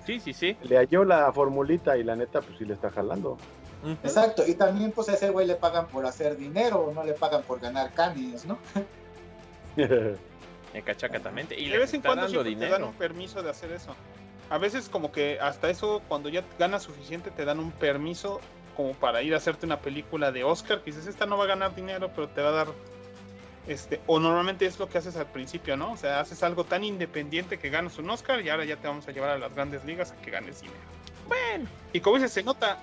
Sí, 0.05 0.19
sí, 0.19 0.33
sí. 0.33 0.57
Le 0.63 0.77
halló 0.77 1.03
la 1.05 1.31
formulita 1.31 1.97
y 1.97 2.03
la 2.03 2.15
neta, 2.15 2.41
pues 2.41 2.57
sí 2.57 2.65
le 2.65 2.73
está 2.73 2.89
jalando. 2.89 3.37
Exacto, 4.03 4.43
y 4.45 4.53
también 4.55 4.91
pues 4.91 5.09
a 5.09 5.13
ese 5.13 5.29
güey 5.31 5.47
le 5.47 5.55
pagan 5.55 5.87
por 5.87 6.05
hacer 6.05 6.37
dinero, 6.37 6.91
no 6.93 7.03
le 7.03 7.13
pagan 7.13 7.41
por 7.43 7.59
ganar 7.59 7.91
canis, 7.93 8.45
¿no? 8.45 8.59
Ecachacatamente. 10.73 11.59
Y 11.59 11.69
de 11.69 11.77
vez 11.77 11.93
en 11.93 12.01
cuando 12.01 12.23
dando 12.23 12.43
siempre 12.43 12.53
te 12.55 12.59
dan 12.59 12.69
dinero. 12.71 12.87
un 12.89 12.93
permiso 12.93 13.41
de 13.43 13.49
hacer 13.49 13.71
eso. 13.71 13.95
A 14.49 14.57
veces 14.57 14.89
como 14.89 15.11
que 15.11 15.39
hasta 15.39 15.69
eso, 15.69 16.01
cuando 16.07 16.29
ya 16.29 16.43
ganas 16.59 16.83
suficiente, 16.83 17.31
te 17.31 17.45
dan 17.45 17.59
un 17.59 17.71
permiso 17.71 18.39
como 18.75 18.93
para 18.93 19.21
ir 19.21 19.33
a 19.33 19.37
hacerte 19.37 19.65
una 19.65 19.79
película 19.79 20.31
de 20.31 20.43
Oscar, 20.43 20.79
que 20.79 20.91
dices, 20.91 21.07
esta 21.07 21.25
no 21.25 21.37
va 21.37 21.43
a 21.45 21.47
ganar 21.47 21.75
dinero, 21.75 22.09
pero 22.15 22.27
te 22.29 22.41
va 22.41 22.49
a 22.49 22.51
dar... 22.51 22.67
Este, 23.67 24.01
o 24.07 24.19
normalmente 24.19 24.65
es 24.65 24.79
lo 24.79 24.89
que 24.89 24.97
haces 24.97 25.15
al 25.17 25.27
principio, 25.27 25.77
¿no? 25.77 25.91
O 25.93 25.97
sea, 25.97 26.19
haces 26.19 26.41
algo 26.41 26.63
tan 26.63 26.83
independiente 26.83 27.59
que 27.59 27.69
ganas 27.69 27.99
un 27.99 28.09
Oscar 28.09 28.41
y 28.41 28.49
ahora 28.49 28.65
ya 28.65 28.75
te 28.77 28.87
vamos 28.87 29.07
a 29.07 29.11
llevar 29.11 29.29
a 29.29 29.37
las 29.37 29.53
grandes 29.53 29.85
ligas 29.85 30.11
a 30.11 30.15
que 30.15 30.31
ganes 30.31 30.61
dinero. 30.61 30.79
Bueno, 31.27 31.69
Y 31.93 31.99
como 32.01 32.15
dices, 32.17 32.33
se 32.33 32.43
nota 32.43 32.79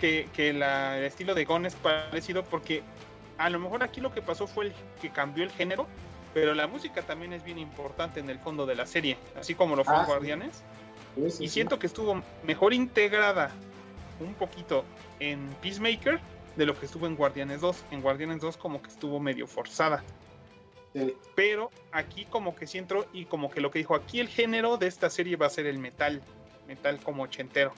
que, 0.00 0.28
que 0.34 0.52
la- 0.52 0.98
el 0.98 1.04
estilo 1.04 1.34
de 1.34 1.44
Gon 1.44 1.64
es 1.66 1.76
parecido 1.76 2.42
porque 2.42 2.82
a 3.38 3.48
lo 3.50 3.58
mejor 3.60 3.82
aquí 3.84 4.00
lo 4.00 4.12
que 4.12 4.20
pasó 4.20 4.46
fue 4.48 4.66
el, 4.66 4.74
que 5.00 5.10
cambió 5.10 5.44
el 5.44 5.50
género, 5.52 5.86
pero 6.34 6.54
la 6.54 6.66
música 6.66 7.02
también 7.02 7.32
es 7.32 7.44
bien 7.44 7.58
importante 7.58 8.18
en 8.18 8.28
el 8.28 8.40
fondo 8.40 8.66
de 8.66 8.74
la 8.74 8.86
serie, 8.86 9.16
así 9.38 9.54
como 9.54 9.76
lo 9.76 9.84
fue 9.84 9.94
Ah, 9.96 10.00
sí. 10.00 10.06
Guardianes. 10.06 10.62
Sí, 11.14 11.30
sí, 11.30 11.44
Y 11.44 11.48
siento 11.48 11.78
que 11.78 11.86
estuvo 11.86 12.20
mejor 12.42 12.74
integrada 12.74 13.52
un 14.20 14.34
poquito 14.34 14.84
en 15.20 15.48
Peacemaker 15.62 16.20
de 16.56 16.66
lo 16.66 16.78
que 16.78 16.86
estuvo 16.86 17.06
en 17.06 17.16
Guardianes 17.16 17.60
2. 17.60 17.84
En 17.90 18.00
Guardianes 18.00 18.40
2 18.40 18.56
como 18.56 18.80
que 18.82 18.88
estuvo 18.88 19.18
medio 19.20 19.46
forzada. 19.46 20.02
Sí. 20.92 21.16
Pero 21.34 21.70
aquí 21.92 22.24
como 22.26 22.54
que 22.54 22.66
sí 22.68 22.78
entró 22.78 23.06
y 23.12 23.24
como 23.24 23.50
que 23.50 23.60
lo 23.60 23.70
que 23.70 23.80
dijo, 23.80 23.94
aquí 23.96 24.20
el 24.20 24.28
género 24.28 24.76
de 24.76 24.86
esta 24.86 25.10
serie 25.10 25.36
va 25.36 25.46
a 25.46 25.50
ser 25.50 25.66
el 25.66 25.78
metal. 25.78 26.22
Metal 26.68 26.98
como 27.00 27.24
ochentero. 27.24 27.72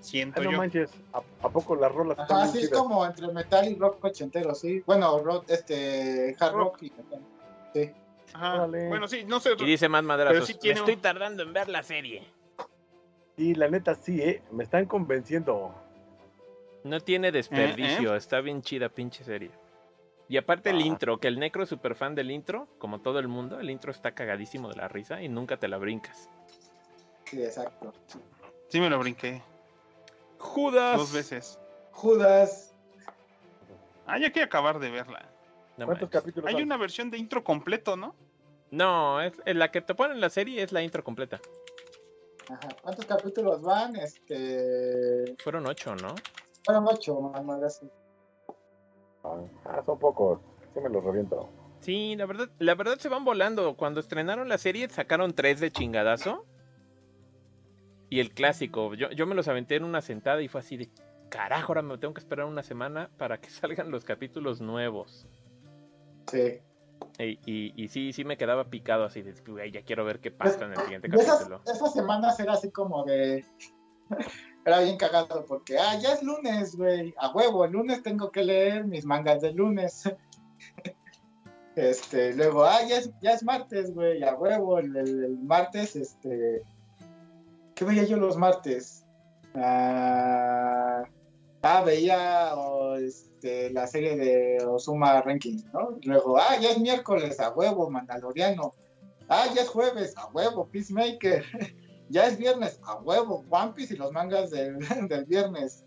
Siento 0.00 0.40
Ah, 0.40 0.44
no 0.44 0.52
yo. 0.52 0.58
manches, 0.58 0.90
¿a, 1.12 1.18
a 1.18 1.48
poco 1.48 1.74
las 1.74 1.90
rolas 1.90 2.18
están 2.18 2.36
Ajá, 2.36 2.52
bien 2.52 2.58
sí, 2.58 2.64
es 2.64 2.70
como 2.78 3.04
entre 3.04 3.26
metal 3.32 3.66
y 3.66 3.74
rock 3.76 4.04
ochentero, 4.04 4.54
sí. 4.54 4.82
Bueno, 4.86 5.18
rock, 5.20 5.46
este, 5.48 6.36
hard 6.38 6.52
rock, 6.52 6.74
Rock. 6.74 6.82
y 6.82 6.90
metal. 6.90 7.20
Sí. 7.74 7.90
Ajá. 8.34 8.66
Bueno, 8.66 9.08
sí, 9.08 9.24
no 9.24 9.40
sé. 9.40 9.54
y 9.58 9.64
dice 9.64 9.88
más 9.88 10.04
madrazos. 10.04 10.46
sí 10.46 10.52
"Me 10.54 10.58
tiene 10.60 10.80
un- 10.82 10.88
estoy 10.90 11.00
tardando 11.02 11.42
en 11.42 11.52
ver 11.52 11.68
la 11.68 11.82
serie. 11.82 12.22
Sí, 13.36 13.54
la 13.54 13.68
neta 13.68 13.94
sí, 13.94 14.20
¿eh? 14.22 14.42
Me 14.50 14.64
están 14.64 14.86
convenciendo. 14.86 15.74
No 16.84 17.00
tiene 17.00 17.32
desperdicio, 17.32 18.14
está 18.14 18.40
bien 18.40 18.62
chida 18.62 18.88
pinche 18.88 19.24
serie. 19.24 19.50
Y 20.28 20.38
aparte 20.38 20.70
el 20.70 20.78
Ah. 20.78 20.86
intro, 20.86 21.18
que 21.18 21.28
el 21.28 21.38
necro 21.38 21.62
es 21.62 21.68
súper 21.68 21.94
fan 21.94 22.14
del 22.14 22.30
intro, 22.30 22.66
como 22.78 23.00
todo 23.00 23.18
el 23.18 23.28
mundo, 23.28 23.60
el 23.60 23.70
intro 23.70 23.92
está 23.92 24.12
cagadísimo 24.12 24.68
de 24.68 24.76
la 24.76 24.88
risa 24.88 25.22
y 25.22 25.28
nunca 25.28 25.56
te 25.56 25.68
la 25.68 25.76
brincas. 25.78 26.28
Sí, 27.24 27.42
exacto. 27.42 27.92
Sí 28.68 28.80
me 28.80 28.88
lo 28.90 28.98
brinqué 28.98 29.42
Judas. 30.38 30.96
dos 30.96 31.12
veces. 31.12 31.58
Judas. 31.92 32.74
Ah, 34.06 34.18
ya 34.18 34.30
quiero 34.32 34.46
acabar 34.46 34.78
de 34.78 34.90
verla. 34.90 35.28
No, 35.76 35.86
¿Cuántos 35.86 36.06
manches. 36.08 36.20
capítulos 36.22 36.48
Hay 36.48 36.54
son? 36.54 36.62
una 36.62 36.76
versión 36.76 37.10
de 37.10 37.18
intro 37.18 37.42
completo, 37.44 37.96
¿no? 37.96 38.14
No, 38.70 39.20
es, 39.20 39.32
en 39.44 39.58
la 39.58 39.70
que 39.70 39.80
te 39.80 39.94
ponen 39.94 40.12
en 40.16 40.20
la 40.20 40.30
serie 40.30 40.62
es 40.62 40.72
la 40.72 40.82
intro 40.82 41.04
completa. 41.04 41.40
Ajá. 42.48 42.68
¿Cuántos 42.82 43.06
capítulos 43.06 43.62
van? 43.62 43.96
Este. 43.96 45.36
Fueron 45.38 45.66
ocho, 45.66 45.94
¿no? 45.96 46.14
Fueron 46.64 46.86
ocho, 46.88 47.20
mamá, 47.20 47.58
gracias. 47.58 47.90
Ah, 49.24 49.82
son 49.84 49.98
pocos. 49.98 50.40
Sí 50.74 50.80
me 50.80 50.88
los 50.88 51.02
reviento. 51.02 51.48
Sí, 51.80 52.16
la 52.16 52.26
verdad, 52.26 52.48
la 52.58 52.74
verdad 52.74 52.98
se 52.98 53.08
van 53.08 53.24
volando. 53.24 53.76
Cuando 53.76 54.00
estrenaron 54.00 54.48
la 54.48 54.58
serie 54.58 54.88
sacaron 54.88 55.34
tres 55.34 55.60
de 55.60 55.70
chingadazo. 55.70 56.44
Y 58.08 58.20
el 58.20 58.32
clásico, 58.32 58.94
yo, 58.94 59.10
yo 59.10 59.26
me 59.26 59.34
los 59.34 59.48
aventé 59.48 59.74
en 59.74 59.84
una 59.84 60.00
sentada 60.00 60.40
y 60.40 60.48
fue 60.48 60.60
así 60.60 60.76
de 60.76 60.90
carajo, 61.28 61.72
ahora 61.72 61.82
me 61.82 61.98
tengo 61.98 62.14
que 62.14 62.20
esperar 62.20 62.46
una 62.46 62.62
semana 62.62 63.10
para 63.16 63.40
que 63.40 63.50
salgan 63.50 63.90
los 63.90 64.04
capítulos 64.04 64.60
nuevos. 64.60 65.26
Sí. 66.30 66.60
Y, 67.18 67.38
y, 67.46 67.72
y 67.76 67.88
sí, 67.88 68.12
sí 68.12 68.24
me 68.24 68.36
quedaba 68.36 68.68
picado 68.68 69.04
así 69.04 69.22
de, 69.22 69.32
"Güey, 69.46 69.70
ya 69.72 69.82
quiero 69.82 70.04
ver 70.04 70.20
qué 70.20 70.30
pasa 70.30 70.64
en 70.64 70.72
el 70.72 70.78
siguiente 70.80 71.08
esas, 71.08 71.26
capítulo. 71.38 71.62
esas 71.66 71.92
semanas 71.92 72.38
era 72.40 72.52
así 72.54 72.70
como 72.70 73.04
de. 73.04 73.44
Era 74.66 74.80
bien 74.80 74.96
cagado 74.96 75.44
porque, 75.46 75.78
ah, 75.78 75.96
ya 76.00 76.12
es 76.14 76.24
lunes, 76.24 76.74
güey. 76.76 77.14
A 77.18 77.30
huevo, 77.32 77.64
el 77.64 77.70
lunes 77.70 78.02
tengo 78.02 78.32
que 78.32 78.42
leer 78.42 78.84
mis 78.84 79.04
mangas 79.04 79.40
del 79.40 79.54
lunes. 79.56 80.02
Este, 81.76 82.32
luego, 82.34 82.64
ah, 82.64 82.80
ya 82.88 82.96
es, 82.98 83.10
ya 83.20 83.32
es 83.32 83.42
martes, 83.42 83.92
güey. 83.94 84.22
A 84.22 84.34
huevo, 84.34 84.78
el, 84.78 84.96
el- 84.96 85.24
el 85.24 85.38
martes, 85.38 85.94
este. 85.94 86.62
¿Qué 87.74 87.84
veía 87.84 88.04
yo 88.04 88.16
los 88.16 88.38
martes? 88.38 89.04
Ah, 89.54 91.02
ah, 91.62 91.82
veía 91.84 92.54
este, 92.98 93.35
la 93.72 93.86
serie 93.86 94.16
de 94.16 94.64
Osuma 94.64 95.20
Ranking, 95.22 95.58
¿no? 95.72 95.98
Luego, 96.02 96.38
ah, 96.38 96.56
ya 96.60 96.70
es 96.70 96.78
miércoles, 96.78 97.40
a 97.40 97.50
huevo, 97.50 97.90
Mandaloriano. 97.90 98.74
Ah, 99.28 99.46
ya 99.54 99.62
es 99.62 99.68
jueves, 99.68 100.16
a 100.16 100.26
huevo, 100.28 100.66
Peacemaker. 100.66 101.44
ya 102.08 102.26
es 102.26 102.38
viernes, 102.38 102.80
a 102.84 102.96
huevo, 102.96 103.44
One 103.50 103.72
Piece 103.72 103.94
y 103.94 103.96
los 103.96 104.12
mangas 104.12 104.50
del, 104.50 104.78
del 105.08 105.24
viernes. 105.24 105.84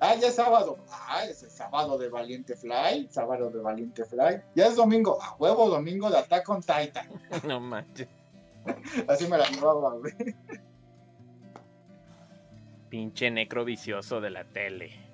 Ah, 0.00 0.14
ya 0.14 0.28
es 0.28 0.36
sábado. 0.36 0.78
Ah, 0.90 1.24
es 1.24 1.42
el 1.42 1.50
sábado 1.50 1.98
de 1.98 2.08
Valiente 2.08 2.54
Fly, 2.54 3.08
sábado 3.10 3.50
de 3.50 3.60
Valiente 3.60 4.04
Fly. 4.04 4.40
Ya 4.54 4.66
es 4.66 4.76
domingo, 4.76 5.18
a 5.20 5.34
huevo, 5.36 5.68
domingo 5.68 6.08
de 6.10 6.18
Attack 6.18 6.48
on 6.48 6.60
Titan. 6.60 7.08
No 7.46 7.60
manches. 7.60 8.08
Así 9.08 9.26
me 9.26 9.38
la 9.38 9.48
llevaba, 9.48 9.94
güey. 9.94 10.14
Pinche 12.88 13.30
necro 13.30 13.64
vicioso 13.64 14.20
de 14.20 14.30
la 14.30 14.44
tele. 14.44 15.07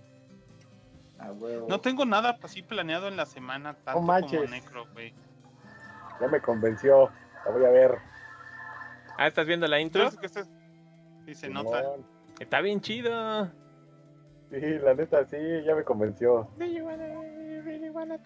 No 1.68 1.80
tengo 1.80 2.04
nada 2.04 2.38
así 2.42 2.62
planeado 2.62 3.08
en 3.08 3.16
la 3.16 3.26
semana 3.26 3.74
tanto 3.74 3.92
como 3.94 4.06
manches. 4.08 4.50
Necro, 4.50 4.86
güey. 4.92 5.14
Ya 6.20 6.28
me 6.28 6.40
convenció. 6.40 7.10
La 7.44 7.50
voy 7.50 7.64
a 7.64 7.70
ver. 7.70 7.98
Ah, 9.16 9.26
¿estás 9.26 9.46
viendo 9.46 9.66
la 9.66 9.80
intro? 9.80 10.10
Sí, 11.24 11.34
se 11.34 11.48
nota. 11.48 11.82
Está 12.40 12.60
bien 12.60 12.80
chido. 12.80 13.50
Sí, 14.50 14.60
la 14.60 14.94
neta 14.94 15.24
sí, 15.26 15.36
ya 15.64 15.74
me 15.74 15.82
convenció. 15.84 16.48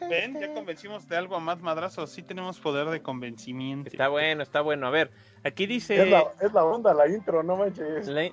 Ven, 0.08 0.38
ya 0.40 0.52
convencimos 0.52 1.08
de 1.08 1.16
algo 1.16 1.36
a 1.36 1.40
más 1.40 1.60
madrazo. 1.60 2.06
Sí 2.06 2.22
tenemos 2.22 2.58
poder 2.60 2.88
de 2.88 3.02
convencimiento. 3.02 3.90
Está 3.90 4.08
bueno, 4.08 4.42
está 4.42 4.60
bueno. 4.60 4.86
A 4.86 4.90
ver, 4.90 5.10
aquí 5.44 5.66
dice... 5.66 6.02
Es, 6.02 6.10
la, 6.10 6.24
es 6.40 6.52
la 6.52 6.64
onda, 6.64 6.92
la 6.94 7.08
intro, 7.08 7.42
no 7.42 7.56
manches. 7.56 8.08
La, 8.08 8.24
eh, 8.24 8.32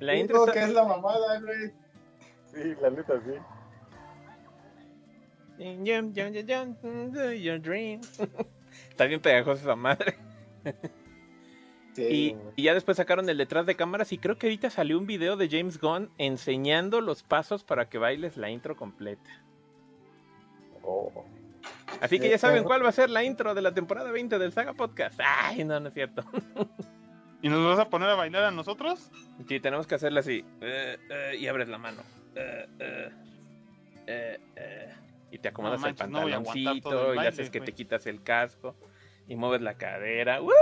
la 0.00 0.14
intro 0.16 0.40
está- 0.46 0.52
que 0.52 0.60
es 0.64 0.72
la 0.72 0.84
mamada, 0.84 1.40
güey. 1.40 1.72
Sí, 2.46 2.74
la 2.80 2.90
neta 2.90 3.14
sí. 3.24 3.32
Your 7.42 7.60
dream. 7.60 8.00
Está 8.90 9.06
bien 9.06 9.20
pegajosa 9.20 9.62
esa 9.62 9.76
madre. 9.76 10.16
Sí. 11.94 12.02
Y, 12.02 12.36
y 12.56 12.62
ya 12.64 12.74
después 12.74 12.96
sacaron 12.96 13.28
el 13.28 13.36
detrás 13.36 13.66
de 13.66 13.76
cámaras 13.76 14.12
y 14.12 14.18
creo 14.18 14.38
que 14.38 14.46
ahorita 14.46 14.70
salió 14.70 14.98
un 14.98 15.06
video 15.06 15.36
de 15.36 15.48
James 15.48 15.78
Gunn 15.78 16.10
enseñando 16.16 17.00
los 17.00 17.22
pasos 17.22 17.64
para 17.64 17.88
que 17.88 17.98
bailes 17.98 18.36
la 18.36 18.50
intro 18.50 18.76
completa. 18.76 19.42
Oh. 20.82 21.24
Así 22.00 22.18
que 22.18 22.28
ya 22.28 22.38
saben 22.38 22.64
cuál 22.64 22.84
va 22.84 22.88
a 22.88 22.92
ser 22.92 23.10
la 23.10 23.22
intro 23.24 23.54
de 23.54 23.62
la 23.62 23.74
temporada 23.74 24.10
20 24.10 24.38
del 24.38 24.52
Saga 24.52 24.72
Podcast. 24.72 25.20
Ay, 25.24 25.64
no, 25.64 25.78
no 25.80 25.88
es 25.88 25.94
cierto. 25.94 26.24
¿Y 27.42 27.48
nos 27.48 27.64
vas 27.64 27.78
a 27.78 27.90
poner 27.90 28.08
a 28.08 28.14
bailar 28.14 28.44
a 28.44 28.50
nosotros? 28.50 29.10
Sí, 29.48 29.60
tenemos 29.60 29.86
que 29.86 29.96
hacerla 29.96 30.20
así. 30.20 30.44
Eh, 30.60 30.96
eh, 31.10 31.36
y 31.38 31.46
abres 31.48 31.68
la 31.68 31.78
mano. 31.78 32.02
Eh. 32.34 33.08
Y 35.32 35.38
te 35.38 35.48
acomodas 35.48 35.80
No 35.80 35.86
el 35.86 35.92
manches, 35.94 36.08
no 36.10 36.20
voy 36.20 36.32
pantaloncito 36.32 36.90
todo 36.90 37.08
el 37.08 37.14
y 37.14 37.16
baile, 37.16 37.28
haces 37.30 37.50
que 37.50 37.60
te 37.60 37.72
quitas 37.72 38.06
el 38.06 38.22
casco 38.22 38.76
y 39.26 39.34
mueves 39.34 39.62
la 39.62 39.74
cadera. 39.74 40.40
¡Woo! 40.40 40.52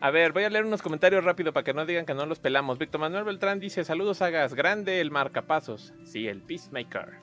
A 0.00 0.10
ver, 0.10 0.32
voy 0.32 0.44
a 0.44 0.50
leer 0.50 0.64
unos 0.64 0.82
comentarios 0.82 1.24
rápido 1.24 1.52
para 1.52 1.64
que 1.64 1.72
no 1.72 1.86
digan 1.86 2.04
que 2.04 2.14
no 2.14 2.26
los 2.26 2.40
pelamos. 2.40 2.78
Víctor 2.78 3.00
Manuel 3.00 3.24
Beltrán 3.24 3.60
dice, 3.60 3.84
saludos 3.84 4.22
hagas, 4.22 4.54
grande 4.54 5.00
el 5.00 5.10
marcapasos. 5.12 5.94
Sí, 6.04 6.28
el 6.28 6.42
Peacemaker. 6.42 7.20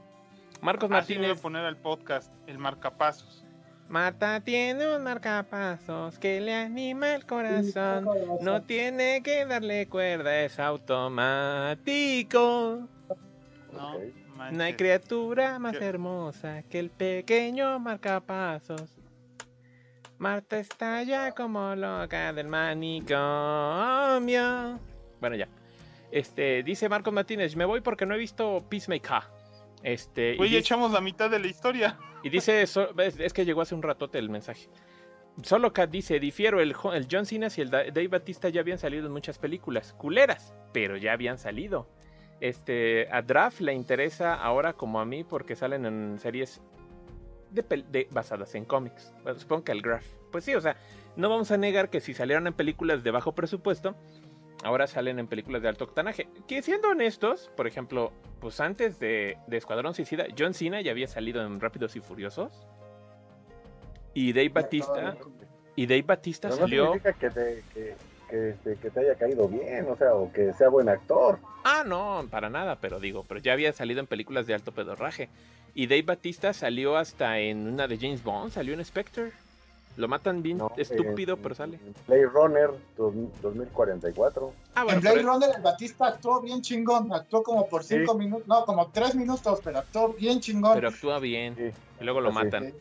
Marcos 0.62 0.90
Así 0.92 1.14
me 1.14 1.20
voy 1.20 1.26
a 1.26 1.30
Martínez, 1.30 1.42
poner 1.42 1.66
al 1.66 1.78
podcast, 1.78 2.34
el 2.48 2.58
marcapasos. 2.58 3.46
Marta 3.88 4.40
tiene 4.40 4.96
un 4.96 5.04
marcapasos 5.04 6.18
que 6.18 6.42
le 6.42 6.56
anima 6.56 7.14
el 7.14 7.26
corazón. 7.26 8.08
No 8.42 8.64
tiene 8.64 9.22
que 9.22 9.46
darle 9.46 9.88
cuerda, 9.88 10.42
es 10.42 10.60
automático. 10.60 11.80
No. 13.72 14.25
Manches. 14.36 14.58
No 14.58 14.64
hay 14.64 14.74
criatura 14.76 15.60
más 15.60 15.78
¿Qué? 15.78 15.86
hermosa 15.86 16.64
que 16.64 16.80
el 16.80 16.90
pequeño 16.90 17.78
marcapasos. 17.80 18.98
Marta 20.18 20.58
está 20.60 21.04
ya 21.04 21.32
como 21.34 21.76
loca 21.76 22.32
del 22.34 22.48
manicomio. 22.48 23.10
Bueno, 25.20 25.36
ya. 25.36 25.48
Este, 26.12 26.64
dice 26.64 26.88
Marcos 26.88 27.14
Martínez, 27.14 27.56
me 27.56 27.66
voy 27.66 27.82
porque 27.82 28.06
no 28.06 28.16
he 28.16 28.18
visto 28.18 28.64
Peacemaker. 28.70 29.24
Este, 29.84 30.38
Oye, 30.40 30.58
echamos 30.58 30.92
la 30.92 31.02
mitad 31.02 31.30
de 31.30 31.40
la 31.40 31.48
historia. 31.48 31.98
y 32.24 32.30
dice, 32.30 32.66
so- 32.68 32.98
es 33.00 33.34
que 33.34 33.46
llegó 33.46 33.62
hace 33.62 33.76
un 33.76 33.84
ratote 33.84 34.18
el 34.18 34.30
mensaje. 34.30 34.70
Solo 35.44 35.74
Cat 35.74 35.90
dice, 35.90 36.20
difiero, 36.20 36.62
el, 36.62 36.74
el 36.94 37.08
John 37.12 37.26
Cena 37.26 37.50
y 37.56 37.62
el 37.62 37.70
Da- 37.70 37.84
Dave 37.84 38.08
Batista 38.08 38.48
ya 38.50 38.62
habían 38.62 38.78
salido 38.80 39.06
en 39.08 39.12
muchas 39.12 39.38
películas, 39.38 39.94
culeras, 39.94 40.54
pero 40.72 40.96
ya 40.96 41.12
habían 41.12 41.38
salido. 41.38 41.90
Este, 42.42 43.08
a 43.12 43.22
Draft 43.22 43.62
le 43.62 43.74
interesa 43.74 44.34
ahora 44.36 44.74
como 44.74 45.00
a 45.00 45.06
mí 45.06 45.24
porque 45.24 45.56
salen 45.56 45.86
en 45.86 46.20
series 46.20 46.62
de, 47.52 47.64
pel- 47.68 47.86
de- 47.88 48.08
basadas 48.12 48.54
en 48.56 48.66
cómics. 48.66 49.14
Bueno, 49.24 49.40
supongo 49.40 49.64
que 49.64 49.72
el 49.72 49.82
Graph. 49.82 50.06
Pues 50.32 50.44
sí, 50.44 50.54
o 50.54 50.62
sea, 50.62 50.76
no 51.16 51.30
vamos 51.30 51.52
a 51.52 51.58
negar 51.58 51.90
que 51.90 52.02
si 52.02 52.14
salieron 52.14 52.46
en 52.48 52.54
películas 52.54 53.04
de 53.04 53.12
bajo 53.12 53.34
presupuesto, 53.34 53.96
ahora 54.64 54.86
salen 54.88 55.18
en 55.20 55.28
películas 55.28 55.62
de 55.62 55.70
alto 55.70 55.86
octanaje. 55.86 56.28
Que 56.48 56.62
siendo 56.62 56.90
honestos, 56.90 57.50
por 57.56 57.68
ejemplo, 57.68 58.12
pues 58.42 58.60
antes 58.60 59.00
de, 59.00 59.38
de 59.48 59.58
Escuadrón 59.58 59.94
Suicida, 59.94 60.26
John 60.38 60.54
Cena 60.54 60.82
ya 60.82 60.92
había 60.92 61.08
salido 61.08 61.42
en 61.46 61.62
Rápidos 61.62 61.96
y 61.96 62.02
Furiosos. 62.02 62.68
Y 64.14 64.34
Dave 64.34 64.50
Batista, 64.50 65.16
y 65.76 65.86
Dave 65.88 66.02
Batista 66.04 66.50
no 66.50 66.56
salió. 66.56 66.86
significa 66.94 67.14
que 67.14 67.30
te, 67.30 67.64
que, 67.74 67.96
que, 68.36 68.50
este, 68.50 68.76
que 68.78 68.90
te 68.90 69.00
haya 69.00 69.16
caído 69.16 69.48
bien, 69.48 69.88
o 69.90 69.96
sea, 69.96 70.14
o 70.14 70.32
que 70.32 70.54
sea 70.54 70.70
buen 70.70 70.90
actor. 70.90 71.40
Ah, 71.64 71.84
no, 71.86 72.26
para 72.30 72.50
nada, 72.50 72.78
pero 72.80 73.00
digo, 73.00 73.24
pero 73.28 73.40
ya 73.40 73.54
había 73.54 73.72
salido 73.74 74.00
en 74.00 74.08
películas 74.08 74.46
de 74.48 74.54
alto 74.54 74.72
pedorraje. 74.72 75.30
Y 75.74 75.88
Dave 75.88 76.04
Batista 76.04 76.54
salió 76.54 76.98
hasta 76.98 77.40
en 77.40 77.68
una 77.68 77.88
de 77.88 77.98
James 77.98 78.24
Bond, 78.24 78.52
salió 78.52 78.74
en 78.74 78.84
Spectre. 78.84 79.32
Lo 79.98 80.10
matan 80.10 80.44
bien 80.44 80.58
¿no? 80.58 80.72
estúpido, 80.76 81.36
En- 81.36 81.42
pero 81.42 81.56
sale. 81.56 81.78
en 81.78 81.96
Blade 82.06 82.26
Runner 82.26 82.70
dos- 82.98 83.14
2044. 83.42 84.52
Ah, 84.74 84.82
En 84.82 84.86
bueno, 84.86 85.02
Blade 85.02 85.16
pero- 85.18 85.32
Runner 85.34 85.50
el 85.56 85.62
Batista 85.62 86.08
actuó 86.08 86.42
bien 86.42 86.62
chingón, 86.62 87.14
actuó 87.14 87.44
como 87.44 87.68
por 87.70 87.84
Sí. 87.84 87.96
cinco 88.00 88.16
minutos, 88.16 88.46
no, 88.48 88.66
como 88.66 88.90
tres 88.92 89.16
minutos, 89.16 89.60
pero 89.64 89.80
actuó 89.80 90.10
bien 90.14 90.42
chingón. 90.42 90.74
pero 90.76 90.90
actúa 90.90 91.20
bien. 91.20 91.56
Sí. 91.56 91.72
Y 92.02 92.04
luego 92.04 92.20
lo 92.20 92.30
Así. 92.30 92.36
matan. 92.36 92.74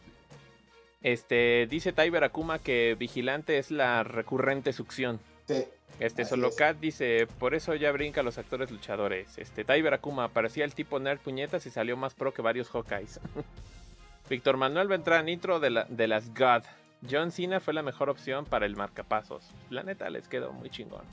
Este, 1.02 1.66
dice 1.70 1.92
Tyber 1.92 2.24
Akuma 2.24 2.58
que 2.58 2.96
Vigilante 2.98 3.58
es 3.58 3.70
la 3.70 4.02
recurrente 4.02 4.72
succión. 4.72 5.20
Sí. 5.46 5.64
Este 6.00 6.22
Así 6.22 6.30
solo 6.30 6.48
es. 6.48 6.56
Cat 6.56 6.78
dice, 6.78 7.26
por 7.38 7.54
eso 7.54 7.74
ya 7.74 7.92
brinca 7.92 8.20
a 8.20 8.24
los 8.24 8.38
actores 8.38 8.70
luchadores. 8.70 9.38
Este, 9.38 9.64
Tyber 9.64 9.94
Akuma 9.94 10.28
parecía 10.28 10.64
el 10.64 10.74
tipo 10.74 10.98
nerd 10.98 11.18
puñetas 11.20 11.66
y 11.66 11.70
salió 11.70 11.96
más 11.96 12.14
pro 12.14 12.34
que 12.34 12.42
varios 12.42 12.68
Hawkeyes. 12.70 13.20
Víctor 14.28 14.56
Manuel 14.56 14.88
Beltrán, 14.88 15.28
intro 15.28 15.60
de, 15.60 15.70
la- 15.70 15.84
de 15.88 16.08
las 16.08 16.32
God. 16.34 16.62
John 17.08 17.30
Cena 17.30 17.60
fue 17.60 17.74
la 17.74 17.82
mejor 17.82 18.08
opción 18.08 18.44
para 18.46 18.64
el 18.66 18.76
marcapasos. 18.76 19.44
La 19.70 19.82
neta 19.82 20.08
les 20.10 20.26
quedó 20.26 20.52
muy 20.52 20.70
chingón. 20.70 21.04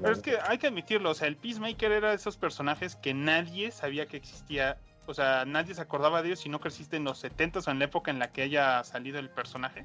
Pero 0.00 0.12
es 0.12 0.20
que 0.20 0.38
hay 0.46 0.58
que 0.58 0.66
admitirlo, 0.66 1.10
o 1.10 1.14
sea, 1.14 1.28
el 1.28 1.36
Peacemaker 1.36 1.92
era 1.92 2.10
de 2.10 2.16
esos 2.16 2.36
personajes 2.36 2.96
que 2.96 3.14
nadie 3.14 3.70
sabía 3.70 4.06
que 4.06 4.16
existía. 4.16 4.76
O 5.06 5.14
sea, 5.14 5.44
nadie 5.46 5.74
se 5.74 5.80
acordaba 5.80 6.22
de 6.22 6.28
ellos 6.28 6.40
si 6.40 6.48
no 6.48 6.60
creciste 6.60 6.96
en 6.96 7.04
los 7.04 7.18
70 7.18 7.60
o 7.60 7.70
en 7.70 7.78
la 7.78 7.86
época 7.86 8.10
en 8.10 8.18
la 8.18 8.30
que 8.32 8.42
haya 8.42 8.82
salido 8.84 9.18
el 9.18 9.28
personaje. 9.30 9.84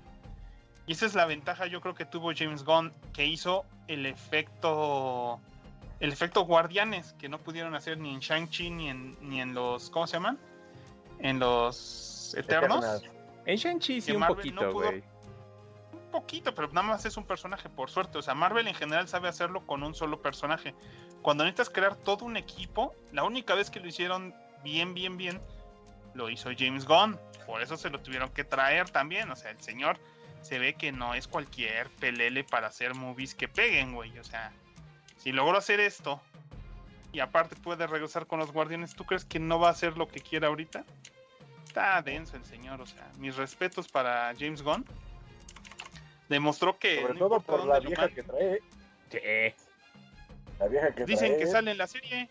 Y 0.88 0.94
esa 0.94 1.06
es 1.06 1.16
la 1.16 1.26
ventaja, 1.26 1.68
yo 1.68 1.82
creo 1.82 1.94
que 1.94 2.06
tuvo 2.06 2.32
James 2.34 2.64
Gunn, 2.64 2.94
que 3.14 3.26
hizo 3.26 3.66
el 3.88 4.06
efecto. 4.06 5.40
El 6.00 6.14
efecto 6.14 6.42
Guardianes, 6.42 7.14
que 7.14 7.28
no 7.28 7.40
pudieron 7.40 7.76
hacer 7.76 7.98
ni 7.98 8.14
en 8.14 8.20
Shang-Chi 8.20 8.70
ni 8.70 8.90
en, 8.90 9.18
ni 9.22 9.42
en 9.42 9.54
los. 9.54 9.90
¿Cómo 9.90 10.08
se 10.08 10.14
llaman? 10.14 10.38
En 11.20 11.40
los 11.40 12.34
Eternos. 12.38 12.86
Eternas. 12.86 13.04
En 13.46 13.58
Shang-Chi 13.58 14.02
sí 14.02 14.12
un 14.12 14.20
Marvel 14.20 14.38
poquito, 14.38 14.62
no. 14.62 14.80
Un 14.88 16.12
poquito, 16.12 16.56
pero 16.56 16.70
nada 16.70 16.88
más 16.88 17.06
es 17.06 17.18
un 17.18 17.26
personaje, 17.26 17.68
por 17.68 17.90
suerte. 17.90 18.18
O 18.18 18.22
sea, 18.22 18.34
Marvel 18.34 18.68
en 18.68 18.76
general 18.76 19.08
sabe 19.08 19.28
hacerlo 19.28 19.66
con 19.66 19.84
un 19.84 19.94
solo 19.94 20.22
personaje. 20.22 20.74
Cuando 21.22 21.44
necesitas 21.44 21.70
crear 21.70 21.96
todo 21.96 22.24
un 22.24 22.38
equipo, 22.38 22.96
la 23.12 23.24
única 23.24 23.56
vez 23.56 23.70
que 23.70 23.80
lo 23.80 23.88
hicieron 23.88 24.34
bien, 24.64 24.94
bien, 24.94 25.18
bien, 25.18 25.42
lo 26.14 26.30
hizo 26.30 26.50
James 26.58 26.86
Gunn. 26.86 27.20
Por 27.46 27.62
eso 27.62 27.76
se 27.76 27.90
lo 27.90 28.00
tuvieron 28.00 28.30
que 28.30 28.44
traer 28.44 28.90
también. 28.90 29.30
O 29.32 29.36
sea, 29.36 29.52
el 29.52 29.60
señor 29.62 29.98
se 30.48 30.60
ve 30.60 30.76
que 30.76 30.94
no 30.94 31.14
es 31.14 31.28
cualquier 31.28 31.90
pelele 32.00 32.46
para 32.46 32.68
hacer 32.68 32.96
movies 32.96 33.36
que 33.36 33.50
peguen, 33.50 33.94
güey. 33.94 34.18
O 34.18 34.24
sea, 34.24 34.54
si 35.18 35.34
logró 35.34 35.58
hacer 35.58 35.82
esto 35.82 36.22
y 37.12 37.20
aparte 37.20 37.58
puede 37.58 37.86
regresar 37.86 38.28
con 38.28 38.40
los 38.40 38.54
guardianes, 38.54 38.96
¿tú 38.96 39.04
crees 39.04 39.26
que 39.26 39.40
no 39.40 39.60
va 39.60 39.68
a 39.68 39.72
hacer 39.72 39.98
lo 39.98 40.08
que 40.08 40.22
quiera 40.22 40.48
ahorita? 40.48 40.86
Está 41.66 42.02
denso 42.02 42.38
el 42.38 42.46
señor, 42.46 42.80
o 42.80 42.86
sea, 42.86 43.12
mis 43.18 43.36
respetos 43.36 43.90
para 43.90 44.34
James 44.40 44.62
Gunn. 44.62 44.86
Demostró 46.30 46.80
que. 46.80 47.02
Sobre 47.02 47.14
no 47.16 47.20
todo 47.20 47.40
por 47.42 47.66
la 47.66 47.80
vieja 47.80 48.08
que 48.08 48.24
trae. 48.24 48.62
Sí. 49.10 49.20
La 50.60 50.68
vieja 50.68 50.96
que 50.96 51.06
Dicen 51.06 51.28
trae 51.28 51.40
que 51.40 51.48
sale 51.48 51.72
en 51.72 51.78
la 51.78 51.88
serie. 51.88 52.30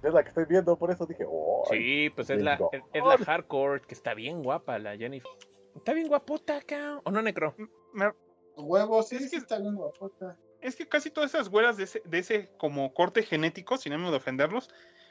es 0.00 0.14
la 0.14 0.22
que 0.22 0.28
estoy 0.28 0.44
viendo, 0.44 0.76
por 0.76 0.92
eso 0.92 1.06
dije, 1.06 1.24
oh, 1.28 1.64
Sí, 1.68 2.08
pues 2.14 2.30
es 2.30 2.40
la, 2.40 2.54
es, 2.70 2.82
es 2.92 3.04
la 3.04 3.18
hardcore, 3.18 3.80
que 3.82 3.94
está 3.94 4.14
bien 4.14 4.44
guapa 4.44 4.78
la 4.78 4.96
Jennifer. 4.96 5.30
Está 5.76 5.92
bien 5.92 6.08
guapota 6.08 6.56
acá. 6.58 7.00
¿O 7.04 7.10
no, 7.10 7.22
Necro? 7.22 7.54
Me- 7.92 8.12
Huevos, 8.56 9.08
sí, 9.08 9.16
Es 9.16 9.24
sí 9.24 9.30
que- 9.30 9.36
está 9.36 9.58
bien 9.58 9.74
guapota. 9.74 10.36
Es 10.60 10.76
que 10.76 10.86
casi 10.88 11.10
todas 11.10 11.34
esas 11.34 11.48
güeras 11.48 11.76
de 11.76 11.84
ese, 11.84 12.02
de 12.04 12.18
ese 12.18 12.50
como 12.58 12.92
corte 12.94 13.22
genético, 13.22 13.76
sin 13.78 13.92
ánimo 13.94 14.10
de 14.10 14.18
ofenderlos, 14.18 14.68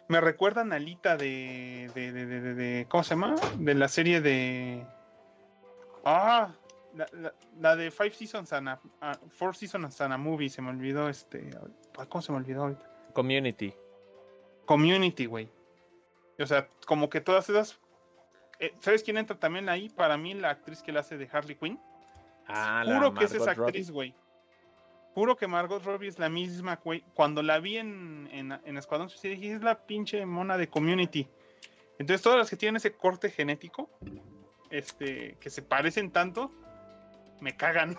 me 0.08 0.22
recuerdan 0.22 0.72
a 0.74 0.80
Lita 0.80 1.18
de, 1.18 1.92
de, 1.94 2.12
de, 2.14 2.26
de- 2.26 2.42
de- 2.42 2.54
de- 2.54 2.88
¿Cómo 2.90 3.04
se 3.04 3.12
llama? 3.16 3.36
De 3.58 3.74
la 3.74 3.88
serie 3.88 4.22
de. 4.22 4.86
Ah, 6.06 6.56
la, 6.96 7.06
la- 7.12 7.34
la 7.60 7.76
de 7.76 7.92
Five 7.92 8.12
Seasons 8.14 8.54
and 8.54 8.70
a, 8.70 8.80
Four 9.30 9.56
Seasons 9.56 10.00
and 10.02 10.14
a 10.14 10.18
Movie, 10.18 10.50
se 10.50 10.62
me 10.62 10.70
olvidó 10.70 11.10
este. 11.10 11.50
¿Cómo 12.10 12.22
se 12.22 12.32
me 12.32 12.38
olvidó 12.38 12.64
ahorita? 12.64 12.90
Community. 13.14 13.74
Community, 14.66 15.26
güey. 15.26 15.50
O 16.40 16.46
sea, 16.46 16.70
como 16.88 17.10
que 17.10 17.20
todas 17.20 17.50
esas. 17.50 17.80
Eh, 18.62 18.74
¿Sabes 18.80 19.04
quién 19.04 19.18
entra 19.18 19.38
también 19.38 19.68
ahí? 19.68 19.90
Para 19.90 20.18
mí, 20.18 20.34
la 20.34 20.52
actriz 20.52 20.82
que 20.82 20.92
la 20.92 21.02
hace 21.02 21.18
de 21.18 21.28
Harley 21.32 21.56
Quinn. 21.56 21.80
Ah, 22.48 22.84
la 22.86 22.96
Juro 22.96 23.14
que 23.14 23.26
es 23.26 23.34
esa 23.34 23.52
actriz, 23.52 23.92
güey. 23.92 24.14
Juro 25.14 25.36
que 25.36 25.48
Margot 25.48 25.84
Robbie 25.84 26.08
es 26.08 26.20
la 26.20 26.30
misma, 26.30 26.80
güey. 26.84 27.04
Cuando 27.14 27.44
la 27.44 27.60
vi 27.60 27.78
en, 27.78 28.30
en, 28.32 28.52
en 28.64 28.78
Escuadrón 28.78 29.10
Suicida, 29.10 29.32
dije, 29.34 29.54
es 29.56 29.62
la 29.62 29.78
pinche 29.86 30.26
mona 30.26 30.58
de 30.58 30.70
Community. 30.70 31.28
Entonces, 32.00 32.22
todas 32.22 32.40
las 32.40 32.50
que 32.50 32.56
tienen 32.56 32.78
ese 32.78 32.94
corte 32.94 33.30
genético, 33.30 33.90
este, 34.70 35.38
que 35.40 35.50
se 35.50 35.62
parecen 35.62 36.12
tanto, 36.12 36.52
me 37.42 37.56
cagan. 37.58 37.98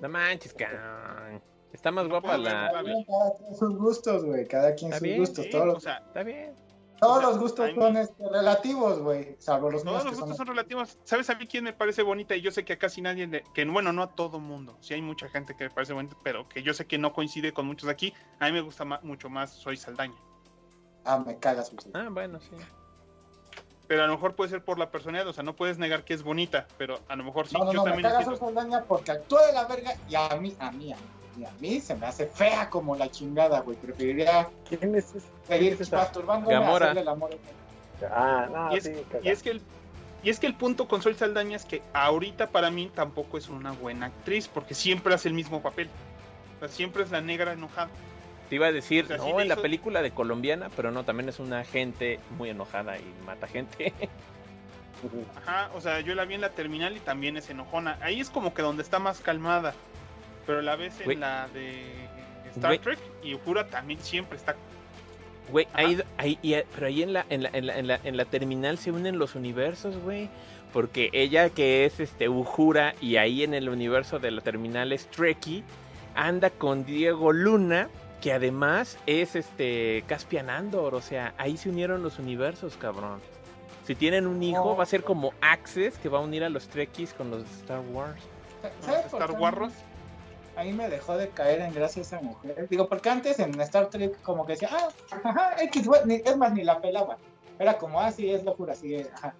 No 0.00 0.08
manches, 0.08 0.52
cabrón. 0.52 1.40
Está 1.72 1.90
más 1.90 2.04
No 2.04 2.10
guapa 2.10 2.36
la... 2.36 2.70
Cada 2.70 2.82
quien 2.82 3.54
sus 3.56 3.78
gustos, 3.78 4.24
güey, 4.24 4.46
cada 4.46 4.74
quien 4.74 4.92
Está 4.92 4.98
sus 4.98 5.02
bien, 5.02 5.18
gustos. 5.18 5.44
Sí, 5.44 5.50
todos 5.50 5.66
los, 5.66 5.76
o 5.76 5.80
sea, 5.80 6.02
Está 6.06 6.22
bien. 6.22 6.54
Todos 7.02 7.22
los 7.22 7.38
gustos 7.38 7.66
mí- 7.66 7.74
son 7.74 7.96
este, 7.96 8.28
relativos, 8.28 9.00
güey, 9.00 9.36
salvo 9.40 9.70
los 9.70 9.82
todos 9.82 10.04
los 10.04 10.12
gustos 10.14 10.28
son... 10.28 10.36
son 10.36 10.46
relativos. 10.46 10.96
¿Sabes 11.02 11.28
a 11.30 11.34
mí 11.34 11.46
quién 11.48 11.64
me 11.64 11.72
parece 11.72 12.02
bonita? 12.02 12.36
Y 12.36 12.40
yo 12.42 12.52
sé 12.52 12.64
que 12.64 12.74
a 12.74 12.78
casi 12.78 13.02
nadie, 13.02 13.26
le- 13.26 13.42
que 13.54 13.64
bueno, 13.64 13.92
no 13.92 14.02
a 14.04 14.14
todo 14.14 14.38
mundo. 14.38 14.76
Sí 14.80 14.94
hay 14.94 15.02
mucha 15.02 15.28
gente 15.28 15.56
que 15.56 15.64
me 15.64 15.70
parece 15.70 15.92
bonita, 15.92 16.16
pero 16.22 16.48
que 16.48 16.62
yo 16.62 16.72
sé 16.72 16.86
que 16.86 16.98
no 16.98 17.12
coincide 17.12 17.52
con 17.52 17.66
muchos 17.66 17.86
de 17.86 17.92
aquí. 17.92 18.14
A 18.38 18.46
mí 18.46 18.52
me 18.52 18.60
gusta 18.60 18.84
ma- 18.84 19.00
mucho 19.02 19.28
más 19.28 19.50
Soy 19.50 19.76
Saldaña. 19.76 20.14
Ah, 21.04 21.18
me 21.18 21.36
cagas. 21.38 21.72
Ah, 21.92 22.06
bueno, 22.08 22.38
sí. 22.40 22.50
Pero 23.88 24.04
a 24.04 24.06
lo 24.06 24.12
mejor 24.12 24.36
puede 24.36 24.50
ser 24.50 24.64
por 24.64 24.78
la 24.78 24.90
personalidad, 24.92 25.26
o 25.26 25.32
sea, 25.32 25.42
no 25.42 25.56
puedes 25.56 25.78
negar 25.78 26.04
que 26.04 26.14
es 26.14 26.22
bonita, 26.22 26.68
pero 26.78 27.00
a 27.08 27.16
lo 27.16 27.24
mejor 27.24 27.48
sí, 27.48 27.56
No, 27.58 27.64
no, 27.64 27.72
yo 27.72 27.84
no, 27.84 27.96
me 27.96 28.00
cagas 28.02 28.20
entiendo. 28.28 28.36
Saldaña 28.46 28.84
porque 28.84 29.10
actúa 29.10 29.44
de 29.46 29.52
la 29.52 29.64
verga 29.66 29.92
y 30.08 30.14
a 30.14 30.28
mí, 30.40 30.54
a 30.60 30.70
mí, 30.70 30.92
a 30.92 30.96
mí, 30.96 31.02
a 31.44 31.50
mí 31.60 31.80
se 31.80 31.94
me 31.94 32.06
hace 32.06 32.26
fea 32.26 32.68
como 32.68 32.94
la 32.96 33.10
chingada, 33.10 33.60
güey. 33.60 33.76
Preferiría 33.76 34.48
¿quién 34.68 34.94
es 34.94 35.14
ese? 35.14 35.26
seguir 35.46 35.78
masturbándome 35.90 36.54
a 36.54 36.60
Gamora. 36.60 36.86
hacerle 36.86 37.00
el 37.02 37.08
amor. 37.08 37.30
Ah, 38.10 38.48
no, 38.52 38.74
Y 38.74 38.78
es, 38.78 38.84
sí, 38.84 38.92
y 39.22 39.28
es 39.28 39.42
que 39.42 39.50
el 39.50 39.62
y 40.22 40.30
es 40.30 40.38
que 40.38 40.46
el 40.46 40.54
punto 40.54 40.86
con 40.86 41.02
Sol 41.02 41.16
Saldaña 41.16 41.56
es 41.56 41.64
que 41.64 41.82
ahorita 41.92 42.50
para 42.50 42.70
mí 42.70 42.90
tampoco 42.94 43.38
es 43.38 43.48
una 43.48 43.72
buena 43.72 44.06
actriz, 44.06 44.46
porque 44.46 44.74
siempre 44.74 45.14
hace 45.14 45.28
el 45.28 45.34
mismo 45.34 45.60
papel. 45.62 45.88
O 46.56 46.60
sea, 46.60 46.68
siempre 46.68 47.02
es 47.02 47.10
la 47.10 47.20
negra 47.20 47.52
enojada. 47.52 47.90
Te 48.48 48.54
iba 48.54 48.66
a 48.68 48.72
decir, 48.72 49.06
O 49.06 49.08
sea, 49.08 49.18
sí 49.18 49.32
no, 49.32 49.40
en 49.40 49.48
la 49.48 49.56
película 49.56 50.00
de 50.00 50.12
colombiana, 50.12 50.70
pero 50.76 50.92
no, 50.92 51.04
también 51.04 51.28
es 51.28 51.40
una 51.40 51.64
gente 51.64 52.20
muy 52.38 52.50
enojada 52.50 52.98
y 52.98 53.14
mata 53.26 53.48
gente. 53.48 53.92
Ajá, 55.36 55.70
o 55.74 55.80
sea, 55.80 55.98
yo 56.00 56.14
la 56.14 56.24
vi 56.24 56.34
en 56.34 56.40
la 56.42 56.50
terminal 56.50 56.96
y 56.96 57.00
también 57.00 57.36
es 57.36 57.50
enojona. 57.50 57.98
Ahí 58.00 58.20
es 58.20 58.30
como 58.30 58.54
que 58.54 58.62
donde 58.62 58.82
está 58.84 59.00
más 59.00 59.20
calmada. 59.20 59.74
Pero 60.46 60.62
la 60.62 60.76
ves 60.76 61.00
en 61.00 61.20
la 61.20 61.48
de 61.48 61.84
Star. 62.54 62.78
Trek 62.78 62.98
y 63.22 63.34
Uhura 63.34 63.66
también 63.68 64.00
siempre 64.00 64.36
está. 64.36 64.54
Güey, 65.50 65.66
ahí, 65.74 66.00
ahí, 66.18 66.38
y- 66.42 66.54
pero 66.74 66.86
ahí 66.86 67.02
en 67.02 67.12
la, 67.12 67.26
en, 67.28 67.42
la, 67.42 67.50
en, 67.52 67.66
la, 67.66 67.76
en, 67.78 67.86
la, 67.88 68.00
en 68.04 68.16
la 68.16 68.24
terminal 68.24 68.78
se 68.78 68.90
unen 68.92 69.18
los 69.18 69.34
universos, 69.34 69.96
güey. 69.98 70.28
Porque 70.72 71.10
ella 71.12 71.50
que 71.50 71.84
es 71.84 72.00
este 72.00 72.28
Ujura 72.30 72.94
y 73.00 73.16
ahí 73.16 73.42
en 73.42 73.52
el 73.52 73.68
universo 73.68 74.18
de 74.18 74.30
la 74.30 74.40
terminal 74.40 74.92
es 74.92 75.06
Trekkie, 75.08 75.62
anda 76.14 76.48
con 76.48 76.84
Diego 76.86 77.32
Luna, 77.32 77.88
que 78.22 78.32
además 78.32 78.96
es 79.06 79.36
este 79.36 80.02
Caspian 80.06 80.48
Andor. 80.48 80.94
O 80.94 81.02
sea, 81.02 81.34
ahí 81.36 81.56
se 81.58 81.68
unieron 81.68 82.02
los 82.02 82.18
universos, 82.18 82.76
cabrón. 82.78 83.20
Si 83.86 83.94
tienen 83.94 84.26
un 84.26 84.42
hijo, 84.42 84.76
va 84.76 84.84
a 84.84 84.86
ser 84.86 85.02
como 85.02 85.34
Access, 85.42 85.98
que 85.98 86.08
va 86.08 86.18
a 86.18 86.20
unir 86.22 86.44
a 86.44 86.48
los 86.48 86.68
Trekkies 86.68 87.12
con 87.14 87.30
los 87.30 87.42
de 87.42 87.50
Star 87.60 87.80
Wars. 87.92 88.22
¿Sabes 88.80 89.06
Star 89.06 89.32
Wars. 89.32 89.74
Ahí 90.56 90.72
me 90.72 90.88
dejó 90.88 91.16
de 91.16 91.30
caer 91.30 91.60
en 91.62 91.72
gracia 91.72 92.02
esa 92.02 92.20
mujer. 92.20 92.68
Digo, 92.68 92.88
porque 92.88 93.08
antes 93.08 93.38
en 93.38 93.58
Star 93.62 93.88
Trek 93.88 94.20
como 94.22 94.44
que 94.44 94.52
decía, 94.52 94.68
ah, 94.72 94.88
ajá, 95.24 95.62
X, 95.64 95.88
ni- 96.06 96.16
es 96.24 96.36
más, 96.36 96.52
ni 96.52 96.62
la 96.62 96.80
pelaba. 96.80 97.16
Era 97.58 97.78
como, 97.78 98.00
ah, 98.00 98.10
sí, 98.12 98.30
es 98.30 98.44
locura, 98.44 98.74
sí, 98.74 98.94
es, 98.94 99.10
ajá. 99.14 99.34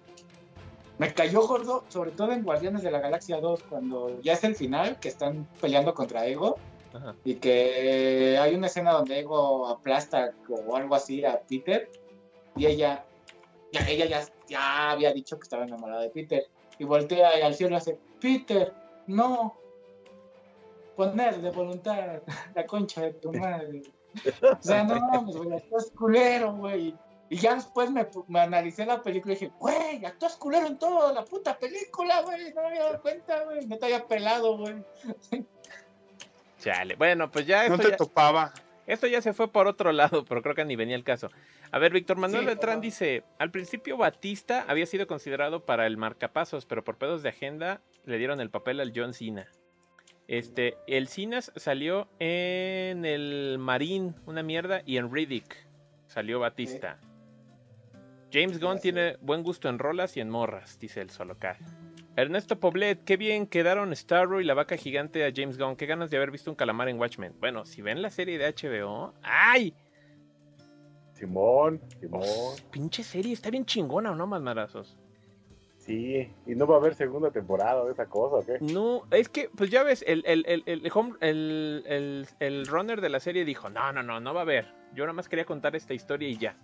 Me 0.97 1.13
cayó 1.13 1.47
gordo, 1.47 1.83
sobre 1.89 2.11
todo 2.11 2.31
en 2.31 2.43
Guardianes 2.43 2.83
de 2.83 2.91
la 2.91 2.99
Galaxia 2.99 3.39
2, 3.39 3.61
cuando 3.69 4.21
ya 4.21 4.33
es 4.33 4.43
el 4.43 4.55
final, 4.55 4.99
que 4.99 5.09
están 5.09 5.47
peleando 5.59 5.93
contra 5.93 6.25
Ego, 6.25 6.57
Ajá. 6.93 7.15
y 7.23 7.35
que 7.35 8.37
hay 8.39 8.55
una 8.55 8.67
escena 8.67 8.93
donde 8.93 9.19
Ego 9.19 9.67
aplasta 9.67 10.33
o 10.49 10.75
algo 10.75 10.95
así 10.95 11.25
a 11.25 11.41
Peter, 11.47 11.89
y 12.55 12.67
ella, 12.67 13.05
ya, 13.71 13.87
ella 13.89 14.05
ya, 14.05 14.23
ya 14.47 14.91
había 14.91 15.11
dicho 15.13 15.37
que 15.37 15.43
estaba 15.43 15.63
enamorada 15.65 16.01
de 16.03 16.09
Peter, 16.09 16.45
y 16.77 16.83
voltea 16.85 17.39
y 17.39 17.41
al 17.41 17.55
cielo 17.55 17.75
hace, 17.75 17.99
Peter, 18.21 18.73
no, 19.07 19.55
poner 20.95 21.41
de 21.41 21.49
voluntad 21.51 22.21
la 22.55 22.65
concha 22.65 23.01
de 23.01 23.13
tu 23.13 23.31
madre. 23.33 23.81
O 24.43 24.61
sea, 24.61 24.83
no 24.83 24.99
mames, 24.99 25.35
güey, 25.35 25.57
actúas 25.57 25.91
culero, 25.97 26.53
güey. 26.53 26.95
Y 27.29 27.37
ya 27.37 27.55
después 27.55 27.89
me, 27.89 28.05
me 28.27 28.41
analicé 28.41 28.85
la 28.85 29.01
película 29.01 29.33
y 29.33 29.37
dije, 29.37 29.51
güey, 29.59 30.05
actúas 30.05 30.35
culero 30.37 30.67
en 30.67 30.77
toda 30.77 31.11
la 31.11 31.25
puta 31.25 31.57
película, 31.57 32.21
güey. 32.21 32.53
No 32.53 32.61
me 32.61 32.67
había 32.67 32.83
dado 32.83 33.01
cuenta, 33.01 33.43
güey. 33.45 33.65
No 33.65 33.75
te 33.79 33.85
había 33.85 34.05
pelado, 34.05 34.55
güey. 34.57 34.75
Chale. 36.59 36.95
Bueno, 36.95 37.31
pues 37.31 37.47
ya 37.47 37.67
No 37.67 37.75
esto, 37.75 37.85
te 37.87 37.91
ya 37.91 37.97
topaba. 37.97 38.53
esto 38.85 39.07
ya 39.07 39.21
se 39.21 39.33
fue 39.33 39.51
por 39.51 39.67
otro 39.67 39.91
lado, 39.91 40.25
pero 40.25 40.43
creo 40.43 40.53
que 40.53 40.63
ni 40.65 40.75
venía 40.75 40.95
el 40.95 41.03
caso. 41.03 41.29
A 41.71 41.79
ver, 41.79 41.91
Víctor 41.91 42.17
Manuel 42.17 42.47
Sí, 42.47 42.79
dice, 42.81 43.23
al 43.39 43.49
principio 43.49 43.97
Batista 43.97 44.63
había 44.67 44.85
sido 44.85 45.07
considerado 45.07 45.65
para 45.65 45.87
el 45.87 45.97
marcapasos, 45.97 46.67
pero 46.67 46.83
por 46.83 46.97
pedos 46.99 47.23
de 47.23 47.29
agenda 47.29 47.81
le 48.05 48.19
dieron 48.19 48.39
el 48.41 48.51
papel 48.51 48.79
al 48.79 48.93
John 48.95 49.15
Cena. 49.15 49.49
Este, 50.27 50.77
el 50.87 51.07
Cena 51.07 51.41
salió 51.41 52.07
en 52.19 53.05
el 53.05 53.57
Marín, 53.59 54.15
una 54.25 54.41
mierda, 54.43 54.81
y 54.85 54.97
en 54.97 55.13
Riddick 55.13 55.55
salió 56.07 56.39
Batista. 56.39 56.99
James 58.31 58.59
Gunn 58.59 58.79
tiene 58.79 59.17
buen 59.21 59.43
gusto 59.43 59.69
en 59.69 59.77
rolas 59.77 60.17
y 60.17 60.19
en 60.19 60.29
morras, 60.29 60.79
dice 60.79 61.01
el 61.01 61.09
Solocar. 61.09 61.57
Ernesto 62.15 62.59
Poblet, 62.59 63.03
qué 63.03 63.17
bien 63.17 63.47
quedaron 63.47 63.95
Starro 63.95 64.39
y 64.39 64.43
la 64.43 64.53
vaca 64.53 64.77
gigante 64.77 65.25
a 65.25 65.31
James 65.35 65.57
Gunn. 65.57 65.75
Qué 65.75 65.85
ganas 65.85 66.09
de 66.09 66.17
haber 66.17 66.31
visto 66.31 66.49
un 66.49 66.55
calamar 66.55 66.89
en 66.89 66.99
Watchmen. 66.99 67.35
Bueno, 67.39 67.65
si 67.65 67.81
ven 67.81 68.01
la 68.01 68.09
serie 68.09 68.37
de 68.37 68.51
HBO, 68.51 69.13
¡ay! 69.21 69.75
Simón, 71.13 71.81
Simón. 71.99 72.21
Oh, 72.23 72.55
pinche 72.71 73.03
serie, 73.03 73.33
está 73.33 73.49
bien 73.49 73.65
chingona, 73.65 74.11
¿o 74.11 74.15
no, 74.15 74.25
más 74.25 74.41
marazos? 74.41 74.97
Sí, 75.85 76.31
y 76.45 76.55
no 76.55 76.65
va 76.65 76.75
a 76.75 76.77
haber 76.79 76.95
segunda 76.95 77.29
temporada 77.31 77.83
de 77.83 77.91
esa 77.91 78.05
cosa, 78.05 78.37
¿o 78.37 78.45
qué? 78.45 78.57
No, 78.61 79.03
es 79.11 79.27
que, 79.27 79.49
pues 79.53 79.69
ya 79.69 79.83
ves, 79.83 80.01
el, 80.07 80.23
el, 80.25 80.45
el, 80.47 80.63
el, 80.65 80.91
home- 80.91 81.17
el, 81.19 82.25
el- 82.39 82.67
runner 82.67 83.01
de 83.01 83.09
la 83.09 83.19
serie 83.19 83.43
dijo, 83.43 83.69
no, 83.69 83.91
no, 83.91 84.01
no, 84.01 84.21
no 84.21 84.33
va 84.33 84.39
a 84.39 84.43
haber. 84.43 84.73
Yo 84.95 85.03
nada 85.03 85.11
más 85.11 85.27
quería 85.27 85.43
contar 85.43 85.75
esta 85.75 85.93
historia 85.93 86.29
y 86.29 86.37
ya. 86.37 86.55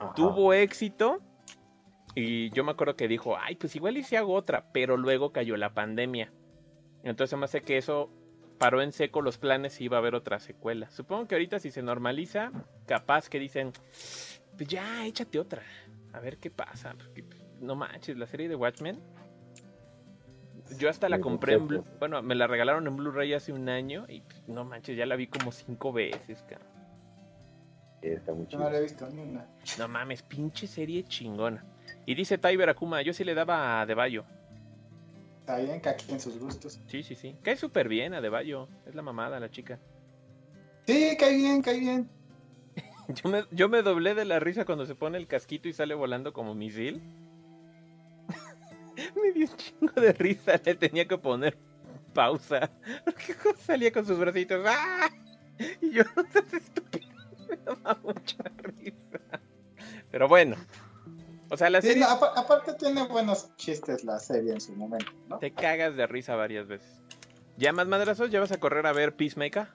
Ajá. 0.00 0.14
Tuvo 0.14 0.52
éxito 0.52 1.20
y 2.16 2.50
yo 2.50 2.64
me 2.64 2.72
acuerdo 2.72 2.96
que 2.96 3.06
dijo, 3.06 3.36
ay, 3.38 3.54
pues 3.54 3.76
igual 3.76 3.96
y 3.96 4.02
si 4.02 4.16
hago 4.16 4.34
otra, 4.34 4.64
pero 4.72 4.96
luego 4.96 5.30
cayó 5.30 5.56
la 5.56 5.72
pandemia. 5.72 6.32
Entonces 7.04 7.38
me 7.38 7.44
hace 7.44 7.60
que 7.60 7.76
eso 7.78 8.10
paró 8.58 8.82
en 8.82 8.90
seco 8.90 9.22
los 9.22 9.38
planes 9.38 9.80
y 9.80 9.84
iba 9.84 9.96
a 9.96 10.00
haber 10.00 10.16
otra 10.16 10.40
secuela. 10.40 10.90
Supongo 10.90 11.28
que 11.28 11.36
ahorita 11.36 11.60
si 11.60 11.70
se 11.70 11.82
normaliza, 11.82 12.50
capaz 12.86 13.28
que 13.28 13.38
dicen, 13.38 13.70
pues 14.56 14.68
ya, 14.68 15.06
échate 15.06 15.38
otra. 15.38 15.62
A 16.12 16.18
ver 16.18 16.38
qué 16.38 16.50
pasa. 16.50 16.94
Porque, 16.98 17.22
pues, 17.22 17.44
no 17.60 17.74
manches, 17.76 18.16
la 18.16 18.26
serie 18.26 18.48
de 18.48 18.54
Watchmen. 18.56 18.98
Yo 20.78 20.90
hasta 20.90 21.08
la 21.08 21.20
compré 21.20 21.54
en 21.54 21.66
Blu- 21.68 21.84
bueno, 21.98 22.22
me 22.22 22.34
la 22.34 22.46
regalaron 22.46 22.86
en 22.86 22.96
Blu-ray 22.96 23.32
hace 23.32 23.52
un 23.52 23.68
año 23.68 24.04
y 24.08 24.20
pues, 24.20 24.42
no 24.48 24.64
manches, 24.64 24.96
ya 24.96 25.06
la 25.06 25.16
vi 25.16 25.26
como 25.26 25.50
cinco 25.52 25.92
veces, 25.92 26.42
cabrón. 26.48 26.68
Está 28.02 28.32
muy 28.32 28.46
no 28.52 28.70
le 28.70 28.78
he 28.78 28.82
visto 28.82 29.08
ni 29.10 29.22
una. 29.22 29.46
No 29.78 29.88
mames, 29.88 30.22
pinche 30.22 30.66
serie 30.66 31.04
chingona. 31.04 31.64
Y 32.06 32.14
dice 32.14 32.38
Tyber 32.38 32.68
Akuma, 32.68 33.02
yo 33.02 33.12
sí 33.12 33.24
le 33.24 33.34
daba 33.34 33.80
a 33.80 33.86
Deballo. 33.86 34.24
Está 35.40 35.58
bien, 35.58 35.80
que 35.80 35.88
aquí 35.88 36.12
en 36.12 36.20
sus 36.20 36.38
gustos. 36.38 36.80
Sí, 36.86 37.02
sí, 37.02 37.14
sí. 37.14 37.34
Cae 37.42 37.56
súper 37.56 37.88
bien 37.88 38.14
a 38.14 38.20
Deballo. 38.20 38.68
Es 38.86 38.94
la 38.94 39.02
mamada 39.02 39.40
la 39.40 39.50
chica. 39.50 39.78
Sí, 40.86 41.16
cae 41.18 41.34
bien, 41.36 41.62
cae 41.62 41.80
bien. 41.80 42.10
Yo 43.24 43.30
me, 43.30 43.44
yo 43.50 43.68
me 43.70 43.80
doblé 43.80 44.14
de 44.14 44.26
la 44.26 44.38
risa 44.38 44.66
cuando 44.66 44.84
se 44.84 44.94
pone 44.94 45.16
el 45.16 45.26
casquito 45.26 45.66
y 45.68 45.72
sale 45.72 45.94
volando 45.94 46.34
como 46.34 46.54
misil. 46.54 47.02
me 49.22 49.32
dio 49.32 49.46
un 49.48 49.56
chingo 49.56 50.00
de 50.00 50.12
risa. 50.12 50.60
Le 50.64 50.74
tenía 50.74 51.06
que 51.06 51.18
poner 51.18 51.56
pausa. 52.14 52.70
Porque 53.04 53.34
salía 53.64 53.92
con 53.92 54.06
sus 54.06 54.18
bracitos. 54.18 54.64
¡Ah! 54.66 55.08
Y 55.80 55.90
yo, 55.90 56.02
no 56.16 56.22
seas 56.30 56.52
estúpido. 56.52 57.08
Me 57.48 57.56
daba 57.56 57.98
mucha 58.02 58.36
risa. 58.62 59.40
Pero 60.10 60.28
bueno. 60.28 60.56
O 61.50 61.56
sea, 61.56 61.70
la 61.70 61.80
Sí, 61.80 61.88
serie 61.88 62.02
no, 62.02 62.08
aparte 62.10 62.74
tiene 62.74 63.06
buenos 63.06 63.54
chistes 63.56 64.04
la 64.04 64.18
serie 64.18 64.52
en 64.52 64.60
su 64.60 64.72
momento, 64.76 65.10
¿no? 65.28 65.38
te 65.38 65.50
cagas 65.50 65.96
de 65.96 66.06
risa 66.06 66.36
varias 66.36 66.68
veces. 66.68 67.00
¿Ya 67.56 67.72
más 67.72 67.86
madrazos? 67.88 68.30
¿Ya 68.30 68.38
vas 68.38 68.52
a 68.52 68.60
correr 68.60 68.86
a 68.86 68.92
ver 68.92 69.16
Peacemaker? 69.16 69.66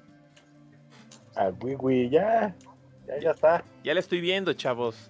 Ah, 1.35 1.49
güey, 1.49 1.73
güey, 1.73 2.09
ya. 2.09 2.55
Ya, 3.07 3.19
ya 3.19 3.31
está. 3.31 3.63
Ya 3.83 3.95
la 3.95 3.99
estoy 3.99 4.21
viendo, 4.21 4.53
chavos. 4.53 5.09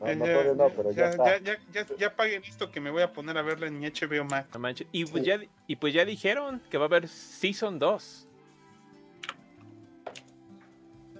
No, 0.00 0.06
no, 0.14 0.26
ya, 0.26 0.32
todavía 0.32 0.54
no, 0.54 0.68
pero 0.70 0.90
ya, 0.92 0.96
ya, 0.96 1.08
está. 1.10 1.38
ya, 1.38 1.58
ya, 1.72 1.86
ya, 1.86 1.96
ya 1.96 2.16
paguen 2.16 2.42
esto 2.44 2.70
que 2.70 2.80
me 2.80 2.90
voy 2.90 3.02
a 3.02 3.12
poner 3.12 3.36
a 3.38 3.42
verla 3.42 3.66
en 3.66 3.80
HBO 3.80 4.24
Max. 4.24 4.48
No 4.54 4.60
manches. 4.60 4.86
Y 4.92 5.04
pues, 5.06 5.22
Sí. 5.24 5.28
ya, 5.28 5.40
y 5.66 5.76
pues 5.76 5.94
ya 5.94 6.04
dijeron 6.04 6.60
que 6.70 6.78
va 6.78 6.84
a 6.84 6.88
haber 6.88 7.08
Season 7.08 7.78
2. 7.78 8.28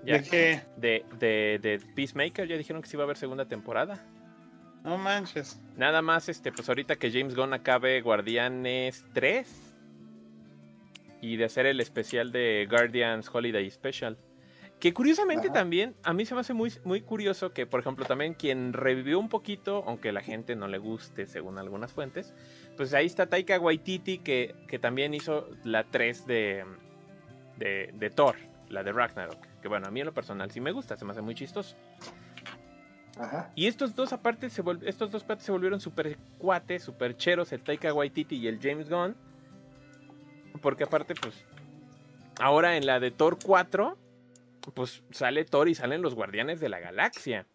Ya, 0.05 0.19
¿De 0.19 0.23
qué? 0.23 0.62
de, 0.77 1.05
de, 1.19 1.59
de 1.61 1.81
Peacemaker 1.94 2.47
ya 2.47 2.57
dijeron 2.57 2.81
que 2.81 2.89
sí 2.89 2.97
va 2.97 3.03
a 3.03 3.07
haber 3.07 3.16
segunda 3.16 3.47
temporada. 3.47 4.05
No 4.85 4.97
manches. 4.98 5.61
Nada 5.77 6.01
más, 6.01 6.28
este, 6.28 6.53
pues 6.53 6.69
ahorita 6.69 6.94
que 6.94 7.11
James 7.11 7.35
Gunn 7.35 7.53
acabe 7.55 8.01
Guardianes 8.03 9.05
3 9.15 9.74
y 11.23 11.36
de 11.36 11.44
hacer 11.44 11.66
el 11.66 11.81
especial 11.81 12.31
de 12.31 12.69
Guardians 12.70 13.28
Holiday 13.32 13.69
Special. 13.69 14.16
Que 14.81 14.93
curiosamente 14.93 15.48
Ajá. 15.48 15.55
también, 15.55 15.94
a 16.03 16.12
mí 16.12 16.27
se 16.27 16.35
me 16.35 16.43
hace 16.43 16.53
muy, 16.53 16.70
muy 16.85 17.01
curioso 17.01 17.53
que, 17.53 17.66
por 17.66 17.81
ejemplo, 17.81 18.05
también 18.05 18.35
quien 18.35 18.74
revivió 18.74 19.19
un 19.19 19.31
poquito, 19.31 19.82
aunque 19.86 20.12
la 20.12 20.20
gente 20.20 20.55
no 20.55 20.69
le 20.69 20.77
guste 20.77 21.27
según 21.27 21.59
algunas 21.59 21.93
fuentes, 21.93 22.35
pues 22.77 22.93
ahí 22.93 23.07
está 23.07 23.27
Taika 23.27 23.59
Waititi 23.59 24.19
que, 24.19 24.55
que 24.69 24.78
también 24.78 25.15
hizo 25.15 25.48
la 25.65 25.85
3 25.85 26.27
de, 26.27 26.65
de, 27.57 27.94
de 27.94 28.11
Thor, 28.11 28.36
la 28.69 28.82
de 28.82 28.93
Ragnarok. 28.93 29.47
Que 29.62 29.69
bueno, 29.69 29.86
a 29.86 29.90
mí 29.90 30.01
en 30.01 30.07
lo 30.07 30.12
personal 30.12 30.51
sí 30.51 30.61
me 30.61 30.73
gusta, 30.73 30.97
se 30.97 31.07
me 31.07 31.12
hace 31.12 31.23
muy 31.23 31.35
chistoso. 31.35 31.74
Ajá. 33.19 33.51
Y 33.55 33.66
estos 33.66 33.94
dos 33.94 34.12
aparte 34.12 34.51
se 34.51 34.62
estos 34.82 35.11
dos 35.11 35.24
se 35.39 35.53
volvieron 35.53 35.81
super 35.81 36.19
cuates, 36.39 36.82
super 36.82 37.16
cheros, 37.16 37.51
el 37.53 37.62
Taika 37.62 37.94
Waititi 37.94 38.36
y 38.36 38.47
el 38.47 38.61
James 38.61 38.90
Gunn. 38.90 39.16
Porque 40.61 40.85
aparte, 40.85 41.15
pues, 41.15 41.35
ahora 42.39 42.77
en 42.77 42.85
la 42.85 43.01
de 43.01 43.11
Thor 43.11 43.39
4, 43.43 43.97
pues 44.74 45.02
sale 45.10 45.44
Thor 45.44 45.68
y 45.68 45.74
salen 45.74 46.02
los 46.02 46.14
Guardianes 46.14 46.60
de 46.60 46.68
la 46.68 46.80
Galaxia. 46.80 47.47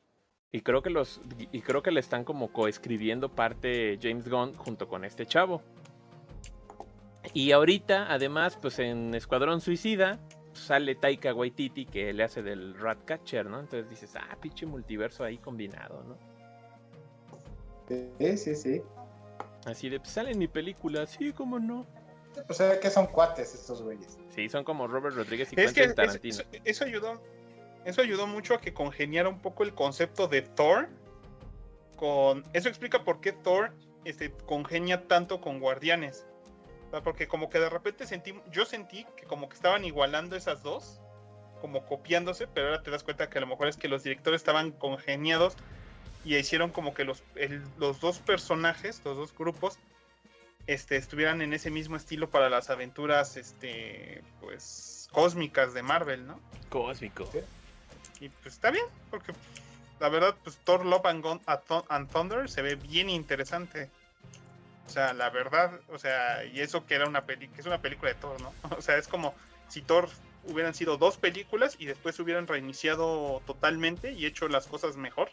Y 0.51 0.61
creo 0.61 0.81
que 0.81 0.89
los 0.89 1.21
y 1.51 1.61
creo 1.61 1.81
que 1.81 1.91
le 1.91 2.01
están 2.01 2.25
como 2.25 2.51
coescribiendo 2.51 3.29
parte 3.29 3.97
James 4.01 4.29
Gunn 4.29 4.53
junto 4.55 4.87
con 4.87 5.05
este 5.05 5.25
chavo. 5.25 5.61
Y 7.33 7.51
ahorita, 7.51 8.11
además, 8.11 8.57
pues 8.61 8.79
en 8.79 9.13
Escuadrón 9.15 9.61
Suicida 9.61 10.19
sale 10.53 10.95
Taika 10.95 11.33
Waititi 11.33 11.85
que 11.85 12.11
le 12.11 12.23
hace 12.23 12.41
del 12.41 12.77
Ratcatcher, 12.77 13.45
¿no? 13.45 13.59
Entonces 13.59 13.89
dices, 13.89 14.15
ah, 14.15 14.37
pinche 14.41 14.65
multiverso 14.65 15.23
ahí 15.23 15.37
combinado, 15.37 16.03
¿no? 16.03 16.17
Sí, 17.87 18.37
sí, 18.37 18.55
sí. 18.55 18.81
Así 19.65 19.89
de, 19.89 19.99
pues 19.99 20.11
sale 20.11 20.31
en 20.31 20.39
mi 20.39 20.47
película, 20.47 21.05
sí, 21.05 21.31
cómo 21.33 21.59
no. 21.59 21.85
Pues 22.47 22.57
se 22.57 22.67
ve 22.67 22.79
que 22.79 22.89
son 22.89 23.07
cuates 23.07 23.53
estos 23.53 23.81
güeyes. 23.81 24.17
Sí, 24.33 24.47
son 24.49 24.63
como 24.63 24.87
Robert 24.87 25.15
Rodríguez 25.15 25.51
y 25.51 25.59
Es 25.59 25.73
que 25.73 25.81
Quentin 25.81 25.89
es- 25.89 25.95
Tarantino. 25.95 26.33
eso, 26.35 26.43
eso 26.63 26.85
ayudó. 26.85 27.21
Eso 27.83 28.01
ayudó 28.01 28.27
mucho 28.27 28.53
a 28.53 28.61
que 28.61 28.73
congeniara 28.73 29.27
un 29.27 29.39
poco 29.41 29.63
el 29.63 29.73
concepto 29.73 30.27
de 30.27 30.41
Thor. 30.43 30.87
Con. 31.97 32.43
Eso 32.53 32.69
explica 32.69 33.03
por 33.03 33.21
qué 33.21 33.31
Thor 33.31 33.73
este, 34.05 34.31
congenia 34.45 35.07
tanto 35.07 35.41
con 35.41 35.59
Guardianes. 35.59 36.25
O 36.87 36.91
sea, 36.91 37.01
porque 37.03 37.27
como 37.27 37.49
que 37.49 37.59
de 37.59 37.69
repente 37.69 38.05
sentí. 38.05 38.33
Yo 38.51 38.65
sentí 38.65 39.05
que 39.15 39.25
como 39.25 39.49
que 39.49 39.55
estaban 39.55 39.83
igualando 39.85 40.35
esas 40.35 40.63
dos. 40.63 40.99
Como 41.59 41.85
copiándose. 41.85 42.47
Pero 42.47 42.67
ahora 42.67 42.81
te 42.83 42.91
das 42.91 43.03
cuenta 43.03 43.29
que 43.29 43.37
a 43.37 43.41
lo 43.41 43.47
mejor 43.47 43.67
es 43.67 43.77
que 43.77 43.87
los 43.87 44.03
directores 44.03 44.41
estaban 44.41 44.71
congeniados. 44.71 45.55
Y 46.23 46.35
hicieron 46.37 46.69
como 46.71 46.93
que 46.93 47.03
los, 47.03 47.23
el- 47.35 47.63
los 47.77 47.99
dos 47.99 48.19
personajes, 48.19 49.01
los 49.05 49.17
dos 49.17 49.35
grupos, 49.35 49.79
este, 50.67 50.95
estuvieran 50.95 51.41
en 51.41 51.53
ese 51.53 51.69
mismo 51.71 51.95
estilo 51.95 52.29
para 52.29 52.49
las 52.49 52.69
aventuras, 52.69 53.37
este, 53.37 54.23
pues, 54.39 55.09
cósmicas 55.11 55.73
de 55.73 55.83
Marvel, 55.83 56.27
¿no? 56.27 56.39
Cósmico. 56.69 57.29
Y 58.19 58.29
pues 58.29 58.53
está 58.55 58.69
bien, 58.71 58.85
porque 59.09 59.33
la 59.99 60.09
verdad, 60.09 60.35
pues 60.43 60.57
Thor 60.63 60.85
Love 60.85 61.05
and, 61.07 61.23
Gun- 61.23 61.41
and 61.89 62.09
Thunder 62.11 62.49
se 62.49 62.61
ve 62.61 62.75
bien 62.75 63.09
interesante. 63.09 63.89
O 64.87 64.89
sea, 64.89 65.13
la 65.13 65.29
verdad, 65.29 65.79
o 65.89 65.97
sea, 65.97 66.43
y 66.45 66.59
eso 66.59 66.85
que 66.85 66.95
era 66.95 67.07
una 67.07 67.25
peli 67.25 67.47
que 67.47 67.61
es 67.61 67.67
una 67.67 67.81
película 67.81 68.11
de 68.13 68.19
Thor, 68.19 68.39
¿no? 68.41 68.53
O 68.77 68.81
sea, 68.81 68.97
es 68.97 69.07
como 69.07 69.33
si 69.67 69.81
Thor 69.81 70.09
hubieran 70.43 70.73
sido 70.73 70.97
dos 70.97 71.17
películas 71.17 71.75
y 71.79 71.85
después 71.85 72.19
hubieran 72.19 72.47
reiniciado 72.47 73.41
totalmente 73.45 74.11
y 74.11 74.25
hecho 74.25 74.47
las 74.47 74.67
cosas 74.67 74.97
mejor. 74.97 75.31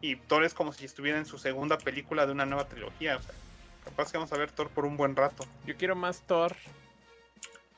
Y 0.00 0.16
Thor 0.16 0.44
es 0.44 0.52
como 0.54 0.72
si 0.72 0.84
estuviera 0.84 1.18
en 1.18 1.26
su 1.26 1.38
segunda 1.38 1.78
película 1.78 2.26
de 2.26 2.32
una 2.32 2.44
nueva 2.46 2.68
trilogía. 2.68 3.16
O 3.16 3.22
sea, 3.22 3.34
capaz 3.94 4.10
que 4.10 4.18
vamos 4.18 4.32
a 4.32 4.36
ver 4.36 4.50
Thor 4.50 4.70
por 4.70 4.86
un 4.86 4.96
buen 4.96 5.14
rato. 5.14 5.44
Yo 5.66 5.76
quiero 5.76 5.94
más 5.94 6.22
Thor. 6.22 6.56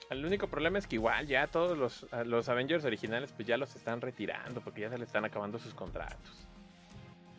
El 0.08 0.24
único 0.24 0.46
problema 0.46 0.78
es 0.78 0.86
que 0.86 0.96
igual 0.96 1.26
ya 1.26 1.46
todos 1.46 1.76
los, 1.76 2.06
a 2.10 2.24
los 2.24 2.48
Avengers 2.48 2.84
originales 2.86 3.32
pues 3.32 3.46
ya 3.46 3.58
los 3.58 3.76
están 3.76 4.00
retirando 4.00 4.62
porque 4.62 4.82
ya 4.82 4.88
se 4.88 4.96
les 4.96 5.08
están 5.08 5.26
acabando 5.26 5.58
sus 5.58 5.74
contratos. 5.74 6.46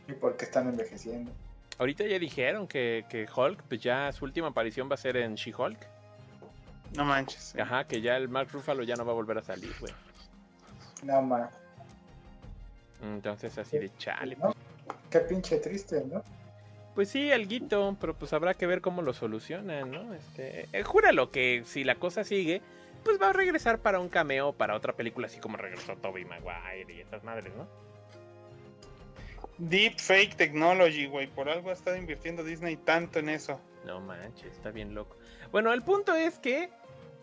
Y 0.07 0.13
porque 0.13 0.45
están 0.45 0.67
envejeciendo. 0.67 1.31
Ahorita 1.79 2.05
ya 2.05 2.19
dijeron 2.19 2.67
que, 2.67 3.05
que 3.09 3.27
Hulk, 3.33 3.63
pues 3.63 3.81
ya 3.81 4.11
su 4.11 4.25
última 4.25 4.49
aparición 4.49 4.87
va 4.89 4.93
a 4.93 4.97
ser 4.97 5.17
en 5.17 5.33
She-Hulk. 5.35 5.79
No 6.95 7.03
manches. 7.03 7.55
Ajá, 7.59 7.85
que 7.85 8.01
ya 8.01 8.15
el 8.15 8.29
Mark 8.29 8.49
Ruffalo 8.51 8.83
ya 8.83 8.95
no 8.95 9.05
va 9.05 9.11
a 9.11 9.15
volver 9.15 9.39
a 9.39 9.43
salir, 9.43 9.73
güey. 9.79 9.93
Nada 11.03 11.21
más. 11.21 11.49
Entonces 13.01 13.57
así 13.57 13.79
de 13.79 13.95
chale. 13.97 14.35
¿no? 14.35 14.53
Qué 15.09 15.19
pinche 15.21 15.57
triste, 15.57 16.03
¿no? 16.05 16.23
Pues 16.97 17.09
sí, 17.09 17.31
alguito, 17.31 17.95
pero 18.01 18.15
pues 18.15 18.33
habrá 18.33 18.55
que 18.55 18.65
ver 18.65 18.81
cómo 18.81 19.03
lo 19.03 19.13
solucionan, 19.13 19.91
¿no? 19.91 20.15
Este, 20.15 20.67
eh, 20.73 20.81
júralo 20.81 21.29
que 21.29 21.61
si 21.63 21.83
la 21.83 21.93
cosa 21.93 22.23
sigue, 22.23 22.63
pues 23.03 23.21
va 23.21 23.29
a 23.29 23.33
regresar 23.33 23.77
para 23.77 23.99
un 23.99 24.09
cameo 24.09 24.51
para 24.51 24.75
otra 24.75 24.93
película 24.93 25.27
así 25.27 25.39
como 25.39 25.57
regresó 25.57 25.95
Tobey 25.97 26.25
Maguire 26.25 26.91
y 26.91 26.99
estas 26.99 27.23
madres, 27.23 27.53
¿no? 27.55 27.67
Deep 29.59 29.99
Fake 29.99 30.37
Technology, 30.37 31.05
güey. 31.05 31.27
Por 31.27 31.49
algo 31.49 31.69
ha 31.69 31.73
estado 31.73 31.97
invirtiendo 31.97 32.43
Disney 32.43 32.77
tanto 32.77 33.19
en 33.19 33.29
eso. 33.29 33.61
No 33.85 34.01
manches, 34.01 34.51
está 34.51 34.71
bien 34.71 34.95
loco. 34.95 35.17
Bueno, 35.51 35.73
el 35.73 35.83
punto 35.83 36.15
es 36.15 36.39
que 36.39 36.71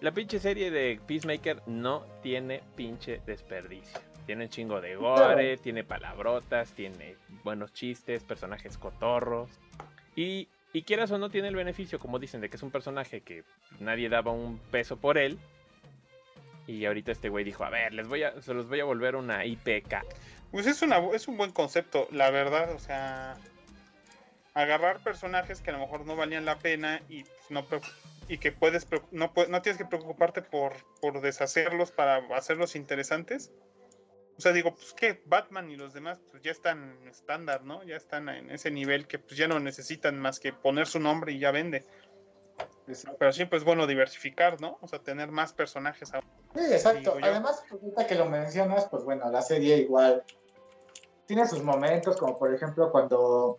la 0.00 0.12
pinche 0.12 0.38
serie 0.38 0.70
de 0.70 1.00
Peacemaker 1.04 1.62
no 1.66 2.06
tiene 2.22 2.62
pinche 2.76 3.22
desperdicio. 3.26 3.98
Tiene 4.26 4.44
un 4.44 4.50
chingo 4.50 4.80
de 4.80 4.96
gore, 4.96 5.56
tiene 5.58 5.84
palabrotas, 5.84 6.72
tiene 6.72 7.16
buenos 7.42 7.72
chistes, 7.72 8.24
personajes 8.24 8.78
cotorros. 8.78 9.50
Y, 10.16 10.48
y 10.72 10.82
quieras 10.82 11.10
o 11.10 11.18
no, 11.18 11.28
tiene 11.30 11.48
el 11.48 11.56
beneficio, 11.56 11.98
como 11.98 12.18
dicen, 12.18 12.40
de 12.40 12.48
que 12.48 12.56
es 12.56 12.62
un 12.62 12.70
personaje 12.70 13.20
que 13.20 13.44
nadie 13.80 14.08
daba 14.08 14.32
un 14.32 14.58
peso 14.70 14.96
por 14.96 15.18
él. 15.18 15.38
Y 16.66 16.86
ahorita 16.86 17.12
este 17.12 17.28
güey 17.28 17.44
dijo, 17.44 17.64
a 17.64 17.70
ver, 17.70 17.92
les 17.92 18.08
voy 18.08 18.22
a, 18.22 18.40
se 18.40 18.54
los 18.54 18.68
voy 18.68 18.80
a 18.80 18.84
volver 18.84 19.16
una 19.16 19.44
IPK. 19.44 20.04
Pues 20.50 20.66
es, 20.66 20.80
una, 20.82 20.98
es 21.12 21.28
un 21.28 21.36
buen 21.36 21.50
concepto, 21.50 22.08
la 22.10 22.30
verdad. 22.30 22.72
O 22.72 22.78
sea, 22.78 23.36
agarrar 24.54 25.00
personajes 25.00 25.60
que 25.60 25.70
a 25.70 25.74
lo 25.74 25.80
mejor 25.80 26.06
no 26.06 26.16
valían 26.16 26.44
la 26.44 26.58
pena 26.58 27.02
y 27.08 27.24
pues, 27.24 27.50
no 27.50 27.66
y 28.28 28.38
que 28.38 28.52
puedes 28.52 28.86
no, 29.10 29.32
no 29.48 29.62
tienes 29.62 29.76
que 29.76 29.84
preocuparte 29.84 30.40
por, 30.40 30.72
por 31.00 31.20
deshacerlos 31.20 31.90
para 31.90 32.18
hacerlos 32.34 32.76
interesantes. 32.76 33.52
O 34.36 34.40
sea, 34.40 34.52
digo, 34.52 34.74
pues 34.74 34.92
que 34.94 35.22
Batman 35.26 35.70
y 35.70 35.76
los 35.76 35.94
demás 35.94 36.18
pues 36.30 36.42
ya 36.42 36.50
están 36.50 36.98
estándar, 37.06 37.62
¿no? 37.64 37.84
Ya 37.84 37.96
están 37.96 38.28
en 38.28 38.50
ese 38.50 38.70
nivel 38.70 39.06
que 39.06 39.18
pues 39.18 39.36
ya 39.36 39.46
no 39.46 39.60
necesitan 39.60 40.18
más 40.18 40.40
que 40.40 40.52
poner 40.52 40.86
su 40.86 40.98
nombre 40.98 41.32
y 41.32 41.38
ya 41.38 41.52
vende. 41.52 41.84
Pero 43.18 43.32
siempre 43.32 43.58
es 43.58 43.64
bueno 43.64 43.86
diversificar, 43.86 44.60
¿no? 44.60 44.78
O 44.80 44.88
sea, 44.88 44.98
tener 44.98 45.30
más 45.30 45.52
personajes. 45.52 46.12
ahora. 46.12 46.26
Sí, 46.54 46.72
exacto. 46.72 47.16
Además, 47.22 47.64
pues, 47.68 47.82
ahorita 47.82 48.06
que 48.06 48.14
lo 48.16 48.26
mencionas, 48.26 48.86
pues 48.88 49.04
bueno, 49.04 49.30
la 49.30 49.42
serie 49.42 49.78
igual 49.78 50.22
tiene 51.26 51.46
sus 51.46 51.62
momentos, 51.62 52.16
como 52.16 52.38
por 52.38 52.54
ejemplo 52.54 52.90
cuando 52.92 53.58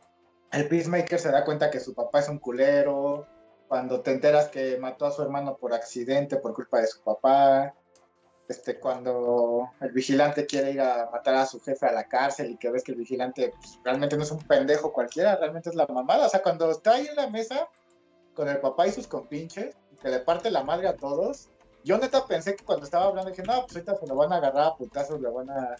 el 0.51 0.67
Peacemaker 0.67 1.19
se 1.19 1.31
da 1.31 1.43
cuenta 1.43 1.71
que 1.71 1.79
su 1.79 1.93
papá 1.93 2.19
es 2.19 2.29
un 2.29 2.39
culero, 2.39 3.27
cuando 3.67 4.01
te 4.01 4.11
enteras 4.11 4.49
que 4.49 4.77
mató 4.77 5.05
a 5.05 5.11
su 5.11 5.21
hermano 5.21 5.57
por 5.57 5.73
accidente 5.73 6.37
por 6.37 6.53
culpa 6.53 6.79
de 6.79 6.87
su 6.87 7.01
papá, 7.01 7.73
este, 8.47 8.79
cuando 8.79 9.69
el 9.81 9.91
vigilante 9.91 10.45
quiere 10.45 10.71
ir 10.71 10.81
a 10.81 11.09
matar 11.11 11.35
a 11.35 11.45
su 11.45 11.59
jefe 11.59 11.85
a 11.87 11.91
la 11.91 12.07
cárcel 12.07 12.51
y 12.51 12.57
que 12.57 12.69
ves 12.69 12.83
que 12.83 12.91
el 12.91 12.97
vigilante 12.97 13.53
pues, 13.55 13.79
realmente 13.83 14.17
no 14.17 14.23
es 14.23 14.31
un 14.31 14.39
pendejo 14.39 14.93
cualquiera, 14.93 15.35
realmente 15.35 15.69
es 15.69 15.75
la 15.75 15.87
mamada. 15.87 16.27
O 16.27 16.29
sea, 16.29 16.41
cuando 16.41 16.69
está 16.69 16.93
ahí 16.93 17.07
en 17.07 17.15
la 17.15 17.29
mesa 17.29 17.67
con 18.33 18.47
el 18.47 18.59
papá 18.59 18.87
y 18.87 18.91
sus 18.91 19.07
compinches, 19.07 19.75
que 20.01 20.09
le 20.09 20.19
parte 20.19 20.51
la 20.51 20.63
madre 20.63 20.87
a 20.87 20.95
todos, 20.95 21.49
yo 21.83 21.97
neta 21.97 22.25
pensé 22.27 22.55
que 22.55 22.63
cuando 22.63 22.85
estaba 22.85 23.05
hablando 23.05 23.31
dije, 23.31 23.43
no, 23.43 23.61
pues 23.61 23.75
ahorita 23.75 23.95
se 23.95 24.07
lo 24.07 24.15
van 24.15 24.33
a 24.33 24.37
agarrar 24.37 24.67
a 24.67 24.75
putazos, 24.75 25.21
le 25.21 25.29
van 25.29 25.49
a, 25.49 25.75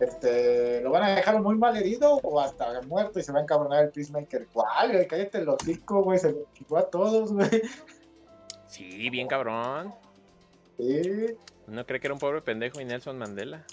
este, 0.00 0.80
lo 0.82 0.90
van 0.90 1.02
a 1.04 1.16
dejar 1.16 1.40
muy 1.40 1.56
mal 1.56 1.76
herido 1.76 2.20
o 2.22 2.40
hasta 2.40 2.80
muerto 2.82 3.18
y 3.18 3.22
se 3.22 3.32
va 3.32 3.40
a 3.40 3.42
encabronar 3.42 3.84
el 3.84 3.90
Peacemaker. 3.90 4.46
¿Cuál, 4.52 4.92
güey? 4.92 5.06
Cállate 5.06 5.38
el 5.38 5.48
hocico, 5.48 6.02
güey, 6.02 6.18
se 6.18 6.32
lo 6.32 6.44
quitó 6.52 6.76
a 6.76 6.88
todos, 6.88 7.32
güey. 7.32 7.62
Sí, 8.66 9.08
bien 9.10 9.28
cabrón. 9.28 9.94
Sí. 10.76 11.36
No 11.66 11.84
cree 11.84 12.00
que 12.00 12.06
era 12.06 12.14
un 12.14 12.20
pobre 12.20 12.40
pendejo 12.42 12.80
y 12.80 12.84
Nelson 12.84 13.18
Mandela. 13.18 13.64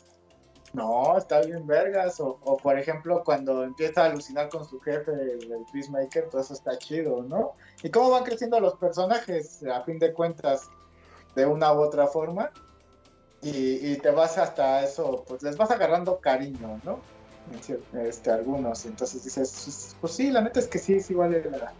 No, 0.74 1.16
está 1.18 1.42
bien 1.42 1.68
vergas. 1.68 2.20
O, 2.20 2.40
o, 2.44 2.58
por 2.58 2.78
ejemplo, 2.80 3.24
cuando 3.24 3.64
empieza 3.64 4.04
a 4.04 4.06
alucinar 4.06 4.50
con 4.50 4.66
su 4.66 4.80
jefe, 4.80 5.12
el, 5.12 5.52
el 5.52 5.66
Peacemaker, 5.72 6.30
todo 6.30 6.42
eso 6.42 6.54
está 6.54 6.78
chido, 6.78 7.22
¿no? 7.24 7.54
Y 7.84 7.90
cómo 7.92 8.10
van 8.10 8.24
creciendo 8.24 8.60
los 8.60 8.76
personajes, 8.76 9.64
a 9.64 9.84
fin 9.84 10.00
de 10.00 10.14
cuentas, 10.14 10.70
de 11.36 11.46
una 11.46 11.74
u 11.74 11.82
otra 11.82 12.08
forma. 12.08 12.52
Y, 13.42 13.92
y 13.92 13.98
te 13.98 14.10
vas 14.10 14.38
hasta 14.38 14.84
eso, 14.84 15.24
pues 15.28 15.44
les 15.44 15.58
vas 15.58 15.70
agarrando 15.70 16.20
cariño, 16.20 16.80
¿no? 16.84 17.00
Este, 17.94 18.32
algunos. 18.32 18.86
Entonces 18.86 19.24
dices, 19.24 19.96
pues 20.02 20.14
sí, 20.14 20.32
la 20.32 20.42
neta 20.42 20.60
es 20.60 20.68
que 20.68 20.80
sí, 20.80 21.00
sí 21.02 21.14
vale 21.14 21.44
la, 21.52 21.74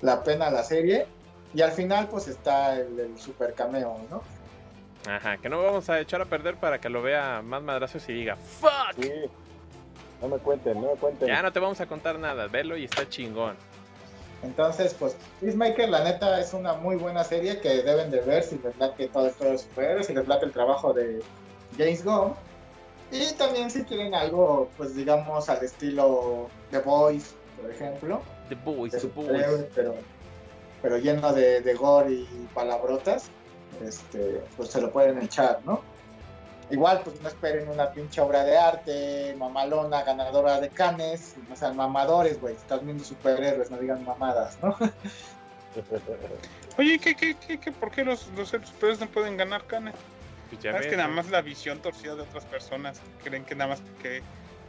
la 0.00 0.22
pena 0.22 0.50
la 0.50 0.62
serie. 0.62 1.06
Y 1.52 1.62
al 1.62 1.72
final, 1.72 2.08
pues 2.08 2.28
está 2.28 2.78
el 2.78 3.18
super 3.18 3.54
cameo, 3.54 3.98
¿no? 4.08 4.22
Ajá, 5.08 5.38
que 5.38 5.48
no 5.48 5.62
vamos 5.62 5.88
a 5.88 5.98
echar 6.00 6.20
a 6.20 6.26
perder 6.26 6.56
para 6.56 6.80
que 6.80 6.88
lo 6.88 7.02
vea 7.02 7.42
más 7.42 7.62
madrazos 7.62 8.06
y 8.08 8.12
diga, 8.12 8.36
¡Fuck! 8.36 9.02
Sí. 9.02 9.12
No 10.20 10.28
me 10.28 10.38
cuenten, 10.38 10.80
no 10.80 10.90
me 10.92 10.96
cuenten. 10.96 11.28
Ya 11.28 11.42
no 11.42 11.50
te 11.52 11.58
vamos 11.60 11.80
a 11.80 11.86
contar 11.86 12.18
nada, 12.18 12.46
velo 12.48 12.76
y 12.76 12.84
está 12.84 13.08
chingón. 13.08 13.56
Entonces, 14.42 14.94
pues, 14.98 15.16
Peacemaker, 15.40 15.88
la 15.88 16.04
neta, 16.04 16.40
es 16.40 16.52
una 16.54 16.74
muy 16.74 16.96
buena 16.96 17.24
serie 17.24 17.60
que 17.60 17.82
deben 17.82 18.10
de 18.10 18.20
ver 18.20 18.42
si 18.42 18.58
les 18.58 18.76
late 18.78 19.08
todo 19.08 19.26
esto 19.26 19.44
de 19.44 19.52
los 19.52 19.62
superhéroes, 19.62 20.06
si 20.06 20.14
les 20.14 20.26
late 20.28 20.46
el 20.46 20.52
trabajo 20.52 20.92
de 20.92 21.22
James 21.76 22.04
Gunn. 22.04 22.34
Y 23.10 23.32
también 23.34 23.70
si 23.70 23.82
quieren 23.84 24.14
algo, 24.14 24.70
pues, 24.76 24.94
digamos, 24.94 25.48
al 25.48 25.62
estilo 25.64 26.48
The 26.70 26.78
Boys, 26.78 27.34
por 27.60 27.70
ejemplo. 27.70 28.22
The 28.48 28.54
Boys, 28.56 28.92
de 28.92 29.00
The 29.00 29.06
Boys. 29.08 29.64
pero, 29.74 29.94
pero 30.80 30.98
lleno 30.98 31.32
de, 31.32 31.60
de 31.60 31.74
gore 31.74 32.12
y 32.12 32.48
palabrotas, 32.54 33.30
este, 33.82 34.42
pues 34.56 34.70
se 34.70 34.80
lo 34.80 34.90
pueden 34.92 35.20
echar, 35.22 35.60
¿no? 35.64 35.82
Igual, 36.70 37.00
pues 37.02 37.20
no 37.20 37.28
esperen 37.28 37.68
una 37.68 37.90
pinche 37.90 38.20
obra 38.20 38.44
de 38.44 38.56
arte, 38.56 39.34
mamalona, 39.36 40.02
ganadora 40.04 40.60
de 40.60 40.68
canes, 40.68 41.34
no 41.48 41.56
sean 41.56 41.76
mamadores, 41.76 42.40
güey, 42.40 42.54
están 42.54 42.84
viendo 42.84 43.02
superhéroes, 43.02 43.70
no 43.72 43.78
digan 43.78 44.04
mamadas, 44.04 44.56
¿no? 44.62 44.76
Oye, 46.78 46.98
¿qué, 46.98 47.14
qué, 47.14 47.34
qué, 47.34 47.58
qué, 47.58 47.72
¿por 47.72 47.90
qué 47.90 48.04
los, 48.04 48.28
los 48.36 48.48
superhéroes 48.50 49.00
no 49.00 49.06
pueden 49.08 49.36
ganar 49.36 49.64
canes? 49.66 49.94
Pues 50.48 50.62
ya 50.62 50.70
es 50.70 50.78
ves, 50.80 50.86
que 50.88 50.96
nada 50.96 51.08
más 51.08 51.30
la 51.30 51.42
visión 51.42 51.80
torcida 51.80 52.14
de 52.14 52.22
otras 52.22 52.44
personas 52.44 53.00
creen 53.22 53.44
que 53.44 53.54
nada 53.54 53.70
más 53.70 53.80
porque 53.80 54.22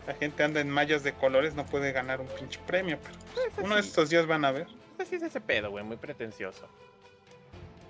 la 0.07 0.13
gente 0.15 0.43
anda 0.43 0.59
en 0.59 0.69
mallas 0.69 1.03
de 1.03 1.13
colores 1.13 1.53
no 1.55 1.65
puede 1.65 1.91
ganar 1.91 2.19
un 2.21 2.27
pinche 2.27 2.59
premio, 2.65 2.97
pero 3.03 3.17
Pues 3.55 3.65
uno 3.65 3.75
de 3.75 3.81
estos 3.81 4.09
días 4.09 4.25
van 4.27 4.45
a 4.45 4.51
ver. 4.51 4.67
así 4.99 5.15
es 5.15 5.23
ese 5.23 5.41
pedo, 5.41 5.69
güey, 5.71 5.83
muy 5.83 5.97
pretencioso. 5.97 6.67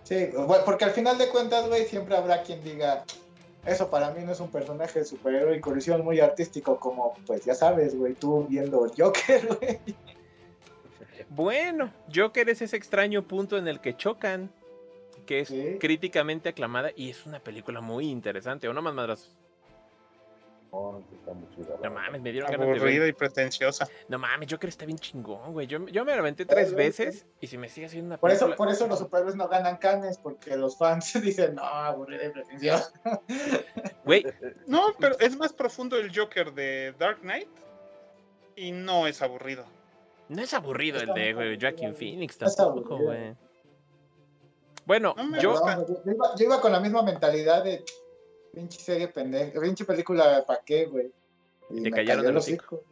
Sí, 0.04 0.30
porque 0.66 0.86
al 0.86 0.92
final 0.92 1.18
de 1.18 1.30
cuentas, 1.30 1.68
güey, 1.68 1.86
siempre 1.86 2.16
habrá 2.16 2.42
quien 2.44 2.64
diga, 2.64 3.06
eso 3.66 3.90
para 3.90 4.12
mí 4.12 4.24
no 4.26 4.32
es 4.32 4.40
un 4.40 4.50
personaje 4.50 5.00
de 5.00 5.06
superhéroe 5.06 5.56
y 5.58 5.62
colisión 5.62 6.04
muy 6.04 6.20
artístico, 6.20 6.80
como, 6.80 7.14
pues 7.28 7.46
ya 7.46 7.54
sabes, 7.56 7.96
güey, 7.98 8.14
tú 8.14 8.46
viendo 8.50 8.92
Joker, 8.98 9.48
güey. 9.62 9.80
Bueno, 11.30 11.94
Joker 12.14 12.50
es 12.50 12.62
ese 12.62 12.76
extraño 12.76 13.28
punto 13.28 13.58
en 13.58 13.68
el 13.68 13.80
que 13.80 13.96
chocan, 13.96 14.52
que 15.26 15.42
es 15.42 15.50
Sí. 15.50 15.78
críticamente 15.80 16.50
aclamada 16.50 16.92
y 16.96 17.10
es 17.10 17.26
una 17.26 17.40
película 17.40 17.80
muy 17.80 18.10
interesante. 18.10 18.68
¿O 18.68 18.74
no 18.74 18.82
más 18.82 18.94
madrazos? 18.94 19.34
No, 20.72 21.04
está 21.14 21.34
muy 21.34 21.90
mames, 21.90 22.22
me 22.22 22.32
dieron 22.32 22.50
ganas 22.50 22.66
de 22.66 22.74
ver. 22.74 22.82
Aburrida 22.82 23.08
y 23.08 23.12
pretenciosa. 23.14 23.90
No 24.08 24.18
mames, 24.18 24.48
Joker 24.50 24.70
está 24.70 24.86
bien 24.86 24.98
chingón, 24.98 25.52
güey. 25.52 25.68
Yo, 25.68 25.86
yo 25.88 26.06
me 26.06 26.14
lo 26.14 26.20
aventé 26.20 26.46
tres 26.46 26.70
sí, 26.70 26.76
veces 26.76 27.26
y 27.42 27.48
si 27.48 27.58
me 27.58 27.68
sigue 27.68 27.88
haciendo 27.88 28.08
una 28.08 28.18
Por 28.18 28.32
eso, 28.32 28.56
por 28.56 28.70
eso 28.70 28.88
los 28.88 29.00
superhéroes 29.00 29.36
no 29.36 29.50
ganan 29.50 29.78
canes, 29.78 30.18
porque 30.18 30.56
los 30.56 30.78
fans 30.78 31.14
dicen, 31.22 31.56
no, 31.56 31.64
aburrido 31.64 32.26
y 32.26 32.30
pretencioso. 32.30 32.92
Güey, 34.06 34.26
No, 34.66 34.94
pero 35.00 35.18
es 35.20 35.38
más 35.38 35.54
profundo 35.54 35.98
el 35.98 36.18
Joker 36.18 36.54
de 36.54 36.94
Dark 36.98 37.20
Knight 37.22 37.50
y 38.56 38.72
no 38.72 39.08
es 39.08 39.22
aburrido. 39.22 39.66
no 40.30 40.42
es 40.42 40.54
aburrido 40.54 41.00
el 41.02 41.14
de 41.14 41.58
Joaquin. 41.60 41.94
Phoenix 41.94 42.38
tampoco, 42.38 42.98
güey. 42.98 43.36
Bueno, 44.86 45.14
No 45.18 45.40
yo... 45.40 45.54
iba, 46.06 46.36
yo 46.36 46.46
iba 46.46 46.62
con 46.62 46.72
la 46.72 46.80
misma 46.80 47.04
mentalidad 47.04 47.64
de 47.64 47.84
pinche 48.54 48.80
serie 48.80 49.08
pendeja, 49.08 49.60
pinche 49.60 49.86
película, 49.86 50.44
¿para 50.46 50.62
qué, 50.66 50.86
güey? 50.86 51.12
Y 51.70 51.76
Te 51.84 51.90
me 51.90 51.92
callaron 51.92 52.06
cayó 52.08 52.20
el 52.22 52.28
el 52.30 52.38
hocico. 52.38 52.76
hocico. 52.78 52.92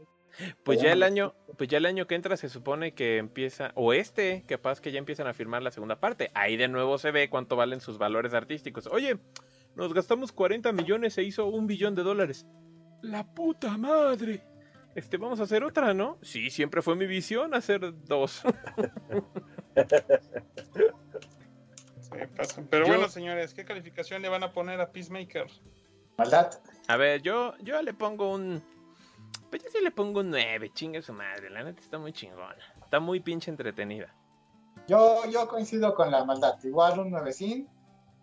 Pues 0.64 0.82
Ya 0.82 0.94
el 0.94 1.04
año, 1.04 1.34
pues 1.58 1.70
ya 1.70 1.78
el 1.80 1.86
año 1.86 2.08
que 2.08 2.16
entra 2.16 2.38
se 2.38 2.48
supone 2.50 2.94
que 2.94 3.18
empieza, 3.18 3.72
o 3.76 3.92
este, 3.94 4.46
capaz 4.48 4.80
que 4.80 4.92
ya 4.92 5.00
empiezan 5.00 5.28
a 5.28 5.34
firmar 5.34 5.62
la 5.62 5.72
segunda 5.72 6.00
parte. 6.00 6.32
Ahí 6.34 6.56
de 6.56 6.68
nuevo 6.70 6.98
se 6.98 7.12
ve 7.12 7.30
cuánto 7.30 7.56
valen 7.56 7.82
sus 7.82 7.98
valores 7.98 8.34
artísticos. 8.34 8.88
Oye, 8.88 9.18
nos 9.76 9.94
gastamos 9.94 10.32
40 10.32 10.72
millones, 10.72 11.14
se 11.14 11.24
hizo 11.24 11.46
un 11.48 11.68
billón 11.68 11.96
de 11.96 12.04
dólares. 12.04 12.46
La 13.02 13.26
puta 13.34 13.78
madre. 13.78 14.42
Este, 14.96 15.18
vamos 15.18 15.40
a 15.40 15.44
hacer 15.44 15.64
otra, 15.64 15.94
¿no? 15.94 16.18
Sí, 16.22 16.50
siempre 16.50 16.82
fue 16.82 16.96
mi 16.96 17.06
visión 17.06 17.54
hacer 17.54 17.94
dos. 18.06 18.42
Pero 22.70 22.86
Yo- 22.86 22.94
bueno, 22.94 23.10
señores, 23.10 23.54
¿qué 23.54 23.66
calificación 23.66 24.22
le 24.22 24.30
van 24.30 24.44
a 24.44 24.52
poner 24.52 24.80
a 24.82 24.92
Peacemaker? 24.92 25.48
Maldad. 26.18 26.52
A 26.88 26.98
ver, 26.98 27.22
yo, 27.22 27.54
yo 27.60 27.82
le 27.82 27.94
pongo 27.94 28.32
un. 28.34 28.62
Pues 29.50 29.64
yo 29.64 29.70
sí 29.72 29.80
le 29.82 29.92
pongo 29.92 30.20
un 30.20 30.30
9, 30.30 30.72
chingue 30.74 31.02
su 31.02 31.14
madre. 31.14 31.50
La 31.50 31.64
neta 31.64 31.82
está 31.82 31.98
muy 31.98 32.14
chingona. 32.14 32.58
Está 32.84 33.00
muy 33.00 33.20
pinche 33.20 33.50
entretenida. 33.50 34.14
Yo, 34.88 35.24
yo 35.30 35.48
coincido 35.48 35.94
con 35.96 36.12
la 36.12 36.26
maldad. 36.26 36.56
Igual 36.64 37.00
un 37.00 37.12
nuevecín. 37.12 37.68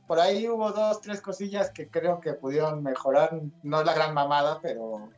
Por 0.07 0.21
ahí 0.21 0.49
hubo 0.49 0.71
dos, 0.73 1.01
tres 1.01 1.21
cosillas 1.21 1.71
que 1.71 1.89
creo 1.89 2.21
que 2.21 2.35
pudieron 2.35 2.83
mejorar. 2.83 3.41
No 3.63 3.81
es 3.81 3.87
la 3.87 3.95
gran 3.95 4.15
mamada, 4.15 4.61
pero 4.61 5.11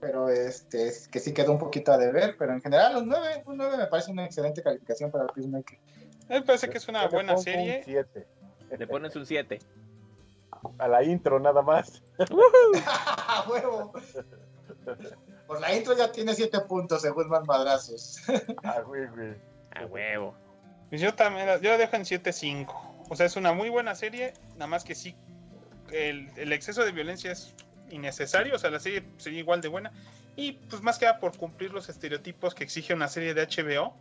pero 0.00 0.28
este 0.28 0.86
es 0.86 1.08
que 1.08 1.18
sí 1.18 1.34
quedó 1.34 1.50
un 1.52 1.58
poquito 1.58 1.92
a 1.92 1.98
deber. 1.98 2.36
Pero 2.38 2.52
en 2.52 2.60
general, 2.60 2.96
un 2.96 3.08
9, 3.08 3.42
un 3.46 3.56
9 3.56 3.76
me 3.76 3.86
parece 3.86 4.12
una 4.12 4.24
excelente 4.24 4.62
calificación 4.62 5.10
para 5.10 5.26
Peacemaker. 5.26 5.78
A 6.28 6.34
me 6.34 6.42
parece 6.42 6.68
que 6.68 6.78
es 6.78 6.88
una 6.88 7.06
buena 7.08 7.34
un 7.36 7.42
serie. 7.42 7.82
siete. 7.84 8.26
Le 8.78 8.86
pones 8.86 9.16
un 9.16 9.24
7. 9.24 9.58
A 10.78 10.88
la 10.88 11.02
intro 11.02 11.38
nada 11.40 11.62
más. 11.62 12.02
¡A 12.18 13.44
huevo! 13.50 13.92
Por 15.46 15.60
la 15.60 15.74
intro 15.74 15.96
ya 15.96 16.12
tiene 16.12 16.34
7 16.34 16.60
puntos 16.68 17.02
según 17.02 17.28
más 17.28 17.46
madrazos. 17.46 18.18
Güey, 18.86 19.06
güey. 19.08 19.34
A 19.74 19.86
huevo. 19.86 20.34
Pues 20.90 21.00
yo 21.00 21.14
también 21.14 21.46
la- 21.46 21.58
yo 21.60 21.70
la 21.70 21.78
dejo 21.78 21.96
en 21.96 22.02
7.5. 22.04 23.06
O 23.10 23.16
sea, 23.16 23.26
es 23.26 23.36
una 23.36 23.52
muy 23.52 23.70
buena 23.70 23.94
serie, 23.94 24.34
nada 24.54 24.66
más 24.66 24.84
que 24.84 24.94
sí, 24.94 25.16
el, 25.92 26.28
el 26.36 26.52
exceso 26.52 26.84
de 26.84 26.92
violencia 26.92 27.32
es 27.32 27.54
innecesario, 27.90 28.54
o 28.54 28.58
sea, 28.58 28.68
la 28.70 28.80
serie 28.80 29.02
sería 29.16 29.38
igual 29.38 29.62
de 29.62 29.68
buena. 29.68 29.92
Y 30.36 30.52
pues 30.52 30.82
más 30.82 30.98
que 30.98 31.06
nada 31.06 31.18
por 31.18 31.36
cumplir 31.38 31.72
los 31.72 31.88
estereotipos 31.88 32.54
que 32.54 32.64
exige 32.64 32.92
una 32.92 33.08
serie 33.08 33.32
de 33.32 33.46
HBO. 33.46 33.94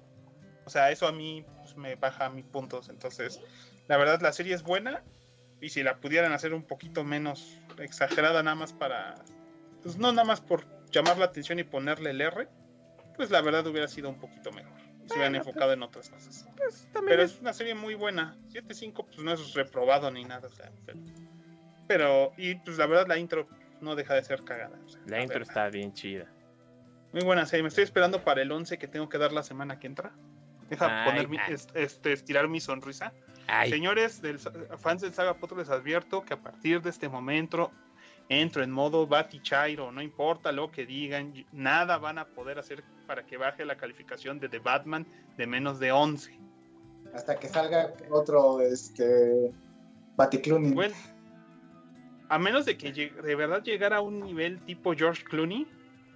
O 0.65 0.69
sea, 0.69 0.91
eso 0.91 1.07
a 1.07 1.11
mí 1.13 1.45
me 1.77 1.95
baja 1.95 2.29
mis 2.29 2.45
puntos. 2.45 2.89
Entonces, 2.89 3.39
la 3.87 3.97
verdad, 3.97 4.19
la 4.21 4.33
serie 4.33 4.53
es 4.55 4.63
buena. 4.63 5.03
Y 5.61 5.69
si 5.69 5.81
la 5.81 5.97
pudieran 5.97 6.33
hacer 6.33 6.53
un 6.53 6.63
poquito 6.63 7.03
menos 7.03 7.59
exagerada, 7.79 8.43
nada 8.43 8.55
más 8.55 8.73
para. 8.73 9.15
Pues 9.81 9.97
no 9.97 10.11
nada 10.11 10.23
más 10.25 10.41
por 10.41 10.65
llamar 10.91 11.17
la 11.17 11.25
atención 11.25 11.57
y 11.59 11.63
ponerle 11.63 12.11
el 12.11 12.21
R, 12.21 12.47
pues 13.15 13.31
la 13.31 13.41
verdad 13.41 13.65
hubiera 13.65 13.87
sido 13.87 14.09
un 14.09 14.19
poquito 14.19 14.51
mejor. 14.51 14.77
Se 15.07 15.13
hubieran 15.13 15.31
Bueno, 15.33 15.37
enfocado 15.37 15.73
en 15.73 15.81
otras 15.83 16.09
cosas. 16.09 16.47
Pues 16.57 16.87
también 16.91 17.05
Pero 17.17 17.23
es- 17.23 17.33
es 17.35 17.41
una 17.41 17.53
serie 17.53 17.73
muy 17.73 17.95
buena. 17.95 18.35
7.5 18.49 19.05
pues 19.05 19.17
no 19.19 19.31
es 19.33 19.53
reprobado 19.53 20.11
ni 20.11 20.25
nada. 20.25 20.47
o 20.47 20.51
sea, 20.51 20.69
pero, 20.85 20.99
pero- 21.87 22.33
y 22.37 22.55
pues 22.55 22.77
la 22.77 22.85
verdad 22.85 23.07
la 23.07 23.17
intro 23.17 23.47
no 23.81 23.95
deja 23.95 24.13
de 24.15 24.23
ser 24.23 24.43
cagada. 24.43 24.77
o 24.85 24.89
sea, 24.89 25.01
La 25.07 25.21
intro 25.21 25.39
verdad. 25.39 25.49
está 25.49 25.69
bien 25.69 25.93
chida. 25.93 26.27
Muy 27.13 27.23
buena 27.23 27.45
serie. 27.45 27.63
Me 27.63 27.69
estoy 27.69 27.85
esperando 27.85 28.23
para 28.23 28.41
el 28.41 28.51
11 28.51 28.77
que 28.77 28.87
tengo 28.87 29.07
que 29.09 29.17
dar 29.17 29.31
la 29.31 29.41
semana 29.43 29.79
que 29.79 29.87
entra. 29.87 30.11
Deja 30.69 31.03
Ay, 31.03 31.09
poner 31.09 31.29
mi- 31.29 31.37
ay. 31.37 31.53
est- 31.53 31.75
este, 31.75 32.13
estirar 32.13 32.47
mi 32.47 32.59
sonrisa. 32.59 33.13
Ay, 33.47 33.69
Señores, 33.69 34.21
del, 34.21 34.39
fans 34.77 35.01
del 35.01 35.13
Saga 35.13 35.35
Potro 35.35 35.57
les 35.57 35.69
advierto 35.69 36.23
que 36.23 36.33
a 36.33 36.41
partir 36.41 36.81
de 36.81 36.89
este 36.89 37.07
momento 37.07 37.71
entro 38.29 38.61
en 38.61 38.71
modo 38.71 39.07
Batichairo, 39.07 39.89
no 39.93 40.01
importa 40.01 40.51
lo 40.51 40.69
que 40.69 40.85
digan, 40.85 41.33
nada 41.53 41.97
van 41.97 42.17
a 42.19 42.25
poder 42.25 42.59
hacer 42.59 42.83
para 43.05 43.25
que 43.25 43.37
baje 43.37 43.63
la 43.63 43.77
calificación 43.77 44.39
de 44.39 44.49
The 44.49 44.59
Batman 44.59 45.07
de 45.37 45.47
menos 45.47 45.79
de 45.79 45.93
11. 45.93 46.37
Hasta 47.13 47.39
que 47.39 47.47
salga 47.47 47.93
otro 48.09 48.59
este 48.59 49.49
Baticlooning. 50.17 50.73
Bueno, 50.75 50.95
a 52.27 52.37
menos 52.37 52.65
de 52.65 52.77
que 52.77 52.91
de 52.91 53.35
verdad 53.35 53.63
llegara 53.63 53.97
a 53.97 54.01
un 54.01 54.19
nivel 54.19 54.59
tipo 54.65 54.93
George 54.93 55.23
Clooney, 55.23 55.65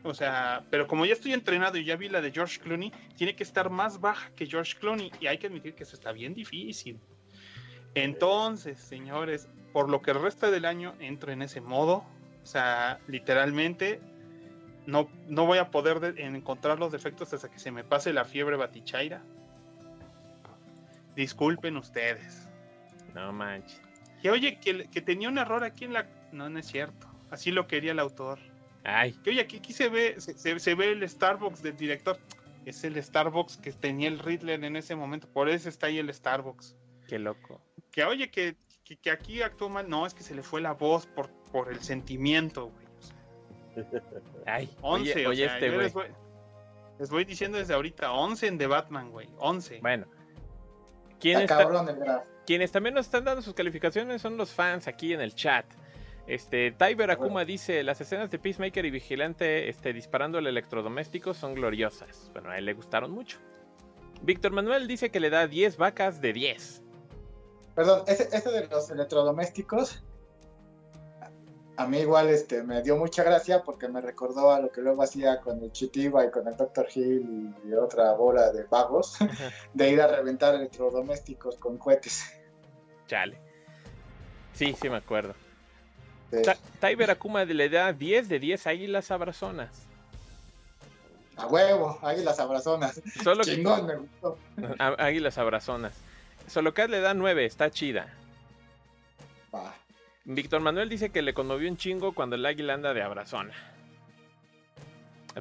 o 0.03 0.14
sea, 0.14 0.65
pero 0.69 0.88
como 0.88 1.06
ya 1.06 1.14
estoy 1.14 1.34
entrenado 1.34 1.78
y 1.78 1.86
ya 1.86 1.95
vi 1.95 2.10
la 2.10 2.22
de 2.22 2.32
George 2.32 2.60
Clooney, 2.60 2.91
tiene 3.15 3.36
que 3.36 3.44
estar 3.44 3.69
más 3.69 3.99
baja 3.99 4.32
que 4.36 4.45
George 4.48 4.78
Clooney 4.80 5.11
y 5.19 5.28
hay 5.28 5.38
que 5.38 5.48
admitir 5.48 5.76
que 5.76 5.84
eso 5.84 5.95
está 5.95 6.11
bien 6.11 6.34
difícil. 6.34 6.99
Entonces, 7.94 8.80
señores, 8.80 9.48
por 9.73 9.90
lo 9.90 10.02
que 10.02 10.11
el 10.11 10.22
resto 10.22 10.49
del 10.49 10.65
año 10.65 10.95
entro 10.99 11.32
en 11.32 11.41
ese 11.41 11.61
modo, 11.61 12.06
o 12.41 12.45
sea, 12.45 12.99
literalmente 13.07 13.99
no, 14.86 15.10
no 15.28 15.45
voy 15.45 15.60
a 15.60 15.69
poder 15.72 15.99
de- 15.99 16.23
encontrar 16.23 16.80
los 16.80 16.91
defectos 16.91 17.34
hasta 17.34 17.52
que 17.52 17.60
se 17.60 17.72
me 17.72 17.84
pase 17.84 18.14
la 18.14 18.26
fiebre 18.26 18.56
batichaira. 18.56 19.22
Disculpen 21.15 21.78
ustedes. 21.78 22.48
no 23.14 23.32
manches. 23.34 23.82
Que 24.22 24.30
oye, 24.32 24.60
que, 24.60 24.88
que 24.90 25.02
tenía 25.02 25.30
un 25.30 25.38
error 25.38 25.64
aquí 25.64 25.84
en 25.86 25.94
la... 25.94 26.07
No, 26.32 26.49
no 26.49 26.60
es 26.60 26.68
cierto. 26.68 27.07
Así 27.30 27.52
lo 27.52 27.68
quería 27.68 27.91
el 27.91 27.99
autor. 27.99 28.40
Ay, 28.83 29.13
Que 29.23 29.29
oye, 29.31 29.41
aquí, 29.41 29.57
aquí 29.57 29.73
se 29.73 29.89
ve 29.89 30.15
se, 30.19 30.37
se- 30.37 30.59
se 30.59 30.75
ve 30.75 30.91
el 30.91 31.07
Starbucks 31.07 31.61
del 31.61 31.77
director. 31.77 32.17
Es 32.65 32.83
el 32.83 33.01
Starbucks 33.01 33.57
que 33.57 33.71
tenía 33.71 34.07
el 34.07 34.19
Riddler 34.19 34.63
en 34.63 34.75
ese 34.75 34.95
momento. 34.95 35.27
Por 35.27 35.49
eso 35.49 35.69
está 35.69 35.87
ahí 35.87 35.97
el 35.99 36.13
Starbucks. 36.13 36.75
qué 37.07 37.19
loco. 37.19 37.61
Que 37.91 38.03
oye, 38.05 38.29
que, 38.31 38.55
que, 38.83 38.97
que 38.97 39.11
aquí 39.11 39.41
actuó 39.41 39.69
mal. 39.69 39.89
No, 39.89 40.05
es 40.05 40.13
que 40.13 40.23
se 40.23 40.33
le 40.35 40.43
fue 40.43 40.61
la 40.61 40.73
voz 40.73 41.05
por, 41.07 41.29
por 41.51 41.71
el 41.71 41.79
sentimiento, 41.81 42.67
güey. 42.71 42.85
O 42.87 43.01
sea, 43.01 43.15
Ay, 44.45 44.69
11, 44.81 45.11
oye, 45.13 45.27
o 45.27 45.29
oye 45.31 45.45
sea, 45.45 45.53
este 45.55 45.69
güey. 45.69 45.81
les 45.81 45.93
voy, 45.93 46.05
les 46.99 47.09
voy 47.09 47.25
diciendo 47.25 47.57
desde 47.57 47.73
ahorita. 47.73 48.11
11 48.13 48.47
en 48.47 48.57
The 48.57 48.67
Batman, 48.67 49.11
güey. 49.11 49.29
11. 49.39 49.79
Bueno. 49.81 50.05
¿Quién 51.19 51.41
Está 51.41 51.61
está, 51.61 51.71
cabrón 51.71 52.23
quienes 52.47 52.71
también 52.71 52.95
nos 52.95 53.05
están 53.05 53.23
dando 53.23 53.41
sus 53.43 53.53
calificaciones 53.53 54.21
son 54.21 54.35
los 54.35 54.51
fans 54.51 54.87
aquí 54.87 55.13
en 55.13 55.21
el 55.21 55.35
chat. 55.35 55.65
Este, 56.27 56.72
Tyber 56.72 57.11
Akuma 57.11 57.45
dice, 57.45 57.84
las 57.84 57.99
escenas 57.99 58.30
de 58.31 58.39
Peacemaker 58.39 58.85
y 58.85 58.91
Vigilante 58.91 59.69
este, 59.69 59.91
disparando 59.91 60.38
al 60.38 60.48
electrodoméstico 60.48 61.34
son 61.34 61.56
gloriosas. 61.56 62.30
Bueno, 62.34 62.52
a 62.52 62.57
él 62.57 62.65
le 62.65 62.73
gustaron 62.73 63.11
mucho. 63.11 63.39
Víctor 64.22 64.52
Manuel 64.52 64.88
dice 64.88 65.10
que 65.10 65.19
le 65.19 65.30
da 65.30 65.48
10 65.48 65.77
vacas 65.77 66.22
de 66.22 66.34
10. 66.34 66.84
Perdón, 67.76 68.03
ese, 68.07 68.30
ese 68.31 68.52
de 68.52 68.68
los 68.68 68.89
electrodomésticos, 68.91 70.03
a 71.77 71.88
mí 71.88 71.99
igual 71.99 72.30
este, 72.30 72.64
me 72.64 72.81
dio 72.84 72.98
mucha 72.98 73.23
gracia 73.23 73.64
porque 73.64 73.88
me 73.88 74.02
recordó 74.02 74.52
a 74.52 74.60
lo 74.60 74.72
que 74.72 74.81
luego 74.81 75.02
hacía 75.02 75.39
con 75.41 75.64
el 75.64 75.72
Chitiba 75.72 76.26
y 76.26 76.30
con 76.30 76.48
el 76.48 76.56
Dr. 76.56 76.88
Hill 76.93 77.56
y 77.65 77.73
otra 77.73 78.14
bola 78.14 78.52
de 78.52 78.64
vagos, 78.65 79.18
de 79.73 79.89
ir 79.89 80.02
a 80.02 80.07
reventar 80.07 80.53
electrodomésticos 80.56 81.57
con 81.57 81.77
cohetes. 81.77 82.23
Chale. 83.07 83.39
Sí, 84.53 84.76
sí 84.80 84.89
me 84.89 84.98
acuerdo. 84.98 85.34
De- 86.31 86.41
Ta- 86.43 86.57
Tyber 86.79 87.11
Akuma 87.11 87.43
le 87.45 87.69
da 87.69 87.91
10 87.93 88.29
de 88.29 88.39
10 88.39 88.67
águilas 88.67 89.11
abrazonas. 89.11 89.69
a 91.37 91.47
huevo, 91.47 91.99
águilas 92.01 92.39
abrazonas. 92.39 93.01
Solo 93.23 93.43
que... 93.45 93.55
Chingón, 93.55 93.85
me 93.85 93.95
gustó. 93.97 94.37
Águilas 94.79 95.37
abrazonas. 95.37 95.93
Solo 96.47 96.73
que 96.73 96.87
le 96.87 97.01
da 97.01 97.13
9, 97.13 97.45
está 97.45 97.69
chida. 97.69 98.13
Va. 99.53 99.73
Víctor 100.25 100.61
Manuel 100.61 100.87
dice 100.89 101.09
que 101.09 101.21
le 101.21 101.33
conmovió 101.33 101.69
un 101.69 101.77
chingo 101.77 102.13
cuando 102.13 102.35
el 102.35 102.45
águila 102.45 102.73
anda 102.75 102.93
de 102.93 103.01
abrazona. 103.01 103.53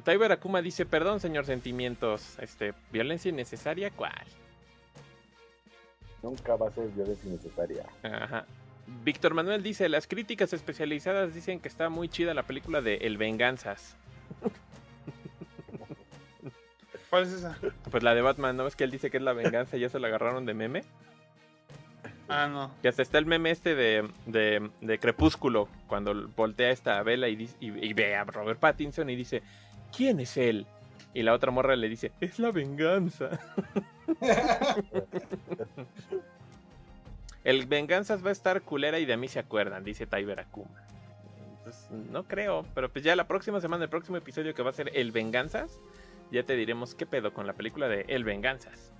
Tyber 0.03 0.31
Akuma 0.31 0.61
dice, 0.61 0.85
perdón 0.85 1.19
señor 1.19 1.45
sentimientos, 1.45 2.39
este, 2.39 2.73
violencia 2.91 3.29
innecesaria, 3.29 3.91
¿cuál? 3.91 4.25
Nunca 6.23 6.55
va 6.55 6.67
a 6.69 6.71
ser 6.71 6.87
violencia 6.89 7.29
innecesaria. 7.29 7.85
Ajá. 8.03 8.45
Víctor 9.03 9.33
Manuel 9.33 9.63
dice, 9.63 9.89
las 9.89 10.07
críticas 10.07 10.53
especializadas 10.53 11.33
dicen 11.33 11.59
que 11.59 11.67
está 11.67 11.89
muy 11.89 12.07
chida 12.09 12.33
la 12.33 12.43
película 12.43 12.81
de 12.81 12.95
El 12.97 13.17
Venganzas. 13.17 13.95
¿Cuál 17.09 17.23
es 17.23 17.33
esa? 17.33 17.57
Pues 17.89 18.03
la 18.03 18.15
de 18.15 18.21
Batman, 18.21 18.55
¿no 18.55 18.63
ves 18.63 18.75
que 18.75 18.85
él 18.85 18.91
dice 18.91 19.11
que 19.11 19.17
es 19.17 19.23
la 19.23 19.33
venganza 19.33 19.75
y 19.75 19.81
ya 19.81 19.89
se 19.89 19.99
la 19.99 20.07
agarraron 20.07 20.45
de 20.45 20.53
meme? 20.53 20.83
Ah, 22.29 22.47
no. 22.47 22.71
Que 22.81 22.87
hasta 22.87 23.01
está 23.01 23.17
el 23.17 23.25
meme 23.25 23.51
este 23.51 23.75
de, 23.75 24.09
de, 24.27 24.69
de 24.79 24.99
Crepúsculo, 24.99 25.67
cuando 25.87 26.29
voltea 26.29 26.69
esta 26.69 27.03
vela 27.03 27.27
y, 27.27 27.35
dice- 27.35 27.57
y, 27.59 27.85
y 27.85 27.93
ve 27.93 28.15
a 28.15 28.23
Robert 28.23 28.59
Pattinson 28.59 29.09
y 29.09 29.17
dice, 29.17 29.43
¿quién 29.95 30.21
es 30.21 30.37
él? 30.37 30.65
Y 31.13 31.23
la 31.23 31.33
otra 31.33 31.51
morra 31.51 31.75
le 31.75 31.89
dice, 31.89 32.13
es 32.21 32.39
la 32.39 32.51
venganza. 32.51 33.37
El 37.43 37.65
venganzas 37.65 38.23
va 38.23 38.29
a 38.29 38.31
estar 38.33 38.61
culera 38.61 38.99
y 38.99 39.05
de 39.05 39.17
mí 39.17 39.27
se 39.27 39.39
acuerdan, 39.39 39.83
dice 39.83 40.05
Tyber 40.05 40.39
Akuma. 40.39 40.85
Entonces, 41.57 41.89
no 41.91 42.23
creo, 42.23 42.65
pero 42.75 42.89
pues 42.91 43.03
ya 43.03 43.15
la 43.15 43.27
próxima 43.27 43.59
semana, 43.61 43.83
el 43.85 43.89
próximo 43.89 44.17
episodio 44.17 44.53
que 44.53 44.61
va 44.63 44.69
a 44.71 44.73
ser 44.73 44.91
El 44.95 45.11
Venganzas, 45.11 45.79
ya 46.31 46.43
te 46.43 46.55
diremos 46.55 46.95
qué 46.95 47.05
pedo 47.05 47.33
con 47.33 47.47
la 47.47 47.53
película 47.53 47.87
de 47.87 48.05
El 48.07 48.23
Venganzas. 48.23 48.91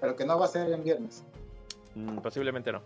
Pero 0.00 0.16
que 0.16 0.24
no 0.24 0.38
va 0.38 0.46
a 0.46 0.48
ser 0.48 0.70
en 0.72 0.82
viernes. 0.84 1.24
Mm, 1.94 2.18
posiblemente 2.18 2.72
no. 2.72 2.82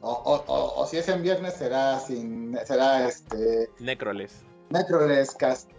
O, 0.00 0.10
o- 0.12 0.44
o- 0.46 0.80
o 0.82 0.86
si 0.86 0.96
es 0.98 1.08
en 1.08 1.22
viernes 1.22 1.54
será 1.54 1.98
sin 1.98 2.56
será 2.64 3.08
este 3.08 3.68
Necroles. 3.80 4.42
Necroles 4.70 5.34
Cast. 5.34 5.70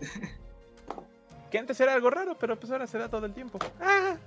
Que 1.51 1.57
antes 1.57 1.79
era 1.79 1.93
algo 1.93 2.09
raro, 2.09 2.35
pero 2.39 2.59
pues 2.59 2.71
ahora 2.71 2.85
se 2.87 2.97
da 2.97 3.09
todo 3.09 3.25
el 3.25 3.33
tiempo. 3.33 3.57
¡Ah! 3.79 4.17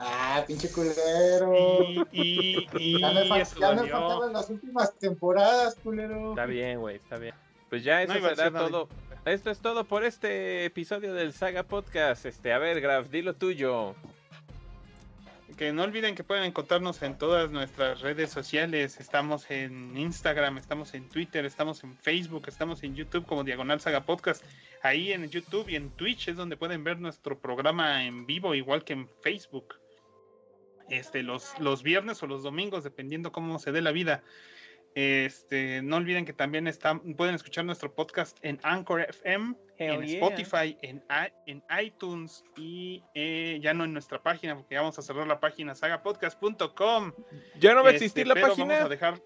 Ah, 0.00 0.44
pinche 0.46 0.70
culero. 0.70 1.82
Y, 1.82 2.06
y, 2.12 2.68
y 2.78 3.00
Ya 3.00 3.12
me, 3.12 3.28
ya 3.28 3.72
me 3.72 3.88
faltaban 3.88 4.32
las 4.32 4.50
últimas 4.50 4.94
temporadas, 4.98 5.74
culero. 5.82 6.30
Está 6.30 6.46
bien, 6.46 6.80
güey, 6.80 6.96
está 6.96 7.18
bien. 7.18 7.34
Pues 7.68 7.84
ya 7.84 8.02
eso 8.02 8.14
No 8.14 8.28
será 8.28 8.50
todo. 8.50 8.88
Esto 9.24 9.50
es 9.50 9.58
todo 9.58 9.84
por 9.84 10.04
este 10.04 10.64
episodio 10.64 11.12
del 11.12 11.34
Saga 11.34 11.62
Podcast. 11.62 12.24
Este, 12.24 12.52
a 12.52 12.58
ver, 12.58 12.80
Graf, 12.80 13.08
dilo 13.10 13.34
tuyo. 13.34 13.94
Que 15.58 15.72
no 15.72 15.82
olviden 15.82 16.14
que 16.14 16.22
pueden 16.22 16.44
encontrarnos 16.44 17.02
en 17.02 17.18
todas 17.18 17.50
nuestras 17.50 18.00
redes 18.00 18.30
sociales. 18.30 19.00
Estamos 19.00 19.50
en 19.50 19.98
Instagram, 19.98 20.56
estamos 20.56 20.94
en 20.94 21.08
Twitter, 21.08 21.44
estamos 21.44 21.82
en 21.82 21.96
Facebook, 21.96 22.44
estamos 22.46 22.82
en 22.84 22.94
YouTube 22.94 23.26
como 23.26 23.42
Diagonal 23.42 23.80
Saga 23.80 24.04
Podcast. 24.04 24.44
Ahí 24.82 25.12
en 25.12 25.28
YouTube 25.28 25.68
y 25.68 25.76
en 25.76 25.90
Twitch 25.90 26.28
es 26.28 26.36
donde 26.36 26.56
pueden 26.56 26.84
ver 26.84 27.00
nuestro 27.00 27.38
programa 27.38 28.04
en 28.04 28.24
vivo, 28.24 28.54
igual 28.54 28.84
que 28.84 28.92
en 28.92 29.08
Facebook. 29.22 29.74
Este, 30.90 31.22
los, 31.22 31.58
los 31.58 31.82
viernes 31.82 32.22
o 32.22 32.26
los 32.26 32.42
domingos, 32.42 32.84
dependiendo 32.84 33.32
cómo 33.32 33.58
se 33.58 33.72
dé 33.72 33.82
la 33.82 33.92
vida. 33.92 34.22
Este, 34.94 35.80
no 35.82 35.96
olviden 35.96 36.24
que 36.24 36.32
también 36.32 36.66
están, 36.66 37.00
pueden 37.14 37.34
escuchar 37.34 37.64
nuestro 37.64 37.94
podcast 37.94 38.36
en 38.42 38.58
Anchor 38.62 39.02
FM, 39.02 39.54
en 39.78 40.02
yeah. 40.02 40.14
Spotify, 40.14 40.76
en, 40.82 41.04
en 41.46 41.62
iTunes 41.80 42.42
y 42.56 43.04
eh, 43.14 43.60
ya 43.62 43.74
no 43.74 43.84
en 43.84 43.92
nuestra 43.92 44.20
página, 44.22 44.56
porque 44.56 44.74
ya 44.74 44.80
vamos 44.80 44.98
a 44.98 45.02
cerrar 45.02 45.26
la 45.26 45.38
página 45.38 45.74
sagapodcast.com. 45.74 47.12
Ya 47.60 47.74
no 47.74 47.82
va 47.82 47.90
a 47.90 47.92
Este, 47.92 48.06
existir 48.06 48.26
la 48.26 48.34
pero 48.34 48.48
página. 48.48 48.74
Vamos 48.74 48.86
a 48.86 48.88
dejar, 48.88 49.22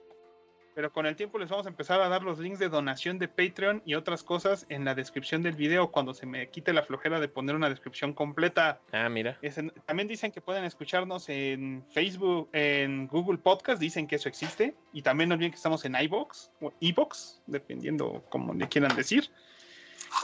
pero 0.75 0.93
con 0.93 1.07
el 1.07 1.17
tiempo 1.17 1.39
les 1.39 1.49
vamos 1.51 1.67
a 1.67 1.69
empezar 1.69 2.01
a 2.01 2.09
dar 2.09 2.23
los 2.23 2.39
links 2.39 2.59
de 2.59 2.69
donación 2.69 3.19
de 3.19 3.29
Patreon 3.29 3.83
y 3.85 3.95
otras 3.95 4.23
cosas 4.23 4.65
en 4.69 4.85
la 4.85 4.95
descripción 4.95 5.43
del 5.43 5.55
video 5.55 5.91
cuando 5.91 6.15
se 6.15 6.27
me 6.27 6.49
quite 6.49 6.73
la 6.73 6.83
flojera 6.83 7.21
de 7.21 7.29
poner 7.29 7.55
una 7.57 7.69
descripción 7.69 8.13
completa. 8.15 8.81
Ah, 8.93 9.09
mira. 9.09 9.39
Es 9.43 9.59
en- 9.59 9.71
también 9.87 10.09
dicen 10.09 10.33
que 10.33 10.41
pueden 10.41 10.65
escucharnos 10.65 11.29
en 11.29 11.85
Facebook, 11.93 12.49
en 12.53 13.07
Google 13.09 13.39
Podcast, 13.39 13.81
dicen 13.81 14.07
que 14.07 14.17
eso 14.17 14.29
existe. 14.29 14.75
Y 14.93 15.03
también 15.03 15.29
no 15.29 15.35
olviden 15.35 15.51
que 15.53 15.57
estamos 15.57 15.85
en 15.85 15.95
iBox 15.95 16.51
o 16.61 16.73
iBox, 16.81 17.43
dependiendo 17.47 18.25
como 18.31 18.55
le 18.55 18.69
quieran 18.69 18.95
decir. 18.97 19.31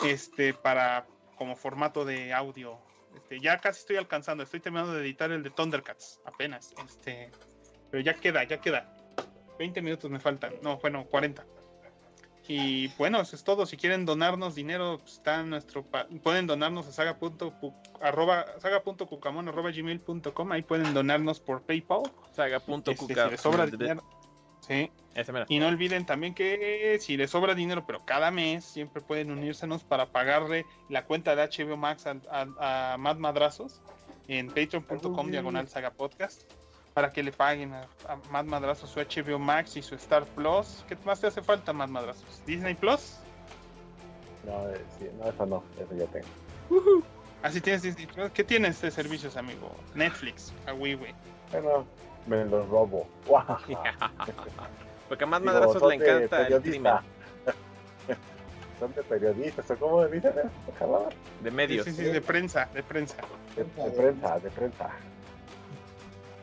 Este, 0.05 0.55
para 0.55 1.07
como 1.37 1.57
formato 1.57 2.05
de 2.05 2.33
audio. 2.33 2.79
Este, 3.17 3.41
ya 3.41 3.59
casi 3.59 3.81
estoy 3.81 3.97
alcanzando, 3.97 4.43
estoy 4.45 4.61
terminando 4.61 4.93
de 4.93 5.01
editar 5.03 5.31
el 5.33 5.43
de 5.43 5.51
Thundercats, 5.51 6.21
apenas. 6.25 6.75
Este, 6.85 7.31
pero 7.91 8.03
ya 8.03 8.15
queda, 8.15 8.45
ya 8.45 8.61
queda. 8.61 8.95
20 9.59 9.83
minutos 9.83 10.11
me 10.11 10.21
faltan. 10.21 10.55
No, 10.63 10.79
bueno, 10.79 11.05
40. 11.07 11.45
Y 12.51 12.89
bueno, 12.97 13.21
eso 13.21 13.37
es 13.37 13.45
todo. 13.45 13.67
Si 13.67 13.77
quieren 13.77 14.07
donarnos 14.07 14.55
dinero, 14.55 14.99
pues, 15.01 15.15
está 15.15 15.41
en 15.41 15.51
nuestro. 15.51 15.83
pa- 15.85 16.07
Pueden 16.23 16.47
donarnos 16.47 16.87
a 16.87 16.93
saga.cu- 16.93 17.75
arroba- 18.01 18.47
saga.cucamón 18.59 19.49
arroba 19.49 19.71
gmail.com. 19.71 20.53
Ahí 20.53 20.63
pueden 20.63 20.95
donarnos 20.95 21.41
por 21.41 21.61
PayPal. 21.63 22.03
Saga.cuca. 22.33 22.91
Este, 22.93 23.15
si 23.25 23.31
les 23.31 23.41
sobra 23.41 23.67
dinero. 23.67 24.03
Sí. 24.67 24.91
Y 25.49 25.59
no 25.59 25.67
olviden 25.67 26.07
también 26.07 26.33
que 26.35 26.97
si 27.01 27.17
les 27.17 27.31
sobra 27.31 27.55
dinero, 27.55 27.85
pero 27.87 28.05
cada 28.07 28.31
mes 28.31 28.65
siempre 28.65 29.03
pueden 29.03 29.31
unírsenos 29.31 29.83
para 29.85 30.07
pagarle 30.13 30.65
la 30.89 31.05
cuenta 31.05 31.35
de 31.37 31.43
HBO 31.43 31.77
Max 31.77 32.07
a, 32.07 32.17
a, 32.31 32.93
a 32.95 32.97
Mad 32.99 33.17
Madrazos 33.17 33.83
en 34.29 34.47
patreon.com 34.49 35.31
diagonal 35.31 35.69
saga 35.69 35.91
podcast 35.91 36.43
para 36.95 37.13
que 37.13 37.23
le 37.23 37.33
paguen 37.33 37.73
a, 37.75 37.83
a 38.09 38.17
Mad 38.31 38.45
Madrazos 38.45 38.91
su 38.91 39.01
HBO 39.01 39.39
Max 39.39 39.77
y 39.77 39.83
su 39.83 39.95
Star 39.95 40.25
Plus. 40.25 40.85
¿Qué 40.89 40.97
más 41.05 41.21
te 41.21 41.27
hace 41.29 41.43
falta, 41.43 41.73
Mad 41.73 41.89
Madrazos? 41.89 42.43
¿Disney 42.47 42.75
Plus? 42.75 43.17
No, 44.45 44.69
eh, 44.71 44.81
sí, 44.99 45.09
no, 45.19 45.29
eso 45.29 45.47
no, 45.47 45.63
eso 45.79 45.95
ya 45.95 46.07
tengo. 46.07 47.03
Así 47.43 47.61
tienes 47.61 47.83
Disney 47.83 48.07
Plus. 48.07 48.31
¿Qué 48.33 48.43
tienes 48.45 48.81
de 48.81 48.91
servicios, 48.91 49.37
amigo? 49.37 49.71
Netflix, 49.95 50.53
a 50.67 50.73
Wiwi. 50.75 51.15
Bueno, 51.53 51.87
me 52.27 52.45
los 52.45 52.69
robo. 52.69 53.07
Porque 55.09 55.25
a 55.25 55.27
más 55.27 55.41
Digo, 55.41 55.53
madrazos 55.53 55.83
le 55.89 55.95
encanta 55.95 56.47
el 56.49 56.61
crimen. 56.63 56.95
Son 58.79 58.95
de 58.95 59.03
periodistas, 59.03 59.69
o 59.73 59.77
cómo 59.77 60.03
me 60.03 60.09
dicen. 60.09 60.33
De 61.43 61.51
Sí, 61.51 61.57
medios. 61.57 61.85
sí, 61.85 61.93
sí, 61.93 62.05
de 62.05 62.21
prensa, 62.21 62.69
de 62.75 62.83
prensa. 62.83 63.17
De, 63.57 63.65
de 63.65 63.91
prensa, 63.91 64.39
de 64.39 64.51
prensa. 64.51 64.91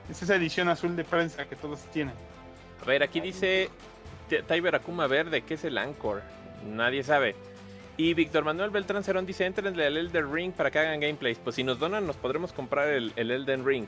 Es 0.10 0.22
esa 0.22 0.36
edición 0.36 0.69
azul 0.69 0.95
de 0.95 1.03
prensa 1.03 1.45
que 1.45 1.56
todos 1.56 1.80
tienen. 1.91 2.14
A 2.82 2.86
ver, 2.86 3.02
aquí 3.03 3.19
dice 3.22 3.69
T- 4.30 4.44
Tiber 4.44 4.76
Akuma 4.76 5.07
Verde, 5.07 5.41
¿qué 5.41 5.56
es 5.56 5.64
el 5.64 5.77
Anchor? 5.77 6.22
Nadie 6.65 7.03
sabe. 7.03 7.36
Y 7.98 8.14
Víctor 8.14 8.44
Manuel 8.44 8.69
Beltrán 8.72 9.03
Cerón 9.03 9.26
dice, 9.26 9.45
entrenle 9.45 9.86
al 9.86 9.98
Elden 9.98 10.32
Ring 10.34 10.52
para 10.52 10.69
que 10.69 10.80
hagan 10.80 10.99
gameplays. 10.99 11.40
Pues 11.40 11.56
si 11.56 11.64
nos 11.64 11.80
donan, 11.80 12.06
nos 12.06 12.18
podremos 12.18 12.52
comprar 12.52 12.90
el, 12.90 13.14
el 13.15 13.32
Elden 13.32 13.65
Ring. 13.65 13.86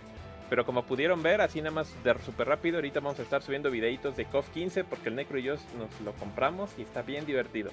Pero 0.49 0.65
como 0.65 0.83
pudieron 0.83 1.21
ver, 1.21 1.41
así 1.41 1.59
nada 1.59 1.71
más 1.71 1.89
de 2.05 2.15
súper 2.25 2.47
rápido, 2.47 2.77
ahorita 2.77 3.01
vamos 3.01 3.19
a 3.19 3.23
estar 3.23 3.43
subiendo 3.43 3.69
videitos 3.69 4.15
de 4.15 4.23
KOF 4.25 4.47
15 4.51 4.85
porque 4.85 5.09
el 5.09 5.15
Necro 5.15 5.37
y 5.37 5.43
yo 5.43 5.55
nos 5.77 5.89
lo 6.05 6.13
compramos 6.13 6.69
y 6.77 6.83
está 6.83 7.01
bien 7.01 7.25
divertido. 7.25 7.69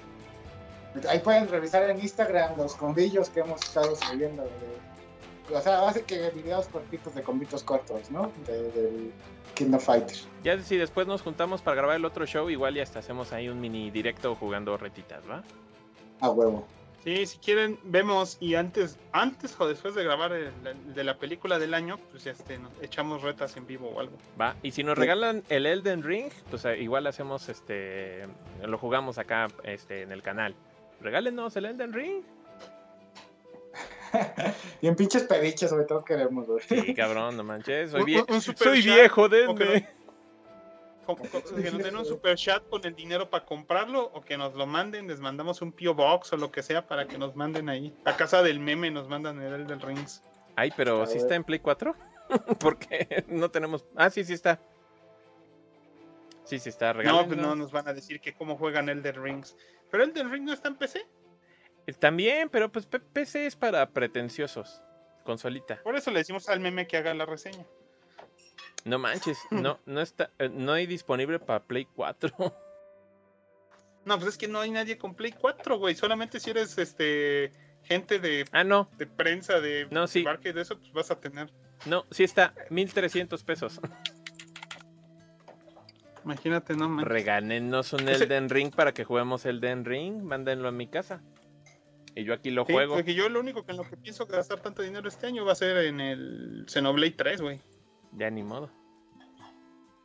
Ahí 1.09 1.19
pueden 1.19 1.47
revisar 1.47 1.89
en 1.89 1.99
Instagram 1.99 2.57
los 2.57 2.75
combillos 2.75 3.29
que 3.29 3.39
hemos 3.39 3.61
estado 3.63 3.95
subiendo. 3.95 4.43
de- 4.43 4.94
o 5.53 5.61
sea, 5.61 5.87
hace 5.87 6.03
que 6.03 6.29
videos 6.31 6.67
cortitos 6.67 7.13
de 7.15 7.21
combitos 7.23 7.63
cortos, 7.63 8.09
¿no? 8.11 8.31
De- 8.47 8.71
del 8.71 9.11
Kingdom 9.53 9.79
Fighter. 9.79 10.17
Ya 10.43 10.59
si 10.59 10.77
después 10.77 11.07
nos 11.07 11.21
juntamos 11.21 11.61
para 11.61 11.75
grabar 11.77 11.95
el 11.97 12.05
otro 12.05 12.25
show, 12.25 12.49
igual 12.49 12.75
ya 12.75 12.83
hasta 12.83 12.99
hacemos 12.99 13.31
ahí 13.33 13.47
un 13.49 13.59
mini 13.61 13.91
directo 13.91 14.35
jugando 14.35 14.77
retitas, 14.77 15.23
¿va? 15.29 15.43
A 16.21 16.29
huevo. 16.29 16.65
Sí, 17.03 17.23
si 17.27 17.37
quieren, 17.37 17.77
vemos 17.83 18.37
y 18.39 18.55
antes, 18.55 18.97
antes 19.11 19.55
o 19.59 19.67
después 19.67 19.93
de 19.93 20.03
grabar 20.03 20.31
el- 20.33 20.51
el 20.65 20.93
de 20.95 21.03
la 21.03 21.19
película 21.19 21.59
del 21.59 21.75
año, 21.75 21.99
pues 22.09 22.25
este, 22.25 22.57
nos 22.57 22.71
echamos 22.81 23.21
retas 23.21 23.55
en 23.57 23.67
vivo 23.67 23.89
o 23.89 23.99
algo. 23.99 24.17
Va, 24.41 24.55
y 24.63 24.71
si 24.71 24.83
nos 24.83 24.95
Sí. 24.95 25.01
regalan 25.01 25.43
el 25.49 25.67
Elden 25.67 26.01
Ring, 26.01 26.31
pues 26.49 26.65
eh, 26.65 26.79
igual 26.79 27.05
hacemos 27.05 27.47
este. 27.47 28.25
Lo 28.65 28.79
jugamos 28.79 29.19
acá 29.19 29.49
este, 29.63 30.01
en 30.01 30.11
el 30.11 30.23
canal. 30.23 30.55
Regálenos 30.99 31.55
el 31.57 31.65
Elden 31.65 31.93
Ring. 31.93 32.23
Y 34.81 34.87
en 34.87 34.95
pinches 34.95 35.23
pediches, 35.23 35.69
sobre 35.69 35.85
todo 35.85 36.03
queremos, 36.03 36.47
güey. 36.47 36.63
Sí, 36.67 36.93
cabrón, 36.93 37.37
no 37.37 37.43
manches. 37.43 37.91
Soy, 37.91 38.03
vie- 38.03 38.25
un- 38.27 38.35
un 38.35 38.41
super 38.41 38.67
soy 38.67 38.81
viejo, 38.81 39.27
denme. 39.29 39.87
Que 41.55 41.69
nos 41.71 41.83
den 41.83 41.95
un 41.95 42.05
super 42.05 42.35
chat 42.35 42.67
con 42.67 42.83
el 42.85 42.95
dinero 42.95 43.29
para 43.29 43.45
comprarlo 43.45 44.05
o 44.13 44.21
que 44.21 44.37
nos 44.37 44.55
lo 44.55 44.65
manden, 44.65 45.07
les 45.07 45.19
mandamos 45.19 45.61
un 45.61 45.71
Pio 45.71 45.93
Box 45.93 46.33
o 46.33 46.37
lo 46.37 46.51
que 46.51 46.63
sea 46.63 46.87
para 46.87 47.07
que 47.07 47.17
nos 47.19 47.35
manden 47.35 47.69
ahí. 47.69 47.95
A 48.05 48.17
casa 48.17 48.41
del 48.41 48.59
meme 48.59 48.89
nos 48.89 49.07
mandan 49.07 49.39
el 49.41 49.53
Elden 49.53 49.81
Rings. 49.81 50.23
Ay, 50.55 50.71
pero 50.75 51.03
A 51.03 51.05
¿sí 51.05 51.13
ver. 51.13 51.21
está 51.23 51.35
en 51.35 51.43
Play 51.43 51.59
4? 51.59 51.95
Porque 52.59 53.23
no 53.27 53.51
tenemos. 53.51 53.85
Ah, 53.95 54.09
sí, 54.09 54.23
sí 54.23 54.33
está. 54.33 54.59
Sí, 56.43 56.57
sí 56.59 56.69
está. 56.69 56.87
No, 56.93 56.99
Regálenos. 56.99 57.27
pues 57.27 57.39
no 57.39 57.55
nos 57.55 57.71
van 57.71 57.87
a 57.87 57.93
decir 57.93 58.19
que 58.19 58.33
cómo 58.33 58.57
juegan 58.57 58.89
Elden 58.89 59.21
Rings. 59.23 59.55
Pero 59.91 60.03
Elden 60.03 60.31
Ring 60.31 60.43
no 60.43 60.53
está 60.53 60.69
en 60.69 60.75
PC. 60.75 61.05
También, 61.99 62.49
pero 62.49 62.71
pues 62.71 62.85
PC 62.87 63.45
es 63.45 63.55
para 63.55 63.87
pretenciosos. 63.89 64.81
Consolita. 65.23 65.81
Por 65.83 65.95
eso 65.95 66.11
le 66.11 66.19
decimos 66.19 66.49
al 66.49 66.59
meme 66.59 66.87
que 66.87 66.97
haga 66.97 67.13
la 67.13 67.25
reseña. 67.25 67.65
No 68.83 68.99
manches, 68.99 69.39
no, 69.49 69.79
no 69.85 70.01
está, 70.01 70.29
eh, 70.39 70.49
no 70.49 70.73
hay 70.73 70.85
disponible 70.85 71.39
para 71.39 71.63
Play 71.63 71.85
4. 71.95 72.31
No, 74.05 74.17
pues 74.19 74.29
es 74.29 74.37
que 74.37 74.47
no 74.47 74.59
hay 74.59 74.69
nadie 74.69 74.97
con 74.99 75.15
Play 75.15 75.31
4, 75.31 75.79
güey. 75.79 75.95
Solamente 75.95 76.39
si 76.39 76.51
eres 76.51 76.77
este 76.77 77.51
gente 77.83 78.19
de, 78.19 78.45
ah, 78.51 78.63
no, 78.63 78.89
de 78.97 79.07
prensa, 79.07 79.59
de 79.59 79.87
No, 79.89 80.05
sí. 80.07 80.23
y 80.43 80.51
de 80.51 80.61
eso, 80.61 80.77
pues 80.79 80.91
vas 80.93 81.09
a 81.11 81.19
tener. 81.19 81.51
no, 81.87 82.05
sí 82.11 82.23
está, 82.23 82.53
1300 82.69 83.43
pesos. 83.43 83.79
Imagínate, 86.23 86.75
no 86.75 86.89
man. 86.89 87.05
Regálenos 87.05 87.93
un 87.93 88.07
Ese- 88.09 88.23
Elden 88.23 88.49
Ring 88.49 88.73
para 88.73 88.93
que 88.93 89.03
juguemos 89.03 89.45
Elden 89.45 89.85
Ring, 89.85 90.21
mándenlo 90.23 90.67
a 90.67 90.71
mi 90.71 90.87
casa. 90.87 91.21
Y 92.15 92.23
yo 92.23 92.33
aquí 92.33 92.49
lo 92.49 92.65
Sí, 92.65 92.73
juego. 92.73 92.95
porque 92.95 93.13
yo 93.13 93.27
lo 93.29 93.39
único 93.41 93.63
que 93.65 93.71
en 93.71 93.77
lo 93.77 93.83
que 93.83 93.97
pienso 93.97 94.25
gastar 94.25 94.61
tanto 94.61 94.81
dinero 94.81 95.07
este 95.07 95.27
año 95.27 95.45
va 95.45 95.51
a 95.51 95.55
ser 95.55 95.77
en 95.85 95.99
el 95.99 96.65
Xenoblade 96.67 97.11
3, 97.11 97.41
güey. 97.41 97.59
Ya 98.13 98.29
ni 98.29 98.41
modo, 98.43 98.69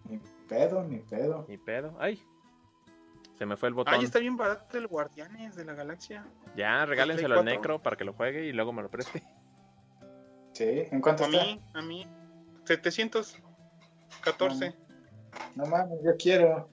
Ni 0.08 0.18
pedo, 0.48 0.82
ni 0.82 0.98
pedo. 0.98 1.46
ni 1.48 1.56
pedo. 1.56 1.96
Ay, 2.00 2.20
se 3.38 3.46
me 3.46 3.56
fue 3.56 3.68
el 3.68 3.74
botón. 3.74 3.94
Ay, 3.94 4.04
está 4.04 4.18
bien 4.18 4.36
barato 4.36 4.76
el 4.76 4.88
Guardianes 4.88 5.54
de 5.54 5.64
la 5.64 5.74
Galaxia. 5.74 6.26
Ya, 6.56 6.84
regálenselo 6.84 7.36
al 7.36 7.42
Play 7.44 7.54
4. 7.54 7.74
Necro 7.74 7.82
para 7.82 7.96
que 7.96 8.04
lo 8.04 8.12
juegue 8.12 8.44
y 8.46 8.52
luego 8.52 8.72
me 8.72 8.82
lo 8.82 8.90
preste. 8.90 9.22
Sí, 10.52 10.64
¿en 10.90 11.00
cuánto 11.00 11.24
A 11.24 11.28
está? 11.28 11.44
mí, 11.44 11.60
a 11.74 11.80
mí, 11.80 12.06
714. 12.64 14.74
No 15.54 15.64
mames, 15.66 16.00
yo 16.04 16.16
quiero. 16.18 16.68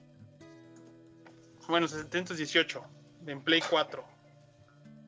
Bueno, 1.68 1.86
718 1.86 2.82
en 3.28 3.40
Play 3.40 3.60
4. 3.70 4.04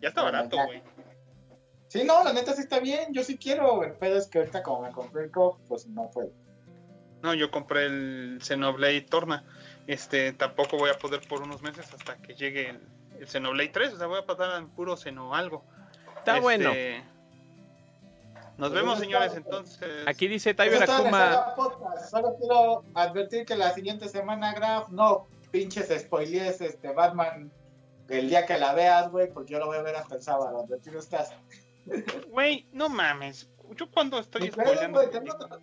Ya 0.01 0.09
está 0.09 0.23
Bueno, 0.23 0.39
barato, 0.39 0.57
güey. 0.67 0.83
Sí, 1.89 2.05
no, 2.05 2.23
la 2.23 2.33
neta 2.33 2.53
sí 2.55 2.63
está 2.63 2.79
bien. 2.79 3.13
Yo 3.13 3.25
sí 3.25 3.37
quiero. 3.37 3.83
El 3.83 3.93
pedo 3.93 4.17
es 4.17 4.29
que 4.29 4.39
ahorita, 4.39 4.63
como 4.63 4.83
me 4.83 4.93
compré 4.93 5.25
el 5.25 5.31
COF, 5.31 5.59
pues 5.69 5.87
no 5.87 6.11
puedo. 6.11 6.31
No, 7.23 7.35
yo 7.35 7.51
compré 7.51 7.87
el 7.87 8.39
Xenoblade 8.41 9.03
Torna. 9.03 9.45
Este, 9.87 10.33
tampoco 10.33 10.79
voy 10.79 10.91
a 10.91 10.99
poder 10.99 11.21
por 11.29 11.43
unos 11.43 11.63
meses 11.63 11.93
hasta 11.93 12.17
que 12.17 12.35
llegue 12.35 12.71
el, 12.71 12.81
el 13.19 13.27
Xenoblade 13.29 13.71
3, 13.71 13.95
o 13.95 13.99
sea, 13.99 14.07
voy 14.07 14.21
a 14.21 14.27
pasar 14.27 14.57
en 14.59 14.69
puro 14.69 14.97
Xeno 14.97 15.35
algo. 15.35 15.65
Está 16.17 16.35
Este, 16.35 16.41
bueno. 16.43 16.73
Nos 18.57 18.73
vemos, 18.73 18.99
señores, 18.99 19.35
entonces. 19.35 20.07
Aquí 20.07 20.29
dice 20.29 20.51
el 20.51 20.83
Akuma. 20.83 21.55
Solo 22.11 22.37
quiero 22.39 22.85
advertir 22.95 23.47
que 23.47 23.57
la 23.57 23.73
siguiente 23.73 24.09
semana, 24.09 24.53
Graf, 24.53 24.91
no 24.91 25.27
pinches 25.51 25.89
spoilees 25.99 26.61
este 26.61 26.93
Batman 26.93 27.51
el 28.11 28.29
día 28.29 28.45
que 28.47 28.59
la 28.59 28.75
veas, 28.75 29.11
güey, 29.11 29.33
porque 29.33 29.53
yo 29.53 29.59
lo 29.59 29.67
voy 29.67 29.79
a 29.79 29.83
ver 29.83 29.97
hasta 29.97 30.17
el 30.17 30.23
sábado. 30.23 30.61
Advertido 30.61 30.99
estás. 30.99 31.33
Güey, 32.29 32.67
no 32.73 32.89
mames. 32.89 33.49
Yo 33.77 33.89
cuando 33.91 34.19
estoy 34.19 34.51
tengo, 34.51 35.01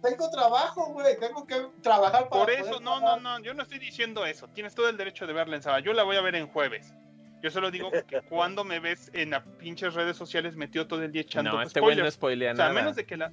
tengo 0.02 0.30
trabajo, 0.32 0.94
güey. 0.94 1.20
Tengo 1.20 1.46
que 1.46 1.68
trabajar 1.82 2.30
para 2.30 2.30
Por 2.30 2.46
poder 2.46 2.62
eso, 2.62 2.80
no, 2.80 3.00
no, 3.00 3.06
pagar. 3.06 3.22
no, 3.22 3.40
yo 3.40 3.54
no 3.54 3.64
estoy 3.64 3.80
diciendo 3.80 4.26
eso. 4.26 4.48
Tienes 4.50 4.74
todo 4.76 4.88
el 4.88 4.96
derecho 4.96 5.28
de 5.28 5.34
verla 5.34 5.58
en 5.58 5.62
sábado. 5.64 5.84
Yo 5.84 5.94
la 5.94 6.04
voy 6.04 6.16
a 6.16 6.22
ver 6.22 6.36
en 6.36 6.48
jueves. 6.48 6.94
Yo 7.42 7.52
solo 7.52 7.70
digo 7.70 7.92
que 7.92 8.22
cuando 8.30 8.64
me 8.64 8.80
ves 8.80 9.12
en 9.14 9.32
las 9.32 9.44
pinches 9.60 9.94
redes 9.94 10.16
sociales 10.16 10.56
metido 10.56 10.88
todo 10.88 11.04
el 11.04 11.12
día 11.12 11.22
echando 11.24 11.52
No, 11.52 11.62
este 11.62 11.82
güey 11.82 11.98
no 11.98 12.10
spoilea 12.10 12.54
o 12.54 12.56
sea, 12.56 12.66
a 12.66 12.70
nada. 12.70 12.80
menos 12.80 12.96
de 12.96 13.06
que 13.06 13.18
la. 13.18 13.30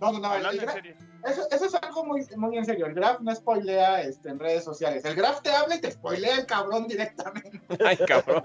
No, 0.00 0.12
no, 0.12 0.20
no. 0.20 0.28
Hablando 0.28 0.62
el 0.62 0.68
en 0.68 0.74
serio. 0.74 0.96
Eso, 1.26 1.46
eso 1.50 1.64
es 1.66 1.74
algo 1.74 2.04
muy, 2.04 2.26
muy 2.36 2.56
en 2.56 2.64
serio. 2.64 2.86
El 2.86 2.94
Graf 2.94 3.20
no 3.20 3.34
spoilea 3.34 4.02
este, 4.02 4.28
en 4.28 4.38
redes 4.38 4.64
sociales. 4.64 5.04
El 5.04 5.14
Graf 5.14 5.42
te 5.42 5.50
habla 5.50 5.76
y 5.76 5.80
te 5.80 5.90
spoilea 5.90 6.36
el 6.36 6.46
cabrón 6.46 6.86
directamente. 6.86 7.60
Ay, 7.84 7.96
cabrón. 7.96 8.42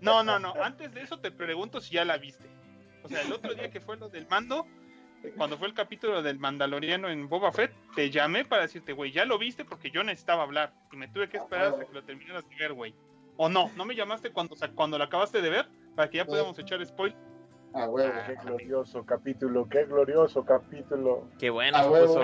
No, 0.00 0.22
no, 0.22 0.38
no. 0.38 0.54
Antes 0.62 0.92
de 0.94 1.02
eso 1.02 1.18
te 1.18 1.30
pregunto 1.30 1.80
si 1.80 1.94
ya 1.94 2.04
la 2.04 2.18
viste. 2.18 2.48
O 3.02 3.08
sea, 3.08 3.22
el 3.22 3.32
otro 3.32 3.54
día 3.54 3.70
que 3.70 3.80
fue 3.80 3.96
lo 3.96 4.08
del 4.08 4.26
mando, 4.28 4.66
cuando 5.36 5.58
fue 5.58 5.68
el 5.68 5.74
capítulo 5.74 6.22
del 6.22 6.38
Mandaloriano 6.38 7.08
en 7.08 7.28
Boba 7.28 7.52
Fett, 7.52 7.72
te 7.94 8.10
llamé 8.10 8.44
para 8.44 8.62
decirte, 8.62 8.92
güey, 8.92 9.12
ya 9.12 9.24
lo 9.24 9.38
viste 9.38 9.64
porque 9.64 9.90
yo 9.90 10.02
necesitaba 10.02 10.42
hablar. 10.42 10.72
Y 10.92 10.96
me 10.96 11.08
tuve 11.08 11.28
que 11.28 11.38
esperar 11.38 11.68
hasta 11.68 11.84
que 11.84 11.92
lo 11.92 12.04
terminaras 12.04 12.48
de 12.48 12.56
ver, 12.56 12.72
güey. 12.72 12.94
O 13.36 13.48
no, 13.48 13.70
no 13.76 13.84
me 13.84 13.94
llamaste 13.94 14.30
cuando, 14.30 14.54
o 14.54 14.58
sea, 14.58 14.70
cuando 14.70 14.98
lo 14.98 15.04
acabaste 15.04 15.40
de 15.40 15.48
ver 15.48 15.68
para 15.96 16.10
que 16.10 16.18
ya 16.18 16.24
podamos 16.26 16.58
echar 16.58 16.84
spoiler. 16.84 17.29
Ah, 17.72 17.86
huevo. 17.88 18.12
Qué 18.26 18.34
glorioso 18.44 19.04
capítulo, 19.04 19.68
qué 19.68 19.84
glorioso 19.84 20.44
capítulo. 20.44 21.28
Qué 21.38 21.50
bueno 21.50 21.76
A 21.76 21.88
huevo, 21.88 22.14
puso 22.14 22.22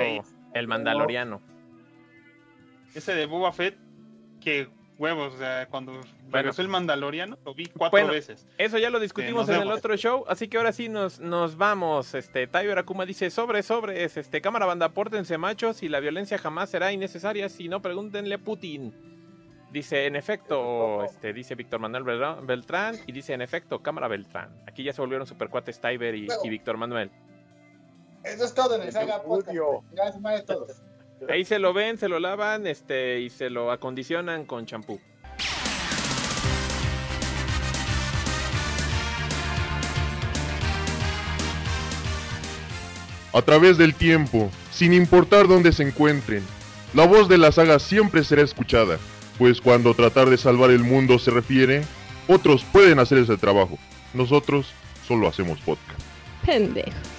el 0.55 0.68
Mandaloriano. 0.68 1.40
Ese 2.94 3.14
de 3.14 3.27
Boba 3.27 3.52
Fett, 3.52 3.77
que 4.40 4.68
huevos, 4.98 5.35
o 5.35 5.39
sea, 5.39 5.66
cuando 5.68 6.01
regresó 6.31 6.62
el 6.62 6.68
Mandaloriano, 6.68 7.36
lo 7.44 7.55
vi 7.55 7.66
cuatro 7.66 7.90
Bueno, 7.90 8.12
veces. 8.12 8.47
Eso 8.59 8.78
ya 8.78 8.90
lo 8.90 8.98
discutimos 8.98 9.48
en 9.48 9.62
el 9.62 9.70
otro 9.70 9.97
show, 9.97 10.24
así 10.28 10.48
que 10.48 10.56
ahora 10.56 10.73
sí 10.73 10.89
nos, 10.89 11.20
nos 11.20 11.56
vamos. 11.56 12.14
Este, 12.14 12.47
Tiber 12.47 12.78
Akuma 12.78 13.05
dice, 13.06 13.31
sobre, 13.31 13.62
sobre, 13.62 14.05
este, 14.05 14.40
cámara 14.40 14.66
banda, 14.66 14.89
pórtense 14.89 15.39
machos 15.39 15.82
y 15.82 15.89
la 15.89 16.01
violencia 16.01 16.39
jamás 16.39 16.70
será 16.70 16.93
innecesaria, 16.93 17.48
si 17.48 17.68
no, 17.68 17.82
pregúntenle 17.82 18.35
a 18.35 18.39
Putin. 18.39 18.94
Dice, 19.70 20.06
en 20.06 20.16
efecto, 20.16 21.05
este, 21.05 21.32
dice 21.32 21.55
Víctor 21.55 21.80
Manuel 21.80 22.05
Beltrán, 22.43 22.97
y 23.06 23.12
dice, 23.12 23.34
en 23.34 23.43
efecto, 23.43 23.82
cámara 23.82 24.09
Beltrán. 24.09 24.51
Aquí 24.66 24.84
ya 24.84 24.93
se 24.93 25.01
volvieron 25.01 25.26
supercuates 25.26 25.80
Tiber 25.80 26.14
y, 26.14 26.28
y 26.44 26.48
Víctor 26.48 26.76
Manuel. 26.76 27.10
Eso 28.24 28.44
es 28.44 28.55
todo 28.55 28.76
en 28.76 28.82
el 28.82 28.86
El 28.88 28.93
Saga 28.93 29.22
Podcast. 29.22 29.56
Gracias, 29.93 30.20
madre, 30.20 30.43
todos. 30.43 30.82
Ahí 31.28 31.44
se 31.44 31.59
lo 31.59 31.72
ven, 31.72 31.98
se 31.98 32.09
lo 32.09 32.20
lavan, 32.20 32.66
este, 32.66 33.20
y 33.20 33.30
se 33.30 33.51
lo 33.51 33.70
acondicionan 33.70 34.44
con 34.44 34.66
champú. 34.66 35.01
a 43.36 43.43
través 43.43 43.76
del 43.76 43.94
tiempo, 43.94 44.51
sin 44.72 44.94
importar 44.94 45.47
dónde 45.47 45.70
se 45.70 45.82
encuentren. 45.82 46.43
La 46.94 47.06
voz 47.06 47.28
de 47.28 47.36
la 47.36 47.52
saga 47.52 47.78
siempre 47.78 48.24
será 48.24 48.40
escuchada, 48.40 48.98
pues 49.39 49.61
cuando 49.61 49.95
tratar 49.95 50.31
de 50.31 50.37
salvar 50.37 50.71
el 50.71 50.85
mundo 50.85 51.19
se 51.19 51.31
refiere, 51.31 51.83
otros 52.29 52.65
pueden 52.65 52.99
hacer 52.99 53.19
ese 53.19 53.37
trabajo. 53.37 53.79
Nosotros 54.15 54.73
solo 55.07 55.29
hacemos 55.29 55.61
podcast. 55.61 56.01
Pendejo. 56.45 57.15